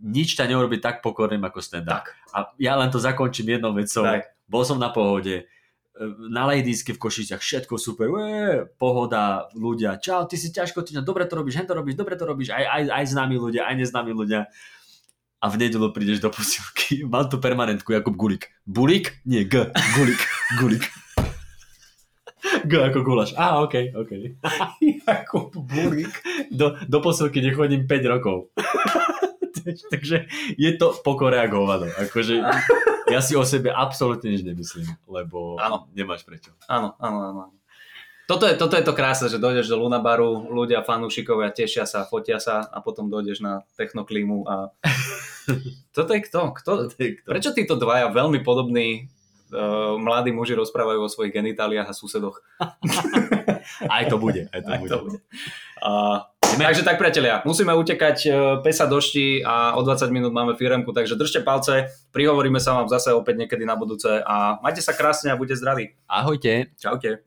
nič 0.01 0.41
ťa 0.41 0.49
neurobi 0.49 0.81
tak 0.81 1.05
pokorným 1.05 1.45
ako 1.45 1.61
stand-up. 1.61 2.09
Tak. 2.09 2.17
A 2.33 2.39
ja 2.57 2.79
len 2.81 2.89
to 2.89 2.97
zakončím 2.97 3.61
jednou 3.61 3.77
vecou. 3.77 4.07
Tak. 4.07 4.33
Bol 4.49 4.65
som 4.65 4.81
na 4.81 4.89
pohode, 4.89 5.45
e, 5.45 6.05
na 6.33 6.49
Ladiesky 6.49 6.97
v 6.97 7.03
Košiciach, 7.03 7.43
všetko 7.43 7.77
super, 7.77 8.09
ué, 8.09 8.65
pohoda, 8.81 9.53
ľudia, 9.53 10.01
čau, 10.01 10.25
ty 10.25 10.41
si 10.41 10.49
ťažko, 10.51 10.83
ty 10.83 10.97
dobre 11.05 11.29
to 11.29 11.37
robíš, 11.37 11.61
hen 11.61 11.69
to 11.69 11.77
robíš, 11.77 11.95
dobre 11.95 12.17
to 12.17 12.25
robíš, 12.25 12.51
aj, 12.51 12.65
aj, 12.65 12.83
aj 12.89 13.05
známi 13.13 13.37
ľudia, 13.37 13.69
aj 13.69 13.77
neznámi 13.77 14.13
ľudia. 14.17 14.49
A 15.41 15.49
v 15.49 15.57
nedelu 15.57 15.89
prídeš 15.97 16.21
do 16.21 16.29
posilky, 16.29 17.01
mám 17.13 17.25
tu 17.33 17.41
permanentku 17.41 17.93
Jakub 17.93 18.13
Gulik. 18.13 18.53
Bulik? 18.69 19.25
Nie, 19.25 19.49
G. 19.49 19.73
Gulik. 19.97 20.21
Gulik. 20.61 20.85
G 22.65 22.73
ako 22.77 23.05
gulaš. 23.05 23.37
Á, 23.37 23.61
okej, 23.65 23.93
okej. 23.97 24.37
Jakub 25.09 25.53
Burik. 25.57 26.13
Do, 26.53 26.77
do 26.89 26.99
posilky 27.01 27.41
nechodím 27.41 27.85
5 27.89 28.13
rokov. 28.13 28.49
Takže 29.93 30.25
je 30.57 30.71
to 30.81 30.97
pokore 31.05 31.37
a 31.37 31.45
hovado. 31.45 31.85
Akože 32.01 32.41
ja 33.13 33.21
si 33.21 33.37
o 33.37 33.45
sebe 33.45 33.69
absolútne 33.69 34.33
nič 34.33 34.41
nemyslím, 34.41 34.89
lebo 35.05 35.61
Áno. 35.61 35.93
nemáš 35.93 36.25
prečo. 36.25 36.57
Áno, 36.65 36.97
áno, 36.97 37.19
áno. 37.29 37.43
Toto 38.31 38.47
je, 38.47 38.55
toto 38.55 38.79
je 38.79 38.87
to 38.87 38.95
krásne, 38.95 39.27
že 39.27 39.43
dojdeš 39.43 39.75
do 39.75 39.83
Lunabaru, 39.83 40.55
ľudia, 40.55 40.87
fanúšikovia 40.87 41.51
tešia 41.51 41.83
sa, 41.83 42.07
fotia 42.07 42.39
sa 42.39 42.63
a 42.63 42.79
potom 42.79 43.11
dojdeš 43.11 43.43
na 43.43 43.67
technoklímu 43.75 44.47
a... 44.47 44.71
Toto 45.99 46.15
je 46.15 46.23
kto? 46.23 46.55
kto? 46.55 46.71
Prečo 47.27 47.51
títo 47.51 47.75
dvaja 47.75 48.07
veľmi 48.15 48.47
podobní 48.47 49.11
uh, 49.51 49.99
mladí 49.99 50.31
muži 50.31 50.55
rozprávajú 50.55 51.03
o 51.03 51.11
svojich 51.11 51.35
genitáliách 51.35 51.91
a 51.91 51.95
susedoch? 51.99 52.39
Aj 53.99 54.07
to 54.07 54.15
bude. 54.15 54.47
Aj 54.55 54.63
to 54.63 54.71
Aj 54.71 54.79
bude. 54.79 54.91
to 54.95 54.99
bude. 55.11 55.19
A, 55.83 55.91
takže 56.55 56.87
tak, 56.87 57.03
priatelia, 57.03 57.43
musíme 57.43 57.75
utekať 57.75 58.17
e, 58.27 58.31
pesa 58.63 58.87
došti 58.87 59.43
a 59.43 59.75
o 59.75 59.83
20 59.83 60.07
minút 60.15 60.31
máme 60.31 60.55
firemku, 60.55 60.95
takže 60.95 61.19
držte 61.19 61.43
palce, 61.43 61.91
prihovoríme 62.15 62.63
sa 62.63 62.79
vám 62.79 62.87
zase 62.87 63.11
opäť 63.11 63.43
niekedy 63.43 63.67
na 63.67 63.75
budúce 63.75 64.23
a 64.23 64.63
majte 64.63 64.87
sa 64.87 64.95
krásne 64.95 65.35
a 65.35 65.39
buďte 65.39 65.59
zdraví. 65.59 65.99
Ahojte. 66.07 66.71
Čaute. 66.79 67.27